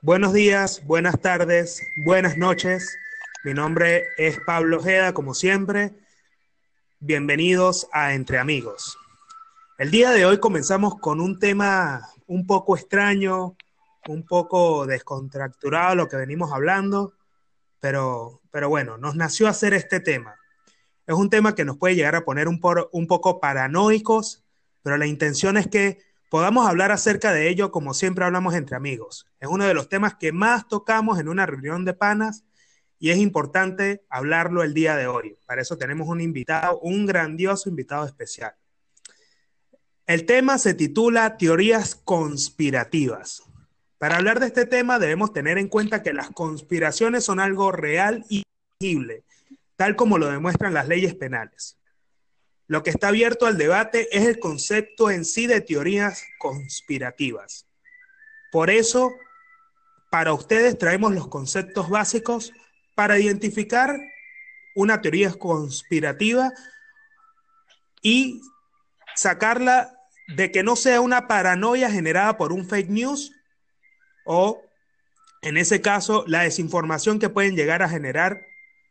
Buenos 0.00 0.32
días, 0.32 0.82
buenas 0.86 1.20
tardes, 1.20 1.82
buenas 2.06 2.38
noches. 2.38 2.96
Mi 3.44 3.52
nombre 3.52 4.04
es 4.16 4.38
Pablo 4.46 4.78
Ojeda, 4.78 5.12
como 5.12 5.34
siempre. 5.34 5.92
Bienvenidos 7.00 7.86
a 7.92 8.14
Entre 8.14 8.38
Amigos. 8.38 8.96
El 9.78 9.90
día 9.90 10.12
de 10.12 10.24
hoy 10.24 10.38
comenzamos 10.38 10.98
con 11.00 11.20
un 11.20 11.38
tema 11.38 12.08
un 12.26 12.46
poco 12.46 12.76
extraño, 12.76 13.56
un 14.08 14.24
poco 14.24 14.86
descontracturado 14.86 15.96
lo 15.96 16.08
que 16.08 16.16
venimos 16.16 16.52
hablando, 16.52 17.12
pero, 17.80 18.40
pero 18.50 18.68
bueno, 18.70 18.96
nos 18.96 19.16
nació 19.16 19.48
hacer 19.48 19.74
este 19.74 20.00
tema. 20.00 20.35
Es 21.06 21.14
un 21.14 21.30
tema 21.30 21.54
que 21.54 21.64
nos 21.64 21.78
puede 21.78 21.94
llegar 21.94 22.16
a 22.16 22.24
poner 22.24 22.48
un, 22.48 22.58
poco 22.58 23.40
paranoicos, 23.40 24.44
pero 24.82 24.96
la 24.96 25.06
intención 25.06 25.56
es 25.56 25.68
que 25.68 25.98
podamos 26.30 26.68
hablar 26.68 26.90
acerca 26.90 27.32
de 27.32 27.48
ello 27.48 27.70
como 27.70 27.94
siempre 27.94 28.24
hablamos 28.24 28.54
entre 28.54 28.76
amigos. 28.76 29.26
Es 29.38 29.48
uno 29.48 29.64
de 29.64 29.74
los 29.74 29.88
temas 29.88 30.16
que 30.16 30.32
más 30.32 30.66
tocamos 30.66 31.20
en 31.20 31.28
una 31.28 31.46
reunión 31.46 31.84
de 31.84 31.94
panas 31.94 32.44
y 32.98 33.10
es 33.10 33.18
importante 33.18 34.04
hablarlo 34.08 34.64
el 34.64 34.74
día 34.74 34.96
de 34.96 35.06
hoy. 35.06 35.36
Para 35.46 35.62
eso 35.62 35.78
tenemos 35.78 36.08
un 36.08 36.20
invitado, 36.20 36.80
un 36.80 37.06
grandioso 37.06 37.68
invitado 37.68 38.04
especial. 38.04 38.54
El 40.06 40.26
tema 40.26 40.58
se 40.58 40.74
titula 40.74 41.36
Teorías 41.36 41.94
conspirativas. 41.94 43.42
Para 43.98 44.16
hablar 44.16 44.40
de 44.40 44.46
este 44.46 44.66
tema 44.66 44.98
debemos 44.98 45.32
tener 45.32 45.56
en 45.58 45.68
cuenta 45.68 46.02
que 46.02 46.12
las 46.12 46.30
conspiraciones 46.30 47.24
son 47.24 47.38
algo 47.38 47.70
real 47.70 48.24
y 48.28 48.42
visible, 48.78 49.24
tal 49.76 49.96
como 49.96 50.18
lo 50.18 50.28
demuestran 50.28 50.74
las 50.74 50.88
leyes 50.88 51.14
penales. 51.14 51.78
Lo 52.66 52.82
que 52.82 52.90
está 52.90 53.08
abierto 53.08 53.46
al 53.46 53.58
debate 53.58 54.08
es 54.16 54.26
el 54.26 54.40
concepto 54.40 55.10
en 55.10 55.24
sí 55.24 55.46
de 55.46 55.60
teorías 55.60 56.24
conspirativas. 56.38 57.66
Por 58.50 58.70
eso, 58.70 59.12
para 60.10 60.32
ustedes 60.32 60.76
traemos 60.76 61.14
los 61.14 61.28
conceptos 61.28 61.88
básicos 61.88 62.52
para 62.94 63.18
identificar 63.18 64.00
una 64.74 65.00
teoría 65.00 65.32
conspirativa 65.32 66.52
y 68.02 68.40
sacarla 69.14 69.92
de 70.28 70.50
que 70.50 70.62
no 70.62 70.74
sea 70.74 71.00
una 71.00 71.28
paranoia 71.28 71.90
generada 71.90 72.36
por 72.36 72.52
un 72.52 72.68
fake 72.68 72.88
news 72.88 73.32
o, 74.24 74.62
en 75.42 75.56
ese 75.56 75.80
caso, 75.80 76.24
la 76.26 76.42
desinformación 76.42 77.18
que 77.18 77.28
pueden 77.28 77.54
llegar 77.54 77.82
a 77.82 77.88
generar 77.88 78.44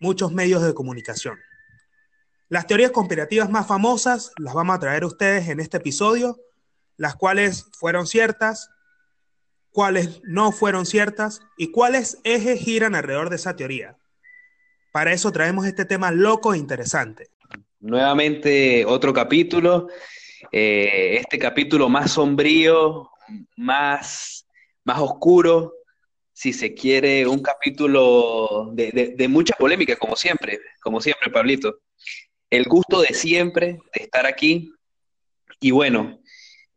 muchos 0.06 0.32
medios 0.32 0.62
de 0.62 0.76
comunicación. 0.76 1.40
Las 2.48 2.68
teorías 2.68 2.92
conspirativas 2.92 3.50
más 3.50 3.66
famosas 3.66 4.32
las 4.38 4.54
vamos 4.54 4.76
a 4.76 4.80
traer 4.80 5.02
a 5.02 5.08
ustedes 5.08 5.50
en 5.50 5.60
este 5.60 5.78
episodio, 5.78 6.38
las 6.96 7.16
cuales 7.16 7.66
fueron 7.74 8.06
ciertas, 8.06 8.70
cuáles 9.72 10.22
no 10.24 10.52
fueron 10.52 10.86
ciertas 10.86 11.42
y 11.58 11.72
cuáles 11.72 12.20
ejes 12.24 12.60
giran 12.60 12.94
alrededor 12.94 13.32
de 13.32 13.38
esa 13.38 13.56
teoría. 13.56 13.98
Para 14.94 15.12
eso 15.12 15.32
traemos 15.32 15.66
este 15.66 15.86
tema 15.86 16.12
loco 16.12 16.54
e 16.54 16.60
interesante. 16.60 17.30
Nuevamente 17.80 18.86
otro 18.86 19.12
capítulo, 19.12 19.88
eh, 20.52 21.18
este 21.20 21.40
capítulo 21.40 21.90
más 21.90 22.12
sombrío, 22.12 23.10
más, 23.58 24.48
más 24.84 25.00
oscuro, 25.00 25.74
si 26.36 26.52
se 26.52 26.74
quiere, 26.74 27.26
un 27.26 27.42
capítulo 27.42 28.70
de, 28.74 29.16
de 29.18 29.28
mucha 29.30 29.56
polémica, 29.56 29.96
como 29.96 30.18
siempre, 30.18 30.60
como 30.82 31.00
siempre, 31.00 31.32
Pablito. 31.32 31.80
El 32.50 32.66
gusto 32.66 33.02
de 33.02 33.14
siempre 33.14 33.80
de 33.94 34.04
estar 34.04 34.26
aquí. 34.26 34.74
Y 35.62 35.72
bueno, 35.72 36.20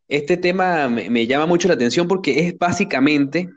este 0.09 0.37
tema 0.37 0.89
me, 0.89 1.27
llama 1.27 1.47
mucho 1.47 1.67
la 1.69 1.75
atención 1.75 2.07
porque 2.09 2.47
es 2.47 2.59
básicamente 2.59 3.51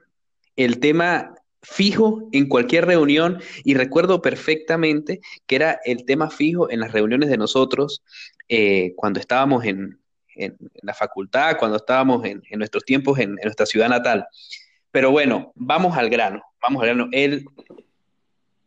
el 0.56 0.80
tema 0.80 1.34
fijo 1.62 2.28
en 2.31 2.50
cualquier 2.50 2.88
reunión 2.88 3.40
y 3.64 3.76
recuerdo 3.76 4.22
perfectamente 4.22 5.22
que 5.46 5.56
era 5.56 5.80
el 5.86 6.03
tema 6.06 6.30
fijo 6.30 6.70
en 6.72 6.80
las 6.80 6.92
reuniones 6.92 7.30
de 7.30 7.38
nosotros 7.38 8.03
eh, 8.50 8.94
cuando 8.96 9.20
estábamos 9.20 9.64
en, 9.64 9.97
la 10.81 10.94
facultad, 10.94 11.58
cuando 11.58 11.78
estábamos 11.78 12.26
en, 12.26 12.42
nuestros 12.58 12.84
tiempos 12.84 13.20
en, 13.20 13.36
nuestra 13.36 13.66
ciudad 13.66 13.90
natal. 13.90 14.26
Pero 14.91 15.12
bueno, 15.12 15.53
vamos 15.56 15.97
al 15.97 16.09
grano, 16.09 16.44
vamos 16.62 16.84
al 16.84 16.90
grano. 16.90 17.09
El 17.12 17.46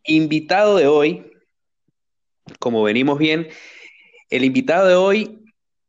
invitado 0.03 0.77
de 0.77 0.87
hoy, 0.87 1.31
como 2.59 2.83
venimos 2.83 3.19
bien, 3.19 3.47
el 4.29 4.43
invitado 4.43 4.87
de 4.87 4.95
hoy, 4.95 5.39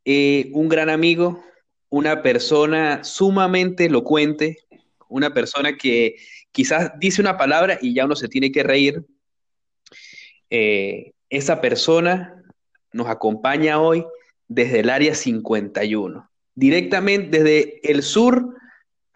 eh, 0.05 0.51
un 0.53 0.69
gran 0.69 0.91
amigo, 0.91 1.43
una 1.89 2.23
persona 2.23 3.03
sumamente 3.03 3.87
elocuente, 3.87 4.59
una 5.09 5.33
persona 5.33 5.77
que 5.77 6.17
quizás 6.53 6.93
dice 6.99 7.23
una 7.23 7.39
palabra 7.39 7.79
y 7.81 7.95
ya 7.95 8.05
uno 8.05 8.17
se 8.17 8.29
tiene 8.29 8.53
que 8.53 8.63
reír. 8.63 9.05
Eh, 10.51 11.13
esa 11.31 11.61
persona 11.61 12.45
nos 12.93 13.09
acompaña 13.09 13.81
hoy 13.81 14.05
desde 14.49 14.81
el 14.81 14.91
área 14.91 15.15
51, 15.15 16.31
directamente 16.55 17.43
desde 17.43 17.91
el 17.91 18.03
sur 18.03 18.56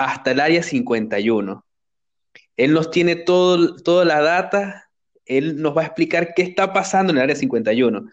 hasta 0.01 0.31
el 0.31 0.41
área 0.41 0.63
51. 0.63 1.63
Él 2.57 2.73
nos 2.73 2.91
tiene 2.91 3.17
todo, 3.17 3.77
toda 3.77 4.07
la 4.07 4.23
data, 4.23 4.91
él 5.27 5.61
nos 5.61 5.77
va 5.77 5.83
a 5.83 5.85
explicar 5.85 6.33
qué 6.35 6.41
está 6.41 6.73
pasando 6.73 7.13
en 7.13 7.19
el 7.19 7.25
área 7.25 7.37
51. 7.37 8.09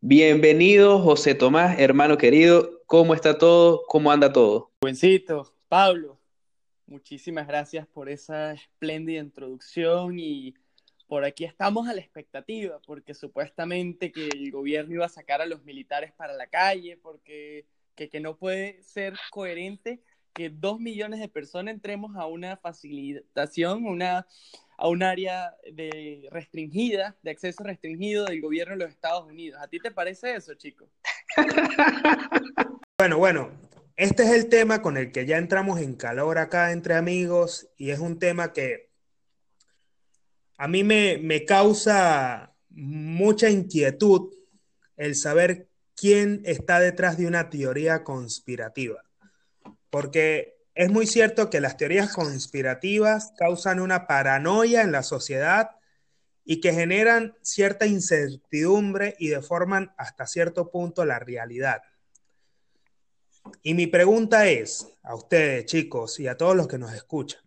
Bienvenido, 0.00 0.98
José 0.98 1.36
Tomás, 1.36 1.78
hermano 1.78 2.18
querido. 2.18 2.82
¿Cómo 2.86 3.14
está 3.14 3.38
todo? 3.38 3.82
¿Cómo 3.86 4.10
anda 4.10 4.32
todo? 4.32 4.72
Buencito, 4.80 5.54
Pablo. 5.68 6.18
Muchísimas 6.86 7.46
gracias 7.46 7.86
por 7.86 8.08
esa 8.08 8.52
espléndida 8.52 9.20
introducción 9.20 10.18
y 10.18 10.56
por 11.06 11.24
aquí 11.24 11.44
estamos 11.44 11.86
a 11.86 11.94
la 11.94 12.00
expectativa, 12.00 12.80
porque 12.84 13.14
supuestamente 13.14 14.10
que 14.10 14.26
el 14.26 14.50
gobierno 14.50 14.94
iba 14.94 15.06
a 15.06 15.08
sacar 15.08 15.40
a 15.40 15.46
los 15.46 15.62
militares 15.62 16.12
para 16.12 16.32
la 16.32 16.48
calle, 16.48 16.98
porque 17.00 17.66
que, 17.94 18.08
que 18.08 18.18
no 18.18 18.36
puede 18.36 18.82
ser 18.82 19.14
coherente 19.30 20.02
que 20.34 20.50
dos 20.50 20.80
millones 20.80 21.20
de 21.20 21.28
personas 21.28 21.72
entremos 21.72 22.16
a 22.16 22.26
una 22.26 22.56
facilitación, 22.56 23.86
una 23.86 24.26
a 24.76 24.88
un 24.88 25.02
área 25.02 25.54
de 25.72 26.28
restringida, 26.30 27.16
de 27.22 27.30
acceso 27.30 27.62
restringido 27.62 28.24
del 28.24 28.40
gobierno 28.40 28.76
de 28.76 28.84
los 28.84 28.90
Estados 28.90 29.24
Unidos. 29.24 29.60
¿A 29.62 29.68
ti 29.68 29.78
te 29.78 29.92
parece 29.92 30.34
eso, 30.34 30.54
chico? 30.54 30.88
bueno, 32.98 33.18
bueno, 33.18 33.50
este 33.96 34.24
es 34.24 34.30
el 34.30 34.48
tema 34.48 34.82
con 34.82 34.96
el 34.96 35.12
que 35.12 35.26
ya 35.26 35.38
entramos 35.38 35.80
en 35.80 35.94
calor 35.94 36.38
acá 36.38 36.72
entre 36.72 36.94
amigos 36.94 37.68
y 37.76 37.90
es 37.90 38.00
un 38.00 38.18
tema 38.18 38.52
que 38.52 38.90
a 40.58 40.66
mí 40.66 40.82
me, 40.82 41.18
me 41.18 41.44
causa 41.44 42.52
mucha 42.70 43.50
inquietud 43.50 44.32
el 44.96 45.14
saber 45.14 45.68
quién 45.94 46.42
está 46.44 46.80
detrás 46.80 47.16
de 47.16 47.26
una 47.26 47.50
teoría 47.50 48.02
conspirativa. 48.02 49.04
Porque 49.94 50.56
es 50.74 50.90
muy 50.90 51.06
cierto 51.06 51.50
que 51.50 51.60
las 51.60 51.76
teorías 51.76 52.12
conspirativas 52.12 53.32
causan 53.38 53.78
una 53.78 54.08
paranoia 54.08 54.82
en 54.82 54.90
la 54.90 55.04
sociedad 55.04 55.70
y 56.44 56.60
que 56.60 56.72
generan 56.72 57.36
cierta 57.42 57.86
incertidumbre 57.86 59.14
y 59.20 59.28
deforman 59.28 59.94
hasta 59.96 60.26
cierto 60.26 60.72
punto 60.72 61.04
la 61.04 61.20
realidad. 61.20 61.82
Y 63.62 63.74
mi 63.74 63.86
pregunta 63.86 64.48
es 64.48 64.88
a 65.04 65.14
ustedes, 65.14 65.66
chicos, 65.66 66.18
y 66.18 66.26
a 66.26 66.36
todos 66.36 66.56
los 66.56 66.66
que 66.66 66.78
nos 66.78 66.92
escuchan, 66.92 67.42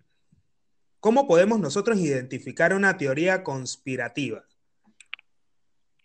¿cómo 1.01 1.27
podemos 1.27 1.59
nosotros 1.59 1.99
identificar 1.99 2.73
una 2.73 2.95
teoría 2.95 3.43
conspirativa? 3.43 4.45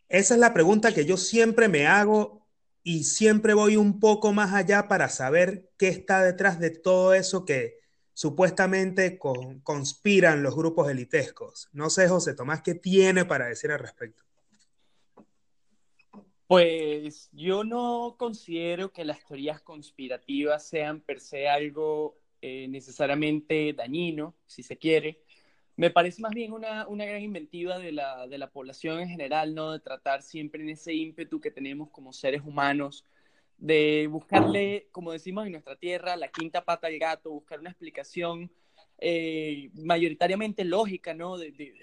Esa 0.08 0.34
es 0.34 0.40
la 0.40 0.52
pregunta 0.52 0.92
que 0.92 1.04
yo 1.04 1.16
siempre 1.16 1.68
me 1.68 1.86
hago 1.86 2.41
y 2.84 3.04
siempre 3.04 3.54
voy 3.54 3.76
un 3.76 4.00
poco 4.00 4.32
más 4.32 4.52
allá 4.52 4.88
para 4.88 5.08
saber 5.08 5.70
qué 5.78 5.88
está 5.88 6.22
detrás 6.22 6.58
de 6.58 6.70
todo 6.70 7.14
eso 7.14 7.44
que 7.44 7.80
supuestamente 8.12 9.18
conspiran 9.62 10.42
los 10.42 10.54
grupos 10.54 10.90
elitescos. 10.90 11.68
No 11.72 11.90
sé, 11.90 12.08
José 12.08 12.34
Tomás, 12.34 12.62
¿qué 12.62 12.74
tiene 12.74 13.24
para 13.24 13.46
decir 13.46 13.70
al 13.70 13.78
respecto? 13.78 14.22
Pues 16.46 17.30
yo 17.32 17.64
no 17.64 18.16
considero 18.18 18.92
que 18.92 19.04
las 19.04 19.24
teorías 19.24 19.62
conspirativas 19.62 20.66
sean 20.66 21.00
per 21.00 21.20
se 21.20 21.48
algo 21.48 22.18
eh, 22.42 22.68
necesariamente 22.68 23.72
dañino, 23.72 24.34
si 24.46 24.62
se 24.62 24.76
quiere 24.76 25.22
me 25.76 25.90
parece 25.90 26.20
más 26.20 26.32
bien 26.32 26.52
una, 26.52 26.84
gran 26.84 27.22
inventiva 27.22 27.78
de 27.78 27.92
la, 27.92 28.26
de 28.26 28.38
la, 28.38 28.50
población 28.50 29.00
en 29.00 29.08
general, 29.08 29.54
¿no? 29.54 29.72
De 29.72 29.80
tratar 29.80 30.22
siempre 30.22 30.62
en 30.62 30.70
ese 30.70 30.92
ímpetu 30.92 31.40
que 31.40 31.50
tenemos 31.50 31.90
como 31.90 32.12
seres 32.12 32.42
humanos, 32.44 33.04
de 33.56 34.08
buscarle, 34.10 34.88
como 34.92 35.12
decimos 35.12 35.46
en 35.46 35.52
nuestra 35.52 35.76
tierra, 35.76 36.16
la 36.16 36.28
quinta 36.28 36.64
pata 36.64 36.88
del 36.88 36.98
gato, 36.98 37.30
buscar 37.30 37.60
una 37.60 37.70
explicación 37.70 38.50
eh, 38.98 39.70
mayoritariamente 39.74 40.64
lógica, 40.64 41.14
¿no? 41.14 41.38
De, 41.38 41.74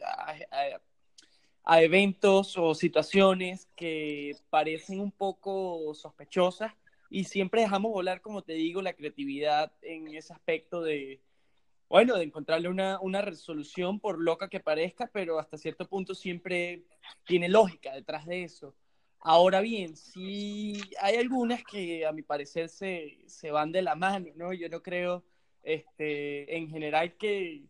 a 1.64 1.82
eventos 1.82 2.58
o 2.58 2.74
situaciones 2.74 3.68
que 3.76 4.36
parecen 4.50 5.00
un 5.00 5.12
poco 5.12 5.94
sospechosas 5.94 6.74
y 7.10 7.26
siempre 7.26 7.62
dejamos 7.62 7.92
volar, 7.92 8.22
como 8.22 8.42
te 8.44 8.54
digo, 8.54 8.82
la 8.82 8.94
creatividad 8.94 9.72
en 9.82 10.08
ese 10.16 10.34
aspecto 10.34 10.82
de, 10.82 11.22
bueno, 11.90 12.16
de 12.18 12.24
encontrarle 12.24 12.70
una, 12.70 13.00
una 13.02 13.22
resolución 13.22 14.00
por 14.00 14.22
loca 14.22 14.48
que 14.48 14.60
parezca, 14.60 15.10
pero 15.12 15.40
hasta 15.40 15.58
cierto 15.58 15.88
punto 15.88 16.14
siempre 16.14 16.84
tiene 17.26 17.50
lógica 17.50 17.94
detrás 17.94 18.26
de 18.28 18.44
eso. 18.44 18.76
Ahora 19.22 19.60
bien, 19.60 19.98
sí 19.98 20.82
hay 21.02 21.18
algunas 21.18 21.64
que 21.64 22.06
a 22.06 22.12
mi 22.14 22.22
parecer 22.22 22.70
se, 22.70 23.20
se 23.28 23.52
van 23.52 23.72
de 23.72 23.82
la 23.82 23.96
mano, 23.96 24.28
¿no? 24.36 24.54
Yo 24.54 24.70
no 24.70 24.82
creo 24.82 25.26
este, 25.64 26.56
en 26.56 26.70
general 26.70 27.18
que 27.18 27.66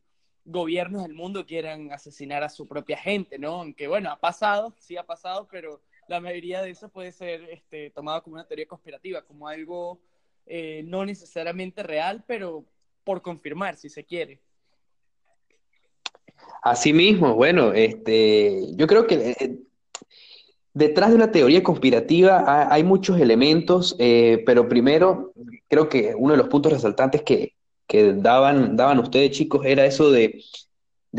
gobiernos 0.46 1.04
del 1.04 1.14
mundo 1.14 1.46
quieran 1.46 1.92
asesinar 1.92 2.44
a 2.44 2.50
su 2.50 2.68
propia 2.68 2.98
gente, 2.98 3.40
¿no? 3.40 3.62
Aunque 3.62 3.88
bueno, 3.88 4.12
ha 4.12 4.20
pasado, 4.20 4.76
sí 4.80 4.98
ha 4.98 5.06
pasado, 5.06 5.48
pero 5.50 5.82
la 6.08 6.20
mayoría 6.20 6.62
de 6.62 6.72
eso 6.72 6.90
puede 6.90 7.12
ser 7.12 7.44
este, 7.52 7.90
tomado 7.92 8.22
como 8.24 8.36
una 8.36 8.48
teoría 8.48 8.68
conspirativa, 8.68 9.22
como 9.22 9.48
algo 9.48 10.02
eh, 10.46 10.84
no 10.86 11.06
necesariamente 11.06 11.84
real, 11.84 12.24
pero 12.28 12.66
por 13.04 13.22
confirmar, 13.22 13.76
si 13.76 13.90
se 13.90 14.04
quiere. 14.04 14.40
Asimismo, 16.62 17.36
bueno, 17.36 17.74
este, 17.74 18.76
yo 18.76 18.88
creo 18.88 19.08
que 19.08 19.36
eh, 19.40 19.60
detrás 20.74 21.10
de 21.10 21.16
una 21.16 21.32
teoría 21.32 21.64
conspirativa 21.64 22.72
hay, 22.72 22.84
muchos 22.84 23.20
elementos, 23.20 23.96
eh, 24.00 24.44
pero 24.46 24.68
primero 24.68 25.34
creo 25.68 25.88
que 25.90 26.14
uno 26.18 26.34
de 26.34 26.38
los 26.38 26.50
puntos 26.50 26.74
resaltantes 26.74 27.24
que, 27.24 27.54
daban, 28.16 28.76
daban 28.76 29.00
ustedes 29.00 29.32
chicos 29.32 29.66
era 29.66 29.84
eso 29.86 30.12
de 30.12 30.44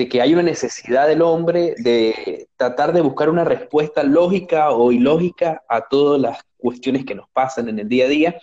que 0.09 0.23
hay 0.23 0.33
una 0.33 0.43
necesidad 0.43 1.09
del 1.09 1.21
hombre 1.21 1.75
de 1.79 2.47
tratar 2.57 2.93
de 2.93 3.01
buscar 3.01 3.29
una 3.29 3.45
respuesta 3.45 4.05
lógica 4.05 4.71
o 4.71 4.93
ilógica 4.93 5.65
a 5.69 5.89
todas 5.89 6.21
las 6.21 6.39
cuestiones 6.59 7.05
que 7.05 7.17
nos 7.17 7.29
pasan 7.31 7.69
en 7.69 7.81
el 7.81 7.89
día 7.89 8.05
a 8.05 8.09
día, 8.09 8.41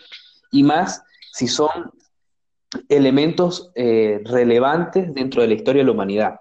y 0.52 0.64
más 0.64 1.04
si 1.32 1.48
son 1.48 1.70
elementos 2.90 3.72
eh, 3.76 4.22
relevantes 4.26 5.14
dentro 5.14 5.42
de 5.42 5.48
la 5.48 5.54
historia 5.54 5.82
de 5.82 5.86
la 5.86 5.92
humanidad. 5.92 6.40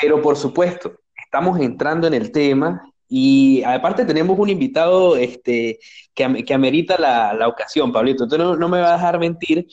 Pero 0.00 0.22
por 0.22 0.36
supuesto, 0.36 1.00
estamos 1.16 1.60
entrando 1.60 2.06
en 2.06 2.14
el 2.14 2.32
tema 2.32 2.82
y 3.08 3.62
aparte 3.62 4.04
tenemos 4.04 4.38
un 4.38 4.50
invitado 4.50 5.16
este, 5.16 5.78
que, 6.14 6.44
que 6.44 6.54
amerita 6.54 6.98
la, 6.98 7.32
la, 7.32 7.48
ocasión, 7.48 7.92
Pablito. 7.92 8.24
Entonces 8.24 8.46
no, 8.46 8.56
no, 8.56 8.68
me 8.68 8.80
va 8.80 8.90
a 8.90 8.96
dejar 8.96 9.18
mentir, 9.18 9.66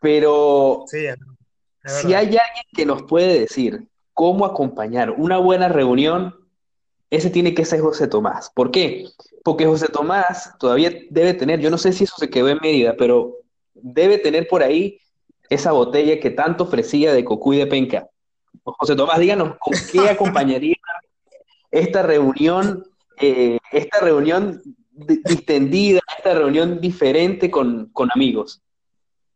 pero 0.00 0.84
sí, 0.86 1.06
si 1.84 2.14
hay 2.14 2.26
alguien 2.26 2.64
que 2.74 2.86
nos 2.86 3.02
puede 3.02 3.40
decir 3.40 3.88
cómo 4.14 4.44
acompañar 4.44 5.10
una 5.10 5.38
buena 5.38 5.68
reunión, 5.68 6.34
ese 7.10 7.30
tiene 7.30 7.54
que 7.54 7.64
ser 7.64 7.80
José 7.80 8.06
Tomás. 8.06 8.50
¿Por 8.54 8.70
qué? 8.70 9.06
Porque 9.42 9.66
José 9.66 9.88
Tomás 9.88 10.52
todavía 10.58 10.92
debe 11.10 11.34
tener, 11.34 11.60
yo 11.60 11.70
no 11.70 11.78
sé 11.78 11.92
si 11.92 12.04
eso 12.04 12.14
se 12.18 12.30
quedó 12.30 12.48
en 12.48 12.58
medida, 12.62 12.94
pero 12.96 13.36
debe 13.74 14.18
tener 14.18 14.46
por 14.46 14.62
ahí 14.62 15.00
esa 15.50 15.72
botella 15.72 16.20
que 16.20 16.30
tanto 16.30 16.64
ofrecía 16.64 17.12
de 17.12 17.24
cocuy 17.24 17.58
de 17.58 17.66
penca. 17.66 18.08
José 18.62 18.96
Tomás, 18.96 19.18
díganos, 19.18 19.56
¿con 19.58 19.74
qué 19.92 20.00
acompañaría 20.08 20.76
esta 21.70 22.02
reunión, 22.02 22.84
eh, 23.20 23.58
esta 23.72 24.00
reunión 24.00 24.62
distendida, 24.92 26.00
esta 26.16 26.34
reunión 26.34 26.80
diferente 26.80 27.50
con, 27.50 27.90
con 27.92 28.08
amigos? 28.14 28.62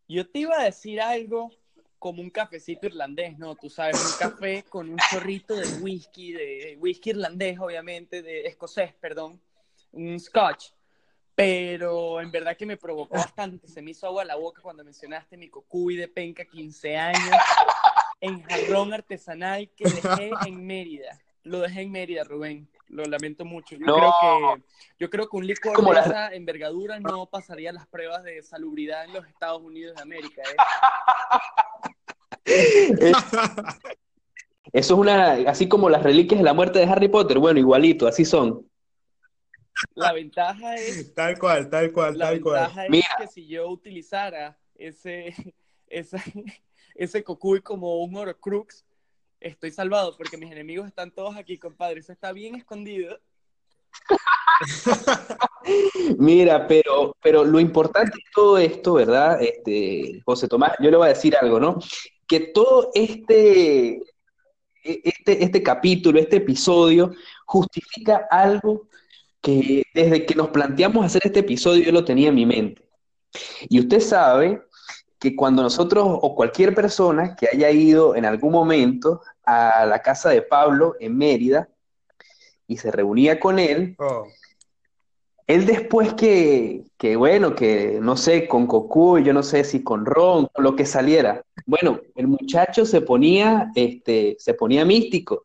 Yo 0.09 0.29
te 0.29 0.41
iba 0.41 0.59
a 0.59 0.65
decir 0.65 1.01
algo 1.01 1.51
como 1.99 2.21
un 2.21 2.31
cafecito 2.31 2.87
irlandés, 2.87 3.39
¿no? 3.39 3.57
Tú 3.57 3.71
sabes, 3.71 3.97
un 3.97 4.29
café 4.29 4.63
con 4.69 4.91
un 4.91 4.99
chorrito 5.11 5.57
de 5.57 5.67
whisky, 5.81 6.33
de 6.33 6.77
whisky 6.79 7.11
irlandés, 7.11 7.59
obviamente, 7.59 8.23
de 8.23 8.47
escocés, 8.47 8.93
perdón, 9.01 9.41
un 9.91 10.21
scotch. 10.21 10.67
Pero 11.35 12.21
en 12.21 12.31
verdad 12.31 12.57
que 12.57 12.67
me 12.67 12.77
provocó 12.77 13.17
bastante, 13.17 13.67
se 13.67 13.83
me 13.83 13.91
hizo 13.91 14.07
agua 14.07 14.25
la 14.25 14.37
boca 14.37 14.63
cuando 14.63 14.85
mencionaste 14.85 15.37
mi 15.37 15.49
cocuy 15.49 15.97
de 15.97 16.07
penca 16.07 16.45
15 16.45 16.97
años 16.97 17.37
en 18.21 18.43
jarrón 18.43 18.95
artesanal 18.95 19.69
que 19.77 19.85
dejé 19.85 20.31
en 20.47 20.65
Mérida. 20.67 21.21
Lo 21.43 21.61
dejé 21.61 21.83
en 21.83 21.93
Mérida, 21.93 22.25
Rubén. 22.25 22.69
Lo 22.89 23.05
lamento 23.05 23.45
mucho. 23.45 23.77
Yo, 23.77 23.87
creo, 23.87 24.13
que, 24.21 24.63
yo 24.99 25.11
creo 25.11 25.29
que 25.29 25.37
un 25.37 25.47
licor 25.47 25.95
de 25.95 26.01
esa 26.01 26.33
envergadura 26.33 27.01
no 27.01 27.27
pasaría 27.27 27.73
las 27.73 27.87
pruebas 27.87 28.23
de 28.23 28.41
salubridad 28.43 29.05
en 29.05 29.15
los 29.15 29.27
Estados 29.27 29.61
Unidos 29.63 29.97
de 29.97 30.03
América. 30.03 30.43
¿eh? 32.45 33.13
Eso 34.73 34.95
es 34.95 35.01
una, 35.01 35.33
así 35.49 35.69
como 35.69 35.91
las 35.91 36.03
reliquias 36.03 36.39
de 36.41 36.45
la 36.45 36.55
muerte 36.55 36.79
de 36.79 36.87
Harry 36.87 37.09
Potter. 37.09 37.39
Bueno, 37.39 37.59
igualito, 37.59 38.07
así 38.07 38.25
son. 38.25 38.67
La 39.95 40.13
ventaja 40.13 40.77
es. 40.77 41.15
Tal 41.15 41.39
cual, 41.39 41.69
tal 41.69 41.93
cual, 41.93 42.19
la 42.19 42.31
tal 42.31 42.41
cual. 42.41 42.71
Es 42.85 42.91
Mira. 42.91 43.09
que 43.19 43.27
si 43.27 43.47
yo 43.47 43.69
utilizara 43.69 44.59
ese, 44.75 45.35
ese, 45.89 46.19
ese 46.95 47.25
cocuy 47.25 47.61
como 47.61 48.03
un 48.03 48.17
Horcrux, 48.17 48.85
estoy 49.41 49.71
salvado 49.71 50.17
porque 50.17 50.37
mis 50.37 50.51
enemigos 50.51 50.87
están 50.87 51.11
todos 51.11 51.37
aquí, 51.37 51.59
compadre. 51.59 52.01
Eso 52.01 52.13
está 52.13 52.33
bien 52.33 52.55
escondido. 52.55 53.19
Mira, 56.19 56.67
pero, 56.67 57.17
pero 57.23 57.45
lo 57.45 57.61
importante 57.61 58.13
de 58.17 58.31
todo 58.35 58.59
esto, 58.59 58.95
¿verdad? 58.95 59.41
Este, 59.43 60.21
José 60.25 60.49
Tomás, 60.49 60.73
yo 60.81 60.91
le 60.91 60.97
voy 60.97 61.07
a 61.07 61.15
decir 61.15 61.37
algo, 61.37 61.59
¿no? 61.59 61.79
Que 62.27 62.41
todo 62.41 62.91
este, 62.95 63.97
e, 63.97 64.03
este, 64.83 65.45
este 65.45 65.63
capítulo, 65.63 66.19
este 66.19 66.37
episodio, 66.37 67.13
justifica 67.47 68.27
algo 68.31 68.89
que 69.45 69.85
desde 69.93 70.25
que 70.25 70.35
nos 70.35 70.49
planteamos 70.49 71.05
hacer 71.05 71.21
este 71.27 71.41
episodio 71.41 71.85
yo 71.85 71.93
lo 71.93 72.05
tenía 72.05 72.31
en 72.31 72.35
mi 72.35 72.47
mente. 72.47 72.83
Y 73.69 73.79
usted 73.79 74.01
sabe 74.01 74.63
que 75.19 75.37
cuando 75.37 75.63
nosotros 75.63 76.07
o 76.09 76.35
cualquier 76.35 76.75
persona 76.75 77.37
que 77.37 77.49
haya 77.53 77.71
ido 77.71 78.17
en 78.17 78.25
algún 78.25 78.53
momento 78.53 79.21
a 79.45 79.85
la 79.85 80.01
casa 80.01 80.31
de 80.31 80.41
Pablo 80.41 80.97
en 80.99 81.19
Mérida 81.19 81.69
y 82.67 82.79
se 82.79 82.91
reunía 82.91 83.39
con 83.39 83.59
él, 83.59 83.97
oh. 83.99 84.27
él 85.47 85.67
después 85.67 86.15
que, 86.15 86.85
que, 86.97 87.17
bueno, 87.17 87.55
que 87.55 87.99
no 88.01 88.17
sé, 88.17 88.49
con 88.49 88.67
Cocu, 88.67 89.19
yo 89.19 89.35
no 89.35 89.43
sé 89.43 89.65
si 89.65 89.83
con 89.83 90.07
Ron, 90.07 90.47
con 90.55 90.65
lo 90.65 90.75
que 90.75 90.87
saliera, 90.87 91.45
bueno, 91.67 92.01
el 92.15 92.29
muchacho 92.29 92.87
se 92.87 93.03
ponía, 93.03 93.71
este, 93.75 94.37
se 94.39 94.55
ponía 94.55 94.87
místico, 94.87 95.45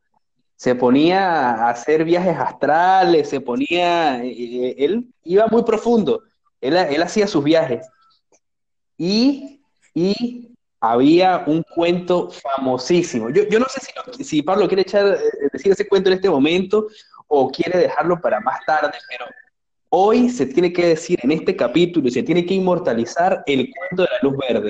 se 0.60 0.76
ponía 0.76 1.52
a 1.52 1.70
hacer 1.70 2.04
viajes 2.04 2.38
astrales, 2.38 3.30
se 3.30 3.40
ponía, 3.40 4.22
eh, 4.22 4.28
eh, 4.30 4.76
él 4.80 5.08
iba 5.24 5.48
muy 5.48 5.64
profundo, 5.64 6.24
él, 6.60 6.76
él 6.76 7.02
hacía 7.02 7.28
sus 7.28 7.44
viajes. 7.44 7.88
Y 8.98 9.60
y 9.94 10.50
había 10.80 11.44
un 11.46 11.64
cuento 11.64 12.30
famosísimo. 12.32 13.30
Yo, 13.30 13.44
yo 13.50 13.60
no 13.60 13.66
sé 13.66 13.82
si, 13.82 14.24
si, 14.24 14.42
Pablo 14.42 14.68
quiere 14.68 14.84
echar, 14.84 15.06
eh, 15.08 15.50
decir 15.52 15.72
ese 15.72 15.88
cuento 15.88 16.10
en 16.10 16.16
este 16.16 16.30
momento 16.30 16.88
o 17.28 17.52
quiere 17.52 17.80
dejarlo 17.80 18.20
para 18.22 18.40
más 18.40 18.60
tarde, 18.66 18.98
pero 19.10 19.26
hoy 19.90 20.30
se 20.30 20.46
tiene 20.46 20.72
que 20.72 20.88
decir 20.88 21.20
en 21.24 21.32
este 21.32 21.56
capítulo 21.56 22.10
se 22.10 22.24
tiene 22.24 22.46
que 22.46 22.54
inmortalizar 22.54 23.44
el 23.46 23.70
cuento 23.70 24.04
de 24.04 24.10
la 24.10 24.30
luz 24.30 24.38
verde. 24.38 24.70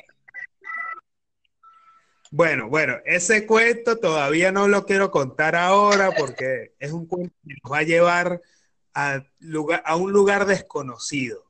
Bueno, 2.31 2.69
bueno, 2.69 2.97
ese 3.05 3.45
cuento 3.45 3.97
todavía 3.97 4.51
no 4.51 4.67
lo 4.67 4.85
quiero 4.85 5.09
contar 5.09 5.55
ahora 5.55 6.11
porque 6.11 6.73
es 6.79 6.91
un 6.91 7.07
cuento 7.07 7.33
que 7.45 7.55
nos 7.63 7.71
va 7.71 7.79
a 7.79 7.83
llevar 7.83 8.41
a, 8.93 9.23
lugar, 9.39 9.81
a 9.85 9.95
un 9.95 10.11
lugar 10.11 10.45
desconocido 10.45 11.49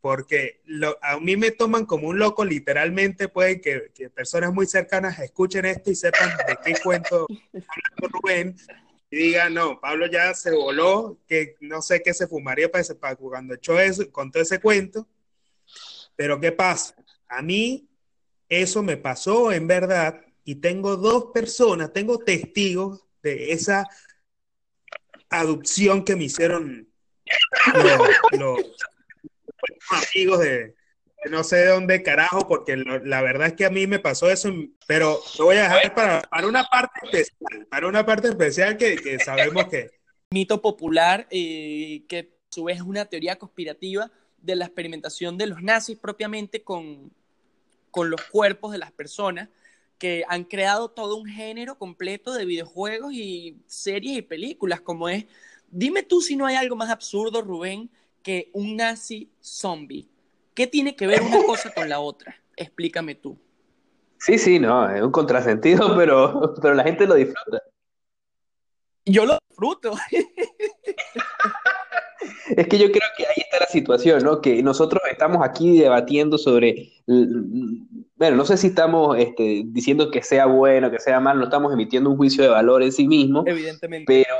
porque 0.00 0.60
a 1.02 1.18
mí 1.18 1.36
me 1.36 1.50
toman 1.50 1.84
como 1.84 2.08
un 2.08 2.18
loco, 2.18 2.44
literalmente 2.44 3.28
puede 3.28 3.60
que, 3.60 3.90
personas 4.10 4.52
muy 4.52 4.66
cercanas 4.66 5.18
escuchen 5.18 5.64
esto 5.64 5.90
y 5.90 5.96
sepan 5.96 6.30
de 6.46 6.56
qué 6.64 6.80
cuento 6.82 7.26
habla 7.52 8.08
Rubén 8.12 8.56
y 9.10 9.16
digan, 9.16 9.54
no, 9.54 9.80
Pablo 9.80 10.06
ya 10.06 10.34
se 10.34 10.50
voló, 10.52 11.18
que 11.26 11.56
no 11.60 11.82
sé 11.82 12.02
qué 12.02 12.12
se 12.12 12.26
fumaría 12.28 12.70
para, 12.70 12.82
ese, 12.82 12.94
para 12.94 13.16
cuando 13.16 13.54
echó 13.54 13.80
eso, 13.80 14.10
contó 14.12 14.40
ese 14.40 14.60
cuento, 14.60 15.06
pero 16.14 16.38
¿qué 16.40 16.52
pasa? 16.52 16.94
A 17.28 17.42
mí 17.42 17.87
eso 18.48 18.82
me 18.82 18.96
pasó 18.96 19.52
en 19.52 19.66
verdad 19.66 20.20
y 20.44 20.56
tengo 20.56 20.96
dos 20.96 21.26
personas, 21.32 21.92
tengo 21.92 22.18
testigos 22.18 23.04
de 23.22 23.52
esa 23.52 23.86
adopción 25.28 26.04
que 26.04 26.16
me 26.16 26.24
hicieron 26.24 26.88
los 27.74 28.66
amigos 29.90 30.40
de, 30.40 30.74
no 31.30 31.44
sé 31.44 31.56
de 31.56 31.66
dónde 31.66 32.02
carajo, 32.02 32.46
porque 32.48 32.76
la 32.76 33.20
verdad 33.22 33.48
es 33.48 33.52
que 33.54 33.66
a 33.66 33.70
mí 33.70 33.86
me 33.86 33.98
pasó 33.98 34.30
eso, 34.30 34.50
pero 34.86 35.20
lo 35.38 35.44
voy 35.44 35.56
a 35.56 35.64
dejar 35.64 35.94
para, 35.94 36.22
para 36.22 36.46
una 36.46 36.64
parte 36.64 37.00
especial, 37.02 37.66
para 37.66 37.88
una 37.88 38.06
parte 38.06 38.28
especial 38.28 38.76
que, 38.76 38.96
que 38.96 39.18
sabemos 39.18 39.66
que... 39.66 39.90
Mito 40.30 40.60
popular, 40.60 41.26
eh, 41.30 42.04
que 42.08 42.18
a 42.18 42.24
su 42.48 42.64
vez 42.64 42.76
es 42.76 42.82
una 42.82 43.04
teoría 43.06 43.36
conspirativa 43.36 44.10
de 44.38 44.56
la 44.56 44.66
experimentación 44.66 45.36
de 45.36 45.46
los 45.46 45.62
nazis 45.62 45.98
propiamente 45.98 46.62
con, 46.62 47.10
con 47.90 48.10
los 48.10 48.22
cuerpos 48.22 48.72
de 48.72 48.78
las 48.78 48.92
personas, 48.92 49.48
que 49.98 50.24
han 50.28 50.44
creado 50.44 50.90
todo 50.90 51.16
un 51.16 51.26
género 51.26 51.76
completo 51.76 52.32
de 52.32 52.44
videojuegos 52.44 53.12
y 53.12 53.60
series 53.66 54.18
y 54.18 54.22
películas, 54.22 54.80
como 54.80 55.08
es, 55.08 55.26
dime 55.70 56.02
tú 56.02 56.20
si 56.20 56.36
no 56.36 56.46
hay 56.46 56.56
algo 56.56 56.76
más 56.76 56.90
absurdo, 56.90 57.42
Rubén, 57.42 57.90
que 58.22 58.50
un 58.52 58.76
nazi 58.76 59.30
zombie. 59.40 60.08
¿Qué 60.54 60.66
tiene 60.66 60.94
que 60.96 61.06
ver 61.06 61.22
una 61.22 61.42
cosa 61.44 61.72
con 61.72 61.88
la 61.88 62.00
otra? 62.00 62.36
Explícame 62.56 63.14
tú. 63.14 63.38
Sí, 64.18 64.38
sí, 64.38 64.58
no, 64.58 64.90
es 64.90 65.00
un 65.02 65.12
contrasentido, 65.12 65.96
pero, 65.96 66.54
pero 66.60 66.74
la 66.74 66.82
gente 66.82 67.06
lo 67.06 67.14
disfruta. 67.14 67.62
Yo 69.04 69.24
lo 69.24 69.38
disfruto. 69.48 69.94
Es 72.56 72.66
que 72.68 72.78
yo 72.78 72.90
creo 72.90 73.08
que 73.16 73.26
ahí 73.26 73.34
está 73.36 73.58
la 73.60 73.66
situación, 73.66 74.22
¿no? 74.22 74.40
Que 74.40 74.62
nosotros 74.62 75.02
estamos 75.10 75.46
aquí 75.46 75.78
debatiendo 75.78 76.38
sobre, 76.38 76.92
bueno, 77.06 78.36
no 78.36 78.44
sé 78.44 78.56
si 78.56 78.68
estamos 78.68 79.18
este, 79.18 79.62
diciendo 79.66 80.10
que 80.10 80.22
sea 80.22 80.46
bueno, 80.46 80.90
que 80.90 80.98
sea 80.98 81.20
malo, 81.20 81.40
no 81.40 81.44
estamos 81.44 81.72
emitiendo 81.72 82.10
un 82.10 82.16
juicio 82.16 82.42
de 82.42 82.50
valor 82.50 82.82
en 82.82 82.92
sí 82.92 83.06
mismo. 83.06 83.44
Evidentemente. 83.46 84.06
Pero, 84.06 84.36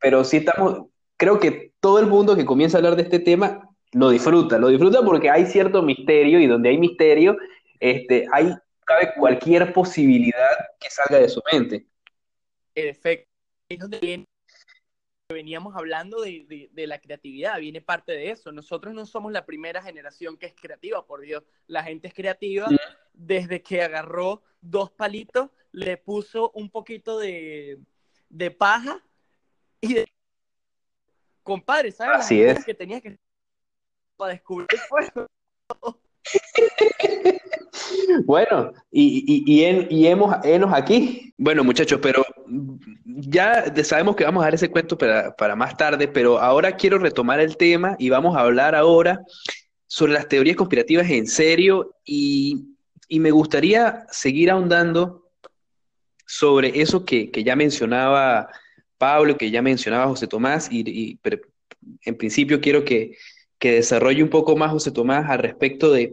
pero 0.00 0.24
sí 0.24 0.38
estamos, 0.38 0.86
creo 1.16 1.38
que 1.38 1.72
todo 1.80 1.98
el 1.98 2.06
mundo 2.06 2.36
que 2.36 2.44
comienza 2.44 2.76
a 2.76 2.78
hablar 2.78 2.96
de 2.96 3.02
este 3.02 3.18
tema 3.18 3.68
lo 3.92 4.10
disfruta, 4.10 4.58
lo 4.58 4.68
disfruta 4.68 5.02
porque 5.04 5.30
hay 5.30 5.46
cierto 5.46 5.82
misterio 5.82 6.40
y 6.40 6.46
donde 6.46 6.70
hay 6.70 6.78
misterio, 6.78 7.36
este, 7.78 8.26
hay, 8.32 8.54
cabe 8.84 9.12
cualquier 9.16 9.72
posibilidad 9.72 10.56
que 10.80 10.90
salga 10.90 11.20
de 11.20 11.28
su 11.28 11.40
mente. 11.52 11.86
Efecto. 12.74 13.28
Es 13.68 13.78
donde 13.78 14.26
veníamos 15.32 15.74
hablando 15.74 16.20
de, 16.20 16.68
la 16.74 16.98
creatividad, 16.98 17.58
viene 17.58 17.80
parte 17.80 18.12
de 18.12 18.30
eso. 18.30 18.52
Nosotros 18.52 18.94
no 18.94 19.06
somos 19.06 19.32
la 19.32 19.46
primera 19.46 19.82
generación 19.82 20.36
que 20.36 20.46
es 20.46 20.54
creativa, 20.54 21.06
por 21.06 21.22
Dios. 21.22 21.42
La 21.66 21.82
gente 21.82 22.08
es 22.08 22.14
creativa 22.14 22.68
desde 23.12 23.62
que 23.62 23.82
agarró 23.82 24.42
dos 24.60 24.90
palitos, 24.90 25.50
le 25.72 25.96
puso 25.96 26.50
un 26.50 26.70
poquito 26.70 27.18
de, 27.18 27.80
paja 28.58 29.02
y 29.80 29.94
de... 29.94 30.12
Compadre, 31.42 31.92
¿sabes? 31.92 32.20
Así 32.20 32.42
es. 32.42 32.64
Que 32.64 32.74
tenía 32.74 33.00
que 33.00 33.18
para 34.16 34.32
descubrir 34.32 34.68
el 34.70 34.78
fuego. 34.78 35.28
Bueno, 38.24 38.72
y, 38.90 39.42
y, 39.46 40.06
hemos, 40.06 40.36
hemos 40.44 40.72
aquí. 40.72 41.34
Bueno, 41.36 41.64
muchachos, 41.64 41.98
pero 42.00 42.24
ya 43.06 43.64
sabemos 43.82 44.16
que 44.16 44.24
vamos 44.24 44.42
a 44.42 44.46
dar 44.46 44.54
ese 44.54 44.70
cuento 44.70 44.96
para, 44.96 45.34
para, 45.34 45.56
más 45.56 45.76
tarde, 45.76 46.08
pero 46.08 46.38
ahora 46.38 46.76
quiero 46.76 46.98
retomar 46.98 47.40
el 47.40 47.56
tema 47.56 47.96
y 47.98 48.08
vamos 48.08 48.36
a 48.36 48.40
hablar 48.40 48.74
ahora 48.74 49.20
sobre 49.86 50.12
las 50.12 50.28
teorías 50.28 50.56
conspirativas 50.56 51.08
en 51.10 51.26
serio 51.26 51.94
y, 52.04 52.70
me 53.10 53.30
gustaría 53.30 54.06
seguir 54.10 54.50
ahondando 54.50 55.30
sobre 56.26 56.80
eso 56.80 57.04
que, 57.04 57.30
ya 57.44 57.54
mencionaba 57.54 58.48
Pablo, 58.98 59.36
que 59.36 59.52
ya 59.52 59.62
mencionaba 59.62 60.08
José 60.08 60.26
Tomás, 60.26 60.68
y, 60.72 61.20
en 62.04 62.16
principio 62.16 62.60
quiero 62.60 62.84
que, 62.84 63.16
que 63.64 63.72
desarrolle 63.72 64.22
un 64.22 64.28
poco 64.28 64.56
más 64.56 64.72
José 64.72 64.90
Tomás 64.90 65.30
al 65.30 65.38
respecto 65.38 65.90
de 65.90 66.12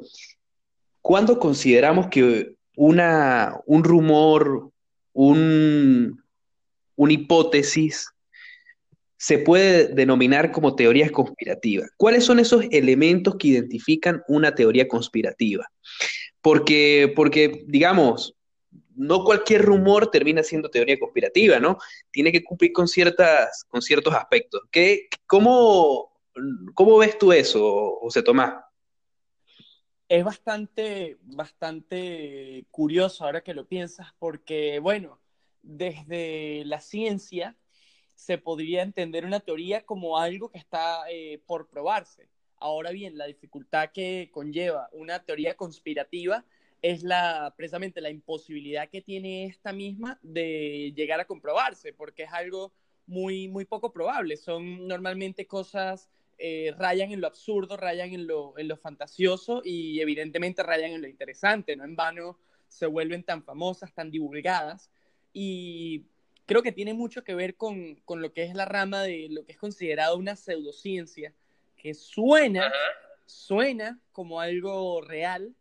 ¿Cuándo 1.02 1.38
consideramos 1.38 2.08
que 2.08 2.54
una, 2.78 3.60
un 3.66 3.84
rumor, 3.84 4.72
un, 5.12 6.24
una 6.96 7.12
hipótesis 7.12 8.08
se 9.18 9.40
puede 9.40 9.88
denominar 9.88 10.54
como 10.54 10.76
teoría 10.76 11.10
conspirativa? 11.12 11.88
¿Cuáles 11.98 12.24
son 12.24 12.40
esos 12.40 12.64
elementos 12.72 13.36
que 13.38 13.50
identifican 13.50 14.24
una 14.30 14.56
teoría 14.56 14.88
conspirativa? 14.88 15.68
Porque, 16.40 17.12
porque 17.14 17.66
digamos, 17.68 18.34
no 18.96 19.26
cualquier 19.26 19.64
rumor 19.64 20.10
termina 20.10 20.42
siendo 20.42 20.70
teoría 20.70 20.98
conspirativa, 20.98 21.60
¿no? 21.60 21.78
Tiene 22.12 22.32
que 22.32 22.46
cumplir 22.46 22.72
con, 22.72 22.88
ciertas, 22.88 23.66
con 23.68 23.82
ciertos 23.82 24.14
aspectos. 24.14 24.62
¿Qué, 24.72 25.08
cómo, 25.28 26.11
¿Cómo 26.74 26.98
ves 26.98 27.18
tú 27.18 27.32
eso, 27.32 27.98
José 28.02 28.24
Tomás? 28.24 28.54
es 30.12 30.26
bastante, 30.26 31.18
bastante 31.22 32.66
curioso 32.70 33.24
ahora 33.24 33.46
que 33.46 33.54
lo 33.54 33.66
piensas, 33.66 34.08
porque, 34.20 34.80
bueno, 34.80 35.22
desde 35.62 36.64
la 36.66 36.82
ciencia 36.82 37.56
se 38.14 38.38
podría 38.38 38.82
entender 38.82 39.24
una 39.26 39.40
teoría 39.40 39.86
como 39.86 40.18
algo 40.18 40.52
que 40.52 40.58
está 40.58 41.10
eh, 41.10 41.42
por 41.46 41.70
probarse. 41.70 42.28
Ahora 42.58 42.92
bien, 42.92 43.18
la 43.18 43.26
dificultad 43.26 43.92
que 43.94 44.30
conlleva 44.34 44.90
una 44.92 45.24
teoría 45.24 45.56
conspirativa 45.56 46.44
es 46.82 47.04
la, 47.04 47.54
precisamente 47.56 48.02
la 48.02 48.10
imposibilidad 48.10 48.90
que 48.90 49.02
tiene 49.02 49.46
esta 49.46 49.72
misma 49.72 50.20
de 50.22 50.92
llegar 50.94 51.22
a 51.22 51.26
comprobarse, 51.26 51.94
porque 51.94 52.24
es 52.24 52.34
algo 52.34 52.74
muy, 53.08 53.48
muy 53.48 53.64
poco 53.64 53.94
probable. 53.94 54.36
Son 54.36 54.90
normalmente 54.90 55.48
cosas 55.48 56.10
eh, 56.44 56.74
rayan 56.76 57.12
en 57.12 57.22
lo 57.22 57.28
absurdo, 57.28 57.78
rayan 57.78 58.14
en 58.14 58.26
lo, 58.26 58.58
en 58.58 58.68
lo 58.68 58.76
fantasioso 58.76 59.62
y 59.64 60.02
evidentemente 60.02 60.64
rayan 60.64 60.92
en 60.92 61.04
lo 61.04 61.08
interesante, 61.08 61.76
no 61.76 61.84
en 61.84 61.96
vano 61.96 62.40
se 62.68 62.88
vuelven 62.88 63.24
tan 63.24 63.44
famosas, 63.44 63.94
tan 63.94 64.10
divulgadas 64.10 64.90
y 65.34 66.04
creo 66.48 66.64
que 66.64 66.72
tiene 66.72 66.96
mucho 66.96 67.24
que 67.24 67.36
ver 67.36 67.56
con, 67.58 67.94
con 68.06 68.24
lo 68.24 68.34
que 68.34 68.42
es 68.42 68.56
la 68.56 68.66
rama 68.66 69.04
de 69.04 69.28
lo 69.30 69.46
que 69.46 69.52
es 69.52 69.60
considerado 69.60 70.18
una 70.18 70.36
pseudociencia, 70.36 71.32
que 71.78 71.94
suena, 71.94 72.72
suena 73.28 74.00
como 74.12 74.40
algo 74.40 75.00
real, 75.02 75.54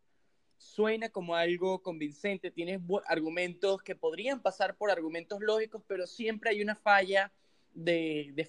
suena 0.56 1.10
como 1.10 1.34
algo 1.34 1.82
convincente, 1.82 2.50
tiene 2.50 2.80
argumentos 3.06 3.82
que 3.82 3.96
podrían 3.96 4.40
pasar 4.40 4.76
por 4.76 4.90
argumentos 4.90 5.40
lógicos, 5.42 5.82
pero 5.86 6.06
siempre 6.06 6.50
hay 6.50 6.62
una 6.62 6.74
falla 6.74 7.30
de, 7.74 8.30
de 8.32 8.44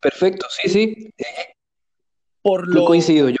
Perfecto, 0.00 0.46
sí, 0.50 0.68
sí. 0.68 1.14
Por 2.42 2.68
lo, 2.68 2.84
coincido 2.84 3.28
yo. 3.28 3.38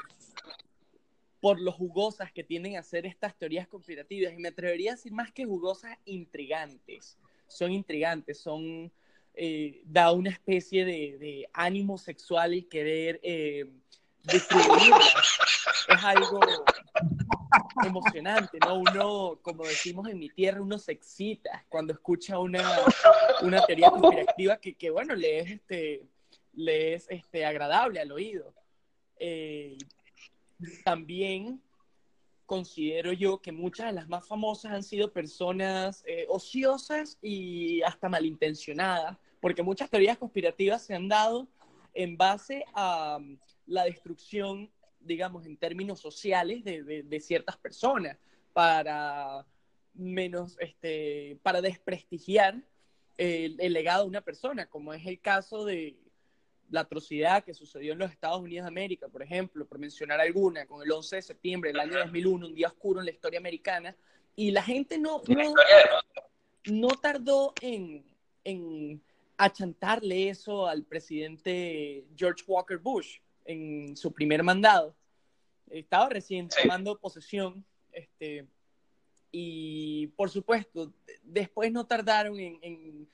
Por 1.40 1.60
lo 1.60 1.72
jugosas 1.72 2.32
que 2.32 2.44
tienden 2.44 2.76
a 2.76 2.82
ser 2.82 3.04
estas 3.04 3.36
teorías 3.36 3.66
conspirativas, 3.66 4.32
y 4.32 4.36
me 4.36 4.48
atrevería 4.48 4.92
a 4.92 4.94
decir 4.94 5.12
más 5.12 5.32
que 5.32 5.44
jugosas, 5.44 5.98
intrigantes. 6.04 7.18
Son 7.48 7.72
intrigantes, 7.72 8.38
son. 8.38 8.92
Eh, 9.34 9.80
da 9.86 10.12
una 10.12 10.28
especie 10.28 10.84
de, 10.84 11.48
ánimo 11.54 11.96
sexual 11.96 12.52
y 12.52 12.64
querer 12.64 13.18
eh, 13.22 13.66
Es 14.28 14.46
algo 16.04 16.38
emocionante, 17.84 18.58
¿no? 18.60 18.74
Uno, 18.74 19.38
como 19.42 19.64
decimos 19.64 20.06
en 20.08 20.18
mi 20.18 20.28
tierra, 20.28 20.60
uno 20.60 20.78
se 20.78 20.92
excita 20.92 21.64
cuando 21.68 21.94
escucha 21.94 22.38
una, 22.38 22.62
una 23.42 23.64
teoría 23.64 23.90
conspirativa 23.90 24.58
que, 24.58 24.74
que 24.74 24.90
bueno, 24.90 25.14
le 25.14 25.40
es 25.40 25.50
este 25.52 26.02
le 26.52 26.94
es 26.94 27.06
este, 27.10 27.44
agradable 27.44 28.00
al 28.00 28.12
oído. 28.12 28.54
Eh, 29.18 29.78
también 30.84 31.60
considero 32.46 33.12
yo 33.12 33.40
que 33.40 33.52
muchas 33.52 33.86
de 33.86 33.92
las 33.92 34.08
más 34.08 34.26
famosas 34.26 34.72
han 34.72 34.82
sido 34.82 35.12
personas 35.12 36.02
eh, 36.06 36.26
ociosas 36.28 37.18
y 37.22 37.82
hasta 37.82 38.08
malintencionadas, 38.08 39.16
porque 39.40 39.62
muchas 39.62 39.88
teorías 39.88 40.18
conspirativas 40.18 40.82
se 40.82 40.94
han 40.94 41.08
dado 41.08 41.48
en 41.94 42.16
base 42.16 42.64
a 42.74 43.16
um, 43.18 43.38
la 43.66 43.84
destrucción, 43.84 44.70
digamos, 45.00 45.46
en 45.46 45.56
términos 45.56 46.00
sociales 46.00 46.64
de, 46.64 47.20
ciertas 47.20 47.56
personas, 47.56 48.18
para 48.52 49.46
menos, 49.94 50.56
este, 50.60 51.38
para 51.42 51.60
desprestigiar 51.60 52.62
el, 53.16 53.56
legado 53.72 54.02
de 54.02 54.08
una 54.08 54.20
persona, 54.20 54.66
como 54.66 54.92
es 54.92 55.06
el 55.06 55.20
caso 55.20 55.64
de, 55.64 55.96
la 56.72 56.80
atrocidad 56.80 57.44
que 57.44 57.52
sucedió 57.52 57.92
en 57.92 57.98
los 57.98 58.10
Estados 58.10 58.40
Unidos 58.40 58.64
de 58.64 58.68
América, 58.68 59.06
por 59.06 59.22
ejemplo, 59.22 59.66
por 59.66 59.78
mencionar 59.78 60.20
alguna, 60.20 60.64
con 60.64 60.82
el 60.82 60.90
11 60.90 61.16
de 61.16 61.22
septiembre 61.22 61.70
del 61.70 61.80
año 61.80 61.98
2001, 61.98 62.46
un 62.46 62.54
día 62.54 62.68
oscuro 62.68 63.00
en 63.00 63.06
la 63.06 63.12
historia 63.12 63.38
americana, 63.38 63.94
y 64.34 64.50
la 64.52 64.62
gente 64.62 64.98
no, 64.98 65.20
no, 66.64 66.88
tardó 67.02 67.52
en, 67.60 68.02
en 68.42 69.02
achantarle 69.36 70.30
eso 70.30 70.66
al 70.66 70.82
presidente 70.84 72.06
George 72.16 72.42
Walker 72.46 72.78
Bush 72.78 73.18
en 73.44 73.94
su 73.94 74.10
primer 74.10 74.42
mandado. 74.42 74.96
Estaba 75.68 76.08
recién 76.08 76.48
tomando 76.48 76.98
posesión, 76.98 77.62
este, 77.92 78.46
y 79.30 80.06
por 80.16 80.30
supuesto, 80.30 80.90
después 81.22 81.70
no 81.70 81.86
tardaron 81.86 82.40
en 82.40 83.06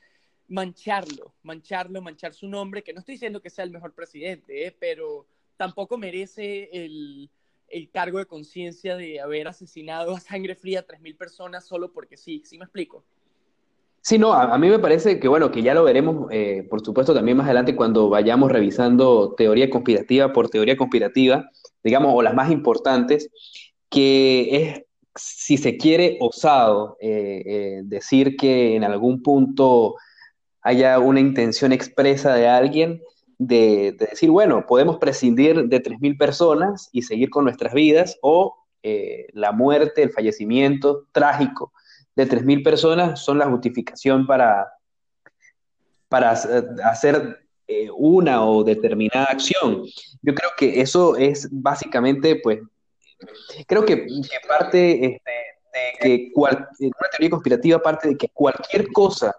mancharlo, 0.48 1.34
mancharlo, 1.42 2.00
manchar 2.00 2.32
su 2.32 2.48
nombre, 2.48 2.82
que 2.82 2.92
no 2.92 3.00
estoy 3.00 3.14
diciendo 3.14 3.40
que 3.40 3.50
sea 3.50 3.64
el 3.64 3.70
mejor 3.70 3.92
presidente, 3.94 4.66
¿eh? 4.66 4.76
pero 4.78 5.26
tampoco 5.56 5.98
merece 5.98 6.70
el, 6.72 7.30
cargo 7.92 8.18
de 8.18 8.26
conciencia 8.26 8.96
de 8.96 9.20
haber 9.20 9.46
asesinado 9.46 10.16
a 10.16 10.20
sangre 10.20 10.54
fría 10.54 10.80
a 10.80 10.86
3.000 10.86 11.16
personas 11.16 11.66
solo 11.66 11.92
porque 11.92 12.16
sí, 12.16 12.42
¿sí 12.44 12.56
me 12.56 12.64
explico? 12.64 13.04
Sí, 14.00 14.16
no, 14.16 14.32
a, 14.32 14.56
mí 14.56 14.70
me 14.70 14.78
parece 14.78 15.20
que, 15.20 15.28
bueno, 15.28 15.50
que 15.50 15.60
ya 15.60 15.74
lo 15.74 15.84
veremos, 15.84 16.28
eh, 16.30 16.66
por 16.70 16.82
supuesto, 16.82 17.12
también 17.12 17.36
más 17.36 17.44
adelante 17.44 17.76
cuando 17.76 18.08
vayamos 18.08 18.50
revisando 18.50 19.34
teoría 19.34 19.68
conspirativa 19.68 20.32
por 20.32 20.48
teoría 20.48 20.78
conspirativa, 20.78 21.50
digamos, 21.84 22.12
o 22.14 22.22
las 22.22 22.32
más 22.32 22.50
importantes, 22.50 23.28
que 23.90 24.48
es, 24.56 24.84
si 25.14 25.58
se 25.58 25.76
quiere, 25.76 26.16
osado 26.20 26.96
eh, 27.00 27.42
eh, 27.44 27.80
decir 27.84 28.36
que 28.36 28.76
en 28.76 28.84
algún 28.84 29.22
punto 29.22 29.96
haya 30.68 30.98
una 30.98 31.18
intención 31.18 31.72
expresa 31.72 32.34
de 32.34 32.46
alguien 32.46 33.02
de, 33.38 33.96
decir, 33.98 34.30
bueno, 34.30 34.66
podemos 34.66 34.98
prescindir 34.98 35.64
de 35.64 35.82
3.000 35.82 36.18
personas 36.18 36.90
y 36.92 37.00
seguir 37.00 37.30
con 37.30 37.44
nuestras 37.44 37.72
vidas, 37.72 38.18
o 38.20 38.54
eh, 38.82 39.28
la 39.32 39.52
muerte, 39.52 40.02
el 40.02 40.10
fallecimiento 40.10 41.06
trágico 41.10 41.72
de 42.16 42.28
3.000 42.28 42.62
personas 42.62 43.24
son 43.24 43.38
la 43.38 43.46
justificación 43.46 44.26
para, 44.26 44.68
para 46.10 46.32
hacer 46.32 47.38
eh, 47.66 47.88
una 47.96 48.44
o 48.44 48.62
determinada 48.62 49.24
acción. 49.24 49.84
Yo 50.20 50.34
creo 50.34 50.50
que 50.58 50.82
eso 50.82 51.16
es 51.16 51.48
básicamente, 51.50 52.40
pues, 52.42 52.58
creo 53.66 53.86
que, 53.86 54.06
parte 54.46 55.14
este, 55.14 55.32
de 55.72 55.98
que 55.98 56.32
una 56.34 57.08
teoría 57.10 57.30
conspirativa 57.30 57.78
parte 57.78 58.08
de 58.08 58.18
que 58.18 58.28
cualquier 58.28 58.92
cosa, 58.92 59.34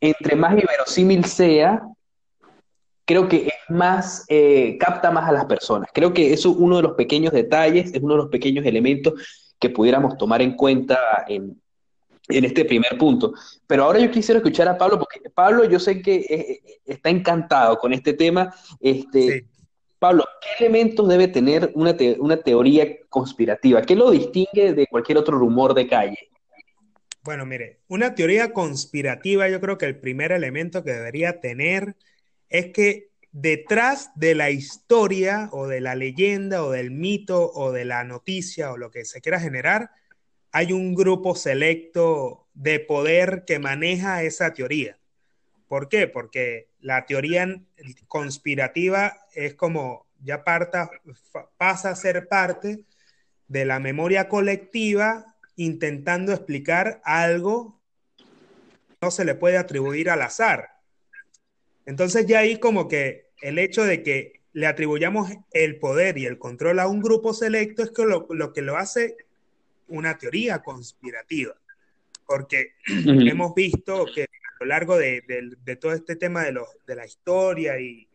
entre 0.00 0.36
más 0.36 0.52
inverosímil 0.52 1.24
sea, 1.24 1.82
creo 3.04 3.28
que 3.28 3.46
es 3.46 3.54
más, 3.68 4.24
eh, 4.28 4.76
capta 4.78 5.10
más 5.10 5.28
a 5.28 5.32
las 5.32 5.46
personas. 5.46 5.88
Creo 5.94 6.12
que 6.12 6.32
eso 6.32 6.50
es 6.50 6.56
uno 6.58 6.76
de 6.76 6.82
los 6.82 6.92
pequeños 6.92 7.32
detalles, 7.32 7.92
es 7.94 8.02
uno 8.02 8.14
de 8.14 8.22
los 8.22 8.30
pequeños 8.30 8.66
elementos 8.66 9.14
que 9.58 9.70
pudiéramos 9.70 10.18
tomar 10.18 10.42
en 10.42 10.54
cuenta 10.54 10.98
en, 11.28 11.60
en 12.28 12.44
este 12.44 12.64
primer 12.64 12.98
punto. 12.98 13.32
Pero 13.66 13.84
ahora 13.84 14.00
yo 14.00 14.10
quisiera 14.10 14.38
escuchar 14.38 14.68
a 14.68 14.76
Pablo, 14.76 14.98
porque 14.98 15.30
Pablo 15.30 15.64
yo 15.64 15.78
sé 15.78 16.02
que 16.02 16.16
eh, 16.16 16.26
eh, 16.28 16.60
está 16.84 17.10
encantado 17.10 17.78
con 17.78 17.92
este 17.92 18.12
tema. 18.12 18.54
Este, 18.80 19.46
Pablo, 19.98 20.24
¿qué 20.42 20.64
elementos 20.64 21.08
debe 21.08 21.28
tener 21.28 21.70
una, 21.74 21.96
una 22.18 22.36
teoría 22.36 22.86
conspirativa? 23.08 23.82
¿Qué 23.82 23.96
lo 23.96 24.10
distingue 24.10 24.72
de 24.74 24.86
cualquier 24.88 25.18
otro 25.18 25.38
rumor 25.38 25.74
de 25.74 25.86
calle? 25.86 26.18
Bueno, 27.26 27.44
mire, 27.44 27.80
una 27.88 28.14
teoría 28.14 28.52
conspirativa, 28.52 29.48
yo 29.48 29.60
creo 29.60 29.76
que 29.78 29.86
el 29.86 29.98
primer 29.98 30.30
elemento 30.30 30.84
que 30.84 30.92
debería 30.92 31.40
tener 31.40 31.96
es 32.48 32.66
que 32.66 33.10
detrás 33.32 34.12
de 34.14 34.36
la 34.36 34.50
historia 34.50 35.48
o 35.50 35.66
de 35.66 35.80
la 35.80 35.96
leyenda 35.96 36.62
o 36.62 36.70
del 36.70 36.92
mito 36.92 37.50
o 37.52 37.72
de 37.72 37.84
la 37.84 38.04
noticia 38.04 38.70
o 38.70 38.76
lo 38.76 38.92
que 38.92 39.04
se 39.04 39.20
quiera 39.20 39.40
generar, 39.40 39.90
hay 40.52 40.72
un 40.72 40.94
grupo 40.94 41.34
selecto 41.34 42.46
de 42.54 42.78
poder 42.78 43.42
que 43.44 43.58
maneja 43.58 44.22
esa 44.22 44.54
teoría. 44.54 44.96
¿Por 45.66 45.88
qué? 45.88 46.06
Porque 46.06 46.68
la 46.78 47.06
teoría 47.06 47.60
conspirativa 48.06 49.26
es 49.34 49.54
como 49.54 50.06
ya 50.20 50.44
parta, 50.44 50.88
pasa 51.56 51.90
a 51.90 51.96
ser 51.96 52.28
parte 52.28 52.84
de 53.48 53.64
la 53.64 53.80
memoria 53.80 54.28
colectiva 54.28 55.35
intentando 55.56 56.32
explicar 56.32 57.00
algo 57.04 57.80
que 58.16 58.24
no 59.02 59.10
se 59.10 59.24
le 59.24 59.34
puede 59.34 59.56
atribuir 59.56 60.10
al 60.10 60.22
azar. 60.22 60.70
Entonces 61.86 62.26
ya 62.26 62.40
ahí 62.40 62.58
como 62.58 62.88
que 62.88 63.30
el 63.42 63.58
hecho 63.58 63.84
de 63.84 64.02
que 64.02 64.40
le 64.52 64.66
atribuyamos 64.66 65.30
el 65.52 65.78
poder 65.78 66.18
y 66.18 66.26
el 66.26 66.38
control 66.38 66.80
a 66.80 66.86
un 66.86 67.00
grupo 67.00 67.34
selecto 67.34 67.82
es 67.82 67.90
que 67.90 68.04
lo, 68.04 68.26
lo 68.30 68.52
que 68.52 68.62
lo 68.62 68.76
hace 68.76 69.16
una 69.88 70.18
teoría 70.18 70.60
conspirativa, 70.60 71.54
porque 72.26 72.72
hemos 72.86 73.54
visto 73.54 74.06
que 74.14 74.22
a 74.24 74.64
lo 74.64 74.66
largo 74.66 74.96
de, 74.96 75.22
todo 75.80 75.92
este 75.92 76.16
tema 76.16 76.44
de, 76.44 76.52
los, 76.52 76.68
de 76.86 76.96
la 76.96 77.06
historia 77.06 77.78
y, 77.78 78.08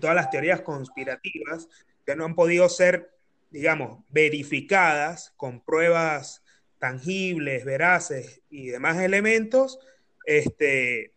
todas 0.00 0.14
las 0.14 0.28
teorías 0.28 0.60
conspirativas 0.60 1.66
que 2.04 2.14
no 2.14 2.26
han 2.26 2.34
podido 2.34 2.68
ser, 2.68 3.10
digamos, 3.50 4.04
verificadas 4.10 5.32
con 5.38 5.60
pruebas 5.60 6.42
tangibles, 6.78 7.64
veraces 7.64 8.42
y 8.50 8.68
demás 8.68 8.98
elementos, 8.98 9.78
este, 10.24 11.12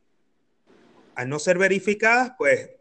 al 1.15 1.29
no 1.29 1.39
ser 1.39 1.57
verificadas, 1.57 2.33
pues 2.37 2.71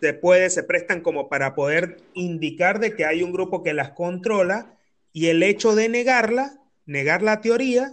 se 0.00 0.14
puede, 0.14 0.48
se 0.50 0.62
prestan 0.62 1.02
como 1.02 1.28
para 1.28 1.54
poder 1.54 1.98
indicar 2.14 2.80
de 2.80 2.94
que 2.94 3.04
hay 3.04 3.22
un 3.22 3.32
grupo 3.32 3.62
que 3.62 3.74
las 3.74 3.90
controla 3.90 4.78
y 5.12 5.26
el 5.26 5.42
hecho 5.42 5.74
de 5.74 5.88
negarla, 5.88 6.58
negar 6.86 7.22
la 7.22 7.40
teoría, 7.40 7.92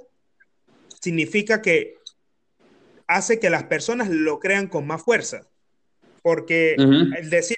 significa 1.02 1.62
que 1.62 1.96
hace 3.08 3.40
que 3.40 3.50
las 3.50 3.64
personas 3.64 4.10
lo 4.10 4.40
crean 4.40 4.68
con 4.68 4.88
más 4.88 5.04
fuerza. 5.04 5.48
Porque 6.22 6.76
el 6.76 7.30
decir, 7.30 7.58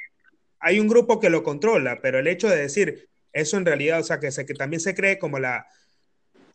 hay 0.60 0.80
un 0.80 0.88
grupo 0.88 1.20
que 1.20 1.30
lo 1.30 1.44
controla, 1.44 2.00
pero 2.02 2.20
el 2.20 2.28
hecho 2.28 2.50
de 2.50 2.58
decir 2.58 3.10
eso 3.34 3.58
en 3.58 3.66
realidad, 3.66 4.00
o 4.00 4.04
sea, 4.04 4.20
que, 4.20 4.32
se, 4.32 4.46
que 4.46 4.54
también 4.54 4.80
se 4.80 4.96
cree 4.96 5.20
como 5.20 5.40
la 5.40 5.68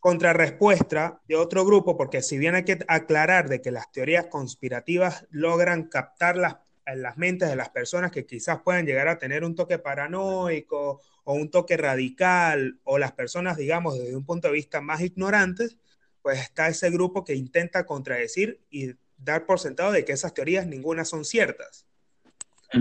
contrarrespuesta 0.00 1.22
de 1.26 1.36
otro 1.36 1.64
grupo, 1.64 1.96
porque 1.96 2.20
si 2.20 2.36
bien 2.36 2.54
hay 2.54 2.64
que 2.64 2.78
aclarar 2.88 3.48
de 3.48 3.62
que 3.62 3.70
las 3.70 3.90
teorías 3.90 4.26
conspirativas 4.26 5.26
logran 5.30 5.84
captar 5.84 6.36
las, 6.36 6.56
en 6.84 7.00
las 7.00 7.16
mentes 7.16 7.48
de 7.48 7.56
las 7.56 7.70
personas 7.70 8.10
que 8.10 8.26
quizás 8.26 8.60
puedan 8.62 8.84
llegar 8.84 9.08
a 9.08 9.18
tener 9.18 9.44
un 9.44 9.54
toque 9.54 9.78
paranoico 9.78 11.00
o 11.24 11.32
un 11.32 11.50
toque 11.50 11.76
radical, 11.78 12.78
o 12.84 12.98
las 12.98 13.12
personas, 13.12 13.56
digamos, 13.56 13.98
desde 13.98 14.14
un 14.14 14.26
punto 14.26 14.48
de 14.48 14.54
vista 14.54 14.82
más 14.82 15.00
ignorantes, 15.00 15.78
pues 16.20 16.38
está 16.40 16.68
ese 16.68 16.90
grupo 16.90 17.24
que 17.24 17.34
intenta 17.34 17.86
contradecir 17.86 18.60
y 18.70 18.94
dar 19.16 19.46
por 19.46 19.58
sentado 19.58 19.90
de 19.92 20.04
que 20.04 20.12
esas 20.12 20.34
teorías 20.34 20.66
ninguna 20.66 21.04
son 21.04 21.24
ciertas. 21.24 21.86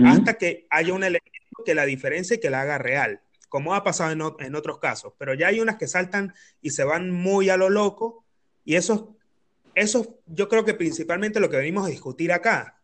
Hasta 0.04 0.34
que 0.34 0.66
haya 0.70 0.92
un 0.92 1.04
elemento 1.04 1.62
que 1.64 1.74
la 1.74 1.86
diferencia 1.86 2.36
y 2.36 2.40
que 2.40 2.50
la 2.50 2.62
haga 2.62 2.78
real, 2.78 3.22
como 3.54 3.72
ha 3.72 3.84
pasado 3.84 4.36
en, 4.40 4.54
otros 4.56 4.80
casos. 4.80 5.12
Pero 5.16 5.32
ya 5.32 5.46
hay 5.46 5.60
unas 5.60 5.76
que 5.76 5.86
saltan 5.86 6.34
y 6.60 6.70
se 6.70 6.82
van 6.82 7.12
muy 7.12 7.50
a 7.50 7.56
lo 7.56 7.70
loco, 7.70 8.24
y 8.64 8.74
eso, 8.74 9.16
eso 9.76 10.18
yo 10.26 10.48
creo 10.48 10.64
que 10.64 10.74
principalmente 10.74 11.38
lo 11.38 11.48
que 11.48 11.58
venimos 11.58 11.86
a 11.86 11.90
discutir 11.90 12.32
acá 12.32 12.80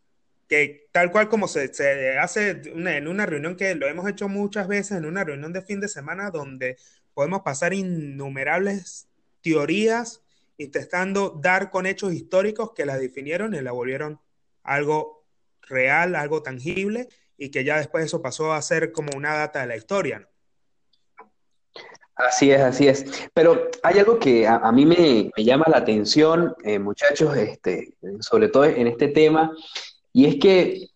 que 0.48 0.88
tal 0.92 1.11
cual 1.11 1.28
como 1.28 1.48
se, 1.48 1.72
hace 2.20 2.50
en 2.50 3.09
una 3.09 3.26
reunión 3.26 3.56
que 3.56 3.74
lo 3.74 3.88
hemos 3.88 4.09
hecho 4.09 4.28
muchas 4.28 4.68
veces, 4.68 4.98
en 4.98 5.06
una 5.06 5.24
reunión 5.24 5.52
de 5.52 5.62
fin 5.62 5.80
de 5.80 5.88
semana 5.88 6.30
donde 6.30 6.76
podemos 7.14 7.42
pasar 7.42 7.74
innumerables 7.74 9.09
teorías 9.42 10.22
intentando 10.56 11.30
dar 11.42 11.70
con 11.70 11.85
hechos 11.85 12.12
históricos 12.12 12.74
que 12.76 12.87
la 12.87 12.96
definieron 12.96 13.56
y 13.56 13.61
la 13.61 13.72
volvieron 13.72 14.20
algo 14.62 15.24
real, 15.62 16.14
algo 16.14 16.44
tangible 16.44 17.09
y 17.37 17.50
que 17.50 17.64
ya 17.64 17.78
después 17.78 18.04
eso 18.04 18.22
pasó 18.22 18.52
a 18.52 18.62
ser 18.62 18.92
como 18.92 19.11
una 19.16 19.35
data 19.35 19.62
de 19.62 19.66
la 19.66 19.76
historia. 19.76 20.30
Así 22.28 22.50
es, 22.50 22.61
así 22.61 22.88
es. 22.88 23.28
Pero 23.33 23.68
hay 23.83 23.98
algo 23.98 24.18
que 24.18 24.46
a, 24.46 24.70
mí 24.72 24.85
me, 24.85 25.30
llama 25.37 25.66
la 25.68 25.78
atención, 25.78 26.54
eh, 26.64 26.78
muchachos, 26.78 27.37
este, 27.37 27.94
sobre 28.20 28.48
todo 28.48 28.64
en 28.64 28.87
este 28.87 29.09
tema, 29.09 29.52
y 30.12 30.26
es 30.26 30.37
que 30.37 30.88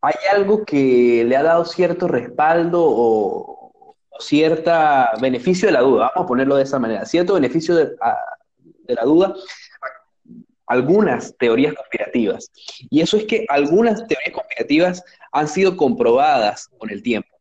hay 0.00 0.14
algo 0.32 0.64
que 0.64 1.24
le 1.26 1.36
ha 1.36 1.42
dado 1.42 1.64
cierto 1.64 2.06
respaldo 2.06 2.82
o, 2.84 3.94
cierto 4.20 4.72
beneficio 5.20 5.68
de 5.68 5.72
la 5.72 5.80
duda, 5.80 6.10
vamos 6.14 6.24
a 6.24 6.26
ponerlo 6.26 6.56
de 6.56 6.64
esa 6.64 6.80
manera, 6.80 7.06
cierto 7.06 7.34
beneficio 7.34 7.76
de, 7.76 7.94
la 8.88 9.04
duda 9.04 9.34
algunas 10.66 11.36
teorías 11.38 11.72
conspirativas. 11.72 12.50
Y 12.90 13.00
eso 13.00 13.16
es 13.16 13.24
que 13.24 13.46
algunas 13.48 14.06
teorías 14.06 14.32
conspirativas 14.34 15.04
han 15.32 15.48
sido 15.48 15.76
comprobadas 15.76 16.68
con 16.78 16.90
el 16.90 17.02
tiempo. 17.02 17.37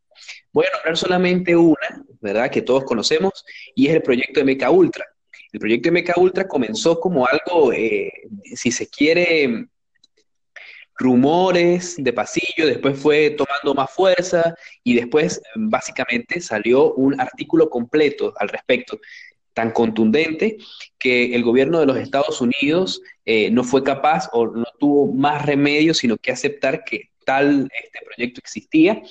Voy 0.51 0.65
a 0.65 0.75
nombrar 0.75 0.97
solamente 0.97 1.55
una, 1.55 2.03
¿verdad? 2.21 2.49
Que 2.49 2.61
todos 2.61 2.83
conocemos, 2.83 3.45
y 3.75 3.87
es 3.87 3.95
el 3.95 4.01
proyecto 4.01 4.43
de 4.43 4.53
MK 4.53 4.71
Ultra. 4.71 5.05
El 5.51 5.59
proyecto 5.59 5.91
de 5.91 6.01
MK 6.01 6.17
Ultra 6.17 6.47
comenzó 6.47 6.99
como 6.99 7.27
algo, 7.27 7.71
eh, 7.73 8.11
si 8.55 8.71
se 8.71 8.87
quiere, 8.87 9.67
rumores 10.97 11.95
de 11.97 12.11
pasillo, 12.11 12.65
después 12.65 12.99
fue 12.99 13.31
tomando 13.31 13.73
más 13.75 13.91
fuerza 13.91 14.55
y 14.83 14.95
después 14.95 15.41
básicamente 15.55 16.41
salió 16.41 16.93
un 16.93 17.19
artículo 17.19 17.69
completo 17.69 18.33
al 18.37 18.49
respecto, 18.49 18.99
tan 19.53 19.71
contundente 19.71 20.57
que 20.97 21.35
el 21.35 21.43
gobierno 21.43 21.79
de 21.79 21.85
los 21.85 21.97
Estados 21.97 22.41
Unidos 22.41 23.01
eh, 23.25 23.49
no 23.51 23.63
fue 23.63 23.83
capaz 23.83 24.29
o 24.33 24.47
no 24.47 24.65
tuvo 24.79 25.11
más 25.13 25.45
remedio 25.45 25.93
sino 25.93 26.17
que 26.17 26.31
aceptar 26.31 26.83
que 26.83 27.09
tal 27.25 27.67
este 27.83 28.05
proyecto 28.05 28.39
existía 28.39 29.01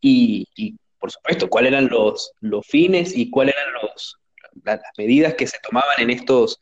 y, 0.00 0.76
por 0.98 1.10
supuesto, 1.10 1.48
cuáles 1.48 1.72
eran 1.72 1.88
los, 1.88 2.32
fines 2.66 3.16
y 3.16 3.30
cuáles 3.30 3.54
eran 3.54 3.82
los, 3.82 4.16
las 4.64 4.80
medidas 4.98 5.34
que 5.34 5.46
se 5.46 5.58
tomaban 5.62 5.98
en 5.98 6.10
estos, 6.10 6.58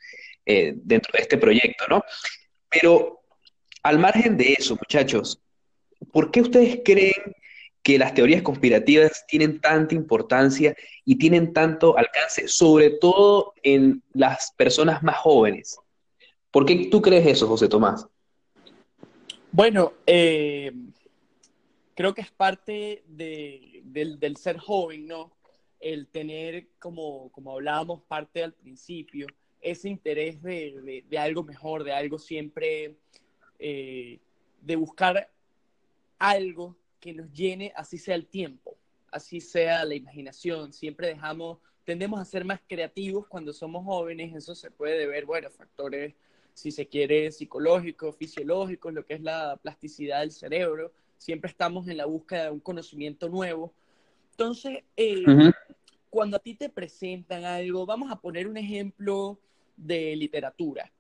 eh, 0.47 0.75
dentro 0.77 1.13
de 1.13 1.23
este 1.23 1.39
proyecto, 1.39 1.85
¿no? 1.89 2.03
Pero 2.69 3.21
al 3.83 3.99
margen 3.99 4.37
de 4.37 4.55
eso, 4.59 4.77
muchachos, 4.77 5.41
¿por 6.13 6.31
qué 6.31 6.43
ustedes 6.43 6.81
creen 6.85 7.35
que 7.83 7.99
las 7.99 8.13
teorías 8.13 8.43
conspirativas 8.43 9.25
tienen 9.27 9.61
tanta 9.61 9.95
importancia 9.95 10.77
y 11.05 11.17
tienen 11.17 11.53
tanto 11.53 11.97
alcance, 11.97 12.49
sobre 12.49 12.91
todo 12.91 13.55
en 13.63 14.03
las 14.13 14.53
personas 14.57 15.03
más 15.03 15.17
jóvenes? 15.17 15.79
¿Por 16.51 16.67
qué 16.67 16.89
tú 16.91 17.01
crees 17.01 17.27
eso, 17.27 17.47
José 17.47 17.69
Tomás? 17.69 18.07
Bueno, 19.51 19.95
eh, 20.07 20.73
creo 21.99 22.15
que 22.15 22.21
es 22.21 22.31
parte 22.31 23.03
del, 23.09 24.37
ser 24.37 24.57
joven, 24.57 25.09
¿no? 25.09 25.33
el 25.81 26.07
tener, 26.07 26.69
como, 26.79 27.29
como 27.33 27.51
hablábamos 27.51 28.03
parte 28.03 28.45
al 28.45 28.53
principio, 28.53 29.27
ese 29.61 29.89
interés 29.89 30.41
de, 30.41 31.05
algo 31.19 31.43
mejor, 31.43 31.83
de 31.83 31.93
algo 31.93 32.21
siempre, 32.21 32.95
eh, 33.59 34.21
de 34.61 34.77
buscar 34.77 35.29
algo 36.21 36.77
que 37.01 37.15
nos 37.15 37.33
llene, 37.33 37.73
así 37.75 37.99
sea 37.99 38.15
el 38.15 38.29
tiempo, 38.29 38.79
así 39.11 39.41
sea 39.41 39.85
la 39.85 39.97
imaginación. 39.97 40.73
Siempre 40.73 41.09
dejamos, 41.09 41.59
tendemos 41.83 42.21
a 42.21 42.25
ser 42.25 42.45
más 42.45 42.61
creativos 42.69 43.27
cuando 43.27 43.53
somos 43.53 43.85
jóvenes, 43.85 44.37
eso 44.37 44.55
se 44.55 44.71
puede 44.71 45.05
ver, 45.09 45.27
bueno, 45.27 45.51
factores, 45.51 46.15
si 46.55 46.71
se 46.71 46.87
quiere, 46.87 47.33
psicológicos, 47.33 48.17
fisiológicos, 48.17 48.95
lo 48.95 49.05
que 49.05 49.15
es 49.15 49.21
la 49.21 49.59
plasticidad 49.61 50.21
del 50.21 50.31
cerebro. 50.31 50.93
Siempre 51.19 51.51
estamos 51.51 51.89
en 51.89 51.97
la 51.97 52.07
búsqueda 52.07 52.45
de 52.45 52.51
un 52.51 52.61
conocimiento 52.61 53.29
nuevo. 53.29 53.73
Entonces, 54.31 54.85
eh, 54.97 55.25
cuando 56.09 56.37
a 56.37 56.41
ti 56.41 56.55
te 56.55 56.69
presentan 56.69 57.45
algo, 57.45 57.85
vamos 57.85 58.11
a 58.11 58.21
poner 58.21 58.47
un 58.49 58.57
ejemplo 58.57 59.39
de 59.77 60.17
literatura. 60.17 60.91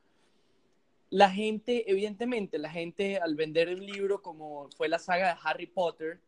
La 1.11 1.31
gente, 1.31 1.91
evidentemente, 1.91 2.59
la 2.59 2.71
gente 2.71 3.19
al 3.19 3.35
vender 3.35 3.69
un 3.69 3.87
libro 3.87 4.21
como 4.21 4.69
fue 4.77 4.89
la 4.89 4.99
saga 4.99 5.29
de 5.29 5.41
Harry 5.43 5.67
Potter, 5.67 6.21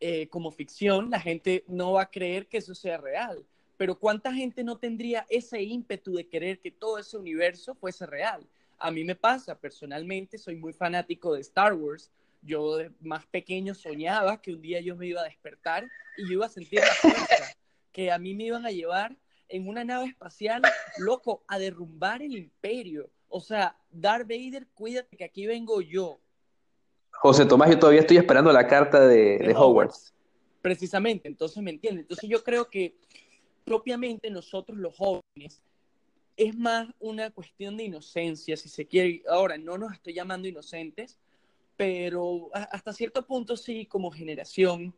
eh, 0.00 0.26
como 0.28 0.50
ficción, 0.50 1.10
la 1.10 1.20
gente 1.20 1.64
no 1.68 1.92
va 1.92 2.02
a 2.02 2.10
creer 2.10 2.46
que 2.48 2.58
eso 2.58 2.74
sea 2.74 2.98
real. 2.98 3.44
Pero 3.76 3.98
¿cuánta 3.98 4.32
gente 4.32 4.64
no 4.64 4.76
tendría 4.76 5.26
ese 5.28 5.62
ímpetu 5.62 6.14
de 6.14 6.26
querer 6.26 6.58
que 6.58 6.70
todo 6.70 6.98
ese 6.98 7.16
universo 7.16 7.74
fuese 7.74 8.06
real? 8.06 8.46
A 8.78 8.90
mí 8.90 9.04
me 9.04 9.14
pasa, 9.14 9.58
personalmente, 9.58 10.36
soy 10.36 10.56
muy 10.56 10.72
fanático 10.72 11.34
de 11.34 11.40
Star 11.40 11.74
Wars. 11.74 12.10
Yo 12.44 12.76
de 12.76 12.90
más 13.00 13.26
pequeño 13.26 13.74
soñaba 13.74 14.40
que 14.40 14.52
un 14.52 14.60
día 14.60 14.80
yo 14.80 14.96
me 14.96 15.06
iba 15.06 15.22
a 15.22 15.24
despertar 15.24 15.88
y 16.16 16.26
yo 16.26 16.34
iba 16.34 16.46
a 16.46 16.50
sentir 16.50 16.80
la 16.80 16.86
fuerza, 16.86 17.56
que 17.92 18.12
a 18.12 18.18
mí 18.18 18.34
me 18.34 18.44
iban 18.44 18.66
a 18.66 18.70
llevar 18.70 19.16
en 19.48 19.68
una 19.68 19.84
nave 19.84 20.06
espacial, 20.06 20.62
loco, 20.98 21.44
a 21.48 21.58
derrumbar 21.58 22.22
el 22.22 22.36
imperio. 22.36 23.10
O 23.28 23.40
sea, 23.40 23.76
Darth 23.90 24.28
Vader, 24.28 24.66
cuídate 24.74 25.16
que 25.16 25.24
aquí 25.24 25.46
vengo 25.46 25.80
yo. 25.80 26.20
José 27.10 27.46
Tomás, 27.46 27.70
yo 27.70 27.78
todavía 27.78 28.00
estoy 28.00 28.16
esperando 28.16 28.52
la 28.52 28.66
carta 28.66 29.06
de, 29.06 29.38
de, 29.38 29.54
Hogwarts. 29.54 30.12
Precisamente, 30.60 31.28
entonces 31.28 31.62
me 31.62 31.70
entiende. 31.70 32.02
Entonces 32.02 32.28
yo 32.28 32.42
creo 32.42 32.68
que 32.68 32.96
propiamente 33.64 34.30
nosotros 34.30 34.76
los 34.78 34.94
jóvenes 34.96 35.62
es 36.36 36.56
más 36.56 36.88
una 36.98 37.30
cuestión 37.30 37.76
de 37.76 37.84
inocencia, 37.84 38.56
si 38.56 38.68
se 38.68 38.86
quiere. 38.86 39.22
Ahora, 39.28 39.56
no 39.56 39.78
nos 39.78 39.92
estoy 39.92 40.14
llamando 40.14 40.48
inocentes, 40.48 41.18
pero 41.76 42.50
hasta 42.52 42.92
cierto 42.92 43.26
punto 43.26 43.56
sí, 43.56 43.86
como 43.86 44.10
generación, 44.10 44.94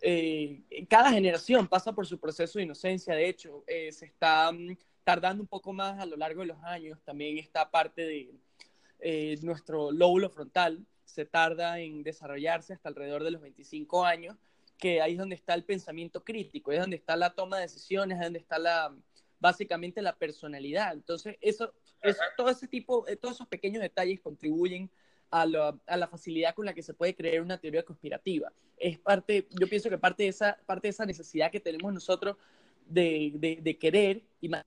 eh, 0.00 0.62
cada 0.88 1.10
generación 1.10 1.66
pasa 1.66 1.92
por 1.92 2.06
su 2.06 2.18
proceso 2.18 2.58
de 2.58 2.64
inocencia, 2.64 3.14
de 3.14 3.28
hecho, 3.28 3.64
eh, 3.66 3.90
se 3.92 4.06
está 4.06 4.50
mm, 4.52 4.76
tardando 5.04 5.42
un 5.42 5.48
poco 5.48 5.72
más 5.72 5.98
a 5.98 6.06
lo 6.06 6.16
largo 6.16 6.42
de 6.42 6.48
los 6.48 6.62
años, 6.62 6.98
también 7.04 7.38
esta 7.38 7.70
parte 7.70 8.02
de 8.02 8.30
eh, 9.00 9.38
nuestro 9.42 9.90
lóbulo 9.90 10.30
frontal. 10.30 10.84
Se 11.04 11.24
tarda 11.24 11.80
en 11.80 12.02
desarrollarse 12.02 12.74
hasta 12.74 12.90
alrededor 12.90 13.24
de 13.24 13.30
los 13.30 13.40
25 13.40 14.04
años, 14.04 14.36
que 14.76 15.00
ahí 15.00 15.12
es 15.12 15.18
donde 15.18 15.34
está 15.34 15.54
el 15.54 15.64
pensamiento 15.64 16.22
crítico, 16.22 16.70
es 16.70 16.80
donde 16.80 16.96
está 16.96 17.16
la 17.16 17.34
toma 17.34 17.56
de 17.56 17.62
decisiones, 17.62 18.18
es 18.18 18.24
donde 18.24 18.38
está 18.38 18.58
la, 18.58 18.94
básicamente 19.40 20.02
la 20.02 20.14
personalidad. 20.14 20.92
Entonces, 20.92 21.36
eso, 21.40 21.72
eso 22.02 22.20
todo 22.36 22.50
ese 22.50 22.68
tipo, 22.68 23.06
todos 23.20 23.36
esos 23.36 23.48
pequeños 23.48 23.82
detalles 23.82 24.20
contribuyen 24.20 24.90
a 25.30 25.46
la, 25.46 26.08
facilidad 26.08 26.54
con 26.54 26.66
la 26.66 26.74
que 26.74 26.82
se 26.82 26.94
puede 26.94 27.14
crear 27.14 27.42
una 27.42 27.58
teoría 27.58 27.84
conspirativa. 27.84 28.52
Es 28.76 28.98
parte, 28.98 29.46
yo 29.58 29.68
pienso 29.68 29.90
que 29.90 29.98
parte 29.98 30.22
de 30.24 30.30
esa, 30.30 30.58
parte 30.66 30.88
de 30.88 30.90
esa 30.90 31.04
necesidad 31.04 31.50
que 31.50 31.60
tenemos 31.60 31.92
nosotros 31.92 32.36
de, 32.86 33.76
querer 33.80 34.22
y 34.40 34.48
más 34.48 34.64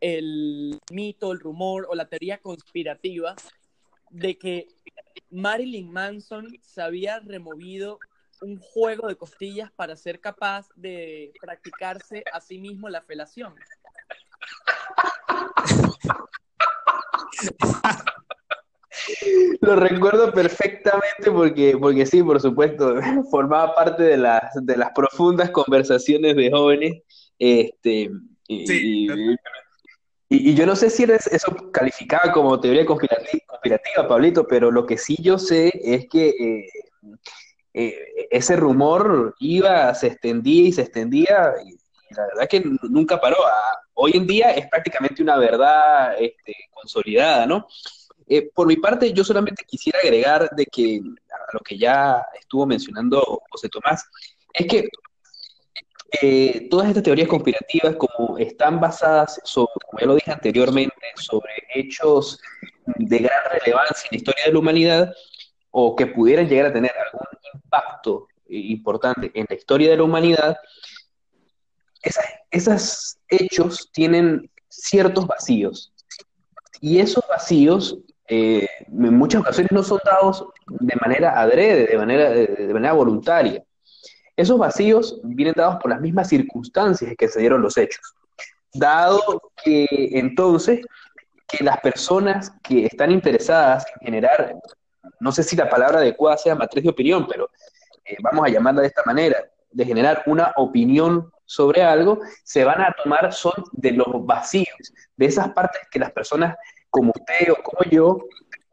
el 0.00 0.78
mito, 0.92 1.32
el 1.32 1.40
rumor 1.40 1.86
o 1.88 1.94
la 1.94 2.08
teoría 2.08 2.38
conspirativa 2.38 3.34
de 4.10 4.36
que 4.38 4.68
Marilyn 5.30 5.90
Manson 5.90 6.46
se 6.60 6.82
había 6.82 7.20
removido 7.20 7.98
un 8.42 8.58
juego 8.58 9.08
de 9.08 9.16
costillas 9.16 9.72
para 9.72 9.96
ser 9.96 10.20
capaz 10.20 10.68
de 10.76 11.32
practicarse 11.40 12.22
a 12.32 12.40
sí 12.40 12.58
mismo 12.58 12.88
la 12.88 13.00
felación. 13.00 13.54
Lo 19.60 19.76
recuerdo 19.76 20.32
perfectamente 20.32 21.30
porque, 21.30 21.76
porque 21.78 22.06
sí, 22.06 22.22
por 22.22 22.40
supuesto, 22.40 22.96
formaba 23.30 23.74
parte 23.74 24.02
de 24.02 24.16
las, 24.16 24.42
de 24.54 24.76
las 24.76 24.90
profundas 24.92 25.50
conversaciones 25.50 26.36
de 26.36 26.50
jóvenes. 26.50 27.02
Este, 27.38 28.10
y, 28.48 29.08
y, 30.28 30.54
yo 30.54 30.66
no 30.66 30.76
sé 30.76 30.90
si 30.90 31.04
eso 31.04 31.70
calificaba 31.72 32.32
como 32.32 32.60
teoría 32.60 32.86
conspirativa, 32.86 34.08
Pablito, 34.08 34.46
pero 34.46 34.70
lo 34.70 34.86
que 34.86 34.98
sí 34.98 35.16
yo 35.20 35.38
sé 35.38 35.72
es 35.82 36.06
que 36.08 36.28
eh, 36.28 36.68
eh, 37.72 38.26
ese 38.30 38.56
rumor 38.56 39.34
iba, 39.40 39.94
se 39.94 40.08
extendía 40.08 40.68
y 40.68 40.72
se 40.72 40.82
extendía, 40.82 41.52
y, 41.64 41.76
la 42.14 42.26
verdad 42.26 42.48
que 42.48 42.62
nunca 42.82 43.20
paró. 43.20 43.36
Ah, 43.44 43.78
hoy 43.94 44.12
en 44.14 44.26
día 44.26 44.50
es 44.50 44.68
prácticamente 44.68 45.22
una 45.22 45.36
verdad 45.36 46.14
este, 46.18 46.54
consolidada, 46.72 47.46
¿no? 47.46 47.66
Eh, 48.26 48.50
por 48.54 48.66
mi 48.66 48.76
parte, 48.76 49.12
yo 49.12 49.24
solamente 49.24 49.64
quisiera 49.66 49.98
agregar 50.02 50.50
de 50.50 50.66
que 50.66 51.00
a 51.30 51.52
lo 51.52 51.60
que 51.60 51.76
ya 51.76 52.24
estuvo 52.38 52.66
mencionando 52.66 53.42
José 53.50 53.68
Tomás, 53.68 54.04
es 54.52 54.66
que 54.66 54.88
eh, 56.22 56.68
todas 56.70 56.88
estas 56.88 57.02
teorías 57.02 57.28
conspirativas, 57.28 57.96
como 57.96 58.38
están 58.38 58.80
basadas, 58.80 59.40
sobre, 59.44 59.72
como 59.86 60.00
ya 60.00 60.06
lo 60.06 60.14
dije 60.14 60.30
anteriormente, 60.30 60.94
sobre 61.16 61.52
hechos 61.74 62.40
de 62.86 63.18
gran 63.18 63.40
relevancia 63.50 64.08
en 64.10 64.10
la 64.12 64.16
historia 64.16 64.44
de 64.46 64.52
la 64.52 64.58
humanidad, 64.58 65.14
o 65.70 65.96
que 65.96 66.06
pudieran 66.06 66.48
llegar 66.48 66.66
a 66.66 66.72
tener 66.72 66.92
algún 66.92 67.26
impacto 67.52 68.28
importante 68.46 69.32
en 69.34 69.46
la 69.48 69.56
historia 69.56 69.90
de 69.90 69.96
la 69.96 70.04
humanidad, 70.04 70.56
esos 72.50 73.18
hechos 73.28 73.90
tienen 73.92 74.50
ciertos 74.68 75.26
vacíos. 75.26 75.92
Y 76.80 76.98
esos 76.98 77.24
vacíos 77.28 77.98
eh, 78.28 78.66
en 78.86 79.18
muchas 79.18 79.42
ocasiones 79.42 79.72
no 79.72 79.82
son 79.82 80.00
dados 80.04 80.46
de 80.66 80.94
manera 81.00 81.38
adrede, 81.38 81.86
de 81.86 82.74
manera, 82.74 82.92
voluntaria. 82.92 83.62
Esos 84.36 84.58
vacíos 84.58 85.20
vienen 85.22 85.54
dados 85.56 85.76
por 85.80 85.90
las 85.90 86.00
mismas 86.00 86.28
circunstancias 86.28 87.10
en 87.10 87.16
que 87.16 87.28
se 87.28 87.40
dieron 87.40 87.62
los 87.62 87.76
hechos. 87.76 88.14
Dado 88.72 89.52
que 89.62 89.86
entonces 90.12 90.80
que 91.46 91.62
las 91.62 91.78
personas 91.80 92.52
que 92.62 92.86
están 92.86 93.10
interesadas 93.12 93.84
en 94.00 94.06
generar, 94.06 94.56
no 95.20 95.30
sé 95.30 95.42
si 95.42 95.54
la 95.54 95.68
palabra 95.68 95.98
adecuada 95.98 96.38
sea 96.38 96.54
matriz 96.54 96.82
de 96.82 96.90
opinión, 96.90 97.26
pero 97.28 97.50
eh, 98.04 98.16
vamos 98.20 98.46
a 98.46 98.50
llamarla 98.50 98.80
de 98.80 98.88
esta 98.88 99.02
manera, 99.04 99.36
de 99.70 99.84
generar 99.84 100.22
una 100.26 100.52
opinión 100.56 101.30
sobre 101.44 101.82
algo, 101.82 102.20
se 102.42 102.64
van 102.64 102.80
a 102.80 102.94
tomar 103.02 103.32
son 103.32 103.52
de 103.72 103.92
los 103.92 104.24
vacíos, 104.24 104.94
de 105.16 105.26
esas 105.26 105.50
partes 105.50 105.82
que 105.90 105.98
las 105.98 106.10
personas 106.10 106.56
como 106.94 107.12
usted 107.12 107.50
o 107.50 107.60
como 107.60 107.90
yo, 107.90 108.18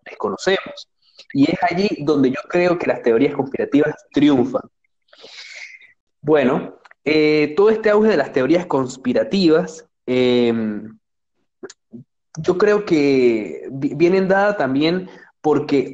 desconocemos. 0.06 0.88
Y 1.34 1.50
es 1.50 1.58
allí 1.64 1.90
donde 2.02 2.30
yo 2.30 2.40
creo 2.48 2.78
que 2.78 2.86
las 2.86 3.02
teorías 3.02 3.34
conspirativas 3.34 3.96
triunfan. 4.12 4.62
Bueno, 6.22 6.76
eh, 7.04 7.56
todo 7.58 7.72
este 7.72 7.90
auge 7.90 8.10
de 8.10 8.18
las 8.18 8.32
teorías 8.32 8.68
conspirativas, 8.68 9.88
em, 10.06 11.00
yo 12.38 12.60
creo 12.60 12.86
que 12.86 13.68
vienen 13.72 14.28
dadas 14.28 14.56
también 14.56 15.10
porque, 15.42 15.92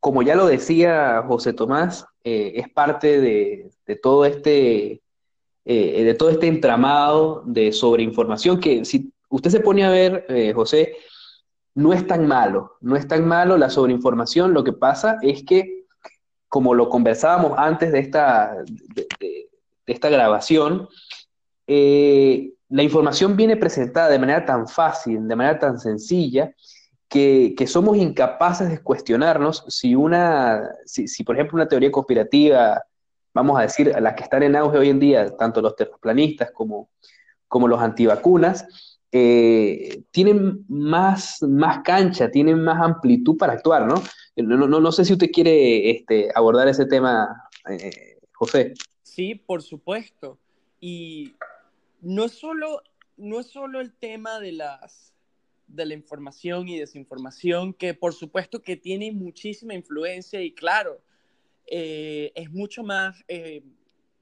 como 0.00 0.22
ya 0.22 0.34
lo 0.34 0.46
decía 0.46 1.22
José 1.28 1.52
Tomás, 1.52 2.06
eh, 2.24 2.54
es 2.56 2.70
parte 2.70 3.20
de, 3.20 3.70
todo 4.02 4.24
este 4.24 5.02
eh, 5.66 6.04
de 6.04 6.14
todo 6.14 6.30
este 6.30 6.46
entramado 6.46 7.42
de 7.44 7.70
sobreinformación 7.72 8.60
que 8.60 8.84
si 8.86 9.12
usted 9.28 9.50
se 9.50 9.60
pone 9.60 9.84
a 9.84 9.90
ver, 9.90 10.24
José, 10.54 10.96
no 11.76 11.92
es 11.92 12.06
tan 12.06 12.26
malo, 12.26 12.78
no 12.80 12.96
es 12.96 13.06
tan 13.06 13.28
malo 13.28 13.58
la 13.58 13.68
sobreinformación, 13.68 14.54
lo 14.54 14.64
que 14.64 14.72
pasa 14.72 15.18
es 15.20 15.44
que, 15.44 15.84
como 16.48 16.72
lo 16.72 16.88
conversábamos 16.88 17.52
antes 17.58 17.92
de 17.92 17.98
esta, 17.98 18.56
de, 18.94 19.50
esta 19.86 20.08
grabación, 20.08 20.88
eh, 21.66 22.54
la 22.70 22.82
información 22.82 23.36
viene 23.36 23.58
presentada 23.58 24.08
de 24.08 24.18
manera 24.18 24.46
tan 24.46 24.66
fácil, 24.66 25.28
de 25.28 25.36
manera 25.36 25.58
tan 25.58 25.78
sencilla, 25.78 26.50
que, 27.08 27.54
somos 27.66 27.98
incapaces 27.98 28.70
de 28.70 28.82
cuestionarnos 28.82 29.64
si 29.68 29.94
una, 29.94 30.70
si, 30.86 31.06
si, 31.06 31.24
por 31.24 31.36
ejemplo 31.36 31.56
una 31.56 31.68
teoría 31.68 31.92
conspirativa, 31.92 32.82
vamos 33.34 33.58
a 33.58 33.62
decir, 33.62 33.94
las 34.00 34.14
que 34.14 34.22
están 34.22 34.42
en 34.42 34.56
auge 34.56 34.78
hoy 34.78 34.88
en 34.88 34.98
día, 34.98 35.36
tanto 35.36 35.60
los 35.60 35.76
terraplanistas 35.76 36.52
como, 36.52 36.88
como 37.48 37.68
los 37.68 37.80
antivacunas, 37.82 38.66
eh, 39.18 40.02
tienen 40.10 40.64
más, 40.68 41.42
más 41.42 41.82
cancha, 41.82 42.30
tienen 42.30 42.62
más 42.62 42.80
amplitud 42.82 43.36
para 43.38 43.54
actuar, 43.54 43.86
¿no? 43.86 44.02
No, 44.36 44.66
no, 44.66 44.80
no 44.80 44.92
sé 44.92 45.04
si 45.06 45.14
usted 45.14 45.30
quiere 45.30 45.90
este, 45.90 46.28
abordar 46.34 46.68
ese 46.68 46.84
tema, 46.84 47.48
eh, 47.70 48.18
José. 48.32 48.74
Sí, 49.02 49.34
por 49.34 49.62
supuesto. 49.62 50.38
Y 50.80 51.34
no 52.02 52.24
es 52.24 52.32
solo, 52.32 52.82
no 53.16 53.42
solo 53.42 53.80
el 53.80 53.94
tema 53.94 54.38
de 54.40 54.52
las 54.52 55.14
de 55.66 55.84
la 55.84 55.94
información 55.94 56.68
y 56.68 56.78
desinformación, 56.78 57.74
que 57.74 57.92
por 57.92 58.14
supuesto 58.14 58.62
que 58.62 58.76
tiene 58.76 59.10
muchísima 59.10 59.74
influencia 59.74 60.40
y 60.40 60.52
claro, 60.52 61.00
eh, 61.66 62.30
es 62.36 62.52
mucho 62.52 62.84
más 62.84 63.24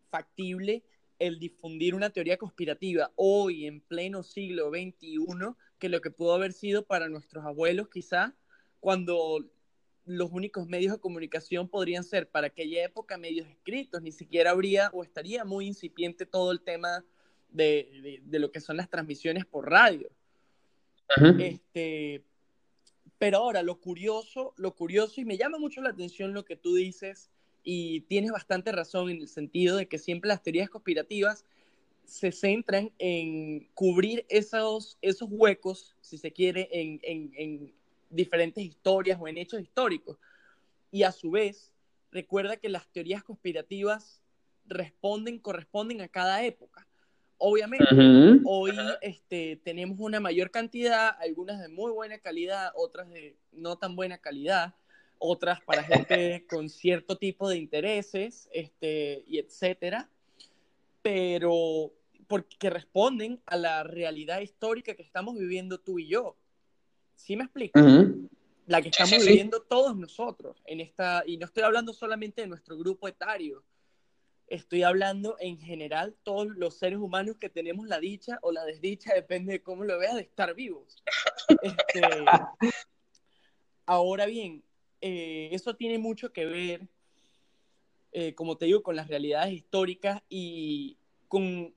factible 0.09 0.83
el 1.27 1.39
difundir 1.39 1.95
una 1.95 2.11
teoría 2.11 2.37
conspirativa 2.37 3.11
hoy 3.17 3.67
en 3.67 3.81
pleno 3.81 4.23
siglo 4.23 4.71
XXI 4.71 5.17
que 5.79 5.89
lo 5.89 6.01
que 6.01 6.11
pudo 6.11 6.35
haber 6.35 6.53
sido 6.53 6.85
para 6.85 7.09
nuestros 7.09 7.45
abuelos 7.45 7.89
quizá 7.89 8.35
cuando 8.81 9.45
los 10.05 10.31
únicos 10.33 10.67
medios 10.67 10.93
de 10.93 11.01
comunicación 11.01 11.69
podrían 11.69 12.05
ser 12.05 12.29
para 12.29 12.49
aquella 12.49 12.85
época 12.85 13.17
medios 13.17 13.49
escritos, 13.49 14.03
ni 14.03 14.13
siquiera 14.13 14.51
habría 14.51 14.91
o 14.93 15.03
estaría 15.03 15.45
muy 15.45 15.67
incipiente 15.67 16.27
todo 16.27 16.53
el 16.53 16.61
tema 16.61 17.05
de, 17.49 18.21
de, 18.23 18.39
lo 18.39 18.51
que 18.51 18.61
son 18.61 18.77
las 18.77 18.91
transmisiones 18.91 19.47
por 19.47 19.71
radio. 19.71 20.11
Este, 21.39 22.23
pero 23.17 23.39
ahora, 23.39 23.63
lo 23.63 23.81
curioso, 23.81 24.53
lo 24.57 24.75
curioso, 24.75 25.21
y 25.21 25.25
me 25.25 25.39
llama 25.39 25.59
mucho 25.59 25.81
la 25.81 25.91
atención 25.91 26.35
lo 26.35 26.45
que 26.45 26.57
tú 26.57 26.75
dices, 26.75 27.31
y 27.65 28.03
tienes 28.03 28.31
bastante 28.31 28.71
razón 28.71 29.11
en 29.11 29.23
el 29.23 29.29
sentido 29.29 29.77
de 29.77 29.89
que 29.89 29.99
siempre 29.99 30.29
las 30.29 30.43
teorías 30.43 30.69
conspirativas 30.69 31.45
se 32.05 32.31
centran 32.31 32.93
en 32.99 33.69
cubrir 33.73 34.27
esos, 34.29 34.99
esos 35.01 35.29
huecos, 35.31 35.97
si 36.03 36.19
se 36.19 36.31
quiere, 36.31 36.69
en, 36.71 37.01
en, 37.03 37.33
en 37.37 37.75
diferentes 38.11 38.63
historias 38.63 39.19
o 39.21 39.27
en 39.27 39.39
hechos 39.39 39.61
históricos. 39.61 40.19
Y 40.91 41.03
a 41.03 41.13
su 41.13 41.31
vez, 41.31 41.73
recuerda 42.13 42.59
que 42.59 42.69
las 42.69 42.87
teorías 42.93 43.25
conspirativas 43.25 44.23
responden, 44.67 45.39
corresponden 45.39 46.03
a 46.03 46.09
cada 46.09 46.45
época. 46.45 46.87
Obviamente, 47.39 47.87
hoy 48.45 48.73
este, 49.01 49.57
tenemos 49.65 49.99
una 49.99 50.21
mayor 50.21 50.51
cantidad, 50.51 51.17
algunas 51.21 51.61
de 51.61 51.69
muy 51.69 51.91
buena 51.91 52.19
calidad, 52.19 52.73
otras 52.77 53.11
de 53.11 53.37
no 53.51 53.77
tan 53.77 53.97
buena 53.97 54.19
calidad, 54.19 54.75
otras 55.19 55.61
para 55.63 55.83
gente 55.83 56.47
con 56.49 56.69
cierto 56.69 57.17
tipo 57.17 57.49
de 57.49 57.59
intereses, 57.59 58.49
este, 58.53 59.25
y 59.27 59.39
etcétera, 59.39 60.09
pero 61.03 61.93
porque 62.27 62.71
responden 62.71 63.41
a 63.47 63.57
la 63.57 63.83
realidad 63.83 64.41
histórica 64.41 64.95
que 64.95 65.03
estamos 65.03 65.37
viviendo 65.39 65.79
tú 65.79 65.99
y 65.99 66.09
yo. 66.09 66.37
¿Sí 67.15 67.37
me 67.37 67.45
explico? 67.45 67.79
La 68.67 68.81
que 68.81 68.89
estamos 68.89 69.25
viviendo 69.25 69.63
todos 69.63 69.97
nosotros 69.97 70.63
en 70.65 70.81
esta, 70.81 71.23
y 71.27 71.37
no 71.37 71.47
estoy 71.47 71.63
hablando 71.63 71.93
solamente 71.93 72.43
de 72.43 72.49
nuestro 72.49 72.79
grupo 72.79 73.09
etario, 73.09 73.63
estoy 74.47 74.83
hablando 74.83 75.37
en 75.39 75.59
general 75.59 76.15
todos 76.23 76.49
los 76.49 76.79
seres 76.79 76.99
humanos 76.99 77.37
que 77.37 77.49
tenemos 77.49 77.87
la 77.87 78.01
dicha 78.01 78.39
o 78.43 78.53
la 78.53 78.65
desdicha, 78.65 79.15
depende 79.15 79.53
de 79.53 79.63
cómo 79.63 79.85
lo 79.85 79.99
veas, 79.99 80.15
de 80.15 80.23
estar 80.23 80.55
vivos. 80.55 81.03
Este, 81.63 82.03
ahora 83.87 84.27
bien, 84.27 84.63
eh, 85.07 85.51
eso 85.53 85.77
tiene 85.77 85.99
mucho 85.99 86.33
que 86.33 86.47
ver, 86.47 86.89
eh, 88.13 88.35
como 88.35 88.57
te 88.57 88.65
digo, 88.65 88.83
con 88.83 88.97
las 88.97 89.07
realidades 89.07 89.53
históricas 89.53 90.23
y 90.31 90.97
con 91.29 91.75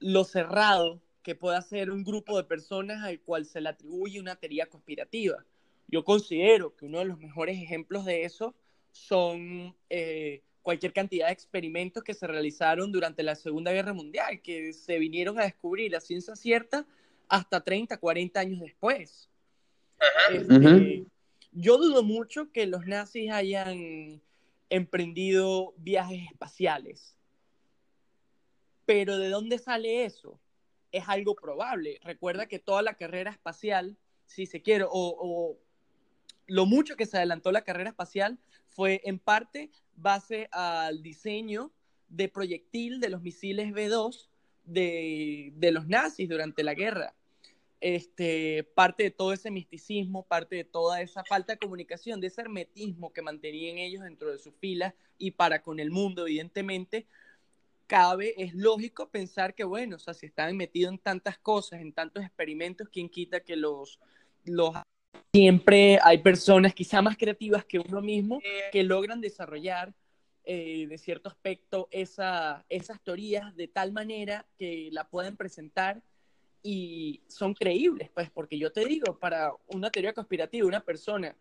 lo 0.00 0.24
cerrado 0.24 1.00
que 1.22 1.36
pueda 1.36 1.62
ser 1.62 1.92
un 1.92 2.02
grupo 2.02 2.36
de 2.36 2.42
personas 2.42 3.04
al 3.04 3.20
cual 3.20 3.46
se 3.46 3.60
le 3.60 3.68
atribuye 3.68 4.18
una 4.18 4.34
teoría 4.34 4.66
conspirativa. 4.66 5.44
Yo 5.86 6.04
considero 6.04 6.74
que 6.74 6.86
uno 6.86 6.98
de 6.98 7.04
los 7.04 7.18
mejores 7.18 7.56
ejemplos 7.62 8.04
de 8.04 8.24
eso 8.24 8.52
son 8.90 9.72
eh, 9.88 10.42
cualquier 10.62 10.92
cantidad 10.92 11.28
de 11.28 11.34
experimentos 11.34 12.02
que 12.02 12.14
se 12.14 12.26
realizaron 12.26 12.90
durante 12.90 13.22
la 13.22 13.36
Segunda 13.36 13.70
Guerra 13.70 13.92
Mundial, 13.92 14.42
que 14.42 14.72
se 14.72 14.98
vinieron 14.98 15.38
a 15.38 15.44
descubrir 15.44 15.92
la 15.92 16.00
ciencia 16.00 16.34
cierta 16.34 16.84
hasta 17.28 17.60
30, 17.60 17.96
40 17.96 18.40
años 18.40 18.58
después. 18.58 19.28
Este, 20.32 21.06
yo 21.52 21.78
dudo 21.78 22.02
mucho 22.02 22.50
que 22.50 22.66
los 22.66 22.86
nazis 22.86 23.30
hayan 23.30 24.20
emprendido 24.70 25.74
viajes 25.76 26.22
espaciales. 26.30 27.14
Pero 28.86 29.18
¿de 29.18 29.28
dónde 29.28 29.58
sale 29.58 30.04
eso? 30.04 30.40
Es 30.90 31.04
algo 31.08 31.34
probable. 31.34 32.00
Recuerda 32.02 32.46
que 32.46 32.58
toda 32.58 32.82
la 32.82 32.94
carrera 32.94 33.30
espacial, 33.30 33.96
si 34.26 34.46
se 34.46 34.62
quiere, 34.62 34.86
o, 34.88 35.58
lo 36.46 36.66
mucho 36.66 36.96
que 36.96 37.06
se 37.06 37.18
adelantó 37.18 37.52
la 37.52 37.64
carrera 37.64 37.90
espacial 37.90 38.38
fue 38.68 39.00
en 39.04 39.18
parte 39.18 39.70
base 39.94 40.48
al 40.52 41.02
diseño 41.02 41.70
de 42.08 42.28
proyectil 42.28 43.00
de 43.00 43.10
los 43.10 43.22
misiles 43.22 43.72
B-2 43.72 44.28
de, 44.64 45.52
de, 45.54 45.72
los 45.72 45.86
nazis 45.86 46.28
durante 46.28 46.62
la 46.62 46.74
guerra. 46.74 47.14
Este, 47.84 48.62
parte 48.76 49.02
de 49.02 49.10
todo 49.10 49.32
ese 49.32 49.50
misticismo, 49.50 50.22
parte 50.22 50.54
de 50.54 50.62
toda 50.62 51.00
esa 51.00 51.24
falta 51.24 51.54
de 51.54 51.58
comunicación, 51.58 52.20
de 52.20 52.28
ese 52.28 52.40
hermetismo 52.40 53.12
que 53.12 53.22
mantenían 53.22 53.78
ellos 53.78 54.04
dentro 54.04 54.30
de 54.30 54.38
sus 54.38 54.54
filas 54.60 54.94
y 55.18 55.32
para 55.32 55.62
con 55.62 55.80
el 55.80 55.90
mundo, 55.90 56.24
evidentemente, 56.24 57.06
cabe, 57.88 58.40
es 58.40 58.54
lógico 58.54 59.08
pensar 59.08 59.52
que, 59.52 59.64
bueno, 59.64 59.96
o 59.96 59.98
sea, 59.98 60.14
si 60.14 60.26
estaban 60.26 60.56
metidos 60.56 60.92
en 60.92 60.98
tantas 61.00 61.38
cosas, 61.38 61.80
en 61.80 61.92
tantos 61.92 62.22
experimentos, 62.22 62.88
¿quién 62.88 63.08
quita 63.08 63.40
que 63.40 63.56
los, 63.56 63.98
los 64.44 64.76
siempre 65.34 65.98
hay 66.04 66.18
personas 66.18 66.74
quizá 66.74 67.02
más 67.02 67.16
creativas 67.16 67.64
que 67.64 67.80
uno 67.80 68.00
mismo 68.00 68.40
que 68.70 68.82
logran 68.84 69.20
desarrollar 69.20 69.92
eh, 70.44 70.86
de 70.88 70.98
cierto 70.98 71.28
aspecto 71.28 71.88
esa, 71.90 72.64
esas 72.68 73.00
teorías 73.02 73.56
de 73.56 73.66
tal 73.66 73.92
manera 73.92 74.46
que 74.56 74.88
la 74.92 75.08
pueden 75.08 75.36
presentar 75.36 76.02
y 76.62 77.22
son 77.26 77.54
creíbles, 77.54 78.10
pues, 78.14 78.30
porque 78.30 78.58
yo 78.58 78.70
te 78.72 78.84
digo, 78.84 79.18
para 79.18 79.52
una 79.68 79.90
teoría 79.90 80.12
conspirativa, 80.12 80.66
una 80.66 80.84
persona 80.84 81.34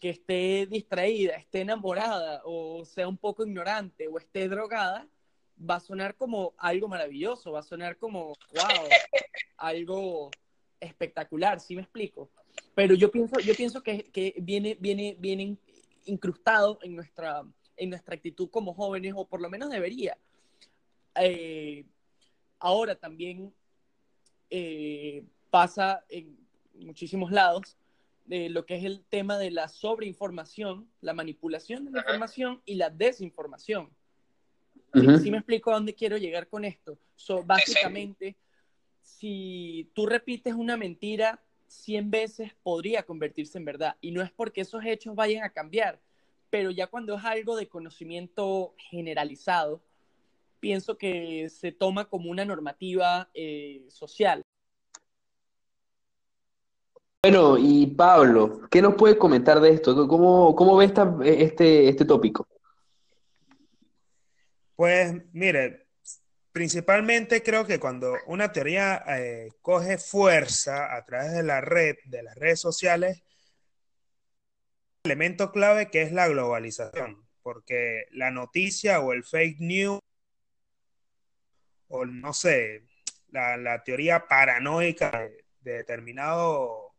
que 0.00 0.10
esté 0.10 0.66
distraída, 0.66 1.36
esté 1.36 1.60
enamorada 1.60 2.42
o 2.44 2.84
sea 2.84 3.06
un 3.06 3.16
poco 3.16 3.44
ignorante 3.44 4.08
o 4.08 4.18
esté 4.18 4.48
drogada, 4.48 5.06
va 5.58 5.76
a 5.76 5.80
sonar 5.80 6.16
como 6.16 6.54
algo 6.58 6.88
maravilloso, 6.88 7.52
va 7.52 7.60
a 7.60 7.62
sonar 7.62 7.96
como, 7.98 8.28
wow, 8.28 8.34
algo 9.58 10.30
espectacular, 10.80 11.60
¿sí 11.60 11.76
me 11.76 11.82
explico? 11.82 12.30
Pero 12.74 12.94
yo 12.94 13.10
pienso, 13.10 13.38
yo 13.40 13.54
pienso 13.54 13.82
que, 13.82 14.04
que 14.04 14.34
viene, 14.38 14.76
viene, 14.80 15.16
viene 15.18 15.56
incrustado 16.06 16.78
en 16.82 16.96
nuestra, 16.96 17.44
en 17.76 17.90
nuestra 17.90 18.14
actitud 18.14 18.50
como 18.50 18.74
jóvenes, 18.74 19.12
o 19.14 19.26
por 19.26 19.40
lo 19.40 19.48
menos 19.48 19.70
debería. 19.70 20.16
Eh, 21.14 21.84
ahora 22.58 22.94
también 22.94 23.52
eh, 24.54 25.24
pasa 25.48 26.04
en 26.10 26.36
muchísimos 26.74 27.32
lados 27.32 27.78
de 28.26 28.50
lo 28.50 28.66
que 28.66 28.76
es 28.76 28.84
el 28.84 29.02
tema 29.08 29.38
de 29.38 29.50
la 29.50 29.68
sobreinformación, 29.68 30.90
la 31.00 31.14
manipulación 31.14 31.86
de 31.86 31.90
la 31.92 32.00
información 32.00 32.60
y 32.66 32.74
la 32.74 32.90
desinformación. 32.90 33.88
¿Sí, 34.92 35.30
me 35.30 35.38
explico 35.38 35.70
a 35.70 35.74
dónde 35.74 35.94
quiero 35.94 36.18
llegar 36.18 36.48
con 36.48 36.66
esto? 36.66 36.98
básicamente, 37.46 38.36
si 39.00 39.90
tú 39.94 40.04
repites 40.04 40.52
una 40.52 40.76
mentira 40.76 41.40
100 41.68 42.10
veces 42.10 42.52
podría 42.62 43.04
convertirse 43.04 43.56
en 43.56 43.64
verdad. 43.64 43.96
Y 44.02 44.10
no 44.10 44.20
es 44.20 44.30
porque 44.30 44.60
esos 44.60 44.84
hechos 44.84 45.14
vayan 45.14 45.44
a 45.44 45.50
cambiar, 45.50 45.98
pero 46.50 46.70
ya 46.70 46.88
cuando 46.88 47.16
es 47.16 47.24
algo 47.24 47.56
de 47.56 47.68
conocimiento 47.68 48.74
generalizado, 48.76 49.82
pienso 50.60 50.96
que 50.96 51.48
se 51.48 51.72
toma 51.72 52.04
como 52.04 52.30
una 52.30 52.44
normativa 52.44 53.30
eh, 53.34 53.84
social. 53.88 54.41
Bueno, 57.22 57.56
y 57.56 57.86
Pablo, 57.86 58.62
¿qué 58.70 58.82
nos 58.82 58.94
puede 58.94 59.16
comentar 59.16 59.60
de 59.60 59.70
esto? 59.70 60.08
¿Cómo, 60.08 60.56
cómo 60.56 60.76
ve 60.76 60.86
este, 60.86 61.88
este 61.88 62.04
tópico? 62.04 62.48
Pues 64.74 65.14
mire, 65.32 65.82
Principalmente 66.52 67.42
creo 67.42 67.66
que 67.66 67.80
cuando 67.80 68.14
una 68.26 68.52
teoría 68.52 69.02
eh, 69.08 69.48
coge 69.62 69.96
fuerza 69.96 70.94
a 70.94 71.02
través 71.02 71.32
de 71.32 71.42
la 71.42 71.62
red, 71.62 71.96
de 72.04 72.22
las 72.22 72.34
redes 72.36 72.60
sociales, 72.60 73.22
elemento 75.04 75.50
clave 75.50 75.90
que 75.90 76.02
es 76.02 76.12
la 76.12 76.28
globalización, 76.28 77.26
porque 77.42 78.04
la 78.10 78.30
noticia 78.30 79.00
o 79.00 79.14
el 79.14 79.24
fake 79.24 79.60
news, 79.60 80.00
o 81.88 82.04
no 82.04 82.34
sé, 82.34 82.84
la, 83.30 83.82
teoría 83.82 84.26
paranoica 84.28 85.30
de 85.60 85.72
determinado 85.72 86.91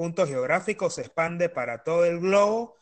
punto 0.00 0.26
geográfico 0.26 0.88
se 0.88 1.02
expande 1.02 1.50
para 1.50 1.84
todo 1.84 2.06
el 2.06 2.20
globo 2.20 2.78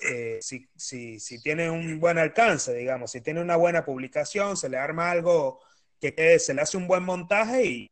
eh, 0.00 0.38
si, 0.40 0.68
si, 0.76 1.18
si, 1.18 1.42
tiene 1.42 1.68
un 1.68 1.98
buen 1.98 2.18
alcance, 2.18 2.72
digamos, 2.72 3.10
si 3.10 3.20
tiene 3.20 3.40
una 3.40 3.56
buena 3.56 3.84
publicación, 3.84 4.56
se 4.56 4.68
le 4.68 4.78
arma 4.78 5.10
algo 5.10 5.58
que, 6.00 6.38
se 6.38 6.54
le 6.54 6.62
hace 6.62 6.76
un 6.76 6.86
buen 6.86 7.02
montaje 7.02 7.64
y 7.64 7.90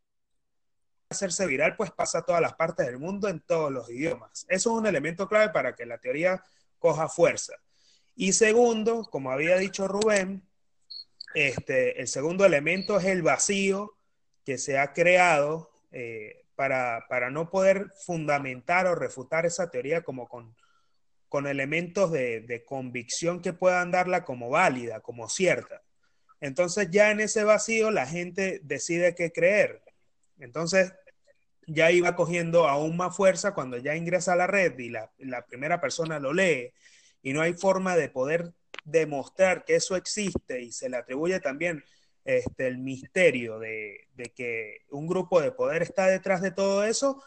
hacerse 1.09 1.49
viral, 1.49 1.75
pues 1.75 1.91
pasa 1.91 2.19
a 2.19 2.23
todas 2.23 2.41
las 2.41 2.55
partes 2.55 2.87
del 2.87 3.01
mundo 3.01 3.27
en 3.27 3.41
todos 3.41 3.73
los 3.73 3.91
idiomas. 3.91 4.47
Eso 4.49 4.71
es 4.71 4.79
un 4.79 4.87
elemento 4.87 5.27
clave 5.27 5.49
para 5.49 5.75
que 5.75 5.85
la 5.85 5.99
teoría 5.99 6.45
coja 6.79 7.09
fuerza. 7.09 7.55
Y 8.15 8.35
segundo, 8.35 9.03
como 9.03 9.33
había 9.33 9.57
dicho 9.57 9.89
Rubén, 9.89 10.49
este, 11.35 12.01
el 12.01 12.07
segundo 12.07 12.45
elemento 12.45 13.01
es 13.01 13.07
el 13.07 13.23
vacío 13.23 13.97
que 14.45 14.59
se 14.59 14.79
ha 14.79 14.93
creado 14.93 15.73
eh, 15.91 16.40
para, 16.61 17.07
para, 17.09 17.31
no 17.31 17.49
poder 17.49 17.91
fundamentar 18.05 18.87
o 18.87 18.95
refutar 18.95 19.47
esa 19.47 19.71
teoría 19.71 20.03
como 20.03 20.29
con, 20.29 20.55
con 21.27 21.47
elementos 21.47 22.13
de, 22.13 22.43
de, 22.43 22.67
convicción 22.67 23.41
que 23.41 23.55
puedan 23.55 23.91
darla 23.91 24.27
como 24.27 24.51
válida, 24.51 25.01
como 25.01 25.31
cierta. 25.31 25.81
Entonces 26.39 26.91
ya 26.91 27.13
en 27.13 27.21
ese 27.21 27.45
vacío 27.45 27.91
la 27.91 28.07
gente 28.07 28.61
decide 28.63 29.15
qué 29.15 29.33
creer. 29.33 29.81
Entonces 30.39 30.93
ya 31.67 31.91
iba 31.93 32.15
cogiendo 32.15 32.69
aún 32.69 32.95
más 32.95 33.17
fuerza 33.17 33.55
cuando 33.55 33.79
ya 33.79 33.97
ingresa 33.97 34.35
a 34.35 34.37
la 34.37 34.47
red 34.47 34.79
y 34.79 34.91
la, 34.91 35.11
la 35.17 35.47
primera 35.47 35.81
persona 35.81 36.21
lo 36.21 36.35
lee 36.35 36.75
y 37.23 37.33
no 37.33 37.41
hay 37.41 37.55
forma 37.55 37.97
de 37.97 38.11
poder 38.11 38.53
demostrar 38.85 39.65
que 39.65 39.77
eso 39.77 39.97
existe 39.97 40.61
y 40.61 40.73
se 40.73 40.91
le 40.91 40.99
atribuye 40.99 41.41
también 41.41 41.83
este, 42.25 42.67
el 42.67 42.79
misterio 42.79 43.59
de, 43.59 44.09
que 44.35 44.85
un 44.91 45.07
grupo 45.07 45.41
de 45.41 45.53
poder 45.53 45.83
está 45.83 46.07
detrás 46.07 46.43
de 46.43 46.51
todo 46.51 46.85
eso, 46.85 47.23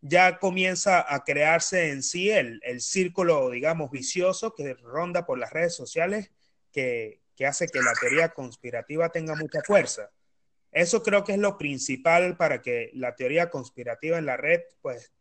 ya 0.00 0.38
comienza 0.38 1.04
a 1.12 1.24
crearse 1.24 1.90
en 1.90 2.02
sí 2.02 2.30
el, 2.30 2.60
el 2.64 2.80
círculo, 2.80 3.50
digamos, 3.50 3.90
vicioso 3.90 4.54
que 4.54 4.74
ronda 4.74 5.26
por 5.26 5.38
las 5.38 5.52
redes 5.52 5.74
sociales 5.74 6.30
que, 6.72 7.20
que 7.36 7.46
hace 7.46 7.68
que 7.68 7.80
la 7.80 7.92
teoría 8.00 8.30
conspirativa 8.30 9.10
tenga 9.10 9.34
mucha 9.34 9.60
fuerza. 9.62 10.10
Eso 10.70 11.02
creo 11.02 11.24
que 11.24 11.32
es 11.32 11.38
lo 11.38 11.58
principal 11.58 12.36
para 12.36 12.62
que 12.62 12.90
la 12.94 13.16
teoría 13.16 13.50
conspirativa 13.50 14.18
en 14.18 14.26
la 14.26 14.36
red, 14.36 14.60
pues, 14.82 15.12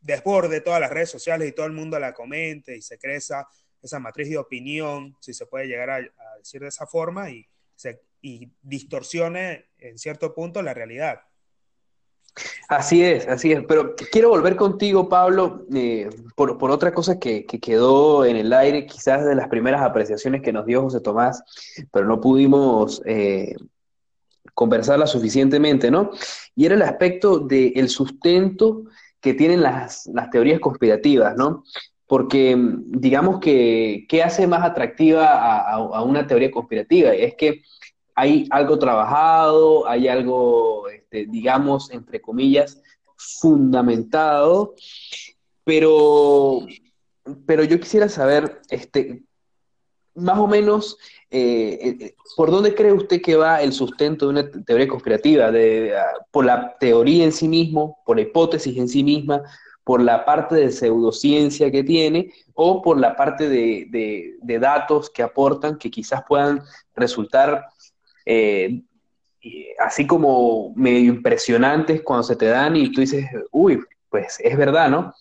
desborde 0.00 0.60
todas 0.60 0.80
las 0.80 0.90
redes 0.90 1.10
sociales 1.10 1.48
y 1.48 1.52
todo 1.52 1.66
el 1.66 1.72
mundo 1.72 1.98
la 1.98 2.14
comente 2.14 2.76
y 2.76 2.82
se 2.82 2.98
cree 2.98 3.16
esa, 3.16 3.48
esa 3.82 3.98
matriz 3.98 4.28
de 4.30 4.38
opinión, 4.38 5.16
si 5.20 5.34
se 5.34 5.46
puede 5.46 5.66
llegar 5.66 5.90
a, 5.90 5.96
a 5.96 6.38
decir 6.38 6.60
de 6.60 6.68
esa 6.68 6.86
forma, 6.86 7.30
y, 7.30 7.46
se, 7.74 8.00
y 8.20 8.52
distorsione 8.62 9.66
en 9.78 9.98
cierto 9.98 10.34
punto 10.34 10.62
la 10.62 10.74
realidad. 10.74 11.20
Así 12.68 13.02
es, 13.02 13.26
así 13.26 13.52
es. 13.52 13.64
Pero 13.66 13.94
quiero 14.12 14.28
volver 14.28 14.56
contigo, 14.56 15.08
Pablo, 15.08 15.66
eh, 15.74 16.08
por, 16.36 16.58
por, 16.58 16.70
otra 16.70 16.92
cosa 16.92 17.18
que, 17.18 17.44
que, 17.46 17.58
quedó 17.58 18.24
en 18.24 18.36
el 18.36 18.52
aire, 18.52 18.86
quizás 18.86 19.24
de 19.24 19.34
las 19.34 19.48
primeras 19.48 19.82
apreciaciones 19.82 20.42
que 20.42 20.52
nos 20.52 20.66
dio 20.66 20.82
José 20.82 21.00
Tomás, 21.00 21.42
pero 21.92 22.06
no 22.06 22.20
pudimos 22.20 23.02
eh, 23.06 23.54
conversarla 24.54 25.06
suficientemente, 25.06 25.90
¿no? 25.90 26.10
Y 26.54 26.66
era 26.66 26.74
el 26.74 26.82
aspecto 26.82 27.38
del 27.38 27.88
sustento 27.88 28.84
que 29.20 29.34
tienen 29.34 29.62
las, 29.62 30.06
las 30.12 30.30
teorías 30.30 30.60
conspirativas, 30.60 31.36
¿no? 31.36 31.64
Porque 32.06 32.56
digamos 32.86 33.40
que, 33.40 34.06
¿qué 34.08 34.22
hace 34.22 34.46
más 34.46 34.62
atractiva 34.62 35.26
a, 35.26 35.58
a, 35.58 35.74
a 35.74 36.02
una 36.02 36.26
teoría 36.26 36.50
conspirativa? 36.50 37.12
Es 37.12 37.34
que 37.34 37.62
hay 38.18 38.48
algo 38.50 38.80
trabajado, 38.80 39.88
hay 39.88 40.08
algo, 40.08 40.88
este, 40.88 41.26
digamos, 41.26 41.88
entre 41.92 42.20
comillas, 42.20 42.82
fundamentado, 43.16 44.74
pero, 45.62 46.66
pero 47.46 47.62
yo 47.62 47.78
quisiera 47.78 48.08
saber, 48.08 48.60
este, 48.70 49.22
más 50.16 50.36
o 50.36 50.48
menos, 50.48 50.98
eh, 51.30 51.96
eh, 52.00 52.14
¿por 52.36 52.50
dónde 52.50 52.74
cree 52.74 52.92
usted 52.92 53.22
que 53.22 53.36
va 53.36 53.62
el 53.62 53.72
sustento 53.72 54.26
de 54.26 54.30
una 54.30 54.50
teoría 54.50 54.88
conspirativa? 54.88 55.52
De, 55.52 55.82
de, 55.82 55.94
¿Por 56.32 56.44
la 56.44 56.76
teoría 56.76 57.22
en 57.22 57.32
sí 57.32 57.46
mismo, 57.46 57.98
por 58.04 58.16
la 58.16 58.22
hipótesis 58.22 58.76
en 58.76 58.88
sí 58.88 59.04
misma, 59.04 59.42
por 59.84 60.02
la 60.02 60.24
parte 60.24 60.56
de 60.56 60.72
pseudociencia 60.72 61.70
que 61.70 61.84
tiene 61.84 62.32
o 62.54 62.82
por 62.82 62.98
la 62.98 63.14
parte 63.14 63.48
de, 63.48 64.36
de 64.42 64.58
datos 64.58 65.08
que 65.08 65.22
aportan 65.22 65.78
que 65.78 65.88
quizás 65.88 66.22
puedan 66.28 66.62
resultar 66.96 67.64
eh, 68.30 68.82
así 69.78 70.06
como 70.06 70.74
medio 70.74 71.12
impresionantes 71.12 72.02
cuando 72.02 72.24
se 72.24 72.36
te 72.36 72.44
dan 72.44 72.76
y 72.76 72.92
tú 72.92 73.00
dices, 73.00 73.26
uy, 73.50 73.82
pues 74.10 74.38
es 74.40 74.56
verdad, 74.56 74.90
¿no? 74.90 75.14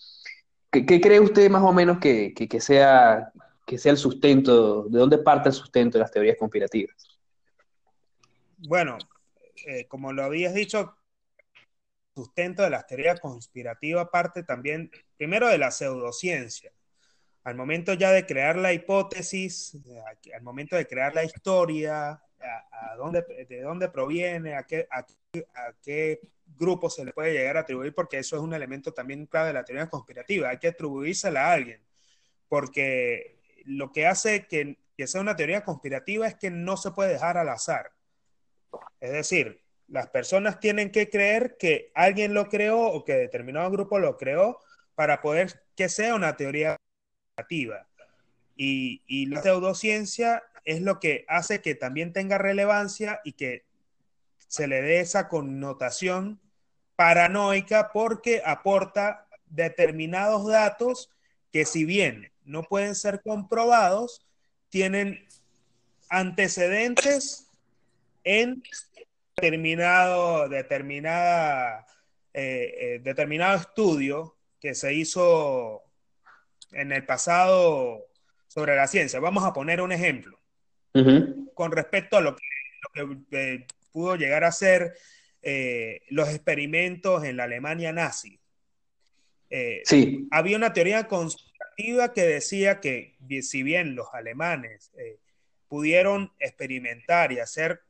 ¿Qué, 0.69 0.99
cree 0.99 1.21
usted 1.21 1.49
más 1.49 1.63
o 1.63 1.71
menos 1.71 1.99
que, 1.99 2.33
que, 2.33 2.59
sea, 2.59 3.31
que 3.65 3.77
sea 3.77 3.93
el 3.93 3.97
sustento, 3.97 4.83
de 4.83 4.99
dónde 4.99 5.17
parte 5.19 5.47
el 5.47 5.55
sustento 5.55 5.97
de 5.97 6.01
las 6.01 6.11
teorías 6.11 6.35
conspirativas? 6.37 7.17
Bueno, 8.57 8.97
eh, 9.65 9.87
como 9.87 10.11
lo 10.11 10.23
habías 10.25 10.53
dicho, 10.53 10.93
sustento 12.13 12.63
de 12.63 12.71
las 12.71 12.85
teorías 12.87 13.21
conspirativas 13.21 14.09
parte 14.09 14.43
también, 14.43 14.91
primero, 15.15 15.47
de 15.47 15.57
la 15.57 15.71
pseudociencia. 15.71 16.73
Al 17.45 17.55
momento 17.55 17.93
ya 17.93 18.11
de 18.11 18.25
crear 18.25 18.57
la 18.57 18.73
hipótesis, 18.73 19.77
al 20.35 20.41
momento 20.41 20.75
de 20.75 20.85
crear 20.85 21.15
la 21.15 21.23
historia, 21.23 22.21
a, 22.41 22.91
a 22.91 22.95
dónde, 22.95 23.23
de 23.47 23.61
dónde 23.61 23.89
proviene, 23.89 24.55
a 24.55 24.63
qué, 24.63 24.87
a, 24.91 25.05
qué 25.81 26.19
grupo 26.57 26.89
se 26.89 27.05
le 27.05 27.13
puede 27.13 27.33
llegar 27.33 27.57
a 27.57 27.61
atribuir, 27.61 27.93
porque 27.93 28.19
eso 28.19 28.35
es 28.35 28.41
un 28.41 28.53
elemento 28.53 28.93
también 28.93 29.25
clave 29.25 29.47
de 29.47 29.53
la 29.53 29.65
teoría 29.65 29.89
conspirativa. 29.89 30.49
Hay 30.49 30.57
que 30.57 30.69
atribuírsela 30.69 31.47
a 31.47 31.53
alguien, 31.53 31.81
porque 32.47 33.39
lo 33.65 33.91
que 33.91 34.07
hace 34.07 34.47
que, 34.47 34.77
que 34.95 35.07
sea 35.07 35.21
una 35.21 35.35
teoría 35.35 35.63
conspirativa 35.63 36.27
es 36.27 36.35
que 36.35 36.49
no 36.49 36.77
se 36.77 36.91
puede 36.91 37.13
dejar 37.13 37.37
al 37.37 37.49
azar. 37.49 37.91
Es 38.99 39.11
decir, 39.11 39.61
las 39.87 40.09
personas 40.09 40.59
tienen 40.59 40.91
que 40.91 41.09
creer 41.09 41.57
que 41.57 41.91
alguien 41.95 42.33
lo 42.33 42.49
creó 42.49 42.79
o 42.81 43.05
que 43.05 43.13
determinado 43.13 43.71
grupo 43.71 43.99
lo 43.99 44.17
creó 44.17 44.59
para 44.95 45.21
poder 45.21 45.63
que 45.75 45.89
sea 45.89 46.15
una 46.15 46.35
teoría 46.35 46.77
conspirativa. 47.35 47.87
Y, 48.55 49.03
y, 49.05 49.27
la 49.27 49.43
pseudociencia 49.43 50.43
es 50.67 50.81
lo 50.81 50.99
que 50.99 51.23
hace 51.29 51.61
que 51.61 51.75
también 51.75 52.11
tenga 52.11 52.37
relevancia 52.37 53.21
y 53.23 53.31
que 53.31 53.63
se 54.49 54.67
le 54.67 54.81
dé 54.81 54.99
esa 54.99 55.29
connotación 55.29 56.41
paranoica 56.97 57.91
porque 57.93 58.41
aporta 58.45 59.27
determinados 59.45 60.45
datos 60.45 61.09
que 61.53 61.63
si 61.63 61.85
bien 61.85 62.33
no 62.43 62.63
pueden 62.63 62.95
ser 62.95 63.21
comprobados, 63.21 64.27
tienen 64.67 65.25
antecedentes 66.09 67.47
en 68.25 68.61
determinado, 69.37 70.49
determinada, 70.49 71.87
eh, 72.33 72.75
eh, 72.77 72.99
determinado 73.01 73.55
estudio 73.55 74.35
que 74.59 74.75
se 74.75 74.93
hizo 74.93 75.83
en 76.73 76.91
el 76.91 77.05
pasado 77.05 78.05
sobre 78.47 78.75
la 78.75 78.87
ciencia. 78.87 79.21
Vamos 79.21 79.45
a 79.45 79.53
poner 79.53 79.81
un 79.81 79.93
ejemplo. 79.93 80.37
Uh 80.97 81.05
-huh. 81.05 81.53
Con 81.53 81.71
respecto 81.71 82.17
a 82.17 82.21
lo 82.21 82.35
que, 82.35 82.43
lo 82.97 83.09
que 83.29 83.53
eh, 83.53 83.67
pudo 83.91 84.15
llegar 84.15 84.43
a 84.43 84.51
ser 84.51 84.93
eh, 85.43 86.01
los 86.09 86.29
experimentos 86.29 87.23
en 87.23 87.37
la 87.37 87.43
Alemania 87.43 87.93
nazi. 87.93 88.39
Eh, 89.49 89.81
sí. 89.85 90.27
Había 90.31 90.57
una 90.57 90.73
teoría 90.73 91.07
conspirativa 91.07 92.13
que 92.13 92.23
decía 92.23 92.79
que 92.79 93.15
si 93.43 93.61
bien 93.63 93.95
los 93.95 94.07
alemanes 94.13 94.91
pudieron 95.67 96.31
experimentar 96.39 97.31
y 97.31 97.39
hacer 97.39 97.81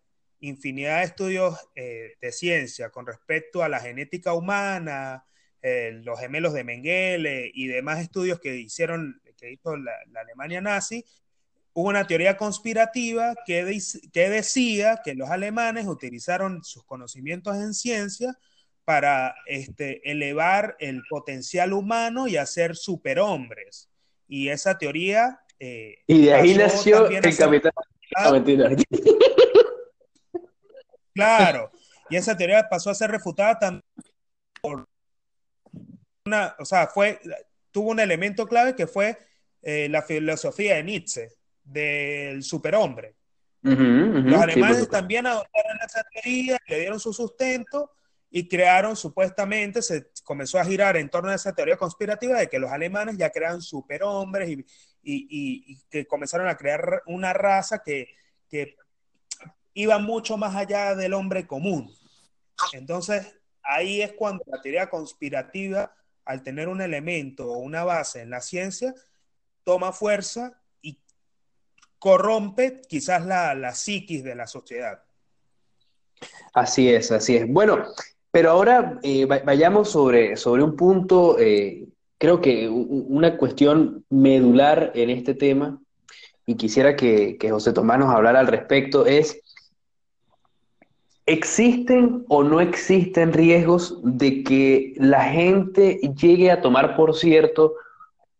infinidad 0.41 1.00
de 1.00 1.06
estudios 1.06 1.58
de 1.74 2.32
ciencia 2.32 2.89
con 2.89 3.08
respecto 3.08 3.63
a 3.63 3.70
la 3.70 3.80
genética 3.80 4.34
humana, 4.34 5.26
los 5.62 6.20
gemelos 6.20 6.54
de 6.54 6.65
Mengele 6.65 7.50
y 7.54 7.67
demás 7.67 8.02
estudios 8.02 8.39
que 8.39 8.56
hicieron, 8.58 9.22
que 9.38 9.52
hizo 9.54 9.78
la, 9.78 9.93
la 10.12 10.22
Alemania 10.22 10.60
nazi, 10.60 11.06
hubo 11.78 11.90
una 11.90 12.08
teoría 12.08 12.38
conspirativa 12.38 13.36
que, 13.46 13.63
de, 13.63 13.80
que, 14.12 14.32
decía 14.32 15.00
que 15.06 15.13
los 15.13 15.30
alemanes 15.30 15.86
utilizaron 15.86 16.63
sus 16.63 16.84
conocimientos 16.84 17.56
en 17.56 17.76
ciencia 17.76 18.36
para 18.84 19.36
este, 19.46 20.02
elevar 20.10 20.76
el 20.80 21.04
potencial 21.08 21.74
humano 21.74 22.28
y 22.28 22.36
hacer 22.36 22.76
superhombres. 22.76 23.92
Y 24.28 24.50
esa 24.50 24.80
teoría... 24.80 25.40
Eh, 25.60 26.00
y 26.08 26.26
de 26.26 26.34
ahí 26.34 26.56
nació 26.56 27.10
el 27.10 27.38
capitán... 27.38 27.72
Mentira. 28.32 28.72
Claro, 31.13 31.72
y 32.10 32.16
esa 32.16 32.36
teoría 32.36 32.68
pasó 32.68 32.90
a 32.90 32.96
ser 32.96 33.12
refutada 33.12 33.60
también 33.60 33.84
por 34.63 34.88
una, 36.25 36.56
o 36.58 36.65
sea, 36.65 36.88
fue, 36.88 37.19
tuvo 37.69 37.92
un 37.92 38.00
elemento 38.00 38.48
clave 38.48 38.75
que 38.75 38.88
fue 38.88 39.19
eh, 39.62 39.90
la 39.90 40.02
filosofía 40.02 40.75
de 40.75 40.84
Nietzsche, 40.84 41.37
del 41.68 42.44
superhombre. 42.44 43.15
Uh 43.63 43.70
-huh, 43.70 43.76
uh 43.76 44.13
-huh, 44.13 44.24
Los 44.24 44.42
alemanes 44.42 44.80
sí, 44.80 44.88
también 44.88 45.26
adoptaron 45.26 45.78
esa 45.86 46.04
teoría, 46.04 46.58
le 46.68 46.80
dieron 46.80 47.00
su 47.00 47.12
sustento 47.12 47.92
y 48.30 48.48
crearon 48.48 48.96
supuestamente, 48.96 49.82
se 49.82 50.12
comenzó 50.24 50.60
a 50.60 50.65
girar 50.65 50.98
en 50.98 51.10
torno 51.10 51.30
a 51.30 51.36
esa 51.36 51.54
teoría 51.54 51.78
conspirativa 51.78 52.40
de 52.40 52.48
que 52.50 52.60
los 52.60 52.72
alemanes 52.72 53.18
ya 53.18 53.30
crean 53.30 53.62
superhombres 53.62 54.50
y, 54.50 54.54
y, 54.54 54.63
y, 55.04 55.74
y 55.74 55.82
que 55.90 56.06
comenzaron 56.06 56.48
a 56.48 56.56
crear 56.58 57.04
una 57.08 57.34
raza 57.34 57.82
que, 57.84 58.10
que 58.50 58.76
iba 59.74 59.98
mucho 60.00 60.38
más 60.38 60.56
allá 60.56 60.96
del 60.96 61.13
hombre 61.13 61.48
común. 61.48 61.94
Entonces, 62.74 63.36
ahí 63.63 64.02
es 64.02 64.13
cuando 64.13 64.44
la 64.48 64.62
teoría 64.62 64.90
conspirativa, 64.90 65.96
al 66.26 66.44
tener 66.44 66.68
un 66.68 66.82
elemento 66.82 67.48
o 67.50 67.58
una 67.60 67.84
base 67.84 68.22
en 68.22 68.30
la 68.30 68.42
ciencia, 68.42 68.94
toma 69.63 69.92
fuerza 69.94 70.62
corrompe 72.00 72.81
quizás 72.87 73.25
la, 73.25 73.56
la 73.56 73.73
psiquis 73.73 74.23
de 74.23 74.35
la 74.35 74.48
sociedad. 74.48 75.04
Así 76.54 76.89
es, 76.89 77.12
así 77.12 77.35
es. 77.35 77.48
Bueno, 77.48 77.83
pero 78.31 78.52
ahora 78.52 79.00
eh, 79.04 79.25
vayamos 79.25 79.89
sobre, 79.89 80.35
sobre 80.37 80.63
un 80.63 80.75
punto, 80.75 81.37
eh, 81.39 81.87
creo 82.17 82.41
que 82.41 82.67
una 82.69 83.37
cuestión 83.37 84.06
medular 84.10 84.91
en 84.95 85.10
este 85.10 85.33
tema, 85.33 85.79
y 86.45 86.56
quisiera 86.56 86.95
que, 86.95 87.37
que 87.37 87.52
José 87.52 87.73
Tomás 87.73 88.00
nos 88.00 88.13
hablara 88.13 88.39
al 88.39 88.48
respecto, 88.48 89.06
es 89.06 89.41
¿Existen 91.29 92.23
o 92.29 92.41
no 92.41 92.62
existen 92.62 93.33
riesgos 93.33 94.00
de 94.02 94.45
que 94.45 94.93
la 94.95 95.25
gente 95.25 96.00
llegue 96.15 96.50
a 96.50 96.62
tomar 96.62 96.95
por 96.95 97.13
cierto 97.15 97.73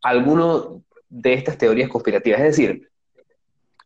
alguno 0.02 0.82
de 1.10 1.34
estas 1.34 1.58
teorías 1.58 1.90
conspirativas? 1.90 2.40
Es 2.40 2.46
decir, 2.56 2.90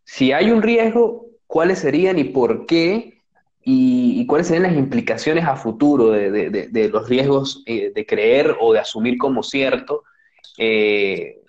si 0.04 0.32
hay 0.32 0.52
un 0.52 0.62
riesgo, 0.62 1.28
¿cuáles 1.48 1.80
serían 1.80 2.20
y 2.20 2.26
por 2.26 2.66
qué? 2.66 3.22
Y, 3.64 4.26
cuáles 4.26 4.48
serían 4.48 4.64
las 4.64 4.76
implicaciones 4.76 5.46
a 5.46 5.56
futuro 5.56 6.10
de, 6.10 6.90
los 6.92 7.08
riesgos 7.08 7.64
eh, 7.66 7.92
de 7.94 8.06
creer 8.06 8.56
o 8.60 8.74
de 8.74 8.80
asumir 8.80 9.18
como 9.18 9.44
cierto 9.44 10.04
eh, 10.58 11.42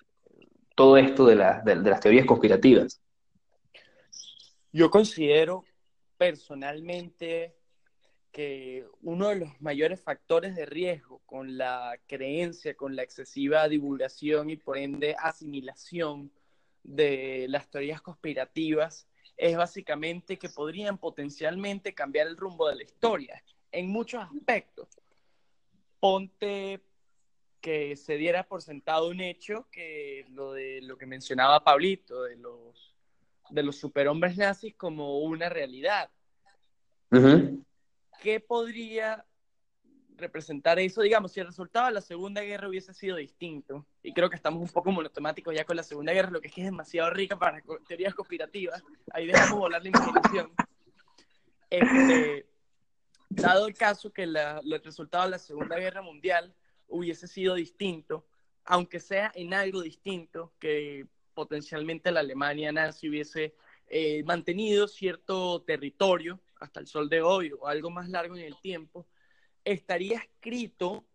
todo 0.75 0.97
esto 0.97 1.25
de, 1.25 1.35
las 1.35 1.99
teorías 1.99 2.25
conspirativas. 2.25 3.01
Yo 4.71 4.89
considero 4.89 5.65
personalmente 6.17 7.55
que 8.31 8.87
uno 9.01 9.29
de 9.29 9.35
los 9.35 9.61
mayores 9.61 10.01
factores 10.01 10.55
de 10.55 10.65
riesgo 10.65 11.21
con 11.25 11.57
la 11.57 11.99
creencia, 12.07 12.75
con 12.75 12.95
la 12.95 13.03
excesiva 13.03 13.67
divulgación 13.67 14.49
y 14.49 14.57
por 14.57 14.77
ende 14.77 15.15
asimilación 15.19 16.31
de 16.83 17.47
las 17.49 17.69
teorías 17.69 18.01
conspirativas 18.01 19.07
es 19.37 19.57
básicamente 19.57 20.37
que 20.37 20.49
podrían 20.49 20.97
potencialmente 20.97 21.93
cambiar 21.93 22.27
el 22.27 22.37
rumbo 22.37 22.67
de 22.69 22.75
la 22.75 22.83
historia 22.83 23.43
en 23.71 23.89
muchos 23.89 24.23
aspectos. 24.23 24.87
Ponte 25.99 26.81
que 27.61 27.95
se 27.95 28.17
diera 28.17 28.43
por 28.43 28.61
sentado 28.61 29.07
un 29.07 29.21
hecho 29.21 29.67
que 29.71 30.25
lo 30.29 30.51
de 30.51 30.81
lo 30.81 30.97
que 30.97 31.05
mencionaba 31.05 31.63
Pablito, 31.63 32.23
de 32.23 32.35
los, 32.35 32.93
de 33.49 33.63
los 33.63 33.77
superhombres 33.77 34.37
nazis 34.37 34.75
como 34.75 35.19
una 35.19 35.47
realidad. 35.49 36.11
¿Qué 38.21 38.39
podría 38.39 39.25
representar 40.23 40.79
eso? 40.79 41.01
Digamos, 41.01 41.31
si 41.31 41.39
el 41.39 41.47
resultado 41.47 41.87
de 41.87 41.93
la 41.93 42.01
Segunda 42.01 42.41
Guerra 42.41 42.67
hubiese 42.67 42.93
sido 42.93 43.17
distinto, 43.17 43.85
y 44.01 44.13
creo 44.13 44.29
que 44.29 44.35
estamos 44.35 44.61
un 44.61 44.69
poco 44.69 44.91
monotemáticos 44.91 45.53
ya 45.53 45.65
con 45.65 45.75
la 45.75 45.83
Segunda 45.83 46.13
Guerra, 46.13 46.31
lo 46.31 46.41
que 46.41 46.47
es 46.47 46.53
que 46.53 46.61
es 46.61 46.67
demasiado 46.67 47.09
rica 47.11 47.37
para 47.37 47.61
teorías 47.87 48.15
conspirativas, 48.15 48.83
ahí 49.11 49.27
dejamos 49.27 49.59
volar 49.59 49.81
la 49.83 49.89
imaginación. 49.89 50.51
Este, 51.69 52.45
dado 53.29 53.67
el 53.67 53.73
caso 53.73 54.11
que 54.11 54.25
la, 54.25 54.61
el 54.63 54.83
resultado 54.83 55.25
de 55.25 55.31
la 55.31 55.39
Segunda 55.39 55.77
Guerra 55.77 56.01
Mundial 56.01 56.53
hubiese 56.87 57.27
sido 57.27 57.55
distinto, 57.55 58.25
aunque 58.65 58.99
sea 58.99 59.31
en 59.35 59.53
algo 59.53 59.81
distinto, 59.81 60.53
que 60.59 61.07
potencialmente 61.33 62.11
la 62.11 62.21
Alemania 62.21 62.71
nazi 62.71 63.09
hubiese 63.09 63.55
eh, 63.87 64.23
mantenido 64.23 64.87
cierto 64.87 65.61
territorio 65.63 66.39
hasta 66.59 66.79
el 66.79 66.87
sol 66.87 67.09
de 67.09 67.21
hoy 67.21 67.51
o 67.59 67.67
algo 67.67 67.89
más 67.89 68.09
largo 68.09 68.35
en 68.35 68.43
el 68.43 68.55
tiempo, 68.61 69.05
estaría 69.65 70.17
escrito 70.17 71.05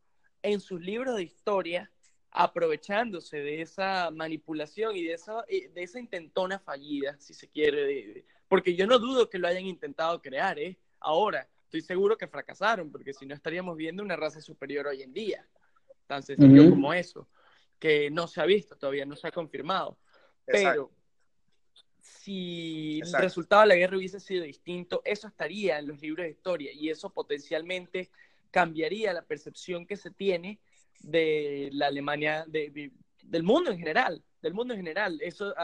en 0.42 0.60
sus 0.60 0.80
libros 0.80 1.16
de 1.16 1.22
historia 1.22 1.90
aprovechándose 2.30 3.38
de 3.38 3.62
esa 3.62 4.10
manipulación 4.10 4.96
y 4.96 5.04
de 5.04 5.14
esa, 5.14 5.42
de 5.48 5.82
esa 5.82 5.98
intentona 5.98 6.58
fallida, 6.58 7.18
si 7.18 7.34
se 7.34 7.48
quiere, 7.48 8.24
porque 8.48 8.74
yo 8.74 8.86
no 8.86 8.98
dudo 8.98 9.28
que 9.28 9.38
lo 9.38 9.48
hayan 9.48 9.64
intentado 9.66 10.20
crear, 10.20 10.58
¿eh? 10.58 10.78
Ahora, 11.00 11.48
estoy 11.64 11.80
seguro 11.80 12.16
que 12.16 12.28
fracasaron, 12.28 12.90
porque 12.90 13.14
si 13.14 13.26
no 13.26 13.34
estaríamos 13.34 13.76
viendo 13.76 14.02
una 14.02 14.16
raza 14.16 14.40
superior 14.40 14.86
hoy 14.86 15.02
en 15.02 15.12
día 15.12 15.46
tan 16.06 16.22
sencillo 16.22 16.70
como 16.70 16.92
eso, 16.92 17.28
que 17.78 18.10
no 18.10 18.26
se 18.26 18.40
ha 18.40 18.46
visto 18.46 18.76
todavía, 18.76 19.04
no 19.06 19.14
se 19.14 19.28
ha 19.28 19.30
confirmado. 19.32 19.98
Pero 20.44 20.90
si 22.00 23.00
el 23.00 23.12
resultado 23.12 23.62
de 23.62 23.68
la 23.68 23.76
guerra 23.76 23.98
hubiese 23.98 24.18
sido 24.18 24.44
distinto, 24.44 25.02
eso 25.04 25.28
estaría 25.28 25.78
en 25.78 25.88
los 25.88 26.00
libros 26.00 26.24
de 26.24 26.30
historia 26.30 26.72
y 26.72 26.88
eso 26.88 27.10
potencialmente 27.10 28.10
cambiaría 28.50 29.12
la 29.12 29.22
percepción 29.22 29.86
que 29.86 29.96
se 29.96 30.10
tiene 30.10 30.58
de 31.00 31.70
la 31.72 31.86
Alemania, 31.86 32.44
del 32.46 33.42
mundo 33.42 33.70
en 33.70 33.78
general, 33.78 34.22
del 34.42 34.54
mundo 34.54 34.74
en 34.74 34.80
general. 34.80 35.18
Eso 35.22 35.54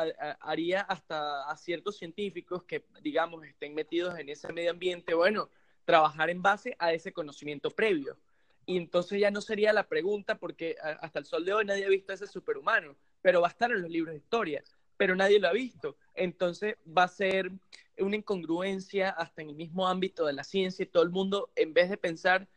haría 0.41 0.83
hasta 0.83 1.51
a 1.51 1.57
ciertos 1.57 1.97
científicos 1.97 2.65
que, 2.65 2.85
digamos, 3.03 3.45
estén 3.45 3.75
metidos 3.75 4.19
en 4.19 4.29
ese 4.29 4.53
medio 4.53 4.71
ambiente, 4.71 5.15
bueno, 5.15 5.51
trabajar 5.85 6.31
en 6.31 6.43
base 6.43 6.77
a 6.79 6.93
ese 6.93 7.13
conocimiento 7.13 7.71
previo 7.71 8.19
y 8.67 8.77
entonces 8.77 9.21
ya 9.21 9.31
no 9.31 9.41
sería 9.41 9.73
la 9.73 9.87
pregunta 9.89 10.39
porque 10.39 10.77
hasta 11.01 11.19
el 11.19 11.27
sol 11.27 11.45
de 11.45 11.53
hoy 11.53 11.65
nadie 11.65 11.85
ha 11.85 11.89
visto 11.89 12.13
a 12.13 12.15
ese 12.15 12.27
superhumano, 12.27 12.97
pero 13.21 13.41
va 13.41 13.49
a 13.49 13.51
estar 13.51 13.71
en 13.71 13.83
los 13.83 13.91
libros 13.91 14.13
de 14.13 14.19
historia, 14.19 14.63
pero 14.97 15.15
nadie 15.15 15.39
lo 15.39 15.49
ha 15.49 15.53
visto. 15.53 15.97
Entonces 16.15 16.77
va 16.87 17.05
a 17.05 17.09
ser 17.09 17.51
una 17.99 18.17
incongruencia 18.17 19.11
hasta 19.11 19.43
en 19.43 19.51
el 19.51 19.57
mismo 19.57 19.87
ámbito 19.87 20.27
de 20.27 20.33
la 20.33 20.45
ciencia 20.45 20.83
y 20.83 20.87
todo 20.87 21.03
el 21.03 21.11
mundo, 21.11 21.51
en 21.57 21.75
vez 21.75 21.91
de 21.91 21.97
pensar, 21.97 22.49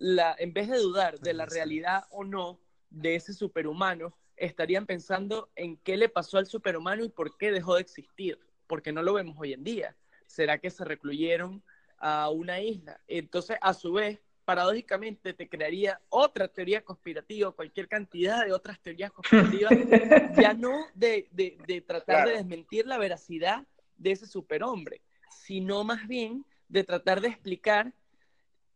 la, 0.00 0.34
en 0.38 0.54
vez 0.54 0.68
de 0.68 0.78
dudar 0.78 1.20
de 1.20 1.34
la 1.34 1.44
realidad 1.44 2.04
o 2.10 2.24
no 2.24 2.58
de 2.88 3.16
ese 3.16 3.34
superhumano, 3.34 4.16
estarían 4.34 4.86
pensando 4.86 5.50
en 5.54 5.76
qué 5.76 5.98
le 5.98 6.08
pasó 6.08 6.38
al 6.38 6.46
superhumano 6.46 7.04
y 7.04 7.10
por 7.10 7.36
qué 7.36 7.52
dejó 7.52 7.74
de 7.74 7.82
existir, 7.82 8.38
porque 8.66 8.92
no 8.92 9.02
lo 9.02 9.12
vemos 9.12 9.36
hoy 9.38 9.52
en 9.52 9.62
día. 9.62 9.94
¿Será 10.26 10.56
que 10.56 10.70
se 10.70 10.86
recluyeron 10.86 11.62
a 11.98 12.30
una 12.30 12.60
isla? 12.60 12.98
Entonces, 13.08 13.58
a 13.60 13.74
su 13.74 13.92
vez, 13.92 14.18
paradójicamente 14.46 15.34
te 15.34 15.50
crearía 15.50 16.00
otra 16.08 16.48
teoría 16.48 16.82
conspirativa, 16.82 17.52
cualquier 17.52 17.86
cantidad 17.86 18.46
de 18.46 18.54
otras 18.54 18.80
teorías 18.80 19.12
conspirativas, 19.12 19.70
ya 20.40 20.54
no 20.54 20.86
de, 20.94 21.28
de, 21.30 21.84
tratar 21.86 22.26
de 22.26 22.36
desmentir 22.36 22.86
la 22.86 22.96
veracidad 22.96 23.66
de 23.98 24.12
ese 24.12 24.26
superhombre, 24.26 25.02
sino 25.30 25.84
más 25.84 26.08
bien 26.08 26.46
de 26.68 26.84
tratar 26.84 27.20
de 27.20 27.28
explicar 27.28 27.92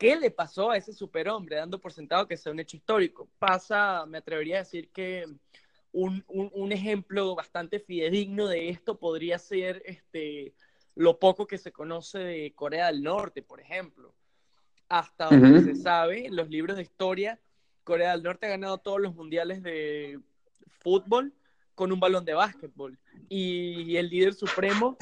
qué 0.05 0.16
le 0.16 0.30
pasó 0.30 0.70
a 0.70 0.76
ese 0.76 0.92
superhombre, 0.92 1.57
dando 1.57 1.80
por 1.80 1.92
sentado 1.92 2.28
que 2.28 2.36
sea 2.36 2.52
un 2.52 2.61
hecho 2.61 2.76
histórico. 2.76 3.28
Pasa, 3.38 4.05
me 4.07 4.18
atrevería 4.18 4.57
a 4.57 4.59
decir 4.59 4.90
que 4.90 5.24
un, 5.92 6.24
un, 6.28 6.50
un 6.52 6.72
ejemplo 6.72 7.34
bastante 7.34 7.80
fidedigno 7.80 8.46
de 8.48 8.68
esto 8.68 8.98
podría 8.98 9.38
ser 9.38 9.82
este, 9.86 10.55
lo 10.94 11.18
poco 11.18 11.46
que 11.46 11.59
se 11.59 11.72
conoce 11.72 12.18
de 12.18 12.52
Corea 12.55 12.88
del 12.88 13.02
Norte, 13.02 13.42
por 13.42 13.61
ejemplo 13.61 14.14
hasta 14.88 15.26
donde 15.26 15.62
se 15.62 15.74
sabe, 15.74 16.26
en 16.26 16.36
los 16.36 16.48
libros 16.48 16.76
de 16.76 16.82
historia, 16.82 17.40
Corea 17.82 18.12
del 18.12 18.22
Norte 18.22 18.46
ha 18.46 18.50
ganado 18.50 18.78
todos 18.78 19.00
los 19.00 19.14
mundiales 19.14 19.62
de 19.62 20.20
fútbol 20.80 21.32
con 21.75 21.93
un 21.93 22.01
balón 22.01 22.25
de 22.25 22.35
básquetbol. 22.35 22.99
Y 23.29 23.97
el 23.97 24.09
líder 24.09 24.35
supremo 24.35 24.97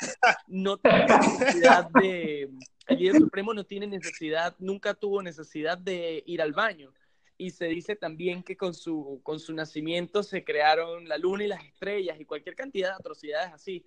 no 0.47 0.79
tiene 0.79 1.07
necesidad 1.07 1.91
de. 1.91 2.51
El 2.89 2.99
líder 2.99 3.16
supremo 3.16 3.55
no 3.55 3.64
tiene 3.64 3.87
necesidad, 3.87 4.57
nunca 4.59 4.95
tuvo 4.95 5.23
necesidad 5.23 5.79
de 5.79 6.23
ir 6.27 6.43
al 6.43 6.53
baño. 6.53 6.93
Y 7.39 7.51
se 7.51 7.66
dice 7.66 7.97
también 7.97 8.43
que 8.43 8.57
con 8.57 8.75
su, 8.75 9.20
con 9.23 9.41
su 9.41 9.55
nacimiento 9.55 10.23
se 10.23 10.45
crearon 10.45 11.09
la 11.09 11.18
luna 11.18 11.45
y 11.45 11.49
las 11.49 11.64
estrellas 11.64 12.20
y 12.20 12.25
cualquier 12.25 12.55
cantidad 12.55 12.91
de 12.91 12.95
atrocidades 12.95 13.53
así. 13.53 13.85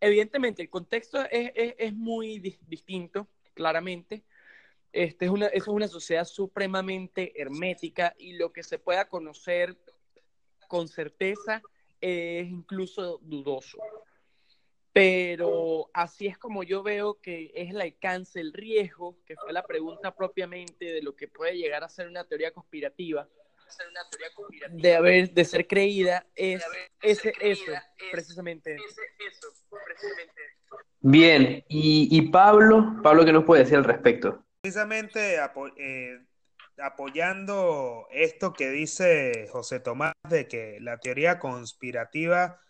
Evidentemente, 0.00 0.62
el 0.62 0.70
contexto 0.70 1.20
es, 1.30 1.50
es, 1.54 1.74
es 1.78 1.94
muy 1.94 2.38
distinto, 2.38 3.26
claramente, 3.54 4.22
este 4.96 5.26
es 5.26 5.30
una, 5.30 5.46
es 5.48 5.68
una 5.68 5.88
sociedad 5.88 6.24
supremamente 6.24 7.38
hermética 7.40 8.14
y 8.18 8.32
lo 8.34 8.52
que 8.52 8.62
se 8.62 8.78
pueda 8.78 9.08
conocer 9.08 9.76
con 10.68 10.88
certeza 10.88 11.60
es 12.00 12.48
incluso 12.48 13.18
dudoso. 13.22 13.78
Pero 14.92 15.90
así 15.92 16.26
es 16.26 16.38
como 16.38 16.62
yo 16.62 16.82
veo 16.82 17.20
que 17.20 17.52
es 17.54 17.70
el 17.70 17.80
alcance, 17.80 18.40
el 18.40 18.52
riesgo, 18.52 19.18
que 19.26 19.36
fue 19.36 19.52
la 19.52 19.66
pregunta 19.66 20.14
propiamente 20.14 20.86
de 20.86 21.02
lo 21.02 21.14
que 21.14 21.28
puede 21.28 21.56
llegar 21.56 21.84
a 21.84 21.88
ser 21.88 22.08
una 22.08 22.24
teoría 22.24 22.50
conspirativa, 22.50 23.28
de 24.70 24.94
haber 24.94 25.32
de 25.32 25.44
ser 25.44 25.66
creída 25.66 26.26
es 26.34 26.64
ese 27.02 27.32
eso 27.40 27.72
precisamente 28.12 28.76
bien 31.00 31.64
y, 31.68 32.08
y 32.10 32.22
Pablo 32.30 32.96
Pablo 33.02 33.24
qué 33.24 33.32
nos 33.32 33.44
puede 33.44 33.62
decir 33.62 33.76
al 33.76 33.84
respecto 33.84 34.44
precisamente 34.60 35.36
eh, 35.76 36.20
apoyando 36.78 38.06
esto 38.10 38.52
que 38.52 38.70
dice 38.70 39.48
José 39.50 39.80
Tomás 39.80 40.12
de 40.28 40.46
que 40.46 40.78
la 40.80 40.98
teoría 40.98 41.38
conspirativa 41.38 42.60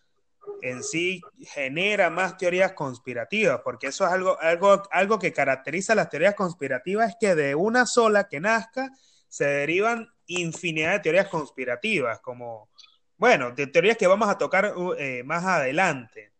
en 0.62 0.82
sí 0.82 1.20
genera 1.40 2.10
más 2.10 2.36
teorías 2.36 2.72
conspirativas, 2.72 3.60
porque 3.64 3.88
eso 3.88 4.06
es 4.06 4.12
algo, 4.12 4.38
algo, 4.40 4.82
algo 4.90 5.18
que 5.18 5.32
caracteriza 5.32 5.94
las 5.94 6.08
teorías 6.08 6.34
conspirativas, 6.34 7.10
es 7.10 7.16
que 7.18 7.34
de 7.34 7.54
una 7.54 7.86
sola 7.86 8.28
que 8.28 8.40
nazca 8.40 8.90
se 9.28 9.44
derivan 9.44 10.08
infinidad 10.26 10.92
de 10.92 11.00
teorías 11.00 11.28
conspirativas, 11.28 12.20
como, 12.20 12.68
bueno, 13.16 13.52
de 13.52 13.66
teorías 13.66 13.96
que 13.96 14.06
vamos 14.06 14.28
a 14.28 14.38
tocar 14.38 14.76
uh, 14.76 14.94
eh, 14.94 15.22
más 15.24 15.44
adelante. 15.44 16.32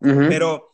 Pero 0.00 0.72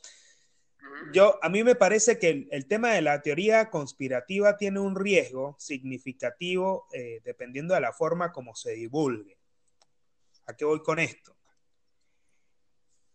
yo, 1.12 1.38
a 1.42 1.48
mí 1.48 1.64
me 1.64 1.74
parece 1.74 2.18
que 2.18 2.48
el, 2.50 2.66
tema 2.66 2.92
de 2.92 3.02
la 3.02 3.20
teoría 3.22 3.70
conspirativa 3.70 4.56
tiene 4.56 4.80
un 4.80 4.96
riesgo 4.96 5.56
significativo 5.58 6.86
eh, 6.92 7.20
dependiendo 7.24 7.74
de 7.74 7.80
la 7.80 7.92
forma 7.92 8.32
como 8.32 8.54
se 8.54 8.72
divulgue. 8.72 9.36
¿A 10.46 10.56
qué 10.56 10.64
voy 10.64 10.82
con 10.82 10.98
esto? 10.98 11.36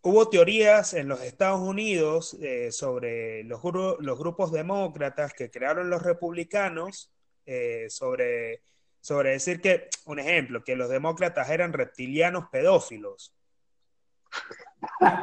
Hubo 0.02 0.30
teorías 0.30 0.94
en 0.94 1.08
los 1.08 1.22
Estados 1.22 1.62
Unidos 1.62 2.36
eh, 2.40 2.72
sobre 2.72 3.44
los, 3.44 3.62
grupos 3.62 4.52
demócratas 4.52 5.34
que 5.34 5.50
crearon 5.50 5.90
los 5.90 6.04
republicanos, 6.04 7.12
eh, 7.46 7.88
sobre, 7.90 8.62
sobre 9.02 9.32
decir 9.32 9.62
que, 9.62 9.90
un 10.06 10.20
ejemplo, 10.20 10.64
que 10.64 10.76
los 10.76 10.90
demócratas 10.90 11.50
eran 11.50 11.74
reptilianos 11.74 12.50
pedófilos. 12.52 13.34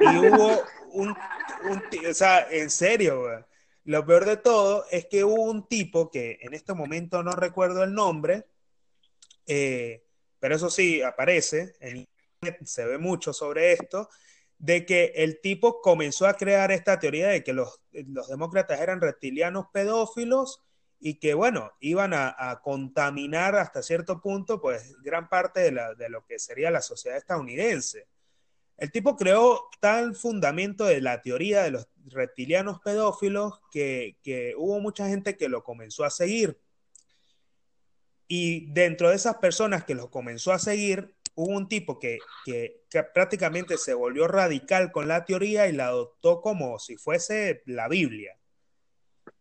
Y 0.01 0.19
hubo 0.19 0.63
un, 0.93 1.11
o 1.13 2.15
sea, 2.15 2.47
en 2.51 2.71
serio, 2.71 3.45
lo 3.85 4.07
peor 4.07 4.25
de 4.25 4.37
todo 4.37 4.85
es 4.91 5.07
que 5.07 5.25
hubo 5.25 5.43
un 5.43 5.67
tipo 5.67 6.11
que 6.11 6.39
en 6.43 6.55
este 6.55 6.75
momento 6.75 7.23
no 7.23 7.33
recuerdo 7.33 7.83
el 7.83 7.95
nombre, 7.95 8.47
eh, 9.47 10.05
pero 10.39 10.57
eso 10.57 10.71
sí 10.71 11.03
aparece, 11.03 11.75
en 11.81 12.07
se 12.65 12.85
ve 12.85 12.99
mucho 12.99 13.33
sobre 13.33 13.73
esto, 13.73 14.09
de 14.59 14.87
que 14.87 15.13
el 15.17 15.41
tipo 15.41 15.81
comenzó 15.81 16.27
a 16.27 16.35
crear 16.35 16.73
esta 16.73 16.99
teoría 16.99 17.29
de 17.29 17.43
que 17.43 17.53
los, 17.53 17.81
demócratas 17.91 18.81
eran 18.81 19.01
reptilianos 19.01 19.67
pedófilos 19.73 20.61
y 21.01 21.19
que, 21.19 21.35
bueno, 21.35 21.73
iban 21.81 22.13
a, 22.15 22.61
contaminar 22.63 23.57
hasta 23.57 23.83
cierto 23.83 24.21
punto, 24.21 24.61
pues, 24.61 24.97
gran 25.03 25.29
parte 25.29 25.61
de, 25.61 25.95
de 25.97 26.09
lo 26.09 26.25
que 26.25 26.39
sería 26.39 26.71
la 26.71 26.81
sociedad 26.81 27.19
estadounidense. 27.19 28.07
El 28.77 28.91
tipo 28.91 29.17
creó 29.17 29.69
tal 29.81 30.15
fundamento 30.15 30.85
de 30.85 31.01
la 31.01 31.23
teoría 31.23 31.63
de 31.63 31.71
los 31.71 31.89
reptilianos 32.07 32.81
pedófilos 32.81 33.61
que, 33.71 34.17
hubo 34.57 34.81
mucha 34.81 35.09
gente 35.09 35.37
que 35.37 35.49
lo 35.49 35.63
comenzó 35.63 36.05
a 36.05 36.11
seguir. 36.11 36.61
Y 38.27 38.73
dentro 38.73 39.11
de 39.11 39.17
esas 39.17 39.37
personas 39.37 39.85
que 39.85 39.95
lo 39.95 40.11
comenzó 40.11 40.53
a 40.53 40.59
seguir, 40.59 41.15
hubo 41.35 41.57
un 41.57 41.69
tipo 41.69 41.99
que, 41.99 42.19
prácticamente 43.15 43.79
se 43.79 43.95
volvió 43.95 44.27
radical 44.27 44.91
con 44.91 45.09
la 45.09 45.25
teoría 45.25 45.69
y 45.69 45.73
la 45.73 45.89
adoptó 45.89 46.41
como 46.41 46.79
si 46.79 46.97
fuese 46.97 47.63
la 47.67 47.89
Biblia. 47.89 48.37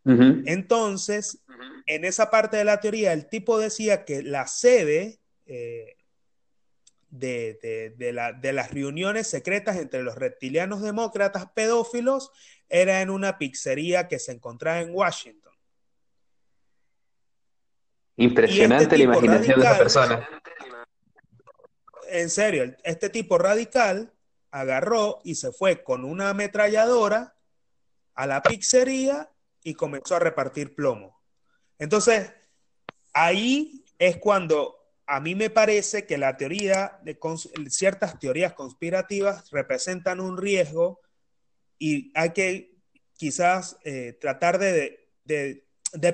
Entonces, 0.04 1.44
en 1.86 2.06
esa 2.06 2.32
parte 2.32 2.58
de 2.58 2.64
la 2.64 2.80
teoría, 2.80 3.14
el 3.14 3.30
tipo 3.30 3.60
decía 3.60 4.04
que 4.04 4.24
la 4.24 4.48
sede 4.48 5.20
eh, 5.46 5.96
de, 7.12 8.52
las 8.54 8.72
reuniones 8.72 9.28
secretas 9.28 9.78
entre 9.78 10.02
los 10.02 10.16
reptilianos 10.16 10.82
demócratas 10.82 11.52
pedófilos 11.52 12.32
era 12.70 13.02
en 13.02 13.10
una 13.10 13.38
pizzería 13.38 14.08
que 14.08 14.18
se 14.18 14.32
encontraba 14.32 14.80
en 14.80 14.96
Washington. 14.96 15.54
Impresionante 18.16 18.84
este 18.84 18.98
la 18.98 19.04
imaginación 19.04 19.60
de 19.60 19.66
esa 19.66 19.78
persona. 19.78 20.30
En 22.10 22.30
serio, 22.30 22.76
este 22.84 23.10
tipo 23.10 23.38
radical 23.38 24.14
agarró 24.52 25.20
y 25.24 25.36
se 25.36 25.52
fue 25.52 25.84
con 25.84 26.04
una 26.04 26.30
ametralladora 26.30 27.36
a 28.16 28.28
la 28.28 28.42
pizzería 28.42 29.32
y 29.64 29.74
comenzó 29.76 30.16
a 30.16 30.20
repartir 30.20 30.76
plomo. 30.76 31.22
Entonces, 31.80 32.32
ahí 33.14 33.86
es 33.98 34.18
cuando 34.18 34.81
a 35.08 35.20
mí 35.20 35.36
me 35.36 35.50
parece 35.50 36.06
que 36.06 36.18
la 36.18 36.38
teoría 36.38 37.00
ciertas 37.70 38.20
teorías 38.20 38.54
conspirativas 38.54 39.50
representan 39.52 40.20
un 40.20 40.38
riesgo 40.38 41.02
y 41.78 42.12
hay 42.16 42.32
que 42.32 42.78
quizás 43.18 43.78
eh, 43.84 44.18
tratar 44.20 44.58
de, 44.58 45.10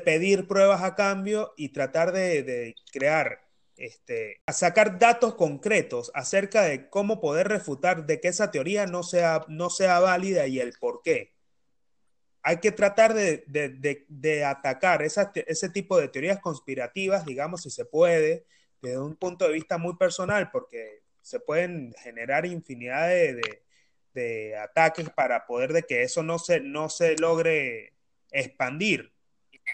pedir 0.04 0.48
pruebas 0.48 0.82
a 0.82 0.96
cambio 0.96 1.54
y 1.58 1.70
tratar 1.70 2.12
de, 2.12 2.76
crear, 2.92 3.40
este, 3.76 4.42
sacar 4.48 4.98
datos 4.98 5.36
concretos 5.36 6.12
acerca 6.14 6.64
de 6.64 6.90
cómo 6.90 7.22
poder 7.22 7.50
refutar 7.50 8.06
de 8.06 8.20
que 8.20 8.30
esa 8.30 8.50
teoría 8.50 8.88
no 8.88 9.04
sea, 9.04 9.46
no 9.48 9.70
sea 9.70 10.00
válida 10.00 10.48
y 10.48 10.60
el 10.60 10.74
por 10.80 11.02
qué. 11.02 11.34
Hay 12.42 12.58
que 12.58 12.72
tratar 12.72 13.14
de, 13.14 14.46
atacar 14.46 15.02
ese 15.04 15.70
tipo 15.70 16.00
de 16.00 16.08
teorías 16.08 16.40
conspirativas, 16.40 17.26
digamos, 17.26 17.62
si 17.64 17.70
se 17.70 17.84
puede, 17.84 18.46
desde 18.82 19.00
un 19.00 19.16
punto 19.16 19.46
de 19.46 19.54
vista 19.54 19.78
muy 19.78 19.96
personal, 19.96 20.52
porque 20.52 21.04
se 21.22 21.40
pueden 21.40 21.94
generar 22.04 22.46
infinidad 22.46 23.10
de, 23.10 23.64
ataques 24.58 25.12
para 25.12 25.46
poder 25.46 25.74
de 25.74 25.84
que 25.84 26.02
eso 26.02 26.24
no 26.24 26.40
se, 26.40 26.60
no 26.60 26.90
se 26.90 27.16
logre 27.18 27.94
expandir. 28.32 29.14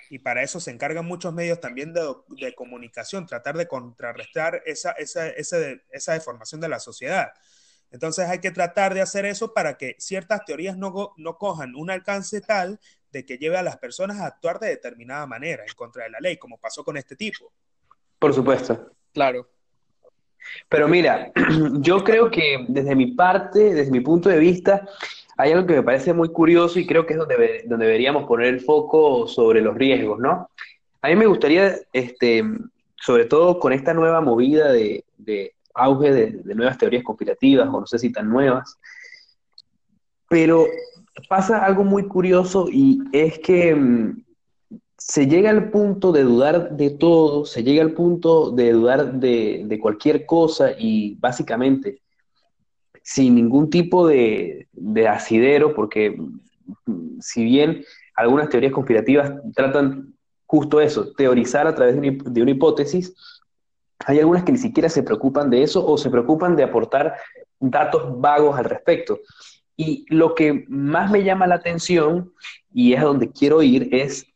Y 0.09 0.19
para 0.19 0.43
eso 0.43 0.59
se 0.59 0.71
encargan 0.71 1.05
muchos 1.05 1.33
medios 1.33 1.61
también 1.61 1.93
de, 1.93 2.53
comunicación, 2.55 3.25
tratar 3.25 3.55
de 3.55 3.67
contrarrestar 3.67 4.61
esa, 4.65 4.91
esa, 4.93 5.29
esa, 5.29 6.13
deformación 6.13 6.59
de 6.59 6.67
la 6.67 6.79
sociedad. 6.79 7.31
Entonces 7.89 8.27
hay 8.27 8.39
que 8.39 8.51
tratar 8.51 8.93
de 8.93 9.01
hacer 9.01 9.25
eso 9.25 9.53
para 9.53 9.77
que 9.77 9.95
ciertas 9.99 10.43
teorías 10.43 10.75
no, 10.75 11.13
no 11.15 11.37
cojan 11.37 11.75
un 11.75 11.91
alcance 11.91 12.41
tal 12.41 12.79
de 13.11 13.25
que 13.25 13.37
lleve 13.37 13.57
a 13.57 13.63
las 13.63 13.77
personas 13.77 14.19
a 14.19 14.25
actuar 14.25 14.59
de 14.59 14.69
determinada 14.69 15.25
manera 15.27 15.63
en 15.63 15.73
contra 15.75 16.03
de 16.03 16.09
la 16.09 16.19
ley, 16.19 16.37
como 16.37 16.57
pasó 16.57 16.83
con 16.83 16.97
este 16.97 17.15
tipo. 17.15 17.53
Por 18.23 18.33
supuesto. 18.33 18.79
Claro. 19.13 19.45
Pero 20.69 20.87
mira, 20.87 21.29
yo 21.81 22.05
creo 22.05 22.31
que 22.31 22.63
desde 22.69 22.95
mi 22.95 23.07
parte, 23.07 23.73
desde 23.73 23.91
mi 23.91 23.99
punto 23.99 24.29
de 24.29 24.39
vista, 24.39 24.87
hay 25.35 25.51
algo 25.51 25.67
que 25.67 25.73
me 25.73 25.83
parece 25.83 26.13
muy 26.13 26.29
curioso 26.29 26.79
y 26.79 26.87
creo 26.87 27.05
que 27.05 27.15
es 27.15 27.19
donde, 27.19 27.65
donde 27.67 27.85
deberíamos 27.85 28.23
poner 28.23 28.47
el 28.47 28.61
foco 28.61 29.27
sobre 29.27 29.59
los 29.59 29.75
riesgos, 29.75 30.21
¿no? 30.21 30.49
A 31.01 31.09
mí 31.09 31.17
me 31.17 31.25
gustaría, 31.25 31.75
este, 31.91 32.45
sobre 32.95 33.25
todo 33.25 33.59
con 33.59 33.73
esta 33.73 33.93
nueva 33.93 34.21
movida 34.21 34.71
de, 34.71 35.03
auge 35.73 36.13
de, 36.13 36.31
de, 36.45 36.55
nuevas 36.55 36.77
teorías 36.77 37.03
conspirativas, 37.03 37.67
o 37.67 37.81
no 37.81 37.85
sé 37.85 37.99
si 37.99 38.09
tan 38.09 38.29
nuevas, 38.29 38.79
pero 40.29 40.65
pasa 41.27 41.65
algo 41.65 41.83
muy 41.83 42.07
curioso 42.07 42.69
y 42.71 43.01
es 43.11 43.37
que 43.39 43.75
mm, 43.75 44.23
se 45.05 45.27
llega 45.27 45.49
al 45.49 45.69
punto 45.69 46.13
de 46.13 46.23
dudar 46.23 46.77
de 46.77 46.89
todo, 46.89 47.43
se 47.45 47.61
llega 47.61 47.83
al 47.83 47.91
punto 47.91 48.51
de 48.51 48.71
dudar 48.71 49.11
de, 49.15 49.77
cualquier 49.81 50.25
cosa 50.25 50.71
y 50.79 51.15
básicamente 51.15 52.01
sin 53.01 53.35
ningún 53.35 53.69
tipo 53.69 54.07
de, 54.07 54.69
asidero, 55.09 55.75
porque 55.75 56.11
mm, 56.85 57.19
si 57.19 57.43
bien 57.43 57.83
algunas 58.15 58.47
teorías 58.47 58.71
conspirativas 58.71 59.33
tratan 59.53 60.13
justo 60.45 60.79
eso, 60.79 61.11
teorizar 61.11 61.67
a 61.67 61.75
través 61.75 61.99
de 61.99 62.41
una, 62.41 62.51
hipótesis, 62.51 63.13
hay 64.05 64.19
algunas 64.19 64.45
que 64.45 64.53
ni 64.53 64.57
siquiera 64.57 64.87
se 64.87 65.03
preocupan 65.03 65.49
de 65.49 65.63
eso 65.63 65.85
o 65.85 65.97
se 65.97 66.09
preocupan 66.09 66.55
de 66.55 66.63
aportar 66.63 67.15
datos 67.59 68.21
vagos 68.21 68.57
al 68.57 68.65
respecto. 68.65 69.19
Y 69.75 70.05
lo 70.07 70.33
que 70.33 70.63
más 70.69 71.11
me 71.11 71.25
llama 71.25 71.45
la 71.45 71.55
atención, 71.55 72.31
y 72.73 72.93
es 72.93 73.01
a 73.01 73.05
donde 73.05 73.29
quiero 73.31 73.61
ir, 73.61 73.89
es 73.91 74.32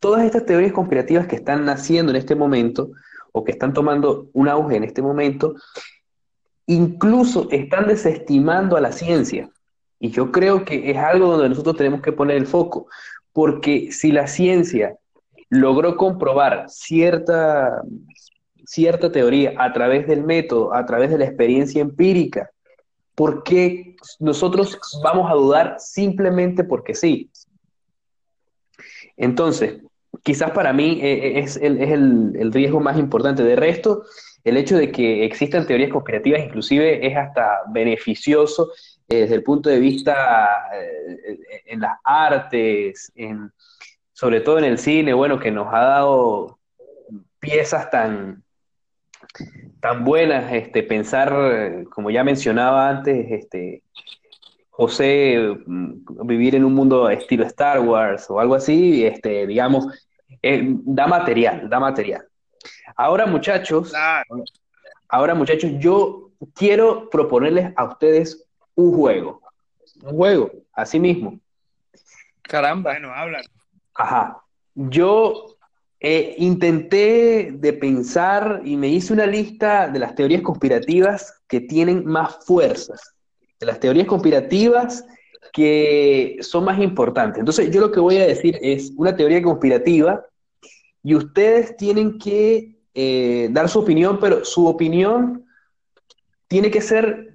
todas 0.00 0.24
estas 0.24 0.46
teorías 0.46 0.72
conspirativas 0.72 1.26
que 1.26 1.36
están 1.36 1.64
naciendo 1.64 2.10
en 2.10 2.16
este 2.16 2.34
momento 2.34 2.90
o 3.32 3.44
que 3.44 3.52
están 3.52 3.72
tomando 3.72 4.28
un 4.32 4.48
auge 4.48 4.76
en 4.76 4.84
este 4.84 5.02
momento, 5.02 5.54
incluso 6.66 7.48
están 7.50 7.86
desestimando 7.86 8.76
a 8.76 8.80
la 8.80 8.92
ciencia. 8.92 9.48
Y 10.00 10.10
yo 10.10 10.32
creo 10.32 10.64
que 10.64 10.90
es 10.90 10.96
algo 10.96 11.32
donde 11.32 11.50
nosotros 11.50 11.76
tenemos 11.76 12.00
que 12.00 12.12
poner 12.12 12.36
el 12.36 12.46
foco, 12.46 12.88
porque 13.32 13.92
si 13.92 14.10
la 14.10 14.26
ciencia 14.26 14.96
logró 15.50 15.96
comprobar 15.96 16.64
cierta, 16.68 17.82
cierta 18.64 19.12
teoría 19.12 19.52
a 19.58 19.72
través 19.72 20.06
del 20.06 20.24
método, 20.24 20.74
a 20.74 20.86
través 20.86 21.10
de 21.10 21.18
la 21.18 21.26
experiencia 21.26 21.82
empírica, 21.82 22.50
¿por 23.14 23.42
qué 23.42 23.96
nosotros 24.18 24.78
vamos 25.02 25.30
a 25.30 25.34
dudar 25.34 25.76
simplemente 25.78 26.64
porque 26.64 26.94
sí? 26.94 27.30
Entonces, 29.16 29.82
quizás 30.22 30.50
para 30.52 30.72
mí 30.72 31.00
eh, 31.02 31.12
eh, 31.12 31.38
es, 31.40 31.56
el, 31.56 32.50
riesgo 32.52 32.80
más 32.80 32.98
importante. 32.98 33.42
De 33.42 33.56
resto, 33.56 34.04
el 34.44 34.56
hecho 34.56 34.76
de 34.76 34.90
que 34.90 35.24
existan 35.24 35.66
teorías 35.66 35.90
conspirativas 35.90 36.40
inclusive 36.40 37.06
es 37.06 37.16
hasta 37.16 37.60
beneficioso 37.68 38.72
eh, 39.08 39.20
desde 39.22 39.34
el 39.34 39.42
punto 39.42 39.68
de 39.68 39.80
vista 39.80 40.48
en 41.66 41.80
las 41.80 41.98
artes, 42.04 43.12
sobre 44.12 44.40
todo 44.40 44.58
en 44.58 44.64
el 44.64 44.78
cine, 44.78 45.12
bueno, 45.12 45.38
que 45.38 45.50
nos 45.50 45.72
ha 45.72 45.80
dado 45.80 46.58
piezas 47.38 47.90
tan, 47.90 48.42
tan 49.80 50.04
buenas, 50.04 50.52
este, 50.52 50.82
pensar, 50.82 51.84
como 51.90 52.10
ya 52.10 52.22
mencionaba 52.22 52.88
antes, 52.88 53.30
este, 53.30 53.82
José 54.80 55.58
mm, 55.66 56.26
vivir 56.26 56.54
en 56.54 56.64
un 56.64 56.74
mundo 56.74 57.10
estilo 57.10 57.44
Star 57.44 57.80
Wars 57.80 58.30
o 58.30 58.40
algo 58.40 58.54
así, 58.54 59.04
este, 59.04 59.46
digamos, 59.46 59.86
eh, 60.42 60.62
da 60.64 61.06
material, 61.06 61.68
da 61.68 61.80
material. 61.80 62.26
Ahora, 62.96 63.26
muchachos, 63.26 63.92
ahora, 65.08 65.34
muchachos, 65.34 65.72
yo 65.78 66.30
quiero 66.54 67.08
proponerles 67.10 67.72
a 67.76 67.84
ustedes 67.84 68.46
un 68.74 68.94
juego. 68.94 69.40
Un 70.02 70.16
juego, 70.16 70.50
así 70.72 70.98
mismo. 70.98 71.38
Caramba. 72.42 72.92
Bueno, 72.92 73.12
habla. 73.14 73.40
Ajá. 73.94 74.42
Yo 74.74 75.56
eh, 76.00 76.34
intenté 76.38 77.52
de 77.52 77.72
pensar 77.74 78.62
y 78.64 78.76
me 78.76 78.88
hice 78.88 79.12
una 79.12 79.26
lista 79.26 79.88
de 79.88 79.98
las 79.98 80.14
teorías 80.14 80.42
conspirativas 80.42 81.42
que 81.46 81.60
tienen 81.60 82.06
más 82.06 82.38
fuerzas, 82.46 83.14
de 83.58 83.66
las 83.66 83.78
teorías 83.80 84.06
conspirativas 84.06 85.04
que 85.52 86.36
son 86.40 86.64
más 86.64 86.78
importantes. 86.80 87.38
Entonces, 87.40 87.70
yo 87.70 87.80
lo 87.80 87.90
que 87.92 88.00
voy 88.00 88.16
a 88.18 88.26
decir 88.26 88.58
es 88.62 88.92
una 88.96 89.14
teoría 89.16 89.42
conspirativa 89.42 90.24
y 91.02 91.14
ustedes 91.14 91.76
tienen 91.76 92.18
que 92.18 92.76
eh, 92.94 93.48
dar 93.50 93.68
su 93.68 93.80
opinión, 93.80 94.18
pero 94.20 94.44
su 94.44 94.66
opinión 94.66 95.44
tiene 96.48 96.70
que 96.70 96.80
ser 96.80 97.32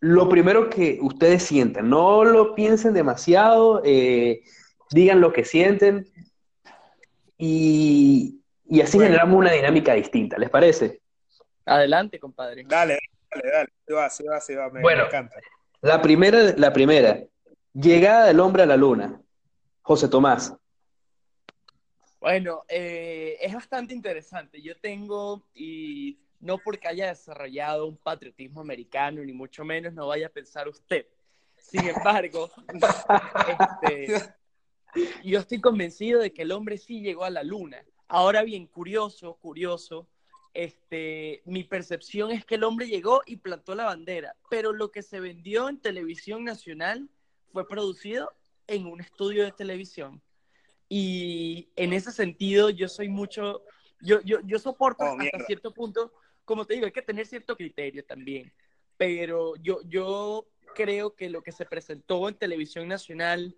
lo 0.00 0.28
primero 0.28 0.70
que 0.70 0.98
ustedes 1.02 1.42
sientan. 1.42 1.88
No 1.90 2.24
lo 2.24 2.54
piensen 2.54 2.92
demasiado, 2.94 3.82
eh, 3.84 4.42
digan 4.90 5.20
lo 5.20 5.32
que 5.32 5.44
sienten 5.44 6.06
y, 7.36 8.40
y 8.66 8.80
así 8.80 8.96
Bueno. 8.96 9.10
generamos 9.10 9.38
una 9.38 9.52
dinámica 9.52 9.94
distinta, 9.94 10.38
¿les 10.38 10.50
parece? 10.50 11.00
Adelante, 11.66 12.18
compadre. 12.18 12.64
Dale, 12.66 12.98
dale, 13.30 13.50
dale. 13.52 13.68
Se 13.86 13.92
va, 13.94 14.10
se 14.10 14.24
va, 14.28 14.40
se 14.40 14.56
va. 14.56 14.70
Me, 14.70 14.80
Bueno. 14.80 15.02
me 15.02 15.08
encanta. 15.08 15.36
La 15.80 16.02
primera, 16.02 16.54
la 16.56 16.72
primera, 16.72 17.20
llegada 17.72 18.26
del 18.26 18.40
hombre 18.40 18.62
a 18.62 18.66
la 18.66 18.76
luna. 18.76 19.20
José 19.82 20.08
Tomás. 20.08 20.54
Bueno, 22.20 22.64
eh, 22.68 23.38
es 23.40 23.54
bastante 23.54 23.94
interesante. 23.94 24.60
Yo 24.60 24.76
tengo, 24.76 25.44
y 25.54 26.18
no 26.40 26.58
porque 26.58 26.88
haya 26.88 27.08
desarrollado 27.08 27.86
un 27.86 27.96
patriotismo 27.96 28.60
americano, 28.60 29.22
ni 29.24 29.32
mucho 29.32 29.64
menos, 29.64 29.92
no 29.94 30.08
vaya 30.08 30.26
a 30.26 30.30
pensar 30.30 30.68
usted. 30.68 31.06
Sin 31.56 31.86
embargo, 31.88 32.50
este, 33.82 34.34
yo 35.24 35.38
estoy 35.38 35.60
convencido 35.60 36.20
de 36.20 36.32
que 36.32 36.42
el 36.42 36.52
hombre 36.52 36.78
sí 36.78 37.00
llegó 37.00 37.24
a 37.24 37.30
la 37.30 37.42
luna. 37.42 37.84
Ahora 38.08 38.42
bien, 38.42 38.66
curioso, 38.66 39.34
curioso, 39.34 40.08
este, 40.54 41.42
mi 41.44 41.62
percepción 41.62 42.30
es 42.30 42.44
que 42.44 42.56
el 42.56 42.64
hombre 42.64 42.88
llegó 42.88 43.22
y 43.26 43.36
plantó 43.36 43.74
la 43.74 43.84
bandera, 43.84 44.34
pero 44.50 44.72
lo 44.72 44.90
que 44.90 45.02
se 45.02 45.20
vendió 45.20 45.68
en 45.68 45.80
televisión 45.80 46.44
nacional 46.44 47.08
fue 47.52 47.66
producido 47.66 48.32
en 48.66 48.86
un 48.86 49.00
estudio 49.00 49.44
de 49.44 49.52
televisión. 49.52 50.22
Y 50.88 51.70
en 51.76 51.92
ese 51.92 52.12
sentido, 52.12 52.70
yo 52.70 52.88
soy 52.88 53.08
mucho, 53.08 53.62
yo, 54.00 54.20
yo, 54.22 54.40
yo 54.44 54.58
soporto 54.58 55.04
Oh, 55.04 55.08
hasta 55.08 55.22
mierda. 55.22 55.44
cierto 55.46 55.72
punto, 55.72 56.12
como 56.44 56.64
te 56.64 56.74
digo, 56.74 56.86
hay 56.86 56.92
que 56.92 57.02
tener 57.02 57.26
cierto 57.26 57.56
criterio 57.56 58.04
también. 58.04 58.52
Pero 58.96 59.54
yo, 59.56 59.80
yo 59.84 60.48
creo 60.74 61.14
que 61.14 61.28
lo 61.28 61.42
que 61.42 61.52
se 61.52 61.66
presentó 61.66 62.28
en 62.28 62.34
televisión 62.36 62.88
nacional 62.88 63.56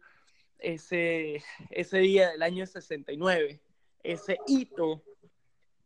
ese, 0.59 1.43
ese 1.70 1.99
día 1.99 2.30
del 2.30 2.43
año 2.43 2.66
69, 2.66 3.61
ese 4.03 4.38
hito 4.47 5.03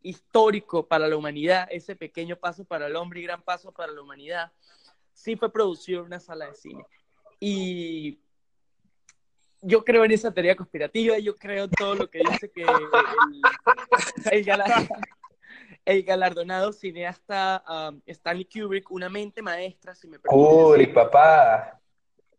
histórico 0.01 0.87
para 0.87 1.07
la 1.07 1.17
humanidad, 1.17 1.67
ese 1.71 1.95
pequeño 1.95 2.37
paso 2.37 2.65
para 2.65 2.87
el 2.87 2.95
hombre 2.95 3.19
y 3.19 3.23
gran 3.23 3.41
paso 3.41 3.71
para 3.71 3.91
la 3.91 4.01
humanidad, 4.01 4.51
sí 5.13 5.35
fue 5.35 5.51
producido 5.51 6.01
en 6.01 6.07
una 6.07 6.19
sala 6.19 6.47
de 6.47 6.55
cine. 6.55 6.83
Y 7.47 8.19
yo 9.61 9.85
creo 9.85 10.03
en 10.03 10.11
esa 10.11 10.33
teoría 10.33 10.55
conspirativa, 10.55 11.19
yo 11.19 11.35
creo 11.35 11.65
en 11.65 11.69
todo 11.69 11.93
lo 11.93 12.09
que 12.09 12.17
dice 12.27 12.49
que 12.49 12.63
el, 12.63 12.67
el 14.31 14.43
galar- 14.43 14.87
el 15.85 16.01
galardonado 16.01 16.73
cineasta 16.73 17.63
um, 17.69 18.01
Stanley 18.07 18.45
Kubrick, 18.45 18.89
una 18.89 19.09
mente 19.09 19.43
maestra, 19.43 19.93
si 19.93 20.07
me 20.07 20.17
permite 20.17 20.43
Kubrick, 20.43 20.91
papá. 20.95 21.79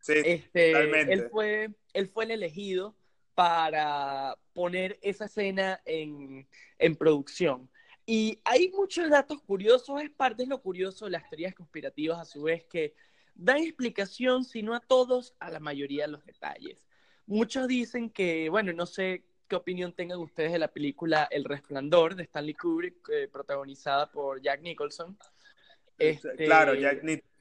Sí, 0.01 0.15
este, 0.25 0.73
Totalmente. 0.73 1.13
él, 1.13 1.29
fue, 1.31 1.71
él 1.93 2.09
fue 2.09 2.25
el 2.25 2.33
elegido 2.33 2.97
para 3.37 4.37
poner 4.55 4.99
esa 5.03 5.27
escena 5.27 5.81
en, 5.85 6.49
en 6.79 6.97
producción. 6.97 7.71
Y 8.05 8.41
hay 8.45 8.71
muchos 8.71 9.09
datos 9.09 9.41
curiosos, 9.43 10.03
es 10.03 10.11
parte 10.11 10.43
de 10.43 10.49
lo 10.49 10.61
curioso 10.61 11.05
de 11.05 11.13
las 11.13 11.29
teorías 11.29 11.55
conspirativas, 11.55 12.19
a 12.19 12.25
su 12.25 12.43
vez, 12.43 12.65
que 12.65 12.95
dan 13.37 13.59
explicación, 13.59 14.45
si 14.45 14.63
no 14.63 14.75
a 14.75 14.81
todos, 14.81 15.35
a 15.39 15.51
la 15.51 15.61
mayoría 15.61 16.07
de 16.07 16.13
los 16.13 16.25
detalles. 16.25 16.87
Muchos 17.27 17.69
dicen 17.69 18.11
que, 18.11 18.49
bueno, 18.49 18.73
no 18.73 18.87
sé 18.87 19.25
qué 19.49 19.57
opinión 19.57 19.93
tengan 19.93 20.19
ustedes 20.19 20.53
de 20.53 20.59
la 20.59 20.69
película 20.69 21.29
El 21.31 21.45
Resplandor 21.45 22.15
de 22.15 22.25
Stanley 22.25 22.55
Kubrick, 22.55 23.09
eh, 23.11 23.29
protagonizada 23.29 24.11
por 24.11 24.41
Jack 24.41 24.63
Nicholson. 24.63 25.17
Este, 25.99 26.45
Claro, 26.45 26.75
Jack 26.75 27.03
Nicholson 27.03 27.37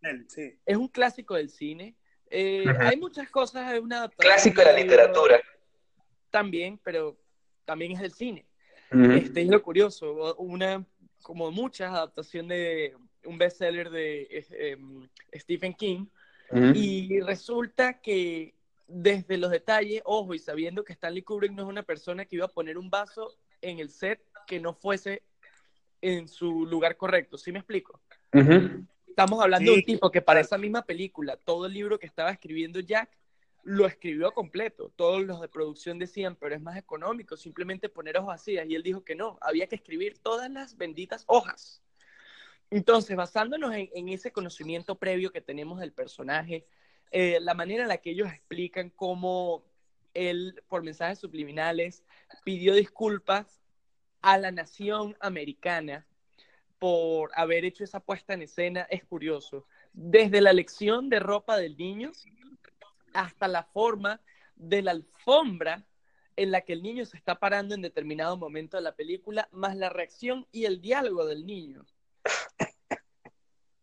del 0.00 0.30
sí. 0.30 0.58
es 0.64 0.76
un 0.76 0.88
clásico 0.88 1.34
del 1.34 1.50
cine. 1.50 1.96
Eh. 2.30 2.64
Hay 2.78 2.96
muchas 2.96 3.28
cosas, 3.30 3.72
es 3.72 3.80
una 3.80 3.98
adaptación 3.98 4.32
Clásico 4.32 4.60
de 4.60 4.72
la 4.72 4.78
literatura. 4.78 5.40
También, 6.30 6.78
pero 6.82 7.18
también 7.64 7.92
es 7.92 8.00
del 8.00 8.12
cine. 8.12 8.46
Ujú. 8.92 9.12
Este 9.12 9.42
es 9.42 9.48
lo 9.48 9.62
curioso, 9.62 10.36
una, 10.36 10.84
como 11.22 11.50
muchas, 11.50 11.90
adaptación 11.90 12.48
de 12.48 12.96
un 13.24 13.38
bestseller 13.38 13.90
de 13.90 14.22
eh, 14.22 14.46
em, 14.50 15.08
Stephen 15.34 15.74
King, 15.74 16.06
y 16.74 17.20
resulta 17.20 18.00
que 18.00 18.54
desde 18.88 19.38
los 19.38 19.52
detalles, 19.52 20.02
ojo, 20.04 20.34
y 20.34 20.40
sabiendo 20.40 20.84
que 20.84 20.92
Stanley 20.92 21.22
Kubrick 21.22 21.52
no 21.52 21.62
es 21.62 21.68
una 21.68 21.84
persona 21.84 22.24
que 22.24 22.36
iba 22.36 22.46
a 22.46 22.48
poner 22.48 22.76
un 22.76 22.90
vaso 22.90 23.36
en 23.62 23.78
el 23.78 23.90
set 23.90 24.20
que 24.48 24.58
no 24.58 24.74
fuese 24.74 25.22
en 26.00 26.26
su 26.26 26.66
lugar 26.66 26.96
correcto, 26.96 27.38
¿sí 27.38 27.52
me 27.52 27.60
explico? 27.60 28.00
Estamos 29.06 29.40
hablando 29.40 29.70
de 29.70 29.78
un 29.78 29.84
tipo 29.84 30.10
que 30.10 30.22
para 30.22 30.40
esa 30.40 30.58
misma 30.58 30.82
película, 30.82 31.36
todo 31.36 31.66
el 31.66 31.72
libro 31.72 31.98
que 31.98 32.06
estaba 32.06 32.30
escribiendo 32.30 32.80
Jack, 32.80 33.10
lo 33.62 33.86
escribió 33.86 34.32
completo. 34.32 34.92
Todos 34.96 35.22
los 35.22 35.40
de 35.40 35.48
producción 35.48 35.98
decían, 35.98 36.36
pero 36.36 36.54
es 36.54 36.62
más 36.62 36.76
económico 36.76 37.36
simplemente 37.36 37.88
poner 37.88 38.16
hojas 38.16 38.38
vacías. 38.38 38.66
Y 38.68 38.74
él 38.74 38.82
dijo 38.82 39.04
que 39.04 39.14
no, 39.14 39.38
había 39.40 39.66
que 39.66 39.76
escribir 39.76 40.18
todas 40.18 40.50
las 40.50 40.76
benditas 40.76 41.24
hojas. 41.26 41.82
Entonces, 42.70 43.16
basándonos 43.16 43.74
en, 43.74 44.08
ese 44.08 44.30
conocimiento 44.32 44.96
previo 44.96 45.32
que 45.32 45.40
tenemos 45.40 45.80
del 45.80 45.92
personaje, 45.92 46.66
eh, 47.10 47.38
la 47.40 47.54
manera 47.54 47.82
en 47.82 47.88
la 47.88 47.98
que 47.98 48.10
ellos 48.10 48.28
explican 48.28 48.90
cómo 48.90 49.64
él, 50.14 50.62
por 50.68 50.84
mensajes 50.84 51.18
subliminales, 51.18 52.04
pidió 52.44 52.74
disculpas 52.74 53.60
a 54.22 54.38
la 54.38 54.52
nación 54.52 55.16
americana 55.20 56.06
por 56.78 57.30
haber 57.34 57.64
hecho 57.64 57.84
esa 57.84 58.00
puesta 58.00 58.34
en 58.34 58.42
escena 58.42 58.86
es 58.90 59.04
curioso. 59.04 59.66
Desde 59.92 60.40
la 60.40 60.50
elección 60.50 61.08
de 61.08 61.18
ropa 61.18 61.56
del 61.56 61.76
niño 61.76 62.12
hasta 63.12 63.48
la 63.48 63.64
forma 63.64 64.20
de 64.54 64.82
la 64.82 64.92
alfombra 64.92 65.84
en 66.36 66.50
la 66.52 66.62
que 66.62 66.72
el 66.72 66.82
niño 66.82 67.04
se 67.04 67.16
está 67.16 67.38
parando 67.38 67.74
en 67.74 67.82
determinado 67.82 68.36
momento 68.36 68.76
de 68.76 68.82
la 68.84 68.94
película, 68.94 69.48
más 69.52 69.76
la 69.76 69.90
reacción 69.90 70.46
y 70.52 70.64
el 70.64 70.80
diálogo 70.80 71.26
del 71.26 71.44
niño. 71.44 71.84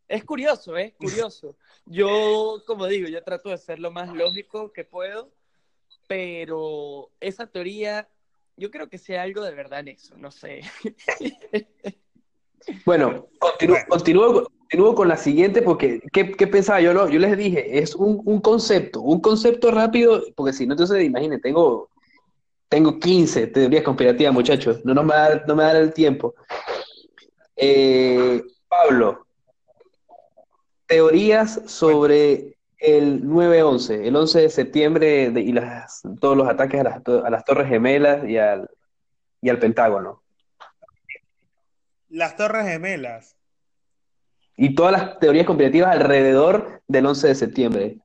Es 0.07 0.23
curioso, 0.23 0.77
¿eh? 0.77 0.93
Curioso. 0.97 1.55
Yo, 1.85 2.63
como 2.65 2.85
digo, 2.87 3.07
yo 3.09 3.23
trato 3.23 3.49
de 3.49 3.57
ser 3.57 3.79
lo 3.79 3.91
más 3.91 4.13
lógico 4.13 4.71
que 4.71 4.83
puedo, 4.85 5.29
pero 6.07 7.09
esa 7.19 7.47
teoría, 7.47 8.07
yo 8.55 8.71
creo 8.71 8.89
que 8.89 8.97
sea 8.97 9.23
algo 9.23 9.43
de 9.43 9.53
verdad 9.53 9.81
en 9.81 9.89
eso, 9.89 10.15
no 10.17 10.31
sé. 10.31 10.61
Bueno, 12.85 13.27
continúo, 13.39 13.77
continúo, 13.87 14.43
continúo 14.43 14.95
con 14.95 15.07
la 15.07 15.15
siguiente 15.17 15.61
porque, 15.61 16.01
¿qué, 16.11 16.31
qué 16.31 16.47
pensaba 16.47 16.81
yo? 16.81 16.93
Lo- 16.93 17.07
Yo 17.09 17.19
les 17.19 17.37
dije, 17.37 17.77
es 17.79 17.95
un, 17.95 18.21
un 18.25 18.41
concepto, 18.41 19.01
un 19.01 19.21
concepto 19.21 19.71
rápido, 19.71 20.23
porque 20.35 20.53
si 20.53 20.65
no, 20.65 20.73
entonces 20.73 21.03
imaginen, 21.03 21.39
tengo, 21.39 21.89
tengo 22.67 22.99
15 22.99 23.47
teorías 23.47 23.83
conspirativas, 23.83 24.33
muchachos, 24.33 24.83
no, 24.83 24.93
no 24.93 25.03
me 25.03 25.13
da, 25.15 25.43
no 25.47 25.55
me 25.55 25.63
da 25.63 25.77
el 25.79 25.93
tiempo. 25.93 26.33
Eh, 27.55 28.41
Pablo, 28.67 29.26
teorías 30.87 31.61
sobre 31.65 32.57
el 32.79 33.23
9-11, 33.23 34.07
el 34.07 34.15
11 34.15 34.41
de 34.41 34.49
septiembre 34.49 35.31
de- 35.31 35.41
y 35.41 35.51
las, 35.51 36.01
todos 36.19 36.37
los 36.37 36.47
ataques 36.47 36.79
a 36.79 36.83
las, 36.83 37.01
a 37.25 37.29
las 37.29 37.43
Torres 37.45 37.67
Gemelas 37.67 38.27
y 38.27 38.37
al, 38.37 38.69
y 39.41 39.49
al 39.49 39.59
Pentágono. 39.59 40.23
Las 42.09 42.35
Torres 42.37 42.65
Gemelas. 42.67 43.35
y 44.55 44.73
todas 44.73 44.91
las 44.91 45.19
teorías 45.19 45.45
conspirativas 45.45 45.91
alrededor 45.95 46.81
del 46.87 47.05
11 47.05 47.27
de 47.27 47.35
septiembre. 47.35 47.97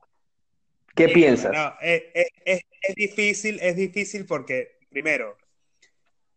¿Qué 0.95 1.07
Sí, 1.07 1.13
piensas? 1.13 1.51
No, 1.51 1.73
es, 1.81 2.03
es- 2.13 2.29
es- 2.45 2.95
difícil, 2.95 3.59
es 3.61 3.75
difícil 3.75 4.25
porque, 4.27 4.77
primero, 4.89 5.37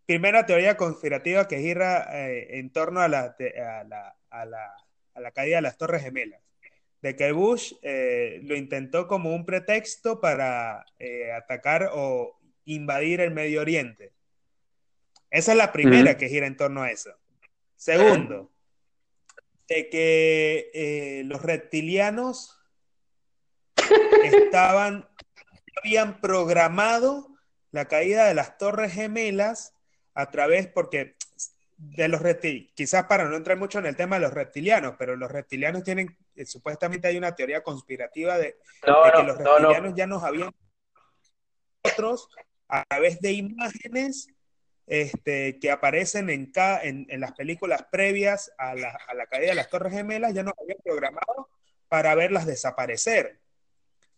primera 0.06 0.46
teoría 0.46 0.76
conspirativa 0.76 1.46
que 1.48 1.58
gira 1.58 2.06
eh, 2.12 2.58
en 2.58 2.70
torno 2.70 3.00
a 3.00 3.08
la, 3.08 3.34
te- 3.36 3.60
a, 3.60 3.82
la, 3.84 4.16
a, 4.30 4.44
la, 4.46 4.72
a 5.16 5.20
la 5.20 5.32
caída 5.32 5.56
de 5.56 5.62
las 5.62 5.78
Torres 5.78 6.02
Gemelas, 6.02 6.42
de 7.00 7.16
que 7.16 7.32
Bush 7.32 7.72
eh, 7.82 8.40
lo 8.44 8.54
intentó 8.54 9.08
como 9.08 9.34
un 9.34 9.46
pretexto 9.46 10.20
para 10.20 10.84
eh, 10.98 11.32
atacar 11.32 11.90
o 11.92 12.38
invadir 12.66 13.20
el 13.20 13.30
Medio 13.30 13.62
Oriente. 13.62 14.12
Esa 15.30 15.52
es 15.52 15.58
la 15.58 15.72
primera 15.72 16.16
que 16.16 16.28
gira 16.28 16.46
en 16.46 16.56
torno 16.56 16.82
a 16.82 16.90
eso. 16.90 17.10
Segundo, 17.76 18.52
de 19.68 19.88
que 19.88 20.70
eh, 20.74 21.22
los 21.24 21.42
reptilianos 21.42 22.58
estaban, 24.24 25.08
habían 25.82 26.20
programado 26.20 27.28
la 27.70 27.88
caída 27.88 28.26
de 28.26 28.34
las 28.34 28.58
Torres 28.58 28.92
Gemelas 28.92 29.74
a 30.14 30.30
través, 30.30 30.66
porque 30.66 31.16
de 31.76 32.08
los 32.08 32.22
reptilianos, 32.22 32.72
quizás 32.74 33.04
para 33.04 33.24
no 33.24 33.36
entrar 33.36 33.58
mucho 33.58 33.78
en 33.78 33.86
el 33.86 33.96
tema 33.96 34.16
de 34.16 34.22
los 34.22 34.32
reptilianos, 34.32 34.94
pero 34.98 35.14
los 35.16 35.30
reptilianos 35.30 35.82
tienen, 35.82 36.16
eh, 36.34 36.46
supuestamente 36.46 37.08
hay 37.08 37.18
una 37.18 37.34
teoría 37.34 37.62
conspirativa 37.62 38.38
de, 38.38 38.56
que 38.82 39.22
los 39.22 39.38
reptilianos 39.38 39.94
ya 39.94 40.06
nos 40.06 40.22
habían 40.22 40.50
otros 41.82 42.28
a 42.68 42.84
través 42.84 43.20
de 43.20 43.32
imágenes 43.32 44.28
este, 44.86 45.58
que 45.58 45.70
aparecen 45.70 46.30
en, 46.30 46.52
en, 46.82 47.06
en, 47.08 47.20
las 47.20 47.32
películas 47.32 47.84
previas 47.90 48.52
a 48.56 48.74
la, 48.74 48.96
a 49.08 49.14
la, 49.14 49.26
caída 49.26 49.48
de 49.48 49.54
las 49.56 49.68
Torres 49.68 49.92
Gemelas, 49.92 50.32
ya 50.32 50.42
nos 50.42 50.54
habían 50.60 50.78
programado 50.82 51.50
para 51.88 52.14
verlas 52.14 52.46
desaparecer. 52.46 53.40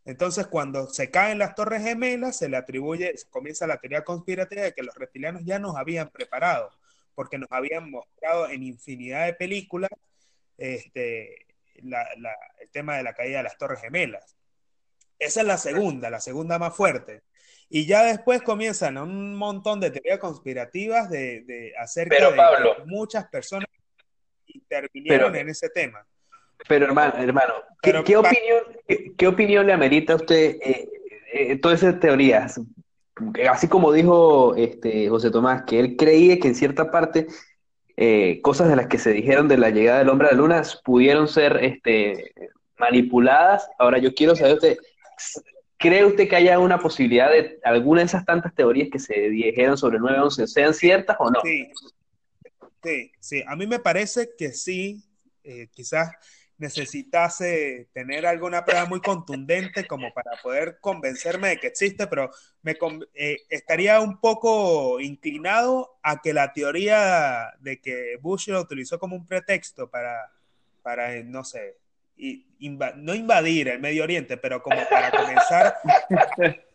Entonces, 0.05 0.47
cuando 0.47 0.87
se 0.89 1.11
caen 1.11 1.39
las 1.39 1.55
Torres 1.55 1.83
Gemelas, 1.83 2.37
se 2.37 2.49
le 2.49 2.57
atribuye, 2.57 3.15
comienza 3.31 3.67
la 3.67 3.79
teoría 3.79 4.05
conspirativa 4.05 4.63
de 4.63 4.73
que 4.73 4.83
los 4.83 4.95
reptilianos 4.95 5.43
ya 5.45 5.59
nos 5.59 5.77
habían 5.77 6.09
preparado, 6.09 6.71
porque 7.19 7.37
nos 7.37 7.51
habían 7.51 7.91
mostrado 7.91 8.49
en 8.49 8.63
infinidad 8.63 9.27
de 9.27 9.33
películas 9.35 9.91
este, 10.57 11.47
la, 11.83 12.07
la, 12.17 12.31
el 12.61 12.71
tema 12.71 12.97
de 12.97 13.03
la 13.03 13.13
caída 13.13 13.39
de 13.39 13.43
las 13.43 13.59
Torres 13.59 13.81
Gemelas. 13.81 14.37
Esa 15.19 15.41
es 15.41 15.47
la 15.49 15.57
segunda, 15.59 16.11
la 16.11 16.21
segunda 16.21 16.61
más 16.61 16.77
fuerte. 16.77 17.23
Y 17.69 17.87
ya 17.87 18.05
después 18.05 18.41
comienzan 18.43 18.99
un 18.99 19.35
montón 19.35 19.81
de 19.81 19.91
teorías 19.91 20.21
conspirativas 20.21 21.11
de, 21.11 21.43
de 21.43 21.73
acerca 21.77 22.15
Pero, 22.17 22.37
Pablo, 22.37 22.77
de 22.79 22.85
muchas 22.87 23.27
personas 23.29 23.67
que 24.47 24.53
intervinieron 24.57 25.33
Pero- 25.33 25.43
en 25.43 25.49
ese 25.49 25.71
tema. 25.71 26.07
Pero 26.69 26.85
hermano, 26.87 27.15
hermano, 27.21 27.55
¿qué, 27.83 27.91
Pero, 27.91 28.05
qué 28.05 28.13
pa- 28.15 28.21
opinión, 28.31 28.63
qué, 28.87 29.13
qué 29.19 29.27
opinión 29.27 29.67
le 29.67 29.73
amerita 29.73 30.13
a 30.13 30.17
usted 30.17 30.57
eh, 30.63 30.89
eh, 31.33 31.57
todas 31.59 31.83
esas 31.83 31.99
teorías? 31.99 32.61
Así 33.51 33.69
como 33.69 33.93
dijo 33.93 34.55
este, 34.57 35.09
José 35.09 35.31
Tomás, 35.31 35.65
que 35.65 35.81
él 35.81 35.97
creía 35.97 36.39
que 36.39 36.49
en 36.49 36.55
cierta 36.55 36.91
parte 36.91 37.27
eh, 37.97 38.41
cosas 38.43 38.69
de 38.69 38.77
las 38.77 38.87
que 38.87 38.99
se 38.99 39.11
dijeron 39.11 39.49
de 39.49 39.59
la 39.59 39.71
llegada 39.71 39.99
del 39.99 40.09
hombre 40.09 40.29
a 40.29 40.33
la 40.33 40.39
luna 40.39 40.63
pudieron 40.85 41.27
ser 41.27 41.59
este, 41.65 42.33
manipuladas. 42.79 43.69
Ahora 43.79 43.99
yo 43.99 44.15
quiero 44.15 44.37
saber 44.37 44.55
usted, 44.55 44.79
¿cree 45.77 46.05
usted 46.05 46.29
que 46.29 46.37
haya 46.37 46.59
una 46.59 46.79
posibilidad 46.79 47.31
de 47.31 47.59
alguna 47.65 48.01
de 48.01 48.07
esas 48.07 48.25
tantas 48.25 48.55
teorías 48.55 48.89
que 48.91 49.01
se 49.01 49.15
dijeron 49.31 49.77
sobre 49.77 49.97
el 49.97 50.05
9-11 50.05 50.47
sean 50.47 50.75
ciertas 50.75 51.17
o 51.19 51.31
no? 51.31 51.41
Sí, 51.43 51.73
sí, 52.85 53.13
sí. 53.19 53.43
A 53.49 53.57
mí 53.57 53.67
me 53.67 53.81
parece 53.81 54.31
que 54.39 54.53
sí, 54.53 55.03
eh, 55.43 55.69
quizás 55.73 56.11
necesitase 56.59 57.89
tener 57.93 58.27
alguna 58.27 58.65
prueba 58.65 58.85
muy 58.87 59.01
contundente 59.01 59.87
como 59.87 60.13
para 60.13 60.33
poder 60.43 60.79
convencerme 60.81 61.49
de 61.51 61.61
que 61.61 61.69
existe, 61.69 62.07
pero 62.09 62.31
me 62.63 62.77
eh, 63.15 63.37
estaría 63.49 64.01
un 64.01 64.21
poco 64.21 65.01
inclinado 65.01 65.99
a 66.03 66.21
que 66.21 66.33
la 66.35 66.53
teoría 66.53 67.55
de 67.61 67.81
que 67.81 68.17
Bush 68.21 68.49
lo 68.49 68.61
utilizó 68.61 68.99
como 68.99 69.17
un 69.17 69.27
pretexto 69.27 69.89
para, 69.89 70.33
para 70.83 71.15
no 71.23 71.45
sé, 71.45 71.77
i- 72.17 72.45
inva- 72.61 72.95
no 72.97 73.15
invadir 73.15 73.69
el 73.69 73.79
Medio 73.81 74.03
Oriente, 74.03 74.37
pero 74.37 74.63
como 74.63 74.81
para 74.89 75.11
comenzar. 75.13 75.75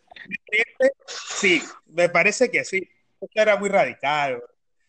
Sí, 1.06 1.62
me 1.86 2.08
parece 2.08 2.50
que 2.50 2.64
sí. 2.64 2.88
Era 3.34 3.56
muy 3.56 3.68
radical. 3.68 4.42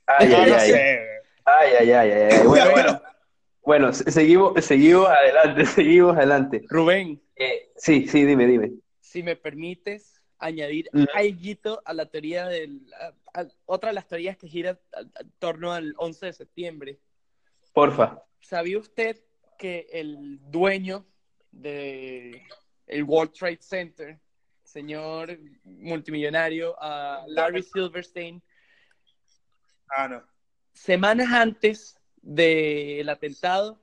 Ay, 0.05 0.29
No 0.29 0.37
ay, 0.37 0.51
ay. 0.51 0.71
sé. 0.71 1.09
Ay, 1.43 1.71
ay, 1.79 1.91
ay, 1.91 2.11
ay. 2.11 2.47
Bueno, 2.47 2.71
bueno, 2.71 3.01
bueno, 3.65 3.91
se- 3.93 4.09
seguimos, 4.11 4.63
seguimos 4.63 5.07
adelante, 5.07 5.65
seguimos 5.65 6.15
adelante. 6.17 6.65
Rubén, 6.69 7.21
Eh, 7.35 7.71
sí, 7.75 8.07
sí, 8.07 8.23
dime, 8.25 8.45
dime. 8.47 8.71
si 9.01 9.23
me 9.23 9.35
permites 9.35 10.21
añadir 10.39 10.89
Mm. 10.93 11.05
algo 11.13 11.81
a 11.85 11.93
la 11.93 12.05
teoría 12.05 12.45
del... 12.47 12.81
a- 12.99 13.39
a- 13.41 13.47
otra 13.65 13.89
de 13.89 13.95
las 13.95 14.07
teorías 14.07 14.37
que 14.37 14.47
gira 14.47 14.79
en 14.97 15.31
torno 15.39 15.71
al 15.73 15.93
11 15.97 16.27
de 16.27 16.33
septiembre. 16.33 16.99
Porfa. 17.73 18.21
¿Sabía 18.41 18.77
usted 18.77 19.21
que 19.57 19.87
el 19.91 20.39
dueño 20.51 21.05
de 21.51 22.41
el 22.87 23.03
World 23.03 23.33
Trade 23.33 23.59
Center, 23.61 24.19
señor 24.63 25.37
multimillonario, 25.63 26.75
ah, 26.79 27.23
Larry 27.27 27.63
Silverstein, 27.63 28.41
Ah, 29.97 30.07
no. 30.07 30.23
semanas 30.73 31.31
antes 31.31 31.97
del 32.25 33.07
atentado, 33.07 33.79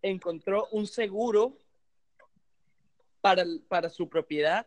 encontró 0.00 0.68
un 0.72 0.86
seguro 0.86 1.58
para, 3.20 3.44
para 3.68 3.90
su 3.90 4.08
propiedad, 4.08 4.66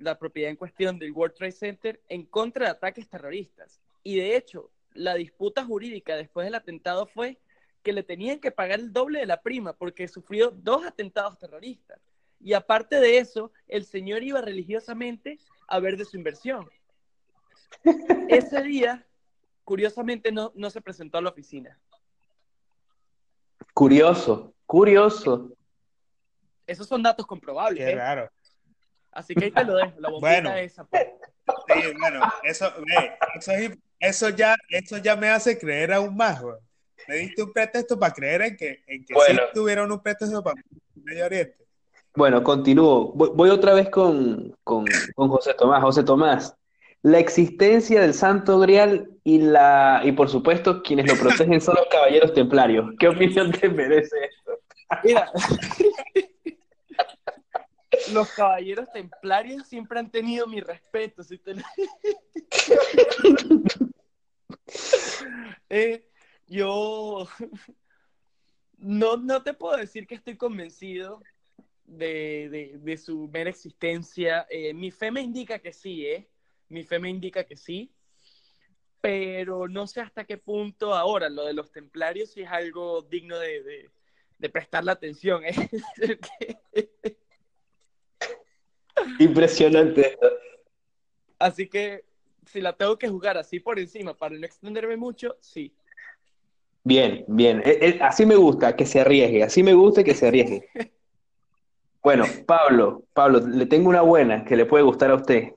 la 0.00 0.18
propiedad 0.18 0.50
en 0.50 0.56
cuestión 0.56 0.98
del 0.98 1.12
World 1.12 1.36
Trade 1.36 1.52
Center, 1.52 2.02
en 2.08 2.26
contra 2.26 2.66
de 2.66 2.72
ataques 2.72 3.08
terroristas. 3.08 3.80
Y 4.02 4.16
de 4.16 4.36
hecho, 4.36 4.70
la 4.94 5.14
disputa 5.14 5.64
jurídica 5.64 6.16
después 6.16 6.44
del 6.44 6.56
atentado 6.56 7.06
fue 7.06 7.38
que 7.84 7.92
le 7.92 8.02
tenían 8.02 8.40
que 8.40 8.50
pagar 8.50 8.80
el 8.80 8.92
doble 8.92 9.20
de 9.20 9.26
la 9.26 9.40
prima 9.40 9.72
porque 9.72 10.08
sufrió 10.08 10.50
dos 10.50 10.84
atentados 10.84 11.38
terroristas. 11.38 12.00
Y 12.40 12.52
aparte 12.52 12.98
de 12.98 13.18
eso, 13.18 13.52
el 13.68 13.84
señor 13.84 14.24
iba 14.24 14.40
religiosamente 14.40 15.38
a 15.68 15.78
ver 15.78 15.96
de 15.96 16.04
su 16.04 16.16
inversión. 16.16 16.68
Ese 18.28 18.60
día, 18.62 19.06
curiosamente, 19.62 20.32
no, 20.32 20.50
no 20.56 20.68
se 20.70 20.80
presentó 20.80 21.18
a 21.18 21.22
la 21.22 21.30
oficina. 21.30 21.78
Curioso, 23.74 24.52
curioso. 24.66 25.50
Esos 26.66 26.86
son 26.86 27.02
datos 27.02 27.26
comprobables. 27.26 27.84
Qué 27.84 27.92
¿eh? 27.92 27.94
raro. 27.94 28.30
Así 29.12 29.34
que 29.34 29.46
ahí 29.46 29.50
te 29.50 29.64
lo 29.64 29.76
dejo, 29.76 29.92
la 29.98 30.10
bombita 30.10 30.28
Bueno. 30.28 30.54
esa. 30.54 30.84
pues. 30.84 31.06
Sí, 31.66 31.80
bueno, 31.98 32.20
eso, 32.44 32.66
eso, 33.34 33.52
es- 33.52 33.78
eso 34.00 34.28
ya, 34.30 34.54
eso 34.68 34.98
ya 34.98 35.16
me 35.16 35.28
hace 35.30 35.58
creer 35.58 35.92
aún 35.94 36.14
más, 36.14 36.40
güey. 36.42 36.56
Me 37.08 37.16
diste 37.16 37.42
un 37.42 37.52
pretexto 37.52 37.98
para 37.98 38.12
creer 38.12 38.42
en 38.42 38.56
que, 38.56 38.82
en 38.86 39.04
que 39.04 39.14
Bueno. 39.14 39.40
sí 39.46 39.48
tuvieron 39.54 39.90
un 39.90 40.00
pretexto 40.00 40.42
para 40.42 40.60
Medio 40.94 41.24
Oriente. 41.24 41.56
Bueno, 42.14 42.42
continúo. 42.42 43.12
Voy, 43.14 43.30
voy 43.32 43.50
otra 43.50 43.72
vez 43.74 43.88
con, 43.88 44.54
con, 44.62 44.84
con 45.14 45.28
José 45.28 45.54
Tomás. 45.54 45.82
José 45.82 46.02
Tomás, 46.02 46.54
la 47.02 47.18
existencia 47.18 48.00
del 48.00 48.14
Santo 48.14 48.58
Grial 48.58 49.10
y 49.24 49.38
la 49.38 50.00
y 50.04 50.12
por 50.12 50.28
supuesto 50.28 50.82
quienes 50.82 51.06
lo 51.06 51.16
protegen 51.16 51.60
son 51.60 51.76
los 51.76 51.86
caballeros 51.88 52.32
templarios. 52.34 52.90
¿Qué 52.98 53.08
opinión 53.08 53.52
te 53.52 53.68
merece 53.68 54.16
esto? 54.24 54.58
Mira, 55.04 55.30
los 58.12 58.30
caballeros 58.32 58.90
templarios 58.92 59.66
siempre 59.68 59.98
han 60.00 60.10
tenido 60.10 60.46
mi 60.46 60.60
respeto. 60.60 61.22
Eh, 65.70 66.04
yo 66.46 67.26
no, 68.78 69.16
no 69.16 69.42
te 69.42 69.54
puedo 69.54 69.76
decir 69.76 70.06
que 70.06 70.14
estoy 70.14 70.36
convencido 70.36 71.22
de, 71.84 72.48
de- 72.50 72.78
de 72.78 72.96
su 72.96 73.28
mera 73.28 73.50
existencia. 73.50 74.46
Eh, 74.50 74.72
mi 74.74 74.90
fe 74.90 75.10
me 75.10 75.20
indica 75.20 75.58
que 75.58 75.72
sí, 75.72 76.06
¿eh? 76.06 76.28
Mi 76.68 76.84
fe 76.84 76.98
me 76.98 77.10
indica 77.10 77.44
que 77.44 77.56
sí. 77.56 77.90
Pero 79.00 79.68
no 79.68 79.86
sé 79.86 80.00
hasta 80.00 80.24
qué 80.24 80.38
punto 80.38 80.94
ahora 80.94 81.28
lo 81.28 81.44
de 81.44 81.52
los 81.52 81.70
templarios 81.70 82.30
sí 82.32 82.42
es 82.42 82.50
algo 82.50 83.02
digno 83.02 83.38
de, 83.38 83.62
de, 83.62 83.90
de 84.38 84.48
prestarle 84.48 84.90
atención. 84.90 85.44
¿eh? 85.44 85.54
Impresionante. 89.20 90.18
Así 91.38 91.68
que 91.68 92.04
si 92.46 92.60
la 92.60 92.72
tengo 92.72 92.98
que 92.98 93.08
jugar 93.08 93.36
así 93.38 93.60
por 93.60 93.78
encima 93.78 94.14
para 94.14 94.36
no 94.36 94.44
extenderme 94.44 94.96
mucho, 94.96 95.36
sí. 95.40 95.72
Bien, 96.82 97.24
bien. 97.28 97.60
Eh, 97.64 97.78
eh, 97.80 97.98
así 98.00 98.24
me 98.24 98.36
gusta 98.36 98.74
que 98.74 98.86
se 98.86 99.00
arriesgue. 99.00 99.42
Así 99.42 99.62
me 99.62 99.74
gusta 99.74 100.02
que 100.02 100.14
se 100.14 100.28
arriesgue. 100.28 100.68
Bueno, 102.00 102.24
Pablo, 102.46 103.02
Pablo, 103.12 103.40
le 103.40 103.66
tengo 103.66 103.90
una 103.90 104.02
buena 104.02 104.44
que 104.44 104.56
le 104.56 104.64
puede 104.64 104.84
gustar 104.84 105.10
a 105.10 105.16
usted. 105.16 105.52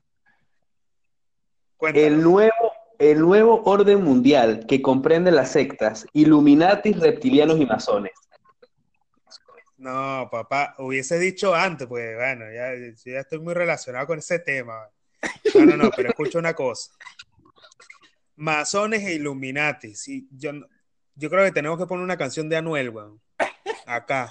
Cuéntanos. 1.82 2.08
El 2.08 2.22
nuevo, 2.22 2.74
el 3.00 3.20
nuevo 3.22 3.64
orden 3.66 4.04
mundial 4.04 4.68
que 4.68 4.84
comprende 4.84 5.32
las 5.32 5.52
sectas, 5.52 6.06
Illuminatis, 6.14 7.00
reptilianos 7.00 7.60
y 7.60 7.66
masones. 7.66 8.12
No, 9.78 10.30
papá, 10.32 10.76
hubiese 10.78 11.18
dicho 11.18 11.56
antes, 11.56 11.88
pues 11.88 12.16
bueno, 12.16 12.46
ya, 12.54 12.74
estoy 13.20 13.40
muy 13.40 13.56
relacionado 13.56 14.06
con 14.06 14.20
ese 14.20 14.38
tema. 14.38 14.90
No, 15.56 15.66
no, 15.66 15.76
no, 15.76 15.90
pero 15.90 16.10
escucha 16.10 16.38
una 16.38 16.54
cosa. 16.54 16.92
Masones 18.36 19.04
e 19.04 19.16
Illuminati. 19.16 19.96
Sí, 19.96 20.28
yo, 20.30 20.52
yo 21.16 21.32
creo 21.32 21.44
que 21.46 21.52
tenemos 21.52 21.80
que 21.80 21.88
poner 21.88 22.04
una 22.04 22.18
canción 22.18 22.48
de 22.48 22.58
Anuel, 22.58 22.92
weón. 22.92 23.20
Acá. 23.94 24.30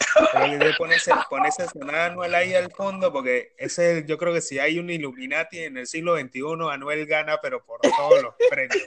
Ponerse, 0.79 1.11
ponerse 1.29 1.67
Anuel 1.93 2.35
ahí 2.35 2.55
al 2.55 2.71
fondo, 2.73 3.13
porque 3.13 3.53
ese, 3.59 3.99
es- 3.99 4.07
yo 4.07 4.17
creo 4.17 4.33
que 4.33 4.41
si 4.41 4.59
hay 4.59 4.79
un 4.79 4.89
Illuminati 4.89 5.59
en 5.65 5.77
el 5.77 5.87
siglo 5.87 6.17
XXI, 6.19 6.43
Anuel 6.73 7.05
gana, 7.07 7.39
pero 7.43 7.63
por 7.65 7.81
todos 7.81 8.23
los 8.23 8.35
premios. 8.49 8.83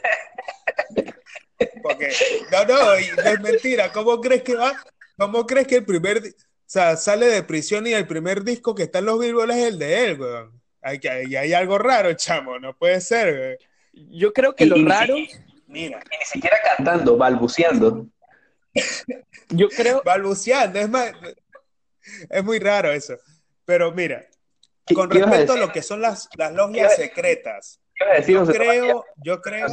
Porque, 1.82 2.10
no, 2.52 2.66
no, 2.66 3.00
y 3.00 3.08
no 3.16 3.24
es 3.24 3.40
mentira. 3.42 3.92
¿Cómo 3.92 4.20
crees 4.20 4.44
que 4.44 4.56
va? 4.56 4.74
¿Cómo 5.18 5.46
crees 5.46 5.68
que 5.68 5.76
el 5.78 5.86
primer, 5.86 6.22
di- 6.22 6.34
sea, 6.66 6.98
sale 6.98 7.28
de 7.28 7.44
prisión 7.44 7.86
y 7.88 7.94
el 7.94 8.08
primer 8.08 8.44
disco 8.44 8.74
que 8.74 8.84
está 8.84 9.00
en 9.00 9.06
los 9.06 9.20
Billboard 9.20 9.52
es 9.52 9.66
el 9.68 9.78
de 9.80 10.06
él, 10.06 10.20
weón. 10.20 10.62
Hay, 10.82 11.00
hay, 11.10 11.36
hay 11.36 11.54
algo 11.54 11.78
raro, 11.78 12.12
chamo, 12.14 12.58
no 12.60 12.76
puede 12.76 13.00
ser, 13.00 13.58
weón. 13.94 14.10
Yo 14.12 14.34
creo 14.34 14.56
que 14.56 14.66
lo 14.66 14.76
raro. 14.88 15.16
Mira, 15.68 16.00
y 16.12 16.18
ni 16.18 16.26
siquiera 16.26 16.58
cantando, 16.76 17.16
balbuceando. 17.18 18.08
Yo 19.50 19.70
creo. 19.70 20.02
Balbuceando, 20.04 20.80
es 20.80 20.90
más. 20.90 21.12
Es 22.30 22.44
muy 22.44 22.60
raro 22.60 22.92
eso. 22.92 23.16
Pero 23.66 23.92
mira, 23.92 24.28
con 24.94 25.10
respecto 25.10 25.54
a, 25.54 25.58
lo 25.58 25.72
que 25.72 25.82
son 25.82 26.02
las, 26.02 26.28
las 26.36 26.54
logias 26.54 26.96
secretas, 26.96 27.80
yo 28.28 28.46
creo, 28.46 29.06
yo 29.24 29.42
creo. 29.42 29.68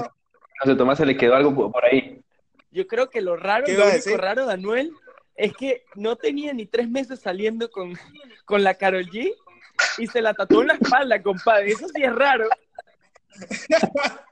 José 0.60 0.76
Tomás 0.76 0.98
se 0.98 1.06
le 1.06 1.16
quedó 1.16 1.34
algo 1.34 1.72
por 1.72 1.84
ahí. 1.84 2.22
Yo 2.70 2.86
creo 2.86 3.10
que 3.10 3.20
lo 3.20 3.36
raro, 3.36 3.66
lo 3.66 3.88
único 3.88 4.16
raro 4.16 4.46
de 4.46 4.52
Anuel 4.52 4.92
es 5.34 5.54
que 5.54 5.84
no 5.96 6.16
tenía 6.16 6.52
ni 6.52 6.66
tres 6.66 6.88
meses 6.88 7.20
saliendo 7.20 7.70
con, 7.70 7.98
con 8.44 8.62
la 8.62 8.74
Carol 8.74 9.06
G 9.06 9.34
y 9.98 10.06
se 10.06 10.20
la 10.20 10.34
tatuó 10.34 10.60
en 10.62 10.68
la 10.68 10.74
espalda, 10.74 11.20
compadre. 11.22 11.72
Eso 11.72 11.88
sí 11.88 12.02
es 12.02 12.14
raro. 12.14 12.48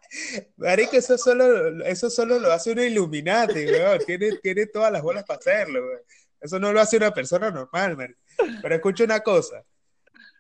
Marico, 0.57 0.97
eso 0.97 1.19
solo, 1.19 1.85
eso 1.85 2.11
solo 2.11 2.39
lo 2.39 2.53
hace 2.53 2.73
un 2.73 2.81
Illuminati, 2.81 3.67
Tiene, 4.07 4.39
tiene 4.43 4.67
todas 4.67 4.93
las 4.93 5.03
bolas 5.03 5.25
para 5.25 5.39
hacerlo, 5.39 5.83
Eso 6.41 6.59
no 6.59 6.73
lo 6.73 6.81
hace 6.81 6.97
una 6.97 7.13
persona 7.13 7.51
normal, 7.51 8.17
Pero 8.63 8.75
escucha 8.75 9.05
una 9.05 9.21
cosa. 9.21 9.65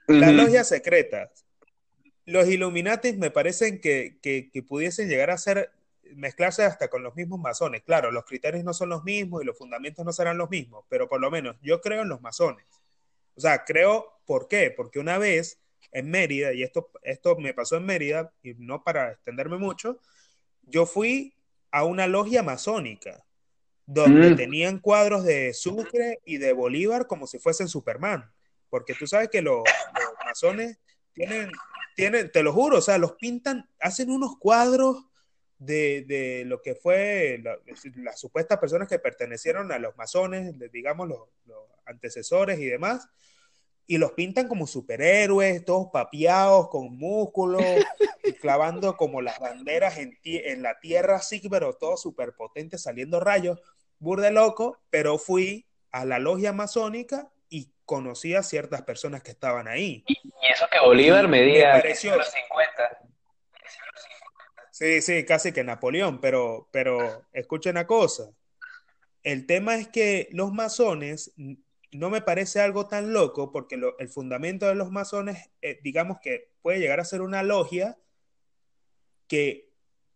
Las 0.06 0.32
logias 0.32 0.68
secretas. 0.68 1.44
Los 2.24 2.48
Illuminatis 2.48 3.16
me 3.16 3.30
parecen 3.30 3.80
que, 3.80 4.18
que, 4.22 4.50
que, 4.50 4.62
pudiesen 4.62 5.08
llegar 5.08 5.30
a 5.30 5.38
ser 5.38 5.70
mezclarse 6.14 6.62
hasta 6.62 6.88
con 6.88 7.02
los 7.02 7.14
mismos 7.14 7.40
masones. 7.40 7.82
Claro, 7.82 8.10
los 8.10 8.24
criterios 8.24 8.64
no 8.64 8.74
son 8.74 8.90
los 8.90 9.04
mismos 9.04 9.42
y 9.42 9.46
los 9.46 9.56
fundamentos 9.56 10.04
no 10.04 10.12
serán 10.12 10.38
los 10.38 10.50
mismos, 10.50 10.84
pero 10.88 11.08
por 11.08 11.20
lo 11.20 11.30
menos 11.30 11.56
yo 11.62 11.80
creo 11.80 12.02
en 12.02 12.08
los 12.08 12.20
masones. 12.20 12.64
O 13.34 13.40
sea, 13.40 13.64
creo, 13.64 14.20
¿por 14.26 14.48
qué? 14.48 14.72
Porque 14.74 14.98
una 14.98 15.16
vez 15.16 15.58
en 15.92 16.10
Mérida, 16.10 16.52
y 16.52 16.62
esto, 16.62 16.90
esto 17.02 17.36
me 17.36 17.54
pasó 17.54 17.76
en 17.76 17.86
Mérida, 17.86 18.32
y 18.42 18.54
no 18.54 18.82
para 18.84 19.12
extenderme 19.12 19.58
mucho, 19.58 19.98
yo 20.62 20.86
fui 20.86 21.34
a 21.70 21.84
una 21.84 22.06
logia 22.06 22.42
masónica, 22.42 23.24
donde 23.86 24.30
mm. 24.30 24.36
tenían 24.36 24.78
cuadros 24.80 25.24
de 25.24 25.54
Sucre 25.54 26.20
y 26.24 26.36
de 26.36 26.52
Bolívar 26.52 27.06
como 27.06 27.26
si 27.26 27.38
fuesen 27.38 27.68
Superman, 27.68 28.30
porque 28.68 28.94
tú 28.94 29.06
sabes 29.06 29.30
que 29.30 29.40
los, 29.40 29.62
masones 30.24 30.78
tienen, 31.14 31.50
tienen, 31.96 32.30
te 32.30 32.42
lo 32.42 32.52
juro, 32.52 32.78
o 32.78 32.82
sea, 32.82 32.98
los 32.98 33.12
pintan, 33.12 33.68
hacen 33.80 34.10
unos 34.10 34.36
cuadros 34.38 35.06
de, 35.58 36.04
de, 36.06 36.44
lo 36.44 36.60
que 36.60 36.74
fue 36.74 37.42
las 37.96 38.20
supuestas 38.20 38.58
personas 38.58 38.88
que 38.88 38.98
pertenecieron 38.98 39.72
a 39.72 39.78
los 39.78 39.96
masones, 39.96 40.54
digamos 40.70 41.08
los, 41.08 41.20
los, 41.46 41.58
antecesores 41.86 42.58
y 42.58 42.66
demás, 42.66 43.08
y 43.90 43.96
los 43.96 44.12
pintan 44.12 44.48
como 44.48 44.66
superhéroes, 44.66 45.64
todos 45.64 45.88
papiados, 45.90 46.68
con 46.68 46.96
músculos, 46.98 47.62
y 48.22 48.34
clavando 48.34 48.98
como 48.98 49.22
las 49.22 49.40
banderas 49.40 49.96
en, 49.96 50.16
en 50.22 50.62
la 50.62 50.78
tierra, 50.78 51.16
así, 51.16 51.40
pero 51.48 51.72
todo 51.72 51.96
súper 51.96 52.34
potente, 52.34 52.76
saliendo 52.76 53.18
rayos, 53.18 53.58
burde 53.98 54.30
loco, 54.30 54.78
pero 54.90 55.16
fui 55.16 55.66
a 55.90 56.04
la 56.04 56.18
logia 56.18 56.52
masónica 56.52 57.30
y 57.48 57.72
conocí 57.86 58.34
a 58.34 58.42
ciertas 58.42 58.82
personas 58.82 59.22
que 59.22 59.30
estaban 59.30 59.66
ahí. 59.66 60.04
Y, 60.06 60.18
eso 60.52 60.66
que 60.70 60.80
Bolívar 60.80 61.26
medía 61.26 61.72
me 61.72 61.80
pareció, 61.80 62.12
50. 62.12 63.00
Sí, 64.70 65.00
sí, 65.00 65.24
casi 65.24 65.50
que 65.50 65.64
Napoleón, 65.64 66.20
pero, 66.20 66.68
pero 66.70 67.24
escuchen 67.32 67.72
una 67.72 67.86
cosa. 67.86 68.30
El 69.22 69.46
tema 69.46 69.76
es 69.76 69.88
que 69.88 70.28
los 70.30 70.52
masones 70.52 71.32
no 71.92 72.10
me 72.10 72.20
parece 72.20 72.60
algo 72.60 72.86
tan 72.86 73.12
loco 73.12 73.50
porque 73.50 73.80
el 73.98 74.08
fundamento 74.08 74.66
de 74.66 74.74
los 74.74 74.90
masones, 74.90 75.50
eh, 75.62 75.78
digamos 75.82 76.18
que 76.20 76.50
puede 76.62 76.80
llegar 76.80 77.00
a 77.00 77.04
ser 77.04 77.22
una 77.22 77.42
logia 77.42 77.98
que 79.26 79.70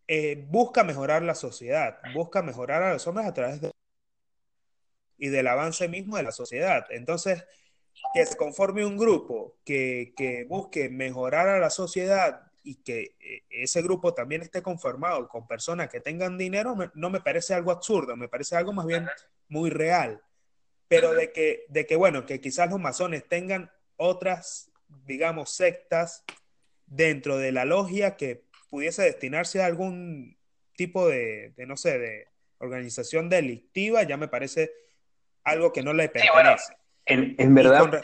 eh, 0.08 0.44
busca 0.48 0.84
mejorar 0.84 1.22
la 1.22 1.34
sociedad, 1.34 1.98
busca 2.14 2.42
mejorar 2.42 2.82
a 2.82 2.92
los 2.92 3.06
hombres 3.06 3.26
a 3.26 3.34
través 3.34 3.60
de 3.60 3.70
y 5.16 5.28
del 5.28 5.46
avance 5.46 5.88
mismo 5.88 6.16
de 6.16 6.24
la 6.24 6.32
sociedad. 6.32 6.84
Entonces, 6.90 7.44
que 8.12 8.26
se 8.26 8.36
conforme 8.36 8.84
un 8.84 8.98
grupo 8.98 9.56
que, 9.64 10.14
que 10.16 10.44
busque 10.44 10.88
mejorar 10.88 11.48
a 11.48 11.60
la 11.60 11.70
sociedad 11.70 12.50
y 12.64 12.76
que 12.82 13.16
eh, 13.20 13.44
ese 13.50 13.82
grupo 13.82 14.14
también 14.14 14.42
esté 14.42 14.62
conformado 14.62 15.28
con 15.28 15.46
personas 15.46 15.88
que 15.88 16.00
tengan 16.00 16.36
dinero, 16.36 16.76
no 16.94 17.10
me 17.10 17.20
parece 17.20 17.54
algo 17.54 17.70
absurdo, 17.70 18.16
me 18.16 18.28
parece 18.28 18.56
algo 18.56 18.72
más 18.72 18.86
bien 18.86 19.06
muy 19.48 19.70
real 19.70 20.20
pero 20.92 21.14
de 21.14 21.32
que, 21.32 21.64
de 21.68 21.86
que, 21.86 21.96
bueno, 21.96 22.26
que 22.26 22.38
quizás 22.38 22.68
los 22.68 22.78
masones 22.78 23.26
tengan 23.26 23.70
otras, 23.96 24.70
digamos, 25.06 25.48
sectas 25.50 26.22
dentro 26.84 27.38
de 27.38 27.50
la 27.50 27.64
logia 27.64 28.18
que 28.18 28.44
pudiese 28.68 29.02
destinarse 29.04 29.62
a 29.62 29.66
algún 29.66 30.36
tipo 30.76 31.08
de, 31.08 31.54
no 31.66 31.78
sé, 31.78 31.98
de 31.98 32.28
organización 32.58 33.30
delictiva, 33.30 34.02
ya 34.02 34.18
me 34.18 34.28
parece 34.28 34.70
algo 35.44 35.72
que 35.72 35.82
no 35.82 35.94
le 35.94 36.10
pertenece. 36.10 36.74
en, 37.06 37.54
verdad, 37.54 38.02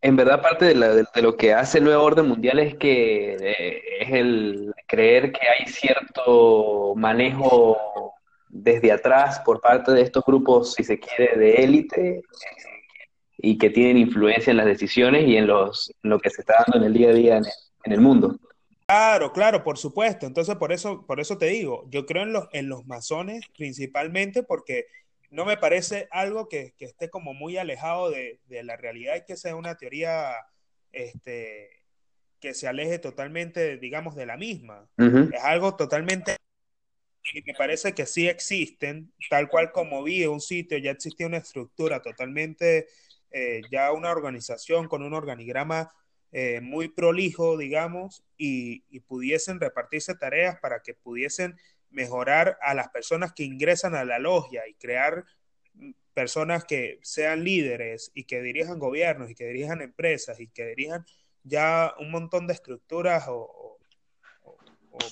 en 0.00 0.16
verdad 0.16 0.40
parte 0.40 0.64
de, 0.64 1.22
lo 1.22 1.36
que 1.36 1.52
hace 1.52 1.76
el 1.76 1.84
nuevo 1.84 2.04
orden 2.04 2.26
mundial 2.26 2.58
es 2.58 2.74
que 2.76 3.36
eh, 3.38 3.82
es 4.00 4.12
el 4.12 4.74
creer 4.86 5.30
que 5.32 5.46
hay 5.46 5.66
cierto 5.66 6.94
manejo 6.96 7.76
desde 8.62 8.92
atrás 8.92 9.40
por 9.44 9.60
parte 9.60 9.92
de 9.92 10.02
estos 10.02 10.24
grupos, 10.24 10.74
si 10.74 10.84
se 10.84 10.98
quiere, 10.98 11.36
de 11.36 11.52
élite 11.54 12.22
y 13.36 13.56
que 13.56 13.70
tienen 13.70 13.98
influencia 13.98 14.50
en 14.50 14.56
las 14.56 14.66
decisiones 14.66 15.26
y 15.26 15.36
en, 15.36 15.46
los, 15.46 15.92
lo 16.02 16.18
que 16.18 16.30
se 16.30 16.40
está 16.40 16.64
dando 16.66 16.78
en 16.78 16.92
el 16.92 16.98
día 16.98 17.10
a 17.10 17.14
día 17.14 17.36
en 17.84 17.92
el, 17.92 18.00
mundo. 18.00 18.38
Claro, 18.86 19.32
claro, 19.32 19.62
por 19.62 19.78
supuesto. 19.78 20.26
Entonces, 20.26 20.56
por 20.56 20.72
eso, 20.72 21.06
por 21.06 21.20
eso 21.20 21.38
te 21.38 21.46
digo, 21.46 21.86
yo 21.88 22.04
creo 22.04 22.24
en 22.24 22.32
los, 22.32 22.48
en 22.52 22.68
los 22.68 22.86
masones 22.86 23.42
principalmente 23.56 24.42
porque 24.42 24.86
no 25.30 25.44
me 25.44 25.56
parece 25.56 26.08
algo 26.10 26.48
que, 26.48 26.74
que 26.76 26.86
esté 26.86 27.08
como 27.10 27.32
muy 27.34 27.56
alejado 27.58 28.10
de, 28.10 28.40
de, 28.46 28.62
la 28.64 28.76
realidad 28.76 29.16
y 29.16 29.24
que 29.24 29.36
sea 29.36 29.54
una 29.54 29.76
teoría 29.76 30.32
este, 30.90 31.70
que 32.40 32.54
se 32.54 32.66
aleje 32.66 32.98
totalmente, 32.98 33.76
digamos, 33.76 34.16
de 34.16 34.26
la 34.26 34.36
misma. 34.36 34.88
Es 34.96 35.44
algo 35.44 35.76
totalmente 35.76 36.36
y 37.32 37.42
me 37.42 37.54
parece 37.54 37.94
que 37.94 38.06
sí 38.06 38.28
existen, 38.28 39.12
tal 39.30 39.48
cual 39.48 39.72
como 39.72 40.02
vi 40.02 40.26
un 40.26 40.40
sitio, 40.40 40.78
ya 40.78 40.92
existía 40.92 41.26
una 41.26 41.38
estructura 41.38 42.02
totalmente, 42.02 42.88
eh, 43.30 43.62
ya 43.70 43.92
una 43.92 44.10
organización 44.10 44.88
con 44.88 45.02
un 45.02 45.14
organigrama 45.14 45.92
eh, 46.32 46.60
muy 46.60 46.88
prolijo, 46.88 47.56
digamos, 47.56 48.24
y, 48.36 48.80
pudiesen 49.00 49.60
repartirse 49.60 50.14
tareas 50.14 50.58
para 50.60 50.80
que 50.82 50.92
pudiesen 50.94 51.56
mejorar 51.90 52.58
a 52.60 52.74
las 52.74 52.88
personas 52.88 53.32
que 53.32 53.44
ingresan 53.44 53.94
a 53.94 54.04
la 54.04 54.18
logia 54.18 54.68
y 54.68 54.74
crear 54.74 55.24
personas 56.12 56.64
que 56.64 56.98
sean 57.02 57.44
líderes 57.44 58.10
y 58.12 58.24
que 58.24 58.42
dirijan 58.42 58.78
gobiernos 58.78 59.30
y 59.30 59.34
que 59.34 59.46
dirijan 59.46 59.80
empresas 59.80 60.40
y 60.40 60.48
que 60.48 60.66
dirijan 60.66 61.06
ya 61.44 61.94
un 61.98 62.10
montón 62.10 62.46
de 62.46 62.54
estructuras 62.54 63.24
o, 63.28 63.48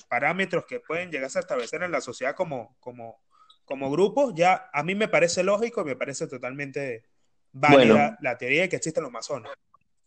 parámetros 0.09 0.65
que 0.65 0.79
pueden 0.79 1.11
llegarse 1.11 1.39
a 1.39 1.41
establecer 1.41 1.83
en 1.83 1.91
la 1.91 2.01
sociedad 2.01 2.35
como, 2.35 2.75
como, 2.79 3.19
como 3.65 3.91
grupos, 3.91 4.33
ya 4.35 4.69
a 4.73 4.83
mí 4.83 4.95
me 4.95 5.07
parece 5.07 5.43
lógico 5.43 5.81
y 5.81 5.85
me 5.85 5.95
parece 5.95 6.27
totalmente 6.27 7.05
válida 7.51 8.17
la 8.21 8.37
teoría 8.37 8.63
de 8.63 8.69
que 8.69 8.75
existen 8.77 9.03
los 9.03 9.11
masones. 9.11 9.51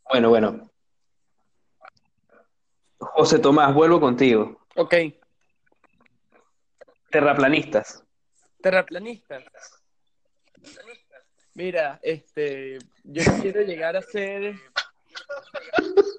Bueno, 0.09 0.29
bueno. 0.29 0.71
José 2.99 3.39
Tomás, 3.39 3.75
vuelvo 3.75 4.01
contigo. 4.01 4.61
Ok. 4.77 4.95
Terraplanistas. 7.11 8.05
Terraplanistas. 8.63 9.45
Mira, 11.55 11.99
este, 12.03 12.79
yo 13.05 13.23
quiero 13.41 13.63
llegar 13.63 13.97
a 13.97 14.03
ser 14.03 14.55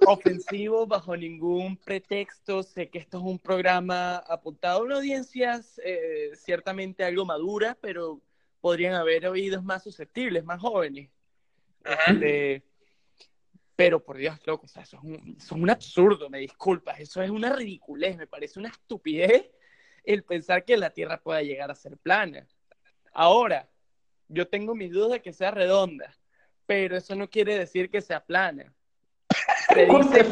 ofensivo 0.07 0.87
bajo 0.87 1.15
ningún 1.15 1.77
pretexto. 1.77 2.63
Sé 2.63 2.89
que 2.89 2.99
esto 2.99 3.17
es 3.17 3.23
un 3.23 3.39
programa 3.39 4.17
apuntado 4.17 4.79
a 4.79 4.83
una 4.83 4.95
audiencia 4.95 5.61
eh, 5.83 6.31
ciertamente 6.35 7.03
algo 7.03 7.25
madura, 7.25 7.77
pero 7.81 8.21
podrían 8.59 8.93
haber 8.95 9.27
oídos 9.27 9.63
más 9.63 9.83
susceptibles, 9.83 10.43
más 10.43 10.59
jóvenes. 10.59 11.09
Este, 11.83 12.63
pero 13.75 14.03
por 14.03 14.17
Dios, 14.17 14.39
loco, 14.45 14.65
o 14.65 14.69
sea, 14.69 14.83
eso, 14.83 14.97
es 14.97 15.03
un, 15.03 15.35
eso 15.37 15.55
es 15.55 15.61
un 15.61 15.69
absurdo, 15.69 16.29
me 16.29 16.39
disculpas, 16.39 16.99
eso 16.99 17.21
es 17.23 17.31
una 17.31 17.55
ridiculez, 17.55 18.15
me 18.17 18.27
parece 18.27 18.59
una 18.59 18.69
estupidez 18.69 19.49
el 20.03 20.23
pensar 20.23 20.65
que 20.65 20.77
la 20.77 20.91
Tierra 20.91 21.21
pueda 21.21 21.41
llegar 21.41 21.71
a 21.71 21.75
ser 21.75 21.97
plana. 21.97 22.47
Ahora, 23.11 23.69
yo 24.27 24.47
tengo 24.47 24.75
mis 24.75 24.91
dudas 24.91 25.11
de 25.11 25.21
que 25.21 25.33
sea 25.33 25.51
redonda, 25.51 26.17
pero 26.65 26.95
eso 26.95 27.15
no 27.15 27.29
quiere 27.29 27.57
decir 27.57 27.89
que 27.89 28.01
sea 28.01 28.23
plana. 28.23 28.73
Se 29.73 29.85
dice, 29.85 30.25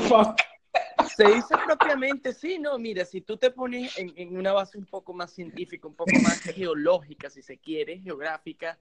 se 1.15 1.23
dice 1.25 1.55
propiamente, 1.65 2.33
sí, 2.33 2.59
no, 2.59 2.77
mira, 2.77 3.05
si 3.05 3.21
tú 3.21 3.37
te 3.37 3.51
pones 3.51 3.97
en, 3.97 4.37
una 4.37 4.51
base 4.51 4.77
un 4.77 4.85
poco 4.85 5.13
más 5.13 5.31
científica, 5.31 5.87
un 5.87 5.95
poco 5.95 6.11
más 6.21 6.39
geológica, 6.41 7.29
si 7.29 7.41
se 7.41 7.57
quiere, 7.57 7.99
geográfica, 7.99 8.77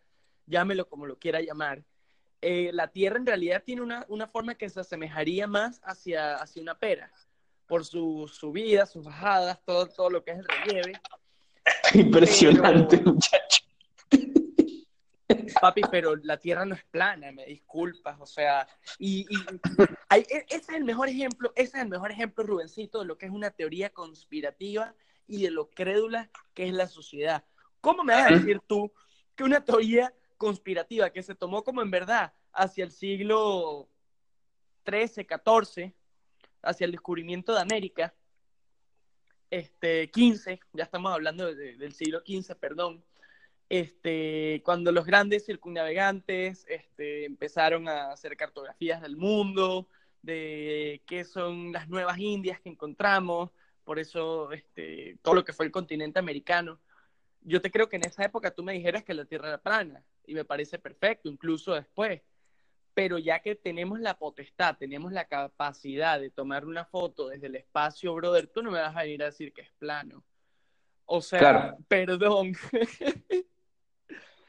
llámelo 0.47 0.89
como 0.89 1.07
lo 1.07 1.19
quiera 1.19 1.41
llamar, 1.41 1.83
eh, 2.41 2.71
la 2.73 2.89
Tierra 2.89 3.19
en 3.19 3.27
realidad 3.27 3.63
tiene 3.65 3.83
una, 3.83 4.05
una, 4.09 4.27
forma 4.27 4.55
que 4.55 4.69
se 4.69 4.81
asemejaría 4.81 5.47
más 5.47 5.81
hacia, 5.85 6.37
hacia 6.37 6.63
una 6.63 6.79
pera, 6.79 7.11
por 7.67 7.85
su 7.85 8.31
subida, 8.33 8.87
sus 8.87 9.05
bajadas, 9.05 9.61
todo, 9.65 9.87
todo 9.87 10.11
lo 10.11 10.25
que 10.25 10.33
es 10.33 10.39
el 10.39 10.47
relieve. 10.47 10.93
Impresionante, 11.95 12.97
muchacho. 12.99 13.65
Papi, 15.61 15.83
pero 15.91 16.17
la 16.17 16.39
Tierra 16.39 16.65
no 16.65 16.75
es 16.75 16.85
plana, 16.85 17.33
me 17.33 17.45
disculpas, 17.47 18.19
o 18.21 18.27
sea, 18.27 18.67
y, 18.99 19.27
e, 20.17 20.47
ese 20.49 20.57
es 20.57 20.69
el 20.71 20.85
mejor 20.85 21.09
ejemplo, 21.09 21.53
ese 21.55 21.77
es 21.77 21.83
el 21.83 21.89
mejor 21.89 22.11
ejemplo, 22.11 22.45
Rubencito, 22.45 23.01
de 23.01 23.07
lo 23.07 23.19
que 23.19 23.27
es 23.27 23.33
una 23.33 23.51
teoría 23.51 23.91
conspirativa 23.91 24.95
y 25.27 25.43
de 25.43 25.51
lo 25.51 25.71
crédula 25.71 26.31
que 26.55 26.67
es 26.67 26.73
la 26.73 26.87
sociedad. 26.87 27.45
¿Cómo 27.81 28.05
me 28.05 28.15
vas 28.15 28.31
a 28.31 28.35
decir 28.35 28.61
tú 28.67 28.93
que 29.37 29.45
una 29.45 29.65
teoría 29.65 30.13
conspirativa 30.37 31.11
que 31.11 31.23
se 31.23 31.35
tomó 31.35 31.63
como 31.63 31.83
en 31.83 31.91
verdad 31.91 32.33
hacia 32.53 32.85
el 32.85 32.91
siglo 32.91 33.89
XIII, 34.89 35.27
XIV, 35.27 35.93
hacia 36.63 36.85
el 36.85 36.93
descubrimiento 36.93 37.55
de 37.55 37.61
América, 37.61 38.15
este, 39.51 40.11
XV, 40.13 40.59
ya 40.73 40.85
estamos 40.85 41.13
hablando 41.13 41.55
del 41.55 41.93
siglo 41.93 42.21
XV, 42.21 42.55
perdón, 42.57 43.05
este, 43.69 44.63
cuando 44.65 44.93
los 44.93 45.05
grandes 45.05 45.45
circunnavegantes 45.45 46.65
este, 46.69 47.27
empezaron 47.27 47.89
a 47.89 48.13
hacer 48.13 48.37
cartografías 48.37 49.03
del 49.03 49.17
mundo, 49.17 49.89
de 50.33 51.03
qué 51.07 51.25
son 51.25 51.73
las 51.73 51.89
nuevas 51.89 52.19
Indias 52.19 52.61
que 52.61 52.69
encontramos, 52.69 53.51
por 53.85 53.99
eso 53.99 54.53
este, 54.53 55.19
todo 55.23 55.35
lo 55.35 55.45
que 55.45 55.53
fue 55.53 55.67
el 55.67 55.73
continente 55.73 56.19
americano. 56.19 56.79
Yo 57.41 57.63
te 57.63 57.71
creo 57.71 57.89
que 57.89 57.97
en 57.97 58.05
esa 58.05 58.25
época 58.25 58.51
tú 58.51 58.63
me 58.63 58.75
dijeras 58.75 59.05
que 59.05 59.15
la 59.15 59.25
Tierra 59.25 59.49
era 59.49 59.59
plana, 59.59 60.05
y 60.27 60.35
me 60.35 60.45
parece 60.45 60.79
perfecto, 60.79 61.29
incluso 61.29 61.75
después. 61.75 62.21
Pero 62.93 63.17
ya 63.17 63.39
que 63.41 63.55
tenemos 63.55 64.01
la 64.01 64.19
potestad, 64.19 64.77
tenemos 64.77 65.13
la 65.13 65.25
capacidad 65.25 66.21
de 66.21 66.31
tomar 66.31 66.67
una 66.67 66.85
foto 66.85 67.29
desde 67.29 67.47
el 67.47 67.57
espacio, 67.57 68.15
brother, 68.15 68.47
tú 68.49 68.63
no 68.63 68.71
me 68.71 68.81
vas 68.81 68.95
a 68.95 69.03
venir 69.03 69.23
a 69.23 69.27
decir 69.27 69.53
que 69.53 69.63
es 69.63 69.73
plano. 69.79 70.23
O 71.07 71.23
sea, 71.23 71.75
perdón. 71.89 72.53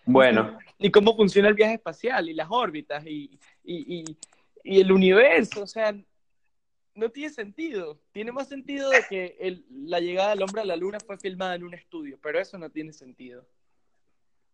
Bueno. 0.06 0.58
Y 0.82 0.92
cómo 0.92 1.14
funciona 1.14 1.50
el 1.50 1.56
viaje 1.56 1.74
espacial 1.74 2.30
y 2.30 2.34
las 2.34 2.48
órbitas 2.50 3.06
y, 3.06 3.38
y, 3.66 4.00
y, 4.00 4.18
el 4.64 4.92
universo. 4.92 5.64
O 5.64 5.68
sea, 5.68 5.96
no 6.96 7.10
tiene 7.10 7.34
sentido. 7.34 8.00
Tiene 8.12 8.32
más 8.32 8.48
sentido 8.48 8.90
de 8.90 9.04
que 9.10 9.38
el, 9.40 9.66
la 9.70 10.00
llegada 10.00 10.32
del 10.32 10.44
hombre 10.44 10.62
a 10.62 10.66
la 10.66 10.76
luna 10.76 11.00
fue 11.00 11.18
filmada 11.18 11.56
en 11.56 11.64
un 11.64 11.74
estudio, 11.74 12.20
pero 12.22 12.40
eso 12.40 12.58
no 12.58 12.70
tiene 12.70 12.94
sentido. 12.94 13.46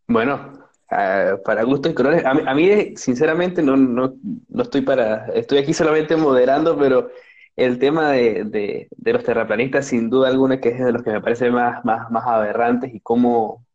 Bueno, 0.08 0.70
uh, 0.92 1.42
para 1.44 1.64
gustos 1.64 1.92
y 1.92 1.96
colores. 1.96 2.24
A 2.24 2.32
a 2.32 2.54
mí 2.54 2.96
sinceramente, 2.96 3.64
no, 3.64 3.76
no, 3.76 4.16
no, 4.48 4.62
estoy 4.62 4.82
para. 4.82 5.28
Estoy 5.34 5.58
aquí 5.58 5.74
solamente 5.74 6.16
moderando, 6.16 6.78
pero 6.78 7.10
el 7.56 7.80
tema 7.80 8.12
de, 8.12 8.44
de, 8.46 8.88
de, 8.92 9.14
los 9.14 9.24
terraplanistas, 9.24 9.88
sin 9.88 10.10
duda 10.10 10.28
alguna, 10.28 10.60
que 10.60 10.70
es 10.70 10.80
de 10.80 10.92
los 10.92 11.02
que 11.02 11.12
me 11.12 11.22
parece 11.22 11.50
más, 11.50 11.84
más, 11.86 12.12
más 12.12 12.26
aberrantes 12.28 12.94
y 12.94 13.00
cómo, 13.00 13.66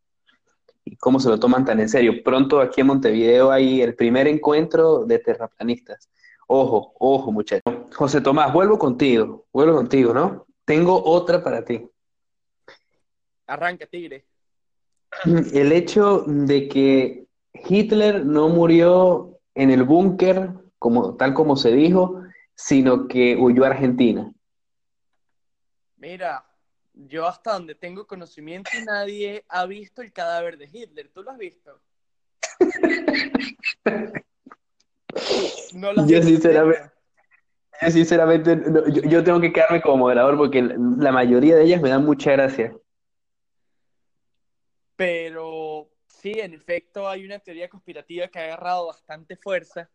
y 0.84 0.96
cómo 0.96 1.18
se 1.18 1.30
lo 1.30 1.40
toman 1.40 1.64
tan 1.64 1.80
en 1.80 1.88
serio. 1.88 2.22
Pronto 2.22 2.60
aquí 2.60 2.82
en 2.82 2.88
Montevideo 2.88 3.50
hay 3.50 3.80
el 3.82 3.94
primer 3.96 4.28
encuentro 4.28 5.04
de 5.04 5.18
terraplanistas. 5.18 6.08
Ojo, 6.52 6.94
ojo, 6.98 7.30
muchachos. 7.30 7.72
José 7.94 8.20
Tomás, 8.20 8.52
vuelvo 8.52 8.76
contigo, 8.76 9.46
vuelvo 9.52 9.76
contigo, 9.76 10.12
¿no? 10.12 10.48
Tengo 10.64 11.00
otra 11.04 11.44
para 11.44 11.64
ti. 11.64 11.88
Arranca, 13.46 13.86
tigre. 13.86 14.26
El 15.24 15.70
hecho 15.70 16.24
de 16.26 16.66
que 16.66 17.28
Hitler 17.52 18.26
no 18.26 18.48
murió 18.48 19.38
en 19.54 19.70
el 19.70 19.84
búnker, 19.84 20.50
como, 20.80 21.14
tal 21.14 21.34
como 21.34 21.54
se 21.54 21.70
dijo, 21.70 22.20
sino 22.56 23.06
que 23.06 23.36
huyó 23.36 23.62
a 23.62 23.68
Argentina. 23.68 24.32
Mira, 25.98 26.44
yo 26.94 27.28
hasta 27.28 27.52
donde 27.52 27.76
tengo 27.76 28.08
conocimiento 28.08 28.72
nadie 28.84 29.44
ha 29.48 29.66
visto 29.66 30.02
el 30.02 30.12
cadáver 30.12 30.58
de 30.58 30.64
Hitler. 30.64 31.10
¿Tú 31.10 31.22
lo 31.22 31.30
has 31.30 31.38
visto? 31.38 31.80
no 35.74 36.06
yo, 36.06 36.22
sinceramente, 36.22 36.90
yo 37.82 37.90
sinceramente, 37.90 38.62
yo, 39.08 39.24
tengo 39.24 39.40
que 39.40 39.52
quedarme 39.52 39.80
como 39.80 39.98
moderador 39.98 40.36
porque 40.36 40.62
la 40.62 41.12
mayoría 41.12 41.56
de 41.56 41.64
ellas 41.64 41.80
me 41.80 41.88
dan 41.88 42.04
mucha 42.04 42.32
gracia. 42.32 42.74
Pero 44.96 45.88
sí, 46.06 46.32
en 46.32 46.54
efecto 46.54 47.08
hay 47.08 47.24
una 47.24 47.38
teoría 47.38 47.68
conspirativa 47.68 48.28
que 48.28 48.38
ha 48.38 48.44
agarrado 48.44 48.86
bastante 48.86 49.36
fuerza 49.36 49.90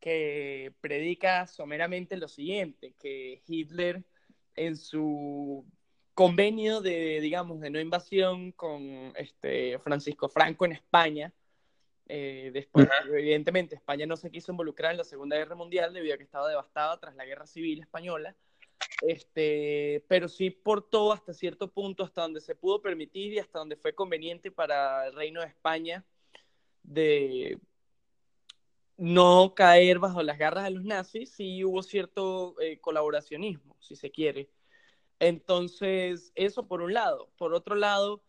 que 0.00 0.74
predica 0.80 1.46
someramente 1.46 2.16
lo 2.16 2.26
siguiente, 2.26 2.94
que 2.98 3.40
Hitler 3.46 4.02
en 4.56 4.76
su 4.76 5.64
convenio 6.14 6.80
de, 6.80 7.20
digamos, 7.20 7.60
de 7.60 7.70
no 7.70 7.80
invasión 7.80 8.52
con 8.52 9.12
este, 9.16 9.78
Francisco 9.78 10.28
Franco 10.28 10.64
en 10.64 10.72
España. 10.72 11.32
Eh, 12.14 12.50
después, 12.52 12.86
evidentemente, 13.08 13.74
España 13.74 14.04
no 14.04 14.18
se 14.18 14.30
quiso 14.30 14.52
involucrar 14.52 14.90
en 14.90 14.98
la 14.98 15.04
Segunda 15.04 15.34
Guerra 15.34 15.54
Mundial 15.54 15.94
debido 15.94 16.14
a 16.14 16.18
que 16.18 16.24
estaba 16.24 16.46
devastada 16.46 17.00
tras 17.00 17.16
la 17.16 17.24
Guerra 17.24 17.46
Civil 17.46 17.80
Española. 17.80 18.36
Este, 19.00 20.04
pero 20.08 20.28
sí 20.28 20.50
portó 20.50 21.10
hasta 21.10 21.32
cierto 21.32 21.72
punto, 21.72 22.04
hasta 22.04 22.20
donde 22.20 22.42
se 22.42 22.54
pudo 22.54 22.82
permitir 22.82 23.32
y 23.32 23.38
hasta 23.38 23.60
donde 23.60 23.76
fue 23.76 23.94
conveniente 23.94 24.50
para 24.50 25.06
el 25.06 25.14
Reino 25.14 25.40
de 25.40 25.46
España 25.46 26.04
de 26.82 27.58
no 28.98 29.54
caer 29.54 29.98
bajo 29.98 30.22
las 30.22 30.36
garras 30.36 30.64
de 30.64 30.70
los 30.72 30.84
nazis, 30.84 31.32
sí 31.32 31.64
hubo 31.64 31.82
cierto 31.82 32.60
eh, 32.60 32.78
colaboracionismo, 32.78 33.74
si 33.80 33.96
se 33.96 34.10
quiere. 34.10 34.50
Entonces, 35.18 36.30
eso 36.34 36.68
por 36.68 36.82
un 36.82 36.92
lado. 36.92 37.30
Por 37.38 37.54
otro 37.54 37.74
lado, 37.74 38.22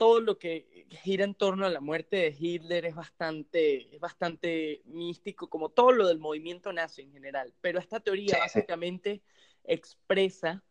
todo 0.00 0.20
lo 0.20 0.38
que 0.38 0.86
gira 1.02 1.24
en 1.24 1.34
torno 1.34 1.66
a 1.66 1.68
la 1.68 1.82
muerte 1.82 2.16
de 2.16 2.34
Hitler 2.38 2.86
es 2.86 2.94
bastante, 2.94 3.94
es 3.94 4.00
bastante 4.00 4.80
místico, 4.86 5.50
como 5.50 5.68
todo 5.68 5.92
lo 5.92 6.08
del 6.08 6.18
movimiento 6.18 6.72
nazi 6.72 7.02
en 7.02 7.12
general. 7.12 7.52
Pero 7.60 7.78
esta 7.78 8.00
teoría 8.00 8.38
básicamente 8.38 9.20
expresa 9.62 10.64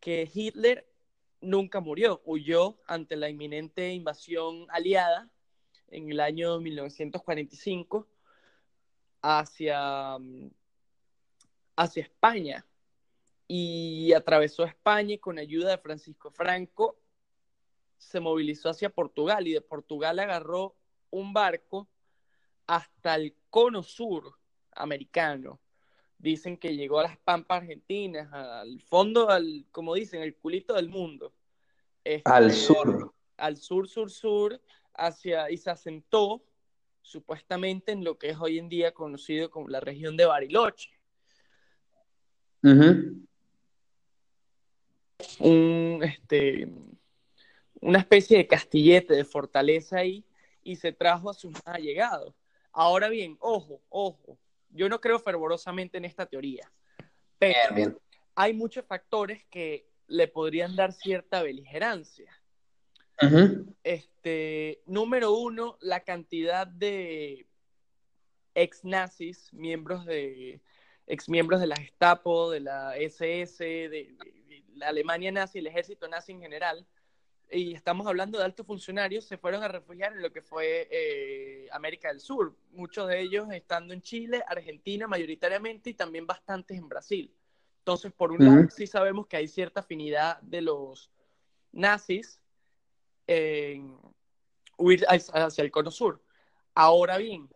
que 0.00 0.28
Hitler 0.34 0.92
nunca 1.40 1.78
murió, 1.78 2.22
huyó 2.24 2.80
ante 2.88 3.14
la 3.14 3.28
inminente 3.28 3.92
invasión 3.92 4.66
aliada 4.70 5.30
en 5.86 6.10
el 6.10 6.18
año 6.18 6.58
1945 6.58 8.08
hacia, 9.22 10.18
hacia 11.76 12.02
España 12.02 12.66
y 13.46 14.12
atravesó 14.12 14.64
España 14.64 15.14
y 15.14 15.18
con 15.18 15.38
ayuda 15.38 15.70
de 15.70 15.78
Francisco 15.78 16.32
Franco 16.32 16.98
se 17.96 18.20
movilizó 18.20 18.70
hacia 18.70 18.90
Portugal 18.90 19.46
y 19.46 19.52
de 19.52 19.60
Portugal 19.60 20.18
agarró 20.18 20.76
un 21.10 21.32
barco 21.32 21.88
hasta 22.66 23.14
el 23.14 23.34
cono 23.50 23.82
sur 23.82 24.34
americano. 24.72 25.60
Dicen 26.18 26.56
que 26.56 26.76
llegó 26.76 27.00
a 27.00 27.04
las 27.04 27.18
Pampas 27.18 27.62
Argentinas, 27.62 28.32
al 28.32 28.80
fondo, 28.80 29.28
al, 29.28 29.66
como 29.70 29.94
dicen, 29.94 30.22
el 30.22 30.34
culito 30.34 30.74
del 30.74 30.88
mundo. 30.88 31.32
Este, 32.04 32.30
al 32.30 32.52
sur. 32.52 33.12
Al 33.36 33.56
sur, 33.56 33.88
sur, 33.88 34.10
sur, 34.10 34.60
hacia, 34.94 35.50
y 35.50 35.58
se 35.58 35.70
asentó 35.70 36.42
supuestamente 37.02 37.92
en 37.92 38.02
lo 38.02 38.18
que 38.18 38.30
es 38.30 38.38
hoy 38.40 38.58
en 38.58 38.68
día 38.68 38.92
conocido 38.92 39.50
como 39.50 39.68
la 39.68 39.80
región 39.80 40.16
de 40.16 40.26
Bariloche 40.26 40.90
un, 45.40 46.02
este, 46.02 46.68
una 47.80 47.98
especie 47.98 48.38
de 48.38 48.46
castillete, 48.46 49.14
de 49.14 49.24
fortaleza 49.24 49.98
ahí, 49.98 50.24
y 50.62 50.76
se 50.76 50.92
trajo 50.92 51.30
a 51.30 51.34
sus 51.34 51.52
más 51.52 51.62
allegados. 51.66 52.34
Ahora 52.72 53.08
bien, 53.08 53.36
ojo, 53.40 53.80
ojo, 53.88 54.38
yo 54.70 54.88
no 54.88 55.00
creo 55.00 55.18
fervorosamente 55.18 55.98
en 55.98 56.04
esta 56.04 56.26
teoría, 56.26 56.70
pero 57.38 58.00
hay 58.34 58.52
muchos 58.52 58.84
factores 58.84 59.44
que 59.46 59.88
le 60.08 60.28
podrían 60.28 60.76
dar 60.76 60.92
cierta 60.92 61.42
beligerancia. 61.42 62.30
Este, 63.82 64.82
número 64.84 65.32
uno, 65.32 65.78
la 65.80 66.00
cantidad 66.00 66.66
de 66.66 67.46
ex 68.54 68.84
nazis, 68.84 69.52
miembros 69.54 70.04
de, 70.04 70.60
ex 71.06 71.28
miembros 71.28 71.60
de 71.60 71.66
la 71.66 71.76
Gestapo, 71.76 72.50
de 72.50 72.60
la 72.60 72.96
SS, 72.96 73.64
de, 73.64 74.16
la 74.74 74.88
Alemania 74.88 75.32
nazi, 75.32 75.58
el 75.58 75.66
ejército 75.66 76.08
nazi 76.08 76.32
en 76.32 76.40
general, 76.40 76.86
y 77.50 77.74
estamos 77.74 78.06
hablando 78.06 78.38
de 78.38 78.44
altos 78.44 78.66
funcionarios, 78.66 79.24
se 79.24 79.38
fueron 79.38 79.62
a 79.62 79.68
refugiar 79.68 80.12
en 80.12 80.22
lo 80.22 80.32
que 80.32 80.42
fue 80.42 80.88
eh, 80.90 81.68
América 81.72 82.08
del 82.08 82.20
Sur, 82.20 82.56
muchos 82.72 83.08
de 83.08 83.20
ellos 83.20 83.48
estando 83.52 83.94
en 83.94 84.02
Chile, 84.02 84.42
Argentina 84.46 85.06
mayoritariamente 85.06 85.90
y 85.90 85.94
también 85.94 86.26
bastantes 86.26 86.76
en 86.76 86.88
Brasil. 86.88 87.32
Entonces, 87.78 88.12
por 88.12 88.32
un 88.32 88.44
lado, 88.44 88.68
sí 88.68 88.88
sabemos 88.88 89.28
que 89.28 89.36
hay 89.36 89.46
cierta 89.46 89.80
afinidad 89.80 90.40
de 90.40 90.60
los 90.60 91.12
nazis 91.70 92.40
en 93.28 93.96
huir 94.76 95.04
hacia 95.08 95.62
el 95.62 95.70
cono 95.70 95.92
sur. 95.92 96.20
Ahora 96.74 97.16
bien, 97.16 97.48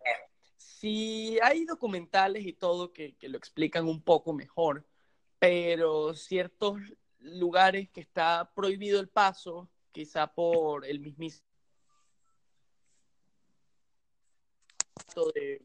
sí 0.55 1.37
hay 1.43 1.65
documentales 1.65 2.45
y 2.45 2.53
todo 2.53 2.93
que, 2.93 3.15
que 3.17 3.27
lo 3.27 3.37
explican 3.37 3.89
un 3.89 4.01
poco 4.01 4.31
mejor, 4.31 4.85
pero 5.37 6.13
ciertos 6.13 6.79
lugares 7.19 7.89
que 7.89 7.99
está 7.99 8.51
prohibido 8.55 9.01
el 9.01 9.09
paso, 9.09 9.69
quizá 9.91 10.27
por 10.27 10.85
el 10.85 10.99
mismísimo 10.99 11.45
de, 15.35 15.61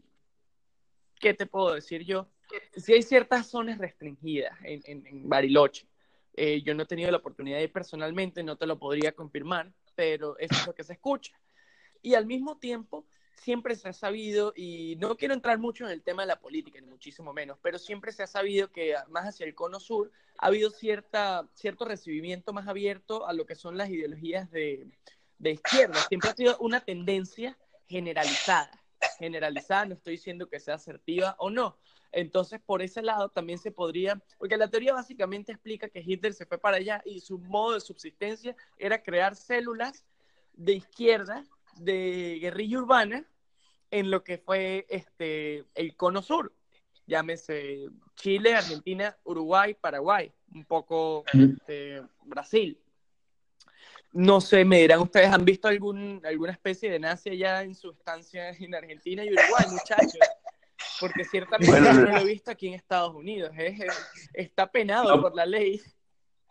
¿qué 1.20 1.34
te 1.34 1.46
puedo 1.46 1.74
decir 1.74 2.04
yo? 2.04 2.28
Si 2.76 2.92
hay 2.92 3.02
ciertas 3.02 3.46
zonas 3.48 3.78
restringidas 3.78 4.56
en, 4.62 5.04
en, 5.06 5.28
Bariloche. 5.28 5.86
Eh, 6.34 6.62
yo 6.62 6.74
no 6.74 6.82
he 6.82 6.86
tenido 6.86 7.10
la 7.10 7.16
oportunidad 7.16 7.58
de 7.58 7.64
ir 7.64 7.72
personalmente, 7.72 8.42
no 8.42 8.56
te 8.56 8.66
lo 8.66 8.78
podría 8.78 9.12
confirmar, 9.12 9.72
pero 9.94 10.38
eso 10.38 10.54
es 10.54 10.66
lo 10.66 10.74
que 10.74 10.84
se 10.84 10.92
escucha. 10.92 11.32
Y 12.02 12.14
al 12.14 12.26
mismo 12.26 12.58
tiempo, 12.58 13.06
siempre 13.36 13.76
se 13.76 13.88
ha 13.88 13.92
sabido, 13.92 14.52
y 14.56 14.96
no 14.96 15.16
quiero 15.16 15.34
entrar 15.34 15.58
mucho 15.58 15.84
en 15.84 15.90
el 15.90 16.02
tema 16.02 16.22
de 16.22 16.28
la 16.28 16.40
política, 16.40 16.80
ni 16.80 16.86
muchísimo 16.86 17.32
menos, 17.32 17.58
pero 17.62 17.78
siempre 17.78 18.12
se 18.12 18.22
ha 18.22 18.26
sabido 18.26 18.70
que 18.70 18.94
más 19.08 19.24
hacia 19.24 19.46
el 19.46 19.54
cono 19.54 19.78
sur 19.78 20.10
ha 20.38 20.46
habido 20.46 20.70
cierta, 20.70 21.48
cierto 21.54 21.84
recibimiento 21.84 22.52
más 22.52 22.66
abierto 22.68 23.26
a 23.26 23.32
lo 23.32 23.46
que 23.46 23.54
son 23.54 23.76
las 23.76 23.90
ideologías 23.90 24.50
de, 24.50 24.86
de 25.38 25.50
izquierda. 25.52 26.00
Siempre 26.08 26.30
ha 26.30 26.34
sido 26.34 26.56
una 26.58 26.80
tendencia 26.80 27.56
generalizada. 27.86 28.70
Generalizada, 29.18 29.86
no 29.86 29.94
estoy 29.94 30.14
diciendo 30.14 30.48
que 30.48 30.60
sea 30.60 30.74
asertiva 30.74 31.36
o 31.38 31.50
no. 31.50 31.78
Entonces, 32.12 32.60
por 32.64 32.82
ese 32.82 33.02
lado 33.02 33.28
también 33.28 33.58
se 33.58 33.70
podría, 33.70 34.20
porque 34.38 34.56
la 34.56 34.70
teoría 34.70 34.94
básicamente 34.94 35.52
explica 35.52 35.88
que 35.88 36.02
Hitler 36.04 36.32
se 36.32 36.46
fue 36.46 36.58
para 36.58 36.78
allá 36.78 37.02
y 37.04 37.20
su 37.20 37.38
modo 37.38 37.74
de 37.74 37.80
subsistencia 37.80 38.56
era 38.78 39.02
crear 39.02 39.36
células 39.36 40.04
de 40.54 40.74
izquierda 40.74 41.44
de 41.78 42.38
guerrilla 42.40 42.78
urbana 42.78 43.26
en 43.90 44.10
lo 44.10 44.24
que 44.24 44.38
fue 44.38 44.86
este, 44.88 45.64
el 45.74 45.96
cono 45.96 46.22
sur, 46.22 46.52
llámese 47.06 47.86
Chile, 48.14 48.54
Argentina, 48.54 49.16
Uruguay, 49.24 49.74
Paraguay, 49.74 50.32
un 50.54 50.64
poco 50.64 51.24
este, 51.32 52.02
Brasil. 52.24 52.78
No 54.12 54.40
sé, 54.40 54.64
me 54.64 54.80
dirán 54.80 55.00
ustedes, 55.00 55.28
¿han 55.28 55.44
visto 55.44 55.68
algún, 55.68 56.22
alguna 56.24 56.52
especie 56.52 56.90
de 56.90 56.98
nazi 56.98 57.30
allá 57.30 57.62
en 57.62 57.74
su 57.74 57.90
estancia 57.90 58.50
en 58.50 58.74
Argentina 58.74 59.24
y 59.24 59.28
Uruguay, 59.28 59.64
muchachos? 59.70 60.18
Porque 61.00 61.24
ciertamente 61.24 61.80
no 61.80 61.92
lo 61.92 62.16
he 62.16 62.24
visto 62.24 62.50
aquí 62.50 62.68
en 62.68 62.74
Estados 62.74 63.14
Unidos. 63.14 63.50
está 64.32 64.70
penado 64.70 65.20
por 65.20 65.34
la 65.34 65.44
ley. 65.44 65.82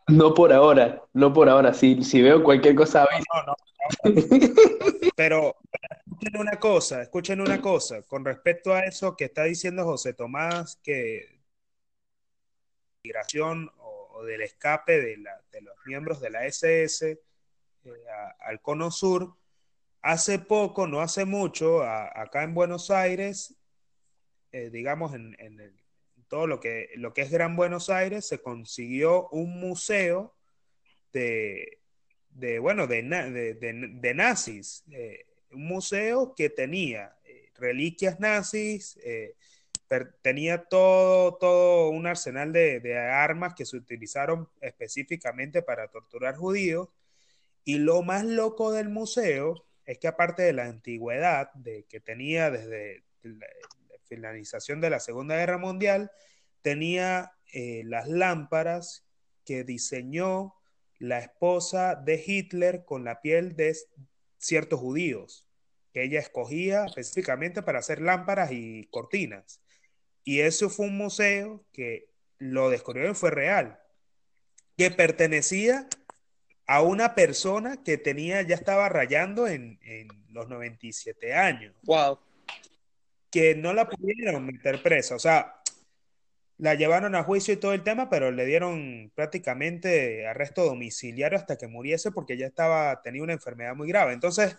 No 0.07 0.33
por 0.33 0.53
ahora, 0.53 1.03
no 1.13 1.33
por 1.33 1.49
ahora. 1.49 1.73
Si, 1.73 2.03
si 2.03 2.21
veo 2.21 2.43
cualquier 2.43 2.75
cosa. 2.75 3.07
No, 3.33 3.43
no, 3.43 3.55
Pero, 5.15 5.55
escuchen 6.05 6.39
una 6.39 6.59
cosa, 6.59 7.01
escuchen 7.01 7.41
una 7.41 7.61
cosa. 7.61 8.01
Con 8.03 8.23
respecto 8.25 8.73
a 8.73 8.81
eso 8.81 9.15
que 9.15 9.25
está 9.25 9.43
diciendo 9.43 9.83
José 9.83 10.13
Tomás, 10.13 10.79
que 10.83 11.35
migración 13.03 13.71
o, 13.77 14.23
del 14.23 14.41
escape 14.41 14.99
de, 14.99 15.17
los 15.61 15.75
miembros 15.85 16.19
de 16.21 16.29
la 16.29 16.45
SS 16.45 17.11
eh, 17.11 17.89
al 18.39 18.61
Cono 18.61 18.91
Sur, 18.91 19.35
hace 20.01 20.39
poco, 20.39 20.87
no 20.87 21.01
hace 21.01 21.25
mucho, 21.25 21.83
acá 21.83 22.43
en 22.43 22.53
Buenos 22.53 22.91
Aires, 22.91 23.55
eh, 24.51 24.69
digamos, 24.69 25.13
en, 25.13 25.35
todo 26.27 26.47
lo 26.47 26.59
que, 26.59 26.89
lo 26.95 27.13
que 27.13 27.21
es 27.21 27.31
Gran 27.31 27.55
Buenos 27.55 27.89
Aires, 27.89 28.27
se 28.27 28.41
consiguió 28.41 29.29
un 29.29 29.59
museo 29.59 30.35
de, 31.13 31.79
de 32.29 32.59
bueno, 32.59 32.87
de, 32.87 33.01
de, 33.01 34.13
nazis. 34.13 34.83
Eh, 34.91 35.25
un 35.51 35.67
museo 35.67 36.35
que 36.35 36.49
tenía 36.49 37.15
eh, 37.23 37.51
reliquias 37.55 38.19
nazis, 38.19 38.99
eh, 39.03 39.35
tenía 40.21 40.65
todo, 40.65 41.35
todo 41.35 41.89
un 41.89 42.07
arsenal 42.07 42.51
de, 42.51 42.97
armas 42.97 43.53
que 43.55 43.65
se 43.65 43.77
utilizaron 43.77 44.49
específicamente 44.61 45.61
para 45.61 45.87
torturar 45.87 46.35
judíos. 46.35 46.89
Y 47.63 47.79
lo 47.79 48.03
más 48.03 48.25
loco 48.25 48.71
del 48.71 48.89
museo 48.89 49.65
es 49.85 49.97
que 49.97 50.07
aparte 50.07 50.43
de 50.43 50.53
la 50.53 50.65
antigüedad 50.65 51.51
de, 51.53 51.85
que 51.85 51.99
tenía 51.99 52.51
desde 52.51 53.03
finalización 54.07 54.81
de 54.81 54.89
la 54.89 54.99
Segunda 54.99 55.35
Guerra 55.35 55.57
Mundial, 55.57 56.11
tenía 56.61 57.33
las 57.83 58.07
lámparas 58.09 59.05
que 59.45 59.63
diseñó 59.63 60.55
la 60.99 61.19
esposa 61.19 61.95
de 61.95 62.21
Hitler 62.25 62.83
con 62.85 63.03
la 63.03 63.21
piel 63.21 63.55
de 63.55 63.75
ciertos 64.37 64.79
judíos, 64.79 65.45
que 65.93 66.03
ella 66.03 66.19
escogía 66.19 66.85
específicamente 66.85 67.61
para 67.61 67.79
hacer 67.79 68.01
lámparas 68.01 68.51
y 68.51 68.87
cortinas. 68.91 69.61
Y 70.23 70.41
eso 70.41 70.69
fue 70.69 70.87
un 70.87 70.97
museo 70.97 71.63
que 71.71 72.09
lo 72.37 72.69
descubrió 72.69 73.11
y 73.11 73.15
fue 73.15 73.31
real, 73.31 73.79
que 74.77 74.91
pertenecía 74.91 75.87
a 76.67 76.81
una 76.81 77.13
persona 77.13 77.83
que 77.83 77.97
tenía, 77.97 78.41
ya 78.41 78.55
estaba 78.55 78.89
rayando 78.89 79.47
en, 79.47 79.79
en 79.83 80.07
los 80.29 80.49
97 80.49 81.33
años. 81.33 81.75
Wow. 81.83 82.19
Que 83.35 83.53
no 83.53 83.73
la 83.73 83.89
pudieron 83.89 84.45
meter 84.45 84.81
presa. 84.81 85.13
O 85.13 85.19
sea, 85.19 85.61
la 86.57 86.73
llevaron 86.75 87.15
a 87.15 87.23
juicio 87.23 87.53
y 87.53 87.57
todo 87.57 87.73
el 87.73 87.83
tema, 87.83 88.09
pero 88.09 88.31
le 88.31 88.45
dieron 88.45 89.11
prácticamente 89.13 90.25
arresto 90.25 90.63
domiciliario 90.63 91.37
hasta 91.37 91.57
que 91.57 91.67
muriese 91.67 92.11
porque 92.13 92.37
ya 92.37 92.45
estaba, 92.45 93.01
tenía 93.01 93.23
una 93.23 93.33
enfermedad 93.33 93.75
muy 93.75 93.89
grave. 93.89 94.13
Entonces, 94.13 94.55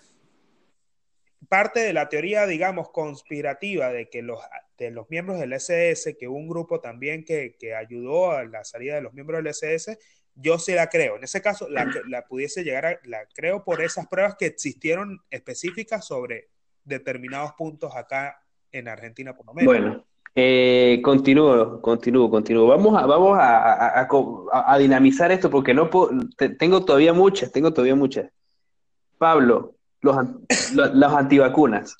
parte 1.48 1.80
de 1.80 1.94
la 1.94 2.10
teoría, 2.10 2.46
digamos, 2.46 2.90
conspirativa 2.90 3.90
de 3.90 4.10
que 4.10 4.20
los, 4.20 4.40
de 4.76 4.90
los 4.90 5.08
miembros 5.08 5.40
del 5.40 5.54
SS, 5.54 6.14
que 6.18 6.28
hubo 6.28 6.36
un 6.36 6.48
grupo 6.48 6.78
también 6.78 7.24
que, 7.24 7.56
que, 7.58 7.74
ayudó 7.74 8.32
a 8.32 8.44
la 8.44 8.62
salida 8.62 8.96
de 8.96 9.00
los 9.00 9.14
miembros 9.14 9.38
del 9.38 9.46
SS, 9.46 9.98
yo 10.34 10.58
sí 10.58 10.74
la 10.74 10.90
creo. 10.90 11.16
En 11.16 11.24
ese 11.24 11.40
caso, 11.40 11.66
la, 11.70 11.90
la 12.08 12.26
pudiese 12.26 12.62
llegar 12.62 12.84
a, 12.84 13.00
la 13.04 13.24
creo 13.32 13.64
por 13.64 13.80
esas 13.80 14.06
pruebas 14.06 14.36
que 14.38 14.44
existieron 14.44 15.22
específicas 15.30 16.06
sobre 16.06 16.50
determinados 16.84 17.54
puntos 17.54 17.96
acá 17.96 18.42
en 18.72 18.88
Argentina, 18.88 19.34
por 19.34 19.46
lo 19.46 19.54
menos. 19.54 19.66
Bueno. 19.66 20.04
Eh, 20.38 21.00
continúo, 21.02 21.80
continúo, 21.80 22.28
continúo. 22.28 22.66
Vamos 22.66 23.02
a, 23.02 23.06
vamos 23.06 23.38
a, 23.40 24.78
dinamizar 24.78 25.32
esto 25.32 25.48
porque 25.48 25.72
no 25.72 25.88
puedo, 25.88 26.10
tengo 26.58 26.84
todavía 26.84 27.14
muchas, 27.14 27.50
tengo 27.50 27.72
todavía 27.72 27.94
muchas. 27.94 28.30
Pablo, 29.16 29.76
los, 30.02 30.14
los, 30.74 31.12
antivacunas. 31.12 31.96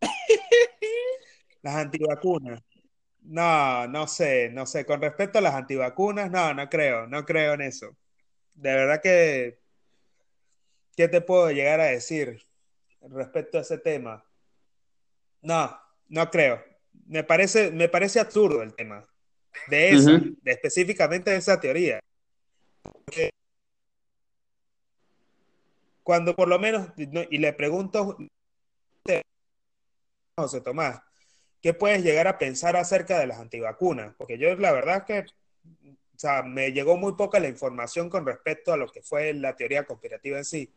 Las 1.62 1.76
antivacunas. 1.76 2.62
No, 3.20 3.86
no 3.86 4.08
sé, 4.08 4.48
no 4.50 4.64
sé. 4.64 4.86
Con 4.86 5.02
respecto 5.02 5.38
a 5.38 5.42
las 5.42 5.54
antivacunas, 5.54 6.30
no, 6.30 6.54
no 6.54 6.68
creo, 6.68 7.06
no 7.06 7.24
creo 7.24 7.52
en 7.52 7.60
eso. 7.60 7.94
De 8.54 8.74
verdad 8.74 9.00
que, 9.00 9.58
¿qué 10.96 11.06
te 11.06 11.20
puedo 11.20 11.50
llegar 11.50 11.80
a 11.80 11.84
decir 11.84 12.42
respecto 13.02 13.58
a 13.58 13.60
ese 13.60 13.78
tema? 13.78 14.24
No, 15.42 15.78
no 16.08 16.30
creo 16.30 16.72
me 17.06 17.24
parece, 17.24 17.70
me 17.70 17.88
parece 17.88 18.20
absurdo 18.20 18.62
el 18.62 18.74
tema 18.74 19.04
de 19.68 19.90
esa, 19.90 20.12
de 20.18 20.52
específicamente 20.52 21.30
de 21.30 21.36
esa 21.36 21.60
teoría. 21.60 22.00
cuando 26.02 26.34
por 26.34 26.48
lo 26.48 26.58
menos, 26.58 26.88
y 26.96 27.38
le 27.38 27.52
pregunto, 27.52 28.16
José 30.36 30.60
Tomás, 30.62 31.00
¿qué 31.60 31.74
puedes 31.74 32.02
llegar 32.02 32.26
a 32.26 32.38
pensar 32.38 32.76
acerca 32.76 33.18
de 33.18 33.26
las 33.26 33.38
antivacunas? 33.38 34.14
Porque 34.16 34.38
yo 34.38 34.56
la 34.56 34.72
verdad 34.72 35.04
que, 35.04 35.20
o 35.20 36.18
sea, 36.18 36.42
me 36.42 36.72
llegó 36.72 36.96
muy 36.96 37.12
poca 37.12 37.38
la 37.38 37.48
información 37.48 38.08
con 38.08 38.26
respecto 38.26 38.72
a 38.72 38.76
lo 38.76 38.88
que 38.88 39.02
fue 39.02 39.34
la 39.34 39.54
teoría 39.54 39.84
conspirativa 39.84 40.38
en 40.38 40.44
sí. 40.44 40.72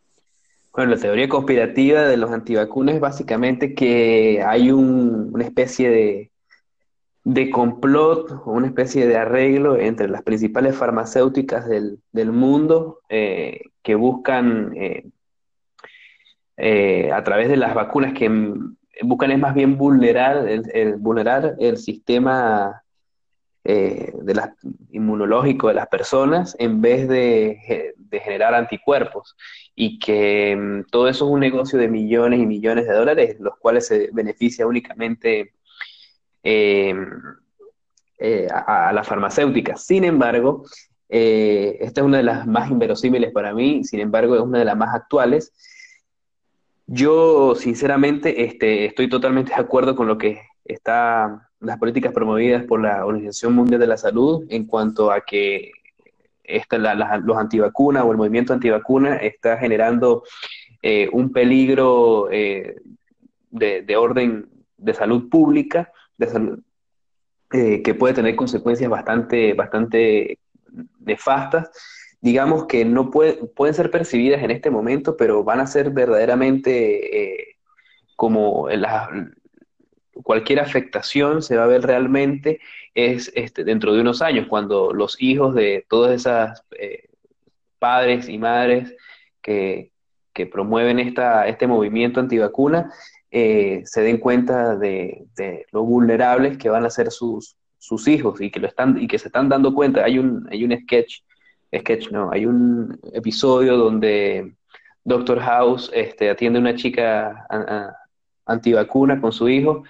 Bueno, 0.75 0.91
la 0.91 0.97
teoría 0.97 1.29
conspirativa 1.29 2.01
de 2.01 2.17
los 2.17 2.31
antivacunas 2.31 2.95
es 2.95 3.01
básicamente 3.01 3.73
que 3.73 4.43
hay 4.45 4.71
una 4.71 5.45
especie 5.45 5.89
de, 5.89 6.31
de 7.23 7.49
complot 7.49 8.29
o 8.45 8.51
una 8.51 8.67
especie 8.67 9.07
de 9.07 9.15
arreglo 9.15 9.77
entre 9.77 10.09
las 10.09 10.21
principales 10.21 10.75
farmacéuticas 10.75 11.65
del, 11.67 12.31
mundo 12.31 12.99
eh, 13.07 13.61
que 13.81 13.95
buscan 13.95 14.73
eh, 14.75 15.05
eh, 16.57 17.09
a 17.11 17.23
través 17.23 17.47
de 17.47 17.55
las 17.55 17.73
vacunas 17.73 18.13
que 18.13 18.29
buscan 19.01 19.31
es 19.31 19.39
más 19.39 19.55
bien 19.55 19.77
vulnerar 19.77 20.45
el, 20.47 20.95
vulnerar 20.97 21.55
el 21.57 21.77
sistema 21.77 22.83
de 23.65 24.49
inmunológico 24.91 25.69
de 25.69 25.73
las 25.73 25.87
personas 25.87 26.55
en 26.59 26.81
vez 26.81 27.07
de, 27.07 27.95
de 27.97 28.19
generar 28.19 28.53
anticuerpos 28.53 29.35
y 29.75 29.99
que 29.99 30.55
mm, 30.55 30.89
todo 30.91 31.07
eso 31.09 31.25
es 31.25 31.31
un 31.31 31.39
negocio 31.39 31.77
de 31.77 31.87
millones 31.87 32.39
y 32.39 32.45
millones 32.45 32.87
de 32.87 32.93
dólares, 32.93 33.37
los 33.39 33.57
cuales 33.57 33.87
se 33.87 34.09
beneficia 34.13 34.65
únicamente 34.65 35.53
eh, 36.43 36.95
eh, 38.19 38.47
a, 38.49 38.93
la 38.93 39.03
farmacéutica. 39.03 39.75
Sin 39.75 40.03
embargo, 40.05 40.63
eh, 41.09 41.77
esta 41.81 42.01
es 42.01 42.05
una 42.05 42.17
de 42.17 42.23
las 42.23 42.47
más 42.47 42.69
inverosímiles 42.71 43.31
para 43.31 43.53
mí, 43.53 43.83
sin 43.83 43.99
embargo, 43.99 44.35
es 44.35 44.41
una 44.41 44.59
de 44.59 44.65
las 44.65 44.77
más 44.77 44.95
actuales. 44.95 45.53
Yo, 46.87 47.55
sinceramente, 47.55 48.45
este, 48.45 48.85
estoy 48.85 49.09
totalmente 49.09 49.53
de 49.53 49.61
acuerdo 49.61 49.95
con 49.95 50.07
lo 50.07 50.17
que 50.17 50.39
está 50.63 51.44
las 51.59 51.77
políticas 51.77 52.13
promovidas 52.13 52.63
por 52.65 52.81
la 52.81 53.05
Organización 53.05 53.53
Mundial 53.53 53.79
de 53.79 53.87
la 53.87 53.97
Salud 53.97 54.45
en 54.49 54.65
cuanto 54.65 55.11
a 55.11 55.21
que 55.21 55.71
esta, 56.43 56.77
los 56.77 57.37
antivacunas 57.37 58.03
o 58.03 58.11
el 58.11 58.17
movimiento 58.17 58.53
antivacuna 58.53 59.17
está 59.17 59.57
generando 59.57 60.23
eh, 60.81 61.09
un 61.11 61.31
peligro 61.31 62.29
eh, 62.31 62.75
de, 63.49 63.97
orden 63.97 64.47
de 64.77 64.93
salud 64.93 65.29
pública, 65.29 65.91
de 66.17 66.27
salud, 66.27 66.59
eh, 67.51 67.81
que 67.81 67.93
puede 67.93 68.13
tener 68.13 68.35
consecuencias 68.35 68.89
bastante, 68.89 69.53
bastante 69.53 70.39
nefastas. 70.99 71.69
Digamos 72.21 72.65
que 72.65 72.85
no 72.85 73.11
pueden 73.11 73.73
ser 73.73 73.91
percibidas 73.91 74.43
en 74.43 74.51
este 74.51 74.69
momento, 74.69 75.15
pero 75.15 75.43
van 75.43 75.59
a 75.59 75.67
ser 75.67 75.91
verdaderamente 75.91 77.41
eh, 77.41 77.55
como 78.15 78.67
cualquier 80.23 80.59
afectación 80.59 81.41
se 81.41 81.57
va 81.57 81.65
a 81.65 81.67
ver 81.67 81.81
realmente 81.81 82.59
es 82.93 83.31
este, 83.35 83.63
dentro 83.63 83.93
de 83.93 84.01
unos 84.01 84.21
años, 84.21 84.47
cuando 84.47 84.93
los 84.93 85.21
hijos 85.21 85.55
de 85.55 85.85
todas 85.89 86.13
esas 86.13 86.63
eh, 86.79 87.09
padres 87.79 88.29
y 88.29 88.37
madres 88.37 88.95
que, 89.41 89.91
promueven 90.51 90.99
esta, 90.99 91.47
este 91.47 91.65
movimiento 91.65 92.19
antivacuna 92.19 92.91
eh, 93.31 93.83
se 93.85 94.01
den 94.01 94.17
cuenta 94.17 94.75
de, 94.75 95.27
lo 95.71 95.83
vulnerables 95.83 96.57
que 96.57 96.69
van 96.69 96.85
a 96.85 96.89
ser 96.89 97.09
sus, 97.09 97.55
sus 97.77 98.07
hijos 98.09 98.41
y 98.41 98.51
que, 98.51 98.59
lo 98.59 98.67
están, 98.67 99.01
y 99.01 99.07
que 99.07 99.17
se 99.17 99.29
están 99.29 99.47
dando 99.47 99.73
cuenta. 99.73 100.03
Hay 100.03 100.19
un, 100.19 100.45
hay 100.51 100.65
un 100.65 100.77
sketch 100.77 101.21
sketch, 101.79 102.11
no, 102.11 102.31
hay 102.31 102.45
un 102.45 102.99
episodio 103.13 103.77
donde 103.77 104.55
Doctor 105.03 105.39
House 105.39 105.91
este, 105.93 106.29
atiende 106.29 106.59
a 106.59 106.61
una 106.61 106.75
chica 106.75 107.45
antivacuna 108.45 109.19
con 109.19 109.31
su 109.31 109.49
hijo 109.49 109.83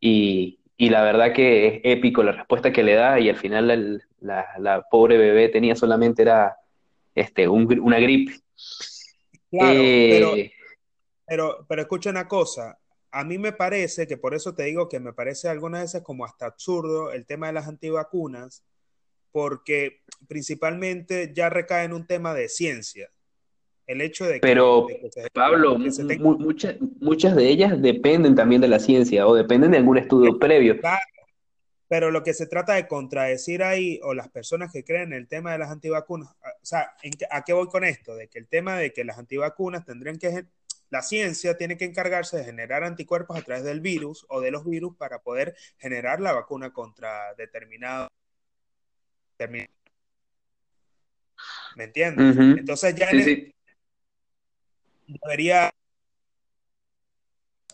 y, 0.00 0.58
la 0.78 1.02
verdad 1.02 1.34
que 1.34 1.66
es 1.66 1.80
épico 1.84 2.22
la 2.22 2.32
respuesta 2.32 2.72
que 2.72 2.82
le 2.82 2.94
da 2.94 3.20
y 3.20 3.28
al 3.28 3.36
final 3.36 4.02
la, 4.20 4.86
pobre 4.90 5.18
bebé 5.18 5.50
tenía 5.50 5.76
solamente 5.76 6.22
era 6.22 6.56
este, 7.14 7.48
una 7.48 7.98
gripe. 7.98 8.32
Claro, 9.50 9.80
eh, 9.80 10.52
pero, 11.26 11.66
pero, 11.68 11.82
escucha 11.82 12.08
una 12.08 12.28
cosa, 12.28 12.78
a 13.10 13.24
mí 13.24 13.36
me 13.36 13.52
parece 13.52 14.06
que 14.06 14.16
por 14.16 14.34
eso 14.34 14.54
te 14.54 14.64
digo 14.64 14.88
que 14.88 15.00
me 15.00 15.12
parece 15.12 15.48
algunas 15.48 15.82
veces 15.82 16.02
como 16.02 16.24
hasta 16.24 16.46
absurdo 16.46 17.12
el 17.12 17.26
tema 17.26 17.48
de 17.48 17.54
las 17.54 17.68
antivacunas, 17.68 18.64
porque 19.32 20.00
principalmente 20.28 21.32
ya 21.34 21.50
recae 21.50 21.84
en 21.84 21.92
un 21.92 22.06
tema 22.06 22.34
de 22.34 22.48
ciencia. 22.48 23.10
El 23.90 24.00
hecho 24.02 24.24
de 24.24 24.34
que... 24.34 24.40
Pero, 24.40 24.86
Pablo, 25.32 25.76
muchas, 25.76 26.76
muchas 27.00 27.34
de 27.34 27.48
ellas 27.48 27.82
dependen 27.82 28.36
también 28.36 28.60
de 28.60 28.68
la 28.68 28.78
ciencia 28.78 29.26
o 29.26 29.34
dependen 29.34 29.72
de 29.72 29.78
algún 29.78 29.98
estudio 29.98 30.38
previo. 30.38 30.76
pero 31.88 32.12
lo 32.12 32.22
que 32.22 32.32
se 32.32 32.46
trata 32.46 32.74
de 32.74 32.86
contradecir 32.86 33.64
ahí, 33.64 33.98
o 34.04 34.14
las 34.14 34.28
personas 34.28 34.72
que 34.72 34.84
creen 34.84 35.12
en 35.12 35.14
el 35.14 35.26
tema 35.26 35.50
de 35.50 35.58
las 35.58 35.72
antivacunas, 35.72 36.28
o 36.30 36.64
sea, 36.64 36.94
¿a 37.32 37.42
qué 37.42 37.52
voy 37.52 37.66
con 37.66 37.82
esto? 37.82 38.14
De 38.14 38.28
que 38.28 38.38
el 38.38 38.46
tema 38.46 38.76
de 38.76 38.92
que 38.92 39.02
las 39.02 39.18
antivacunas 39.18 39.84
tendrían 39.84 40.18
que 40.18 40.44
la 40.90 41.02
ciencia 41.02 41.56
tiene 41.56 41.76
que 41.76 41.84
encargarse 41.84 42.36
de 42.36 42.44
generar 42.44 42.84
anticuerpos 42.84 43.36
a 43.36 43.42
través 43.42 43.64
del 43.64 43.80
virus 43.80 44.24
o 44.28 44.40
de 44.40 44.52
los 44.52 44.64
virus 44.64 44.94
para 44.96 45.18
poder 45.18 45.56
generar 45.78 46.20
la 46.20 46.32
vacuna 46.32 46.72
contra 46.72 47.34
determinado 47.36 48.06
¿Me 51.74 51.84
entiendes? 51.84 52.36
Entonces 52.38 52.94
ya 52.94 53.08
debería, 55.22 55.70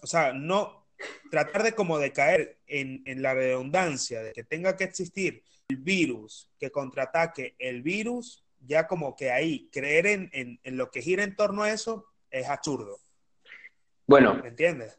o 0.02 0.06
sea, 0.06 0.32
no 0.32 0.86
tratar 1.30 1.62
de 1.62 1.72
como 1.72 1.98
de 1.98 2.12
caer 2.12 2.58
en, 2.66 3.02
la 3.22 3.34
redundancia 3.34 4.22
de 4.22 4.32
que 4.32 4.44
tenga 4.44 4.76
que 4.76 4.84
existir 4.84 5.42
el 5.68 5.76
virus 5.78 6.50
que 6.58 6.70
contraataque 6.70 7.54
el 7.58 7.82
virus, 7.82 8.44
ya 8.60 8.86
como 8.86 9.14
que 9.14 9.30
ahí 9.30 9.68
creer 9.72 10.06
en, 10.06 10.30
en, 10.32 10.76
lo 10.76 10.90
que 10.90 11.02
gira 11.02 11.24
en 11.24 11.36
torno 11.36 11.62
a 11.62 11.70
eso 11.70 12.06
es 12.30 12.48
absurdo. 12.48 12.98
Bueno, 14.06 14.34
¿me 14.36 14.48
entiendes? 14.48 14.96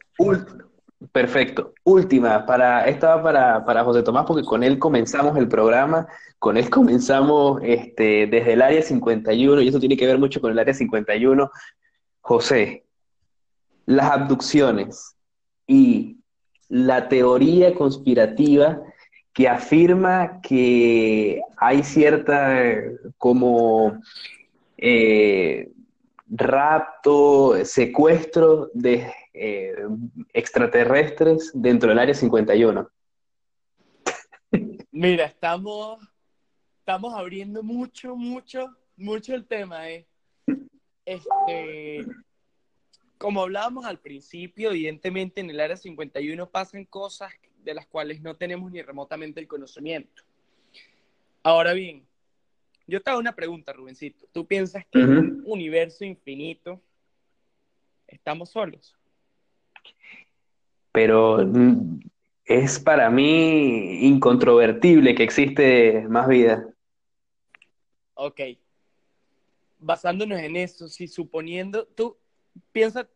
Perfecto. 1.12 1.74
Última, 1.84 2.44
para, 2.44 2.86
esta 2.88 3.14
va 3.16 3.22
para, 3.22 3.64
para 3.64 3.84
José 3.84 4.02
Tomás, 4.02 4.26
porque 4.26 4.44
con 4.44 4.64
él 4.64 4.80
comenzamos 4.80 5.36
el 5.36 5.46
programa, 5.46 6.08
con 6.40 6.56
él 6.56 6.68
comenzamos 6.70 7.60
este, 7.62 8.26
desde 8.26 8.54
el 8.54 8.62
área 8.62 8.82
51, 8.82 9.62
y 9.62 9.68
eso 9.68 9.78
tiene 9.78 9.96
que 9.96 10.06
ver 10.06 10.18
mucho 10.18 10.40
con 10.40 10.50
el 10.50 10.58
área 10.58 10.74
51. 10.74 11.50
José, 12.28 12.84
las 13.86 14.10
abducciones 14.10 15.16
y 15.66 16.18
la 16.68 17.08
teoría 17.08 17.74
conspirativa 17.74 18.82
que 19.32 19.48
afirma 19.48 20.42
que 20.42 21.40
hay 21.56 21.82
cierta 21.82 22.82
como 23.16 23.98
eh, 24.76 25.70
rapto, 26.28 27.64
secuestro 27.64 28.68
de 28.74 29.10
eh, 29.32 29.86
extraterrestres 30.34 31.50
dentro 31.54 31.88
del 31.88 31.98
área 31.98 32.14
51. 32.14 32.90
Mira, 34.90 35.24
estamos, 35.24 36.06
estamos 36.80 37.14
abriendo 37.14 37.62
mucho, 37.62 38.14
mucho, 38.16 38.68
mucho 38.98 39.34
el 39.34 39.46
tema, 39.46 39.88
¿eh? 39.88 40.06
Este, 41.08 42.06
como 43.16 43.40
hablábamos 43.40 43.86
al 43.86 43.98
principio, 43.98 44.70
evidentemente 44.70 45.40
en 45.40 45.48
el 45.48 45.58
área 45.58 45.74
51 45.74 46.50
pasan 46.50 46.84
cosas 46.84 47.32
de 47.64 47.72
las 47.72 47.86
cuales 47.86 48.20
no 48.20 48.36
tenemos 48.36 48.70
ni 48.70 48.82
remotamente 48.82 49.40
el 49.40 49.48
conocimiento. 49.48 50.22
Ahora 51.42 51.72
bien, 51.72 52.06
yo 52.86 53.00
te 53.00 53.08
hago 53.08 53.20
una 53.20 53.34
pregunta, 53.34 53.72
Rubencito. 53.72 54.26
¿Tú 54.32 54.46
piensas 54.46 54.84
que 54.84 55.00
en 55.00 55.16
un 55.16 55.42
universo 55.46 56.04
infinito 56.04 56.78
estamos 58.06 58.50
solos? 58.50 58.94
Pero 60.92 61.38
mm, 61.38 62.00
es 62.44 62.78
para 62.78 63.08
mí 63.08 64.06
incontrovertible 64.06 65.14
que 65.14 65.22
existe 65.22 66.06
más 66.06 66.28
vida. 66.28 66.68
Ok. 68.12 68.40
Basándonos 69.78 70.38
en 70.40 70.56
eso, 70.56 70.88
si 70.88 71.08
suponiendo, 71.08 71.86
tú 71.86 72.16
piensa, 72.72 73.08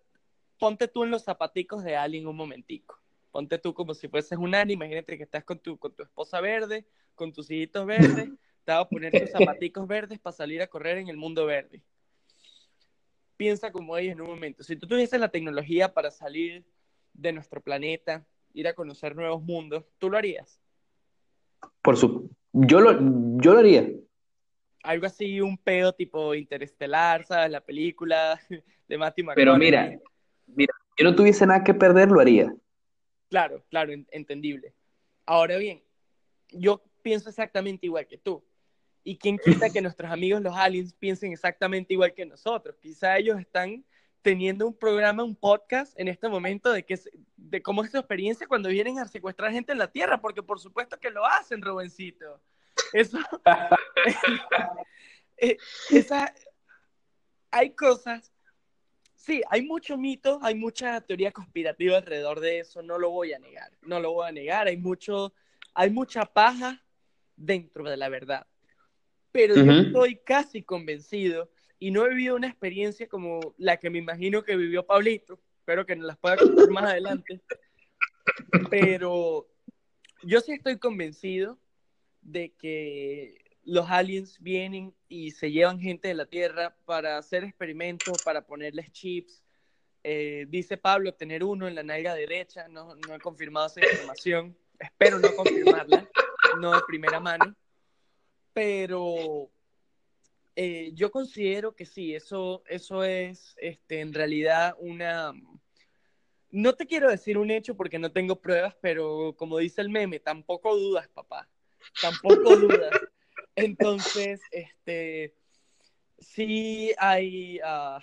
ponte 0.59 0.89
tú 0.89 1.05
en 1.05 1.11
los 1.11 1.25
zapaticos 1.25 1.83
de 1.83 1.97
alguien 1.97 2.27
un 2.27 2.37
momentico. 2.37 2.99
Ponte 3.31 3.59
tú 3.59 3.75
como 3.75 3.95
si 3.95 4.09
fueses 4.09 4.39
un 4.39 4.55
alien, 4.55 4.79
imagínate 4.79 5.17
que 5.17 5.25
estás 5.25 5.43
con 5.43 5.59
tu, 5.59 5.79
con 5.79 5.93
tu 5.93 6.03
esposa 6.03 6.41
verde, 6.41 6.87
con 7.15 7.33
tus 7.33 7.51
hijitos 7.51 7.87
verdes, 7.87 8.29
te 8.65 8.73
vas 8.73 8.83
a 8.83 8.89
poner 8.89 9.13
tus 9.13 9.31
zapaticos 9.31 9.87
verdes 9.89 10.19
para 10.19 10.37
salir 10.37 10.63
a 10.63 10.67
correr 10.67 10.99
en 10.99 11.09
el 11.09 11.17
mundo 11.17 11.47
verde. 11.47 11.83
Piensa 13.37 13.73
como 13.73 13.97
ellos 13.97 14.13
en 14.13 14.21
un 14.21 14.29
momento. 14.29 14.63
Si 14.63 14.77
tú 14.77 14.87
tuvieses 14.87 15.19
la 15.19 15.31
tecnología 15.31 15.93
para 15.93 16.11
salir 16.11 16.65
de 17.13 17.33
nuestro 17.33 17.61
planeta, 17.61 18.25
ir 18.55 18.69
a 18.69 18.75
conocer 18.75 19.17
nuevos 19.17 19.43
mundos, 19.43 19.85
¿tú 19.99 20.11
lo 20.11 20.19
harías? 20.19 20.61
Por 21.83 21.97
su... 21.97 22.31
yo, 22.53 22.81
lo, 22.81 22.93
yo 23.41 23.53
lo 23.53 23.59
haría. 23.59 23.89
Algo 24.83 25.07
así, 25.07 25.41
un 25.41 25.57
pedo 25.57 25.93
tipo 25.93 26.35
interestelar, 26.35 27.25
¿sabes? 27.25 27.51
La 27.51 27.61
película 27.61 28.41
de 28.89 28.99
Matthew 28.99 29.27
McConaughey. 29.27 29.35
Pero 29.45 29.57
mira, 29.59 30.01
mira, 30.47 30.75
yo 30.99 31.05
no 31.05 31.15
tuviese 31.15 31.47
nada 31.47 31.63
que 31.63 31.75
perder, 31.75 32.11
lo 32.11 32.21
haría. 32.21 32.53
Claro, 33.31 33.65
claro, 33.71 33.93
entendible. 34.11 34.75
Ahora 35.25 35.57
bien, 35.57 35.83
yo 36.51 36.83
pienso 37.03 37.29
exactamente 37.29 37.87
igual 37.87 38.07
que 38.07 38.19
tú. 38.19 38.45
¿Y 39.05 39.17
quién 39.17 39.39
quita 39.39 39.71
que 39.71 39.81
nuestros 39.81 40.11
amigos 40.11 40.43
los 40.43 40.55
aliens 40.55 40.95
piensen 40.95 41.33
exactamente 41.33 41.95
igual 41.95 42.15
que 42.15 42.25
nosotros? 42.25 42.77
Quizá 42.81 43.19
ellos 43.19 43.41
están 43.41 43.85
teniendo 44.23 44.67
un 44.67 44.75
programa, 44.75 45.25
un 45.25 45.35
podcast 45.35 45.99
en 45.99 46.07
este 46.07 46.29
momento 46.29 46.71
de, 46.71 46.85
que, 46.85 46.99
de 47.37 47.63
cómo 47.63 47.83
es 47.83 47.91
su 47.91 47.99
experiencia 47.99 48.47
cuando 48.47 48.69
vienen 48.69 49.01
a 49.01 49.09
secuestrar 49.09 49.51
gente 49.51 49.73
en 49.73 49.79
la 49.79 49.91
Tierra, 49.91 50.21
porque 50.21 50.43
por 50.43 50.61
supuesto 50.61 50.99
que 50.99 51.11
lo 51.11 51.27
hacen, 51.27 51.61
Rubencito. 51.61 52.41
Eso. 52.93 53.19
Eh, 55.45 55.57
esa, 55.91 56.33
hay 57.51 57.71
cosas. 57.71 58.33
Sí, 59.17 59.43
hay 59.51 59.63
mucho 59.63 59.99
mito, 59.99 60.39
hay 60.41 60.55
mucha 60.55 61.01
teoría 61.01 61.33
conspirativa 61.33 61.97
alrededor 61.97 62.39
de 62.39 62.61
eso, 62.61 62.81
no 62.81 62.97
lo 62.97 63.11
voy 63.11 63.33
a 63.33 63.41
negar, 63.41 63.73
no 63.83 63.99
lo 63.99 64.13
voy 64.13 64.29
a 64.29 64.33
negar, 64.33 64.69
hay 64.69 64.77
mucho, 64.77 65.35
hay 65.75 65.91
mucha 65.91 66.27
paja 66.27 66.85
dentro 67.35 67.91
de 67.91 67.97
la 67.97 68.09
verdad. 68.09 68.47
Pero 69.33 69.57
yo 69.57 69.73
estoy 69.73 70.17
casi 70.17 70.63
convencido 70.63 71.51
y 71.81 71.91
no 71.91 72.07
he 72.07 72.11
vivido 72.11 72.37
una 72.37 72.47
experiencia 72.47 73.09
como 73.09 73.41
la 73.59 73.79
que 73.79 73.91
me 73.91 73.99
imagino 73.99 74.45
que 74.45 74.57
vivió 74.57 74.87
Pablito. 74.87 75.41
Espero 75.59 75.85
que 75.87 75.97
nos 75.97 76.07
las 76.07 76.19
pueda 76.19 76.37
contar 76.37 76.71
más 76.71 76.85
adelante. 76.85 77.41
Pero 78.71 79.49
yo 80.23 80.41
sí 80.41 80.53
estoy 80.53 80.79
convencido 80.79 81.59
de 82.23 82.55
que 82.55 83.45
los 83.65 83.89
aliens 83.91 84.39
vienen 84.41 84.95
y 85.09 85.31
se 85.33 85.51
llevan 85.53 85.79
gente 85.79 86.09
de 86.09 86.15
la 86.15 86.27
Tierra 86.27 86.75
para 86.85 87.19
hacer 87.19 87.45
experimentos, 87.45 88.23
para 88.25 88.47
ponerles 88.47 88.91
chips, 88.91 89.43
Eh, 90.05 90.47
dice 90.49 90.77
Pablo 90.77 91.15
tener 91.15 91.45
uno 91.45 91.69
en 91.69 91.77
la 91.77 91.85
nalga 91.85 92.13
derecha, 92.17 92.67
no, 92.67 92.97
no 92.97 93.15
he 93.15 93.21
confirmado 93.21 93.69
esa 93.69 93.81
información, 93.81 94.57
espero 94.77 95.21
no 95.21 95.29
confirmarla, 95.37 96.09
no 96.61 96.73
de 96.73 96.83
primera 96.89 97.21
mano, 97.21 97.55
pero 98.53 99.49
eh, 100.57 100.91
yo 100.93 101.09
considero 101.13 101.77
que 101.77 101.87
sí, 101.87 102.17
eso, 102.17 102.65
eso 102.67 103.05
es 103.05 103.55
este, 103.59 104.01
en 104.01 104.13
realidad 104.13 104.75
una... 104.81 105.33
No 106.51 106.73
te 106.75 106.85
quiero 106.87 107.09
decir 107.09 107.39
un 107.39 107.51
hecho 107.51 107.77
porque 107.77 108.01
no 108.01 108.11
tengo 108.11 108.41
pruebas, 108.41 108.75
pero 108.83 109.37
como 109.39 109.59
dice 109.59 109.81
el 109.83 109.89
meme, 109.89 110.19
tampoco 110.19 110.77
dudas, 110.77 111.07
papá, 111.15 111.49
tampoco 112.01 112.57
dudas. 112.57 112.91
Entonces, 113.57 114.41
este, 114.51 115.35
sí 116.19 116.93
hay... 116.99 117.59
Uh, 117.61 118.01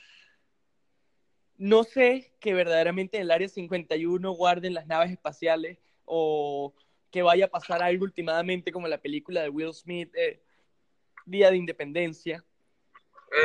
no 1.57 1.83
sé 1.83 2.31
que 2.39 2.53
verdaderamente 2.53 3.17
en 3.17 3.23
el 3.23 3.31
Área 3.31 3.49
51 3.49 4.31
guarden 4.31 4.73
las 4.73 4.87
naves 4.87 5.11
espaciales 5.11 5.77
o 6.05 6.73
que 7.11 7.21
vaya 7.21 7.45
a 7.45 7.49
pasar 7.49 7.83
algo 7.83 8.05
últimamente 8.05 8.71
como 8.71 8.87
la 8.87 9.01
película 9.01 9.41
de 9.41 9.49
Will 9.49 9.73
Smith, 9.73 10.09
eh, 10.15 10.41
Día 11.25 11.51
de 11.51 11.57
Independencia. 11.57 12.43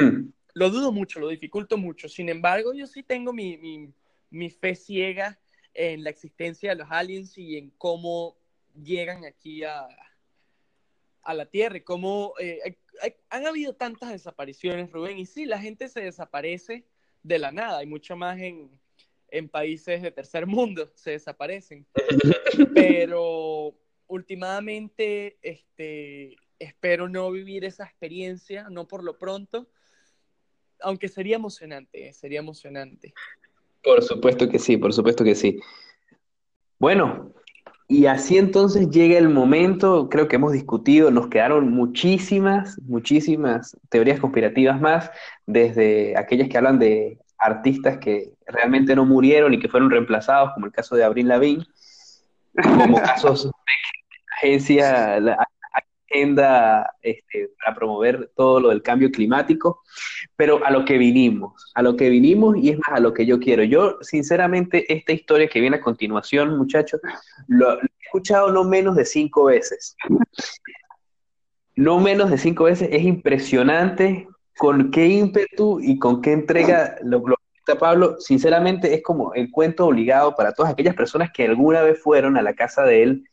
Mm. 0.00 0.28
Lo 0.54 0.70
dudo 0.70 0.92
mucho, 0.92 1.18
lo 1.18 1.28
dificulto 1.28 1.76
mucho. 1.76 2.08
Sin 2.08 2.28
embargo, 2.28 2.72
yo 2.72 2.86
sí 2.86 3.02
tengo 3.02 3.32
mi, 3.32 3.92
mi, 4.30 4.50
fe 4.50 4.76
ciega 4.76 5.38
en 5.72 6.04
la 6.04 6.10
existencia 6.10 6.70
de 6.70 6.76
los 6.76 6.88
aliens 6.90 7.36
y 7.36 7.58
en 7.58 7.70
cómo 7.70 8.36
llegan 8.80 9.24
aquí 9.24 9.64
a, 9.64 9.88
a 11.24 11.34
la 11.34 11.46
Tierra, 11.46 11.80
cómo 11.82 12.34
eh, 12.38 12.76
han 13.30 13.46
habido 13.46 13.74
tantas 13.74 14.10
desapariciones, 14.10 14.90
Rubén, 14.92 15.18
y 15.18 15.26
sí, 15.26 15.46
la 15.46 15.58
gente 15.58 15.88
se 15.88 16.00
desaparece 16.00 16.84
de 17.22 17.38
la 17.38 17.50
nada, 17.50 17.78
hay 17.78 17.86
mucho 17.86 18.16
más 18.16 18.38
en, 18.38 18.70
en 19.28 19.48
países 19.48 20.02
de 20.02 20.10
tercer 20.10 20.46
mundo, 20.46 20.90
se 20.94 21.12
desaparecen. 21.12 21.86
Pero 22.74 23.74
últimamente, 24.06 25.38
este, 25.42 26.36
espero 26.58 27.08
no 27.08 27.30
vivir 27.30 27.64
esa 27.64 27.84
experiencia, 27.84 28.68
no 28.70 28.86
por 28.86 29.02
lo 29.02 29.18
pronto, 29.18 29.68
aunque 30.80 31.08
sería 31.08 31.36
emocionante, 31.36 32.12
sería 32.12 32.40
emocionante. 32.40 33.14
Por 33.82 34.02
supuesto 34.02 34.48
que 34.48 34.58
sí, 34.58 34.76
por 34.76 34.92
supuesto 34.92 35.24
que 35.24 35.34
sí. 35.34 35.60
Bueno, 36.78 37.34
y 37.86 38.06
así 38.06 38.38
entonces 38.38 38.88
llega 38.90 39.18
el 39.18 39.28
momento, 39.28 40.08
creo 40.08 40.26
que 40.26 40.36
hemos 40.36 40.52
discutido, 40.52 41.10
nos 41.10 41.28
quedaron 41.28 41.70
muchísimas, 41.70 42.80
muchísimas 42.82 43.76
teorías 43.90 44.20
conspirativas 44.20 44.80
más, 44.80 45.10
desde 45.46 46.16
aquellas 46.16 46.48
que 46.48 46.56
hablan 46.56 46.78
de 46.78 47.18
artistas 47.36 47.98
que 47.98 48.32
realmente 48.46 48.96
no 48.96 49.04
murieron 49.04 49.52
y 49.52 49.58
que 49.58 49.68
fueron 49.68 49.90
reemplazados, 49.90 50.52
como 50.54 50.66
el 50.66 50.72
caso 50.72 50.96
de 50.96 51.04
Abril 51.04 51.28
Lavigne, 51.28 51.66
como 52.62 52.96
casos 53.02 53.44
de 53.44 53.50
agencia, 54.38 55.20
la 55.20 55.46
agenda 56.14 56.94
este, 57.02 57.50
para 57.62 57.74
promover 57.74 58.30
todo 58.36 58.60
lo 58.60 58.68
del 58.68 58.82
cambio 58.82 59.10
climático, 59.10 59.82
pero 60.36 60.64
a 60.64 60.70
lo 60.70 60.84
que 60.84 60.98
vinimos, 60.98 61.72
a 61.74 61.82
lo 61.82 61.96
que 61.96 62.08
vinimos 62.08 62.56
y 62.56 62.70
es 62.70 62.78
más 62.78 62.98
a 62.98 63.00
lo 63.00 63.12
que 63.12 63.26
yo 63.26 63.38
quiero. 63.40 63.64
Yo, 63.64 63.98
sinceramente, 64.00 64.92
esta 64.92 65.12
historia 65.12 65.48
que 65.48 65.60
viene 65.60 65.76
a 65.76 65.80
continuación, 65.80 66.56
muchachos, 66.56 67.00
lo, 67.48 67.80
he 67.80 67.86
escuchado 68.04 68.52
no 68.52 68.64
menos 68.64 68.96
de 68.96 69.04
cinco 69.04 69.44
veces. 69.44 69.96
No 71.76 71.98
menos 71.98 72.30
de 72.30 72.38
cinco 72.38 72.64
veces, 72.64 72.88
es 72.92 73.02
impresionante 73.02 74.28
con 74.56 74.92
qué 74.92 75.06
ímpetu 75.06 75.80
y 75.80 75.98
con 75.98 76.22
qué 76.22 76.32
entrega 76.32 76.96
lo, 77.02 77.18
lo 77.26 77.36
Pablo, 77.78 78.16
sinceramente 78.20 78.94
es 78.94 79.02
como 79.02 79.32
el 79.32 79.50
cuento 79.50 79.86
obligado 79.86 80.36
para 80.36 80.52
todas 80.52 80.70
aquellas 80.70 80.94
personas 80.94 81.30
que 81.32 81.44
alguna 81.44 81.80
vez 81.80 81.98
fueron 81.98 82.36
a 82.36 82.42
la 82.42 82.52
casa 82.52 82.82
de 82.84 83.02
él 83.02 83.24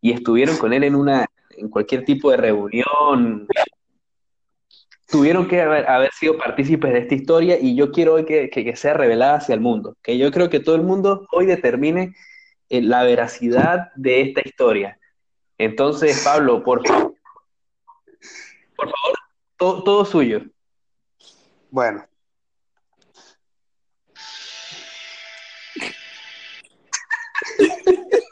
y 0.00 0.10
estuvieron 0.10 0.56
con 0.56 0.72
él 0.72 0.82
en 0.82 0.96
una 0.96 1.26
en 1.56 1.68
cualquier 1.68 2.04
tipo 2.04 2.30
de 2.30 2.36
reunión 2.36 3.46
tuvieron 5.08 5.46
que 5.48 5.62
haber, 5.62 6.10
sido 6.12 6.36
partícipes 6.36 6.92
de 6.92 6.98
esta 7.00 7.14
historia 7.14 7.58
y 7.60 7.76
yo 7.76 7.92
quiero 7.92 8.14
hoy 8.14 8.24
que, 8.24 8.76
sea 8.76 8.94
revelada 8.94 9.36
hacia 9.36 9.54
el 9.54 9.60
mundo, 9.60 9.96
que 10.02 10.18
yo 10.18 10.30
creo 10.30 10.50
que 10.50 10.60
todo 10.60 10.74
el 10.74 10.82
mundo 10.82 11.26
hoy 11.32 11.46
determine 11.46 12.14
eh, 12.68 12.82
la 12.82 13.04
veracidad 13.04 13.92
de 13.94 14.22
esta 14.22 14.42
historia. 14.44 14.98
Entonces, 15.58 16.22
Pablo, 16.24 16.62
por 16.62 16.86
favor, 16.86 17.14
por 18.76 18.90
favor, 18.90 19.84
todo 19.84 20.04
suyo. 20.04 20.42
Bueno, 21.70 22.04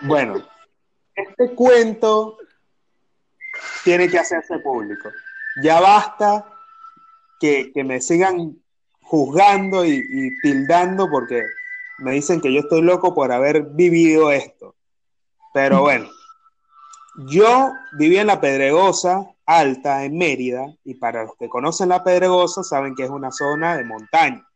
Bueno, 0.00 0.34
este 1.14 1.54
cuento 1.54 2.38
tiene 3.84 4.08
que 4.08 4.18
hacerse 4.18 4.58
público. 4.60 5.10
Ya 5.62 5.80
basta 5.80 6.46
que, 7.40 7.72
me 7.84 8.00
sigan 8.00 8.56
juzgando 9.02 9.84
y, 9.84 10.04
y, 10.08 10.40
tildando 10.40 11.10
porque 11.10 11.44
me 11.98 12.12
dicen 12.12 12.40
que 12.40 12.52
yo 12.52 12.60
estoy 12.60 12.82
loco 12.82 13.14
por 13.14 13.32
haber 13.32 13.62
vivido 13.62 14.30
esto. 14.30 14.76
Pero 15.52 15.80
bueno, 15.80 16.08
yo 17.26 17.72
viví 17.92 18.18
en 18.18 18.28
la 18.28 18.40
Pedregosa 18.40 19.34
Alta, 19.44 20.04
en 20.04 20.16
Mérida, 20.16 20.66
y 20.84 20.94
para 20.94 21.24
los 21.24 21.34
que 21.36 21.48
conocen 21.48 21.88
la 21.88 22.04
Pedregosa 22.04 22.62
saben 22.62 22.94
que 22.94 23.04
es 23.04 23.10
una 23.10 23.32
zona 23.32 23.76
de 23.76 23.84
montaña. 23.84 24.47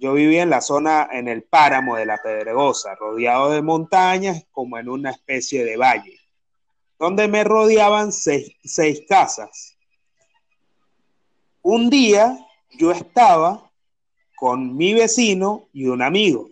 Yo 0.00 0.14
vivía 0.14 0.42
en 0.42 0.48
la 0.48 0.62
zona, 0.62 1.10
en 1.12 1.28
el 1.28 1.42
páramo 1.42 1.96
de 1.96 2.06
la 2.06 2.16
Pedregosa, 2.16 2.94
rodeado 2.94 3.50
de 3.50 3.60
montañas, 3.60 4.46
como 4.50 4.78
en 4.78 4.88
una 4.88 5.10
especie 5.10 5.62
de 5.62 5.76
valle, 5.76 6.18
donde 6.98 7.28
me 7.28 7.44
rodeaban 7.44 8.10
seis, 8.10 8.56
casas. 9.06 9.76
Un 11.60 11.90
día 11.90 12.34
yo 12.70 12.92
estaba 12.92 13.70
con 14.36 14.74
mi 14.74 14.94
vecino 14.94 15.68
y 15.74 15.88
un 15.88 16.00
amigo, 16.00 16.48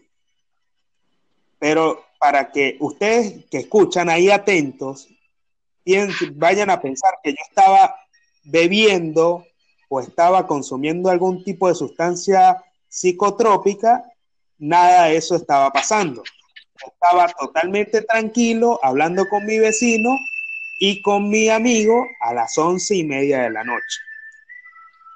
pero 1.59 2.05
para 2.21 2.53
que 2.53 2.77
ustedes 2.81 3.47
que 3.47 3.61
escuchan 3.61 4.11
ahí 4.11 4.29
atentos, 4.29 5.09
vayan 6.35 6.69
a 6.69 6.83
pensar 6.83 7.15
que 7.23 7.31
yo 7.31 7.39
estaba 7.49 7.97
bebiendo 8.45 9.47
o 9.89 10.01
estaba 10.01 10.47
consumiendo 10.47 11.09
algún 11.09 11.43
tipo 11.43 11.67
de 11.67 11.75
sustancia 11.75 12.63
psicotrópica, 12.89 14.05
nada 14.59 15.05
de 15.05 15.17
eso 15.17 15.37
estaba 15.37 15.71
pasando. 15.71 16.23
Estaba 16.87 17.29
totalmente 17.29 18.03
tranquilo 18.03 18.79
hablando 18.83 19.29
con 19.29 19.45
mi 19.45 19.59
vecino 19.59 20.17
y 20.79 21.03
con 21.03 21.29
mi 21.29 21.49
amigo 21.49 22.07
a 22.21 22.33
las 22.33 22.57
once 22.57 22.95
y 22.95 23.05
media 23.05 23.43
de 23.43 23.51
la 23.51 23.65
noche. 23.65 24.01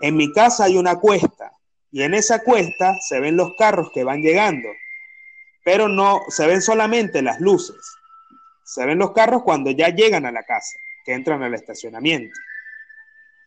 En 0.01 0.17
mi 0.17 0.33
casa 0.33 0.65
hay 0.65 0.77
una 0.77 0.97
cuesta 0.97 1.53
y 1.93 2.03
en 2.03 2.15
esa 2.15 2.43
cuesta 2.43 2.99
se 3.01 3.21
ven 3.21 3.37
los 3.37 3.53
carros 3.57 3.91
que 3.93 4.03
van 4.03 4.23
llegando, 4.23 4.69
pero 5.65 5.89
no 5.89 6.23
se 6.29 6.47
ven 6.47 6.63
solamente 6.63 7.23
las 7.23 7.41
luces. 7.41 7.77
Se 8.65 8.85
ven 8.85 8.99
los 8.99 9.13
carros 9.13 9.43
cuando 9.43 9.71
ya 9.71 9.91
llegan 9.91 10.27
a 10.27 10.33
la 10.33 10.43
casa, 10.43 10.77
que 11.05 11.13
entran 11.13 11.43
al 11.43 11.55
estacionamiento. 11.55 12.35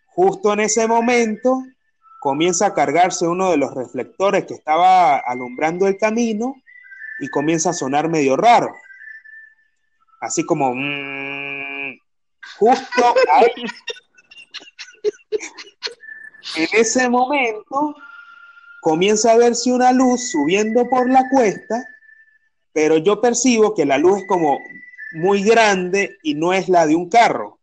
Justo 0.07 0.53
en 0.53 0.61
ese 0.61 0.87
momento 0.87 1.65
comienza 2.25 2.65
a 2.65 2.73
cargarse 2.73 3.27
uno 3.27 3.51
de 3.51 3.57
los 3.57 3.75
reflectores 3.75 4.45
que 4.47 4.55
estaba 4.55 5.17
alumbrando 5.17 5.85
el 5.85 5.95
camino 5.95 6.55
y 7.19 7.27
comienza 7.27 7.69
a 7.69 7.73
sonar 7.73 8.09
medio 8.09 8.35
raro. 8.35 8.73
Así 10.21 10.43
como 10.43 10.73
mm, 10.73 11.99
justo 12.57 13.15
ahí. 13.31 13.65
en 16.55 16.67
ese 16.71 17.07
momento 17.09 17.95
comienza 18.81 19.33
a 19.33 19.37
verse 19.37 19.71
una 19.71 19.91
luz 19.91 20.31
subiendo 20.31 20.89
por 20.89 21.07
la 21.07 21.29
cuesta, 21.29 21.87
pero 22.73 22.97
yo 22.97 23.21
percibo 23.21 23.75
que 23.75 23.85
la 23.85 23.99
luz 23.99 24.21
es 24.21 24.27
como 24.27 24.57
muy 25.11 25.43
grande 25.43 26.17
y 26.23 26.33
no 26.33 26.53
es 26.53 26.69
la 26.69 26.87
de 26.87 26.95
un 26.95 27.07
carro, 27.07 27.59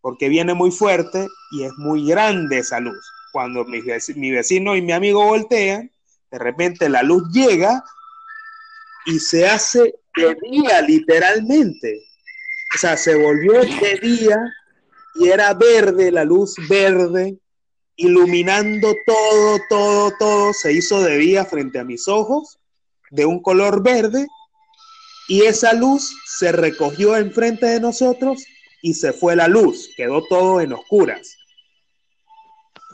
porque 0.00 0.28
viene 0.28 0.54
muy 0.54 0.70
fuerte 0.70 1.26
y 1.50 1.64
es 1.64 1.72
muy 1.76 2.06
grande 2.06 2.58
esa 2.58 2.78
luz 2.78 3.15
cuando 3.36 3.66
mi, 3.66 3.82
vecino 4.30 4.76
y 4.76 4.80
mi 4.80 4.92
amigo 4.92 5.22
voltean, 5.22 5.90
de 6.30 6.38
repente 6.38 6.88
la 6.88 7.02
luz 7.02 7.22
llega 7.34 7.84
y 9.04 9.18
se 9.18 9.46
hace 9.46 9.94
de 10.16 10.34
día, 10.50 10.80
literalmente. 10.80 12.02
O 12.74 12.78
sea, 12.78 12.96
se 12.96 13.14
volvió 13.14 13.60
de 13.60 14.00
día 14.00 14.38
y 15.16 15.28
era 15.28 15.52
verde, 15.52 16.10
la 16.10 16.24
luz 16.24 16.54
verde, 16.66 17.36
iluminando 17.96 18.94
todo, 19.04 19.60
todo, 19.68 20.12
todo. 20.18 20.52
Se 20.54 20.72
hizo 20.72 21.02
de 21.02 21.18
día 21.18 21.44
frente 21.44 21.78
a 21.78 21.84
mis 21.84 22.08
ojos, 22.08 22.58
de 23.10 23.26
un 23.26 23.42
color 23.42 23.82
verde, 23.82 24.26
y 25.28 25.42
esa 25.42 25.74
luz 25.74 26.16
se 26.24 26.52
recogió 26.52 27.18
enfrente 27.18 27.66
de 27.66 27.80
nosotros 27.80 28.46
y 28.80 28.94
se 28.94 29.12
fue 29.12 29.36
la 29.36 29.46
luz, 29.46 29.90
quedó 29.94 30.24
todo 30.26 30.62
en 30.62 30.72
oscuras. 30.72 31.35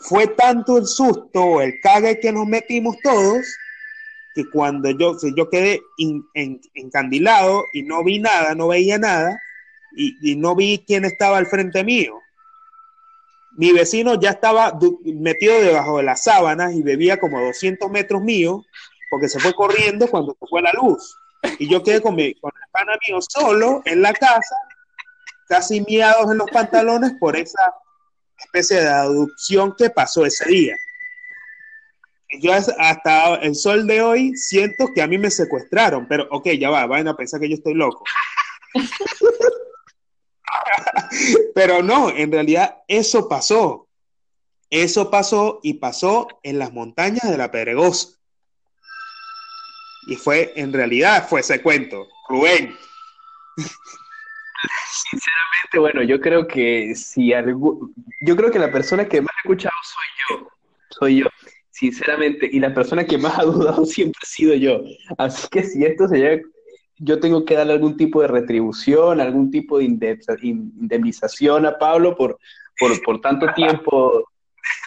Fue 0.02 0.26
tanto 0.26 0.78
el 0.78 0.86
susto, 0.86 1.60
el 1.60 1.80
cague 1.80 2.18
que 2.18 2.32
nos 2.32 2.46
metimos 2.46 2.96
todos, 3.02 3.46
que 4.34 4.48
cuando 4.50 4.90
yo, 4.90 5.16
yo 5.36 5.48
quedé 5.48 5.80
encandilado 6.74 7.64
y 7.72 7.82
no 7.82 8.02
vi 8.02 8.18
nada, 8.18 8.54
no 8.54 8.68
veía 8.68 8.98
nada, 8.98 9.40
y, 9.94 10.36
no 10.36 10.56
vi 10.56 10.82
quién 10.86 11.04
estaba 11.04 11.38
al 11.38 11.46
frente 11.46 11.84
mío. 11.84 12.18
Mi 13.52 13.72
vecino 13.72 14.18
ya 14.18 14.30
estaba 14.30 14.78
metido 15.04 15.60
debajo 15.60 15.98
de 15.98 16.04
las 16.04 16.24
sábanas 16.24 16.72
y 16.72 16.82
bebía 16.82 17.20
como 17.20 17.40
200 17.40 17.90
metros 17.90 18.22
mío, 18.22 18.64
porque 19.10 19.28
se 19.28 19.38
fue 19.38 19.52
corriendo 19.52 20.08
cuando 20.08 20.32
se 20.32 20.46
fue 20.48 20.62
la 20.62 20.72
luz. 20.72 21.16
Y 21.58 21.68
yo 21.68 21.82
quedé 21.82 22.00
con, 22.00 22.14
mi, 22.14 22.34
con 22.34 22.50
el 22.54 22.70
pana 22.70 22.94
mío 23.06 23.18
solo 23.20 23.82
en 23.84 24.00
la 24.00 24.14
casa, 24.14 24.56
casi 25.46 25.82
miados 25.82 26.30
en 26.30 26.38
los 26.38 26.50
pantalones 26.50 27.12
por 27.20 27.36
esa 27.36 27.74
especie 28.44 28.80
de 28.80 28.88
adopción 28.88 29.74
que 29.76 29.90
pasó 29.90 30.26
ese 30.26 30.48
día. 30.48 30.76
Yo 32.40 32.52
hasta 32.52 33.34
el 33.36 33.54
sol 33.54 33.86
de 33.86 34.00
hoy 34.00 34.36
siento 34.36 34.88
que 34.94 35.02
a 35.02 35.06
mí 35.06 35.18
me 35.18 35.30
secuestraron, 35.30 36.06
pero 36.08 36.26
ok, 36.30 36.48
ya 36.58 36.70
va, 36.70 36.86
vayan 36.86 37.08
a 37.08 37.16
pensar 37.16 37.40
que 37.40 37.48
yo 37.48 37.56
estoy 37.56 37.74
loco. 37.74 38.04
pero 41.54 41.82
no, 41.82 42.10
en 42.10 42.32
realidad 42.32 42.78
eso 42.88 43.28
pasó. 43.28 43.88
Eso 44.70 45.10
pasó 45.10 45.60
y 45.62 45.74
pasó 45.74 46.28
en 46.42 46.58
las 46.58 46.72
montañas 46.72 47.30
de 47.30 47.36
la 47.36 47.50
Pedregosa. 47.50 48.18
Y 50.06 50.16
fue, 50.16 50.52
en 50.56 50.72
realidad, 50.72 51.28
fue 51.28 51.40
ese 51.40 51.60
cuento. 51.60 52.08
Rubén. 52.28 52.74
Sinceramente, 55.10 55.78
bueno, 55.78 56.02
yo 56.02 56.20
creo 56.20 56.46
que 56.46 56.94
si 56.94 57.32
algo, 57.32 57.90
yo 58.20 58.36
creo 58.36 58.50
que 58.50 58.58
la 58.58 58.72
persona 58.72 59.08
que 59.08 59.20
más 59.20 59.34
ha 59.36 59.40
escuchado 59.40 59.74
soy 59.82 60.04
yo, 60.28 60.48
soy 60.90 61.16
yo, 61.20 61.26
sinceramente, 61.70 62.48
y 62.50 62.60
la 62.60 62.74
persona 62.74 63.04
que 63.04 63.18
más 63.18 63.38
ha 63.38 63.44
dudado 63.44 63.84
siempre 63.86 64.18
ha 64.22 64.26
sido 64.26 64.54
yo. 64.54 64.82
Así 65.18 65.48
que 65.48 65.64
si 65.64 65.84
esto 65.84 66.08
se 66.08 66.18
llega, 66.18 66.42
yo 66.98 67.18
tengo 67.18 67.44
que 67.44 67.54
darle 67.54 67.72
algún 67.72 67.96
tipo 67.96 68.22
de 68.22 68.28
retribución, 68.28 69.20
algún 69.20 69.50
tipo 69.50 69.78
de 69.78 69.84
indemnización 70.42 71.66
a 71.66 71.78
Pablo 71.78 72.16
por, 72.16 72.38
por, 72.78 73.02
por 73.02 73.20
tanto 73.20 73.52
tiempo 73.54 74.28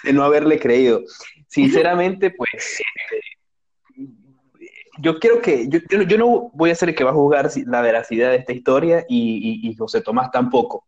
de 0.04 0.14
no 0.14 0.24
haberle 0.24 0.60
creído. 0.60 1.02
Sinceramente, 1.48 2.32
pues 2.32 2.52
este, 2.54 3.22
yo 4.98 5.20
creo 5.20 5.42
que 5.42 5.68
yo, 5.68 5.80
yo, 5.90 6.18
no 6.18 6.50
voy 6.54 6.72
a 6.72 6.76
ser 6.76 6.90
el 6.90 6.96
que 6.96 7.04
va 7.04 7.12
a 7.12 7.14
juzgar 7.14 7.50
la 7.66 7.82
veracidad 7.82 8.32
de 8.32 8.38
esta 8.38 8.54
historia 8.54 9.06
y, 9.08 9.62
y, 9.68 9.76
José 9.76 10.02
Tomás 10.02 10.32
tampoco. 10.32 10.86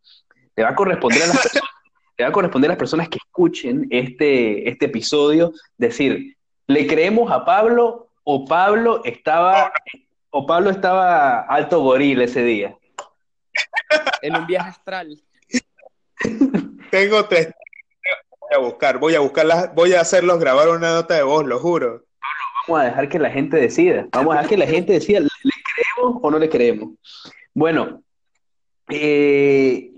Le 0.56 0.64
va 0.64 0.70
a 0.70 0.76
corresponder 0.76 1.24
a 1.24 1.28
las 1.28 1.38
personas, 1.42 1.70
le 2.18 2.24
va 2.24 2.30
a 2.30 2.34
corresponder 2.34 2.70
a 2.70 2.74
las 2.74 2.80
personas 2.80 3.10
que 3.10 3.18
escuchen 3.18 3.88
este, 3.90 4.70
este 4.70 4.86
episodio 4.86 5.52
decir, 5.78 6.38
¿le 6.68 6.88
creemos 6.88 7.32
a 7.32 7.44
Pablo 7.44 8.10
o 8.24 8.46
Pablo 8.46 9.02
estaba 9.04 9.72
o 10.30 10.46
Pablo 10.46 10.70
estaba 10.70 11.42
alto 11.42 11.82
goril 11.82 12.22
ese 12.22 12.44
día? 12.44 12.78
En 14.22 14.36
un 14.36 14.48
viaje 14.48 14.70
astral. 14.70 15.22
Tengo 16.92 17.26
tres. 17.26 17.54
Voy 18.40 18.54
a 18.54 18.58
buscar, 18.60 18.98
voy 18.98 19.16
a 19.16 19.20
buscarlas, 19.20 19.76
voy 19.76 19.94
a 19.94 20.02
hacerlos 20.02 20.40
grabar 20.40 20.70
una 20.70 20.94
nota 20.94 21.16
de 21.16 21.24
voz, 21.24 21.46
lo 21.46 21.60
juro 21.60 22.07
vamos 22.68 22.82
a 22.82 22.86
dejar 22.86 23.10
que 23.10 23.20
la 23.20 23.30
gente 23.30 23.58
decida. 23.58 24.08
Vamos 24.12 24.34
a 24.34 24.38
dejar 24.38 24.50
que 24.50 24.58
la 24.58 24.68
gente 24.68 24.94
decida, 24.94 25.20
¿le, 25.20 25.30
creemos 25.30 26.20
o 26.22 26.32
no 26.32 26.40
le 26.40 26.50
creemos? 26.50 26.90
Bueno, 27.54 28.04
eh, 28.90 29.92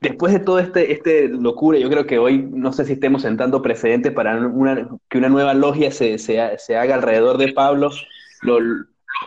después 0.00 0.32
de 0.32 0.40
todo 0.40 0.58
este, 0.58 0.92
este 0.92 1.28
locura, 1.28 1.78
yo 1.78 1.88
creo 1.88 2.06
que 2.06 2.18
hoy 2.18 2.38
no 2.38 2.72
sé 2.72 2.84
si 2.84 2.94
estemos 2.94 3.22
sentando 3.22 3.62
precedentes 3.62 4.12
para 4.12 4.38
que 5.08 5.18
una 5.18 5.28
nueva 5.28 5.54
logia 5.54 5.90
se, 5.92 6.16
haga 6.40 6.94
alrededor 6.94 7.38
de 7.38 7.52
Pablo. 7.52 7.90
Los, 8.42 8.62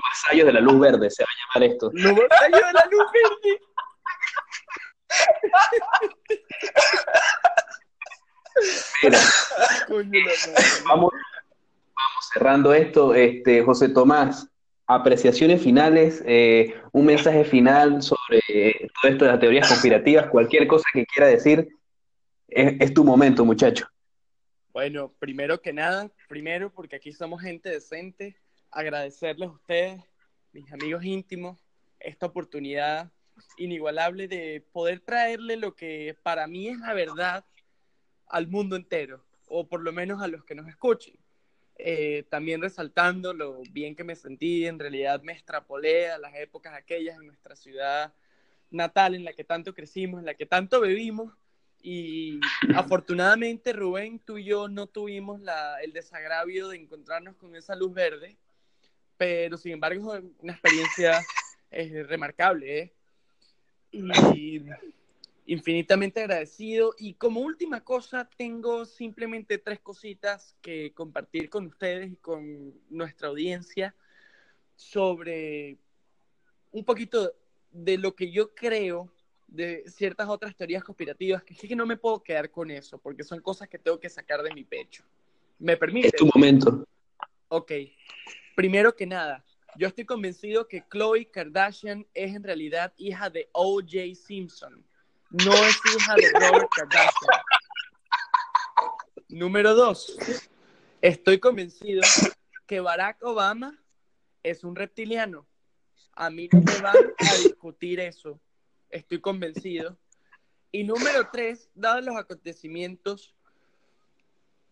vasallos 0.01 0.47
de 0.47 0.53
la 0.53 0.59
luz 0.59 0.79
verde, 0.79 1.09
se 1.11 1.23
va 1.23 1.29
a 1.29 1.59
llamar 1.59 1.71
esto. 1.71 1.91
Los 1.93 2.15
vasallos 2.15 2.61
de 2.61 2.73
la 2.73 2.85
luz 2.91 3.05
verde. 3.13 3.61
Mira, 9.03 9.19
vamos, 10.85 11.11
cerrando 12.33 12.73
esto, 12.73 13.13
este, 13.13 13.63
José 13.63 13.89
Tomás, 13.89 14.49
apreciaciones 14.87 15.61
finales, 15.61 16.23
eh, 16.25 16.75
un 16.91 17.05
mensaje 17.05 17.43
final 17.45 18.01
sobre 18.01 18.41
todo 19.01 19.11
esto 19.11 19.25
de 19.25 19.31
las 19.31 19.39
teorías 19.39 19.67
conspirativas, 19.67 20.27
cualquier 20.27 20.67
cosa 20.67 20.85
que 20.93 21.05
quiera 21.05 21.27
decir, 21.27 21.69
es, 22.47 22.93
tu 22.93 23.03
momento, 23.03 23.45
muchacho. 23.45 23.87
Bueno, 24.71 25.13
primero 25.19 25.61
que 25.61 25.73
nada, 25.73 26.11
primero 26.27 26.71
porque 26.71 26.95
aquí 26.95 27.11
somos 27.11 27.41
gente 27.41 27.69
decente, 27.69 28.37
agradecerles 28.71 29.49
a 29.49 29.53
ustedes, 29.53 30.01
mis 30.51 30.71
amigos 30.71 31.03
íntimos, 31.03 31.59
esta 31.99 32.25
oportunidad 32.25 33.11
inigualable 33.57 34.27
de 34.27 34.63
poder 34.71 34.99
traerle 34.99 35.57
lo 35.57 35.75
que 35.75 36.15
para 36.21 36.47
mí 36.47 36.67
es 36.67 36.77
la 36.79 36.93
verdad 36.93 37.45
al 38.27 38.47
mundo 38.47 38.75
entero, 38.75 39.23
o 39.47 39.67
por 39.67 39.81
lo 39.81 39.91
menos 39.91 40.21
a 40.21 40.27
los 40.27 40.43
que 40.43 40.55
nos 40.55 40.67
escuchen. 40.67 41.15
Eh, 41.85 42.23
también 42.29 42.61
resaltando 42.61 43.33
lo 43.33 43.61
bien 43.71 43.93
que 43.93 44.05
me 44.05 44.15
sentí, 44.15 44.65
en 44.65 44.79
realidad 44.79 45.21
me 45.21 45.33
extrapolé 45.33 46.09
a 46.09 46.17
las 46.17 46.33
épocas 46.35 46.73
aquellas 46.73 47.17
en 47.19 47.27
nuestra 47.27 47.57
ciudad 47.57 48.13
natal 48.71 49.15
en 49.15 49.25
la 49.25 49.33
que 49.33 49.43
tanto 49.43 49.73
crecimos, 49.73 50.21
en 50.21 50.25
la 50.25 50.33
que 50.33 50.45
tanto 50.45 50.79
bebimos 50.79 51.33
y 51.81 52.39
afortunadamente 52.73 53.73
Rubén, 53.73 54.17
tú 54.19 54.37
y 54.37 54.45
yo 54.45 54.69
no 54.69 54.87
tuvimos 54.87 55.41
la, 55.41 55.81
el 55.81 55.91
desagravio 55.91 56.69
de 56.69 56.77
encontrarnos 56.77 57.35
con 57.35 57.53
esa 57.57 57.75
luz 57.75 57.93
verde, 57.93 58.37
pero 59.17 59.57
sin 59.57 59.73
embargo 59.73 60.15
es 60.15 60.23
una 60.39 60.53
experiencia 60.53 61.21
eh, 61.69 62.05
remarcable. 62.07 62.79
¿eh? 62.79 62.93
Y 63.91 64.61
infinitamente 65.45 66.21
agradecido. 66.21 66.95
Y 66.97 67.15
como 67.15 67.41
última 67.41 67.83
cosa, 67.83 68.29
tengo 68.37 68.85
simplemente 68.85 69.57
tres 69.57 69.79
cositas 69.79 70.55
que 70.61 70.93
compartir 70.93 71.49
con 71.49 71.67
ustedes 71.67 72.11
y 72.11 72.15
con 72.15 72.73
nuestra 72.89 73.27
audiencia 73.27 73.95
sobre 74.75 75.77
un 76.71 76.83
poquito 76.83 77.33
de 77.71 77.97
lo 77.97 78.15
que 78.15 78.31
yo 78.31 78.53
creo 78.53 79.11
de 79.47 79.83
ciertas 79.87 80.27
otras 80.29 80.55
teorías 80.55 80.83
conspirativas, 80.83 81.43
que 81.43 81.53
es 81.53 81.59
que 81.59 81.75
no 81.75 81.85
me 81.85 81.97
puedo 81.97 82.23
quedar 82.23 82.49
con 82.49 82.71
eso, 82.71 82.97
porque 82.97 83.23
son 83.23 83.39
cosas 83.39 83.69
que 83.69 83.77
tengo 83.77 83.99
que 83.99 84.09
sacar 84.09 84.41
de 84.41 84.53
mi 84.53 84.63
pecho. 84.63 85.03
¿Me 85.59 85.77
permite? 85.77 86.07
Es 86.07 86.15
tu 86.15 86.27
momento. 86.33 86.85
Ok. 87.49 87.71
Primero 88.55 88.95
que 88.95 89.05
nada, 89.05 89.45
yo 89.77 89.87
estoy 89.87 90.05
convencido 90.05 90.67
que 90.67 90.83
Chloe 90.91 91.29
Kardashian 91.29 92.07
es 92.13 92.35
en 92.35 92.43
realidad 92.43 92.93
hija 92.97 93.29
de 93.29 93.49
O.J. 93.51 94.15
Simpson 94.15 94.83
no 95.33 95.51
es 95.51 95.79
hija 95.95 96.15
de 96.15 96.31
Robert 96.31 96.69
Kardashian. 96.75 97.41
Número 99.29 99.73
dos, 99.73 100.15
estoy 101.01 101.39
convencido 101.39 102.03
que 102.67 102.79
Barack 102.79 103.23
Obama 103.23 103.83
es 104.43 104.63
un 104.63 104.75
reptiliano. 104.75 105.47
A 106.13 106.29
mí 106.29 106.49
no 106.51 106.61
me 106.61 106.81
van 106.81 106.95
a 106.95 107.35
discutir 107.37 107.99
eso. 107.99 108.39
Estoy 108.91 109.19
convencido. 109.19 109.97
Y 110.71 110.83
número 110.83 111.27
tres, 111.31 111.69
dados 111.73 112.05
los 112.05 112.15
acontecimientos, 112.15 113.33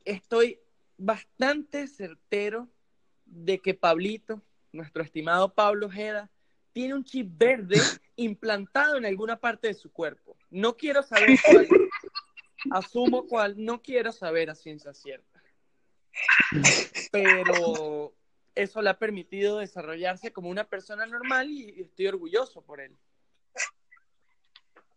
estoy 0.06 0.60
bastante 0.98 1.88
certero 1.88 2.68
de 3.26 3.58
que 3.60 3.74
Pablito, 3.74 4.44
nuestro 4.72 5.02
estimado 5.02 5.54
Pablo 5.54 5.88
Ojeda, 5.88 6.30
tiene 6.72 6.94
un 6.94 7.04
chip 7.04 7.28
verde 7.36 7.78
implantado 8.16 8.98
en 8.98 9.06
alguna 9.06 9.38
parte 9.38 9.68
de 9.68 9.74
su 9.74 9.92
cuerpo. 9.92 10.31
No 10.52 10.78
quiero 10.78 11.02
saber 11.02 11.40
cuál. 11.44 11.68
Asumo 12.72 13.26
cuál. 13.26 13.56
No 13.58 13.82
quiero 13.82 14.12
saber 14.12 14.50
a 14.50 14.56
ciencia 14.56 14.94
cierta. 14.94 15.42
Pero 17.12 18.14
eso 18.54 18.82
le 18.82 18.90
ha 18.90 19.00
permitido 19.00 19.60
desarrollarse 19.60 20.32
como 20.32 20.50
una 20.50 20.66
persona 20.66 21.06
normal 21.06 21.50
y 21.50 21.82
estoy 21.82 22.08
orgulloso 22.08 22.62
por 22.62 22.82
él. 22.82 22.96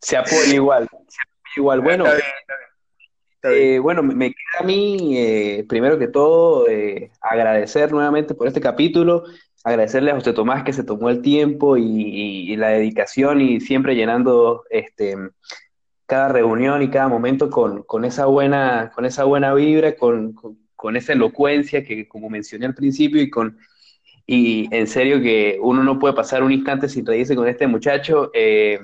Se 0.01 0.17
apoya 0.17 0.53
igual. 0.53 0.87
igual. 1.55 1.81
Bueno, 1.81 2.05
eh, 3.43 3.79
bueno, 3.79 4.03
me 4.03 4.29
queda 4.29 4.59
a 4.59 4.63
mí, 4.63 5.17
eh, 5.17 5.65
primero 5.67 5.97
que 5.97 6.07
todo, 6.07 6.67
eh, 6.67 7.11
agradecer 7.21 7.91
nuevamente 7.91 8.33
por 8.33 8.47
este 8.47 8.61
capítulo 8.61 9.23
agradecerle 9.65 10.11
a 10.11 10.15
José 10.15 10.31
Tomás 10.31 10.63
que 10.63 10.73
se 10.73 10.83
tomó 10.83 11.09
el 11.09 11.21
tiempo 11.23 11.75
y, 11.75 12.55
la 12.55 12.69
dedicación 12.69 13.41
y 13.41 13.59
siempre 13.59 13.95
llenando 13.95 14.63
este, 14.69 15.17
cada 16.05 16.29
reunión 16.29 16.83
y 16.83 16.89
cada 16.89 17.07
momento 17.07 17.49
con, 17.49 18.05
esa, 18.05 18.27
buena, 18.27 18.91
con 18.93 19.05
esa 19.05 19.23
buena 19.23 19.53
vibra, 19.55 19.95
con, 19.95 20.35
esa 20.93 21.13
elocuencia 21.13 21.83
que 21.83 22.07
como 22.07 22.29
mencioné 22.29 22.67
al 22.67 22.75
principio 22.75 23.21
y 23.21 23.29
con 23.29 23.57
y 24.27 24.67
en 24.75 24.87
serio 24.87 25.21
que 25.21 25.57
uno 25.61 25.83
no 25.83 25.99
puede 25.99 26.13
pasar 26.13 26.43
un 26.43 26.51
instante 26.51 26.87
sin 26.87 27.05
reírse 27.05 27.35
con 27.35 27.47
este 27.47 27.67
muchacho. 27.67 28.31
Eh, 28.33 28.79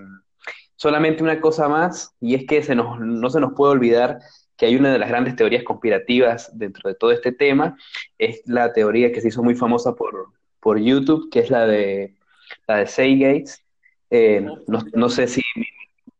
solamente 0.75 1.23
una 1.23 1.39
cosa 1.39 1.67
más, 1.67 2.15
y 2.19 2.35
es 2.35 2.45
que 2.45 2.63
se 2.63 2.75
nos, 2.75 2.99
no 2.99 3.29
se 3.29 3.39
nos 3.39 3.53
puede 3.53 3.73
olvidar 3.73 4.19
que 4.57 4.67
hay 4.67 4.75
una 4.75 4.91
de 4.91 4.99
las 4.99 5.09
grandes 5.09 5.35
teorías 5.35 5.63
conspirativas 5.63 6.55
dentro 6.57 6.89
de 6.89 6.95
todo 6.95 7.11
este 7.11 7.31
tema, 7.31 7.77
es 8.17 8.41
la 8.45 8.73
teoría 8.73 9.11
que 9.11 9.21
se 9.21 9.29
hizo 9.29 9.43
muy 9.43 9.55
famosa 9.55 9.95
por, 9.95 10.31
por 10.61 10.79
YouTube, 10.79 11.29
que 11.29 11.39
es 11.39 11.49
la 11.49 11.65
de, 11.67 12.13
la 12.67 12.77
de 12.77 12.87
Saygates. 12.87 13.63
Eh, 14.09 14.45
no, 14.67 15.09
sé 15.09 15.27
si, 15.27 15.41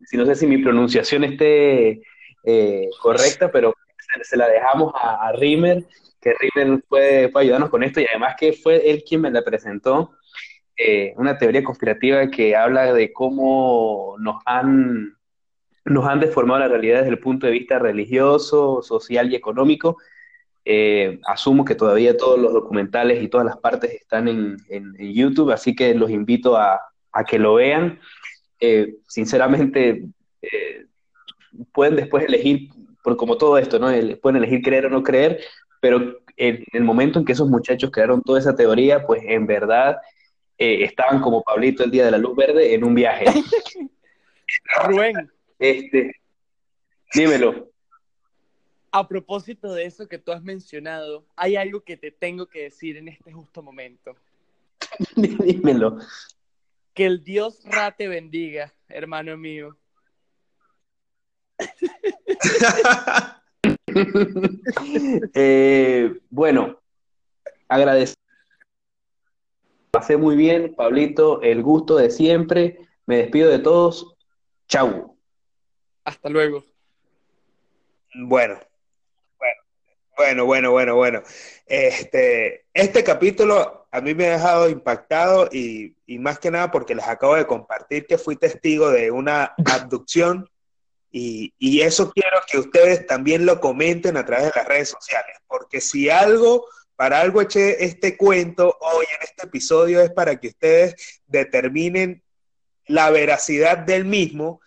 si, 0.05 0.17
no 0.17 0.25
sé 0.25 0.35
si 0.35 0.47
mi 0.47 0.57
pronunciación 0.57 1.23
esté 1.23 2.01
eh, 2.43 2.89
correcta, 3.01 3.51
pero 3.51 3.73
se, 4.23 4.37
la 4.37 4.47
dejamos 4.47 4.93
a, 4.95 5.27
a 5.27 5.31
Rimmer, 5.33 5.85
que 6.19 6.33
Rimmer 6.33 6.83
puede, 6.87 7.29
puede, 7.29 7.45
ayudarnos 7.45 7.69
con 7.69 7.83
esto, 7.83 8.01
y 8.01 8.07
además 8.09 8.35
que 8.37 8.53
fue 8.53 8.89
él 8.89 9.03
quien 9.07 9.21
me 9.21 9.31
la 9.31 9.43
presentó, 9.43 10.11
eh, 10.75 11.13
una 11.17 11.37
teoría 11.37 11.63
conspirativa 11.63 12.29
que 12.29 12.55
habla 12.55 12.93
de 12.93 13.13
cómo 13.13 14.15
nos 14.19 14.41
han 14.45 15.15
nos 15.85 16.05
han 16.07 16.19
deformado 16.19 16.59
la 16.59 16.67
realidad 16.67 16.99
desde 16.99 17.11
el 17.11 17.19
punto 17.19 17.47
de 17.47 17.53
vista 17.53 17.79
religioso, 17.79 18.81
social 18.81 19.31
y 19.31 19.35
económico. 19.35 19.97
Eh, 20.63 21.19
asumo 21.25 21.65
que 21.65 21.73
todavía 21.73 22.15
todos 22.15 22.39
los 22.39 22.53
documentales 22.53 23.23
y 23.23 23.27
todas 23.27 23.45
las 23.45 23.57
partes 23.57 23.93
están 23.93 24.27
en, 24.27 24.57
YouTube, 24.99 25.51
así 25.51 25.75
que 25.75 25.95
los 25.95 26.11
invito 26.11 26.55
a, 26.55 26.79
que 27.27 27.39
lo 27.39 27.55
vean. 27.55 27.99
Eh, 28.59 28.95
sinceramente, 29.07 30.05
eh, 30.41 30.85
pueden 31.73 31.95
después 31.95 32.25
elegir, 32.25 32.69
por 33.03 33.17
como 33.17 33.37
todo 33.37 33.57
esto, 33.57 33.79
¿no? 33.79 33.87
pueden 34.21 34.37
elegir 34.37 34.61
creer 34.61 34.85
o 34.85 34.89
no 34.89 35.01
creer, 35.01 35.39
pero 35.79 36.19
en 36.37 36.63
el 36.73 36.83
momento 36.83 37.17
en 37.17 37.25
que 37.25 37.33
esos 37.33 37.49
muchachos 37.49 37.89
crearon 37.91 38.21
toda 38.21 38.39
esa 38.39 38.55
teoría, 38.55 39.05
pues 39.05 39.23
en 39.25 39.47
verdad 39.47 39.97
estaban 40.57 41.21
como 41.21 41.41
Pablito 41.41 41.83
el 41.83 41.89
día 41.89 42.05
de 42.05 42.11
la 42.11 42.19
luz 42.19 42.35
verde 42.35 42.75
en 42.75 42.83
un 42.83 42.93
viaje. 42.93 43.25
Rubén, 44.85 45.31
este, 45.57 46.15
dímelo. 47.15 47.70
A 48.93 49.07
propósito 49.07 49.73
de 49.73 49.85
eso 49.85 50.07
que 50.07 50.17
tú 50.17 50.33
has 50.33 50.43
mencionado, 50.43 51.25
hay 51.37 51.55
algo 51.55 51.81
que 51.81 51.95
te 51.95 52.11
tengo 52.11 52.47
que 52.47 52.63
decir 52.63 52.97
en 52.97 53.07
este 53.07 53.31
justo 53.31 53.63
momento. 53.63 54.15
dímelo. 55.15 55.99
Que 56.93 57.05
el 57.05 57.23
Dios 57.23 57.61
Ra 57.63 57.95
te 57.95 58.09
bendiga, 58.09 58.73
hermano 58.87 59.37
mío. 59.37 59.77
Eh, 65.33 66.13
bueno, 66.29 66.79
agradezco. 67.67 68.15
Pasé 69.91 70.15
muy 70.15 70.37
bien, 70.37 70.73
Pablito, 70.75 71.41
el 71.41 71.61
gusto 71.61 71.97
de 71.97 72.09
siempre. 72.09 72.87
Me 73.05 73.17
despido 73.17 73.49
de 73.49 73.59
todos. 73.59 74.15
Chau. 74.69 75.17
Hasta 76.05 76.29
luego. 76.29 76.63
Bueno, 78.15 78.57
bueno, 80.21 80.45
bueno, 80.45 80.71
bueno, 80.71 80.95
bueno. 80.95 81.23
Este, 81.65 82.65
este 82.75 83.03
capítulo 83.03 83.87
a 83.91 84.01
mí 84.01 84.13
me 84.13 84.27
ha 84.27 84.33
dejado 84.33 84.69
impactado 84.69 85.49
y, 85.51 85.95
más 86.19 86.37
que 86.37 86.51
nada 86.51 86.69
porque 86.69 86.93
les 86.93 87.07
acabo 87.07 87.35
de 87.35 87.47
compartir 87.47 88.05
que 88.05 88.19
fui 88.19 88.35
testigo 88.35 88.91
de 88.91 89.09
una 89.09 89.55
abducción 89.65 90.47
y, 91.11 91.53
y, 91.57 91.81
eso 91.81 92.11
quiero 92.11 92.37
que 92.49 92.59
ustedes 92.59 93.07
también 93.07 93.47
lo 93.47 93.59
comenten 93.59 94.15
a 94.15 94.25
través 94.25 94.45
de 94.45 94.51
las 94.55 94.67
redes 94.67 94.89
sociales, 94.89 95.37
porque 95.47 95.81
si 95.81 96.09
algo, 96.09 96.67
para 96.95 97.19
algo 97.19 97.41
eché 97.41 97.83
este 97.83 98.15
cuento 98.15 98.77
hoy 98.79 99.05
en 99.15 99.23
este 99.23 99.47
episodio 99.47 100.01
es 100.01 100.11
para 100.11 100.39
que 100.39 100.49
ustedes 100.49 101.21
determinen 101.25 102.21
la 102.85 103.09
veracidad 103.09 103.79
del 103.79 104.05
mismo 104.05 104.61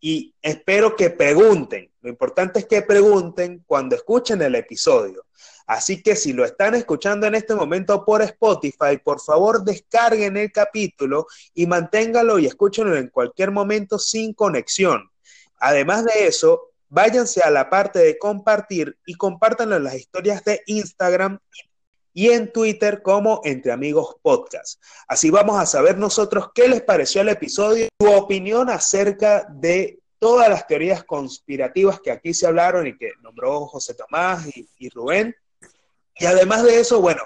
y 0.00 0.34
espero 0.42 0.96
que 0.96 1.10
pregunten. 1.10 1.90
Lo 2.00 2.08
importante 2.08 2.60
es 2.60 2.66
que 2.66 2.82
pregunten 2.82 3.64
cuando 3.66 3.96
escuchen 3.96 4.40
el 4.42 4.54
episodio. 4.54 5.26
Así 5.66 6.02
que 6.02 6.16
si 6.16 6.32
lo 6.32 6.44
están 6.44 6.74
escuchando 6.74 7.26
en 7.26 7.34
este 7.34 7.54
momento 7.54 8.04
por 8.04 8.22
Spotify, 8.22 8.96
por 9.04 9.20
favor 9.20 9.62
descarguen 9.64 10.36
el 10.38 10.50
capítulo 10.50 11.26
y 11.52 11.66
manténgalo 11.66 12.38
y 12.38 12.46
escúchenlo 12.46 12.96
en 12.96 13.08
cualquier 13.08 13.50
momento 13.50 13.98
sin 13.98 14.32
conexión. 14.32 15.10
Además 15.60 16.06
de 16.06 16.26
eso, 16.26 16.70
váyanse 16.88 17.42
a 17.42 17.50
la 17.50 17.68
parte 17.68 17.98
de 17.98 18.16
compartir 18.16 18.96
y 19.04 19.14
compártanlo 19.14 19.76
en 19.76 19.84
las 19.84 19.96
historias 19.96 20.42
de 20.44 20.62
Instagram 20.66 21.38
y 21.52 21.67
en 22.26 22.52
Twitter 22.52 23.00
como 23.02 23.40
Entre 23.44 23.70
Amigos 23.70 24.16
Podcast. 24.20 24.82
Así 25.06 25.30
vamos 25.30 25.60
a 25.60 25.66
saber 25.66 25.96
nosotros 25.96 26.48
qué 26.52 26.66
les 26.66 26.82
pareció 26.82 27.20
el 27.20 27.28
episodio, 27.28 27.86
su 28.00 28.10
opinión 28.10 28.68
acerca 28.68 29.46
de 29.48 30.00
todas 30.18 30.48
las 30.48 30.66
teorías 30.66 31.04
conspirativas 31.04 32.00
que 32.00 32.10
aquí 32.10 32.34
se 32.34 32.46
hablaron 32.46 32.86
y 32.86 32.96
que 32.96 33.12
nombró 33.22 33.66
José 33.66 33.94
Tomás 33.94 34.46
y, 34.54 34.88
Rubén. 34.90 35.34
Y 36.16 36.26
además 36.26 36.64
de 36.64 36.80
eso, 36.80 37.00
bueno, 37.00 37.22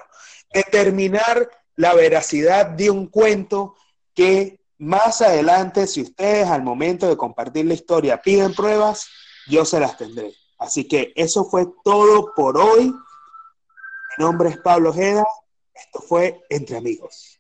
determinar 0.53 1.49
la 1.77 1.95
veracidad 1.95 2.67
de 2.67 2.91
un 2.91 3.07
cuento 3.07 3.75
que 4.15 4.61
más 4.77 5.23
adelante, 5.23 5.87
si 5.87 6.03
ustedes 6.03 6.49
al 6.49 6.63
momento 6.63 7.09
de 7.09 7.17
compartir 7.17 7.65
la 7.65 7.75
historia 7.75 8.21
piden 8.21 8.53
pruebas, 8.53 9.09
yo 9.49 9.65
se 9.65 9.81
las 9.81 9.97
tendré. 9.97 10.35
Así 10.59 10.87
que 10.87 11.13
eso 11.17 11.45
fue 11.45 11.67
todo 11.83 12.33
por 12.37 12.59
hoy. 12.59 12.93
Mi 14.19 14.25
nombre 14.25 14.51
es 14.51 14.59
Pablo 14.59 14.91
Ojeda. 14.91 15.27
Esto 15.75 16.01
fue 16.01 16.43
Entre 16.51 16.77
Amigos. 16.77 17.32